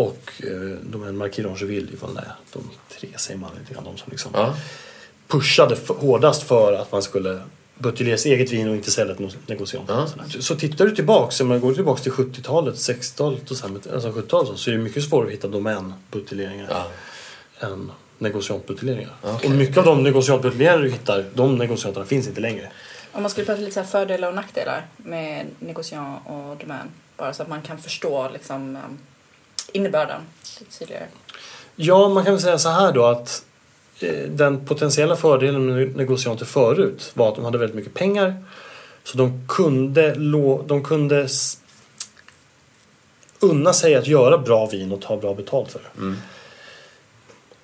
och 0.00 0.32
eh, 0.42 0.76
Domän 0.82 1.16
Marquis 1.16 1.46
d'Angeville 1.46 1.92
i 1.92 1.96
Volnay. 2.00 2.24
De 2.52 2.70
tre 2.98 3.08
säger 3.16 3.40
man 3.40 3.50
lite 3.60 3.74
grann. 3.74 3.84
De 3.84 3.96
som 3.96 4.10
liksom 4.10 4.30
Ja. 4.34 4.54
pushade 5.28 5.74
f- 5.74 5.90
hårdast 5.98 6.42
för 6.42 6.72
att 6.72 6.92
man 6.92 7.02
skulle 7.02 7.40
buteljera 7.78 8.16
sitt 8.16 8.32
eget 8.32 8.52
vin 8.52 8.68
och 8.68 8.74
inte 8.76 8.90
sälja 8.90 9.14
till 9.14 9.36
negociant. 9.46 9.84
Ja. 9.88 10.06
Så, 10.40 10.54
tittar 10.56 10.84
du 10.84 10.90
tillbaks, 10.94 11.40
om 11.40 11.48
man 11.48 11.60
går 11.60 11.74
tillbaks 11.74 12.02
till 12.02 12.12
70-talet, 12.12 12.74
60-talet 12.74 13.50
och 13.50 13.56
men- 13.70 13.94
alltså 13.94 14.10
70-talet 14.10 14.58
så, 14.58 14.70
är 14.70 14.74
det 14.74 14.80
mycket 14.80 15.04
svårare 15.04 15.26
att 15.26 15.32
hitta 15.32 15.48
domänbuteljeringar 15.48 16.66
Ja. 16.70 16.86
än 17.66 17.92
negociantbuteljeringar. 18.18 19.12
Okej. 19.22 19.50
Och 19.50 19.56
mycket 19.56 19.78
av 19.78 19.84
de 19.84 20.02
negociantbuteljeringar 20.02 20.82
du 20.82 20.90
hittar, 20.90 21.24
de 21.34 21.56
negocianterna 21.58 22.06
finns 22.06 22.28
inte 22.28 22.40
längre. 22.40 22.70
Om 23.12 23.22
man 23.22 23.30
skulle 23.30 23.46
prata 23.46 23.60
lite 23.60 23.72
så 23.74 23.80
här 23.80 23.86
fördelar 23.86 24.28
och 24.28 24.34
nackdelar 24.34 24.86
med 24.96 25.46
negociant 25.58 26.22
och 26.26 26.56
domän. 26.56 26.86
Bara 27.16 27.32
så 27.32 27.42
att 27.42 27.48
man 27.48 27.62
kan 27.62 27.78
förstå 27.78 28.30
liksom, 28.32 28.78
innebörden 29.72 30.20
lite 30.60 30.78
tydligare. 30.78 31.06
Ja, 31.76 32.08
man 32.08 32.24
kan 32.24 32.32
väl 32.32 32.42
säga 32.42 32.58
så 32.58 32.68
här 32.68 32.92
då 32.92 33.06
att 33.06 33.44
eh, 34.00 34.14
den 34.28 34.66
potentiella 34.66 35.16
fördelen 35.16 35.74
med 35.74 35.96
negocianter 35.96 36.44
förut 36.44 37.10
var 37.14 37.28
att 37.28 37.34
de 37.34 37.44
hade 37.44 37.58
väldigt 37.58 37.76
mycket 37.76 37.94
pengar. 37.94 38.44
Så 39.04 39.18
de 39.18 39.48
kunde, 39.48 40.14
de 40.66 40.84
kunde 40.84 41.28
unna 43.40 43.72
sig 43.72 43.94
att 43.94 44.06
göra 44.06 44.38
bra 44.38 44.66
vin 44.66 44.92
och 44.92 45.00
ta 45.00 45.16
bra 45.16 45.34
betalt 45.34 45.72
för 45.72 45.78
det. 45.78 46.14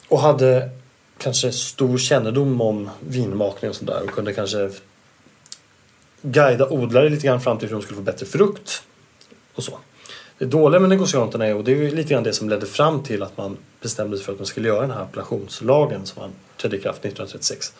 Och 0.08 0.20
hade 0.20 0.70
kanske 1.18 1.52
stor 1.52 1.98
kännedom 1.98 2.60
om 2.60 2.90
vinmakning 3.00 3.70
och 3.70 3.76
sådär 3.76 4.02
och 4.04 4.10
kunde 4.10 4.32
kanske 4.32 4.70
guida 6.22 6.68
odlare 6.68 7.08
lite 7.08 7.26
grann 7.26 7.40
fram 7.40 7.58
till 7.58 7.68
hur 7.68 7.76
de 7.76 7.82
skulle 7.82 7.96
få 7.96 8.02
bättre 8.02 8.26
frukt 8.26 8.82
och 9.54 9.62
så. 9.62 9.78
Det 10.38 10.44
dåliga 10.44 10.80
med 10.80 10.88
negocianterna 10.88 11.46
är, 11.46 11.54
och 11.54 11.64
det 11.64 11.72
är 11.72 11.90
lite 11.90 12.14
grann 12.14 12.22
det 12.22 12.32
som 12.32 12.48
ledde 12.48 12.66
fram 12.66 13.02
till 13.02 13.22
att 13.22 13.36
man 13.36 13.56
bestämde 13.80 14.16
sig 14.16 14.26
för 14.26 14.32
att 14.32 14.38
man 14.38 14.46
skulle 14.46 14.68
göra 14.68 14.80
den 14.80 14.90
här 14.90 15.02
appellationslagen 15.02 16.06
som 16.06 16.22
man 16.22 16.30
trädde 16.56 16.76
i 16.76 16.80
kraft 16.80 16.98
1936. 16.98 17.72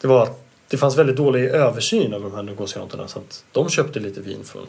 Det 0.00 0.06
var 0.08 0.22
att 0.22 0.44
det 0.68 0.76
fanns 0.76 0.98
väldigt 0.98 1.16
dålig 1.16 1.44
översyn 1.44 2.14
av 2.14 2.22
de 2.22 2.34
här 2.34 2.42
negocianterna 2.42 3.08
så 3.08 3.18
att 3.18 3.44
de 3.52 3.68
köpte 3.68 4.00
lite 4.00 4.20
vin 4.20 4.44
från 4.44 4.66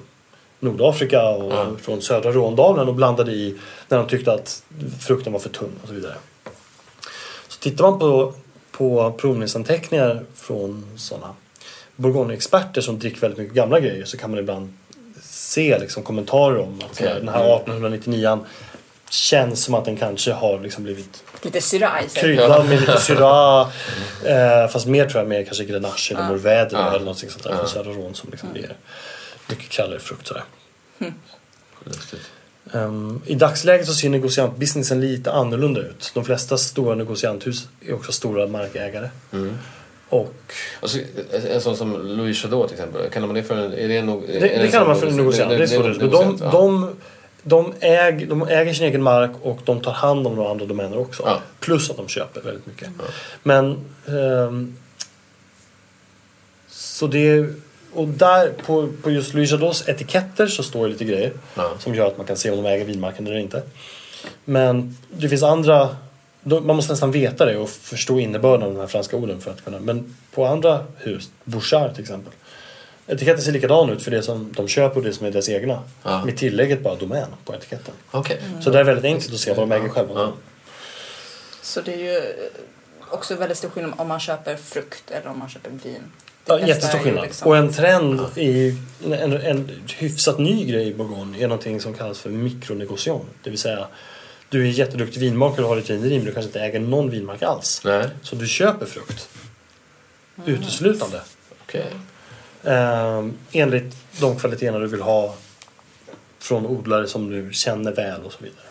Nordafrika 0.60 1.30
och 1.30 1.54
Ja. 1.54 1.68
från 1.82 2.02
södra 2.02 2.32
Råndalen 2.32 2.88
och 2.88 2.96
blandade 2.96 3.32
i 3.32 3.58
när 3.88 3.98
de 3.98 4.08
tyckte 4.08 4.34
att 4.34 4.64
frukten 5.00 5.34
var 5.34 5.40
för 5.40 5.50
tunn 5.50 5.72
och 5.82 5.88
så 5.88 5.94
vidare. 5.94 6.16
Så 7.48 7.60
tittar 7.60 7.84
man 7.92 8.00
på, 8.00 8.34
på 8.72 9.12
provningsanteckningar 9.12 10.24
från 10.36 10.86
sådana 10.98 11.36
Bourgogne-experter 11.96 12.82
som 12.82 13.00
dricker 13.00 13.22
väldigt 13.22 13.40
mycket 13.40 13.56
gamla 13.56 13.80
grejer 13.80 14.06
så 14.06 14.18
kan 14.18 14.30
man 14.30 14.40
ibland 14.40 14.74
se 15.52 15.80
liksom 15.80 16.04
kommentarer 16.04 16.60
om 16.60 16.80
att 16.86 16.92
Okej. 16.92 17.14
den 17.20 17.30
här 17.30 17.56
1899 17.56 18.40
känns 19.10 19.64
som 19.64 19.74
att 19.74 19.86
den 19.86 19.98
kanske 19.98 20.32
har 20.34 20.60
liksom 20.60 20.84
blivit 20.84 21.24
Lite 21.42 21.62
syra 21.62 21.92
i 22.06 22.10
sig. 22.10 22.22
kryddad 22.22 22.70
med 22.70 22.80
lite 22.80 23.02
syra. 23.02 23.68
Eh, 24.26 24.68
fast 24.68 24.88
mer 24.88 25.06
tror 25.10 25.22
jag 25.22 25.28
med 25.30 25.46
kanske 25.46 25.64
grenache 25.66 26.12
eller 26.14 26.24
mourvèdre 26.24 26.70
Ja. 26.72 26.96
eller 26.96 27.06
något 27.06 27.20
sånt 27.20 27.44
där 27.44 27.56
från 27.58 27.68
södra 27.68 27.92
Rån 27.92 28.16
som 28.16 28.30
liksom 28.32 28.50
ger 28.56 28.76
mycket 29.50 29.70
kallare 29.70 30.00
frukt 30.00 30.28
sådär. 30.28 30.44
Ehm, 32.74 33.22
I 33.26 33.36
dagsläget 33.36 33.88
så 33.88 33.94
ser 33.94 34.10
negociantbusinessen 34.10 35.02
lite 35.02 35.32
annorlunda 35.32 35.82
ut. 35.82 36.12
De 36.14 36.26
flesta 36.26 36.58
stora 36.58 36.96
negocianthus 36.96 37.68
är 37.88 37.94
också 37.94 38.12
stora 38.12 38.48
markägare. 38.48 39.10
Och 40.12 40.34
Alltså, 40.82 40.98
en 41.50 41.62
sån 41.62 41.78
som 41.78 42.08
Louis 42.18 42.42
Chaudot 42.42 42.68
till 42.68 42.78
exempel. 42.80 43.10
Kallar 43.10 43.28
man 43.28 43.36
det 43.36 43.44
för 43.44 43.58
en... 43.58 43.74
Är 43.74 43.88
det, 43.88 44.02
nog, 44.02 44.24
det, 44.28 44.40
det 44.40 44.68
kallar 44.72 44.88
man 44.88 45.00
för 45.00 45.08
en 45.08 45.18
negociant. 45.18 45.50
Det 45.50 45.58
det 45.58 45.76
är. 45.76 45.80
Men 45.80 46.10
de, 46.10 46.38
de, 46.38 46.96
de, 47.44 47.74
äg, 47.80 48.26
de 48.26 48.48
äger 48.48 48.74
sin 48.74 48.86
egen 48.88 49.04
mark 49.04 49.32
och 49.42 49.60
de 49.66 49.82
tar 49.82 49.92
hand 49.92 50.28
om 50.28 50.36
några 50.36 50.52
andra 50.52 50.66
domäner 50.66 51.00
också. 51.00 51.24
Ja. 51.26 51.40
Plus 51.60 51.90
att 51.90 51.98
de 51.98 52.08
köper 52.08 52.42
väldigt 52.42 52.66
mycket. 52.68 52.90
Men 53.44 53.86
ehm, 54.08 54.78
Så 56.70 57.08
det 57.08 57.46
och 57.94 58.08
där 58.08 58.52
på, 58.66 58.90
på 59.04 59.12
just 59.12 59.34
Louis 59.34 59.52
Jadot's 59.52 59.90
etiketter 59.90 60.48
så 60.48 60.64
står 60.64 60.84
det 60.84 60.92
lite 60.92 61.06
grejer 61.06 61.32
Ja. 61.56 61.72
som 61.80 61.96
gör 61.96 62.08
att 62.08 62.18
man 62.18 62.26
kan 62.28 62.38
se 62.38 62.52
om 62.52 62.64
de 62.64 62.70
äger 62.70 62.86
vinmarken 62.86 63.28
eller 63.28 63.38
inte. 63.38 63.64
Men 64.46 64.98
det 65.10 65.30
finns 65.30 65.44
andra, 65.44 65.90
man 66.44 66.76
måste 66.76 66.94
nästan 66.94 67.12
veta 67.12 67.46
det 67.46 67.58
och 67.58 67.70
förstå 67.70 68.20
innebörden 68.20 68.68
av 68.68 68.74
de 68.74 68.80
här 68.80 68.88
franska 68.88 69.18
orden 69.18 69.42
för 69.42 69.52
att 69.52 69.64
kunna. 69.64 69.80
Men 69.80 70.16
på 70.34 70.46
andra 70.46 70.86
hus, 70.98 71.30
Bouchard 71.44 71.94
till 71.94 72.02
exempel, 72.02 72.34
etiketten 73.08 73.42
ser 73.44 73.52
likadan 73.52 73.90
ut 73.90 74.04
för 74.04 74.12
det 74.12 74.24
som 74.24 74.54
de 74.58 74.68
köper 74.68 74.98
och 74.98 75.04
det 75.04 75.14
som 75.14 75.26
är 75.28 75.32
deras 75.32 75.50
egna. 75.50 75.84
Ja. 76.04 76.26
Med 76.26 76.38
tillägget 76.38 76.82
bara 76.84 76.96
domän 76.96 77.28
på 77.46 77.56
etiketten. 77.56 77.94
Okej. 78.12 78.42
Så 78.62 78.70
det 78.70 78.80
är 78.80 78.84
väldigt 78.84 79.06
enkelt 79.06 79.34
att 79.34 79.40
se 79.40 79.54
vad 79.54 79.70
de 79.70 79.76
äger 79.76 79.90
själva. 79.90 80.14
Ja. 80.14 80.34
Så 81.62 81.82
det 81.82 81.94
är 81.94 81.98
ju 82.14 82.22
också 83.12 83.36
väldigt 83.36 83.58
stor 83.58 83.70
skillnad 83.70 83.94
om 83.98 84.08
man 84.08 84.20
köper 84.20 84.56
frukt 84.56 85.12
eller 85.12 85.28
om 85.30 85.40
man 85.40 85.50
köper 85.50 85.70
vin. 85.84 86.02
Ja, 86.46 86.60
jättestor 86.60 87.00
skillnad. 87.00 87.24
liksom- 87.24 87.48
Och 87.48 87.58
en 87.58 87.74
trend 87.74 88.22
i 88.36 88.78
en, 89.12 89.34
en 89.34 89.70
hyfsat 89.98 90.40
ny 90.40 90.66
grej 90.66 90.88
i 90.88 90.94
Bourgogne 90.94 91.38
är 91.44 91.48
någonting 91.48 91.82
som 91.82 91.94
kallas 91.94 92.20
för 92.20 92.30
mikronegociation. 92.30 93.26
Det 93.44 93.50
vill 93.50 93.60
säga, 93.60 93.88
du 94.52 94.68
är 94.68 94.72
jätteduktig 94.72 95.20
vinmakare 95.20 95.64
och 95.64 95.70
har 95.70 95.78
ett 95.78 95.90
vineri 95.90 96.18
men 96.18 96.26
du 96.26 96.34
kanske 96.34 96.48
inte 96.48 96.60
äger 96.60 96.80
någon 96.80 97.10
vinmark 97.10 97.42
alls. 97.42 97.82
Nej. 97.86 98.10
Så 98.22 98.36
du 98.36 98.48
köper 98.48 98.86
frukt. 98.86 99.30
Uteslutande. 100.46 101.22
Okej. 101.64 101.86
Ehm, 102.64 103.38
enligt 103.52 103.96
de 104.20 104.40
kvaliteterna 104.40 104.80
du 104.80 104.88
vill 104.88 105.02
ha 105.02 105.36
från 106.40 106.66
odlare 106.66 107.08
som 107.08 107.30
du 107.30 107.54
känner 107.54 107.92
väl 107.92 108.22
och 108.22 108.34
så 108.34 108.44
vidare. 108.44 108.66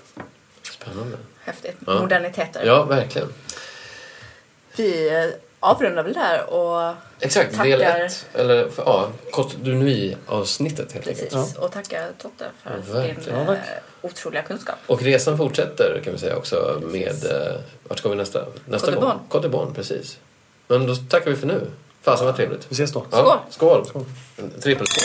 Spännande. 0.62 1.16
Häftigt. 1.44 1.76
Ja. 1.86 2.00
Moderniteter. 2.00 2.66
Ja, 2.66 2.84
verkligen. 2.84 3.28
Vi 4.76 5.08
eh, 5.08 5.30
avrundar 5.60 6.02
väl 6.02 6.12
där 6.12 6.50
och 6.50 6.94
Exakt, 7.20 7.56
Tackar. 7.56 7.78
del 7.78 7.80
ett. 7.80 8.26
Eller 8.34 8.68
för, 8.68 8.82
ja, 8.82 9.08
Cote 9.32 9.56
du 9.62 9.74
Nuit-avsnittet 9.74 10.92
helt 10.92 11.06
precis. 11.06 11.34
enkelt. 11.34 11.56
och 11.56 11.72
tacka 11.72 12.02
Totte 12.22 12.44
för 12.62 12.70
Ja, 12.96 13.02
din 13.02 13.16
eh, 13.34 13.38
Ja, 13.40 13.46
tack. 13.46 13.58
otroliga 14.02 14.42
kunskap. 14.42 14.76
Och 14.86 15.02
resan 15.02 15.36
fortsätter 15.38 16.00
kan 16.04 16.12
vi 16.12 16.18
säga 16.18 16.36
också 16.36 16.80
med... 16.82 17.24
Eh, 17.24 17.56
vart 17.88 17.98
ska 17.98 18.08
vi 18.08 18.16
nästa, 18.16 18.46
nästa 18.66 18.92
gång? 18.94 19.18
Cote 19.28 19.48
d'Ivoire, 19.48 19.74
precis. 19.74 20.18
Men 20.68 20.86
då 20.86 20.94
tackar 20.96 21.30
vi 21.30 21.36
för 21.36 21.46
nu. 21.46 21.66
Fasen 22.02 22.26
vad 22.26 22.36
trevligt. 22.36 22.66
Vi 22.68 22.72
ses 22.74 22.92
då. 22.92 23.06
Ja, 23.10 23.40
skål! 23.50 23.86
skål. 23.86 24.04
Trippelskål. 24.62 25.04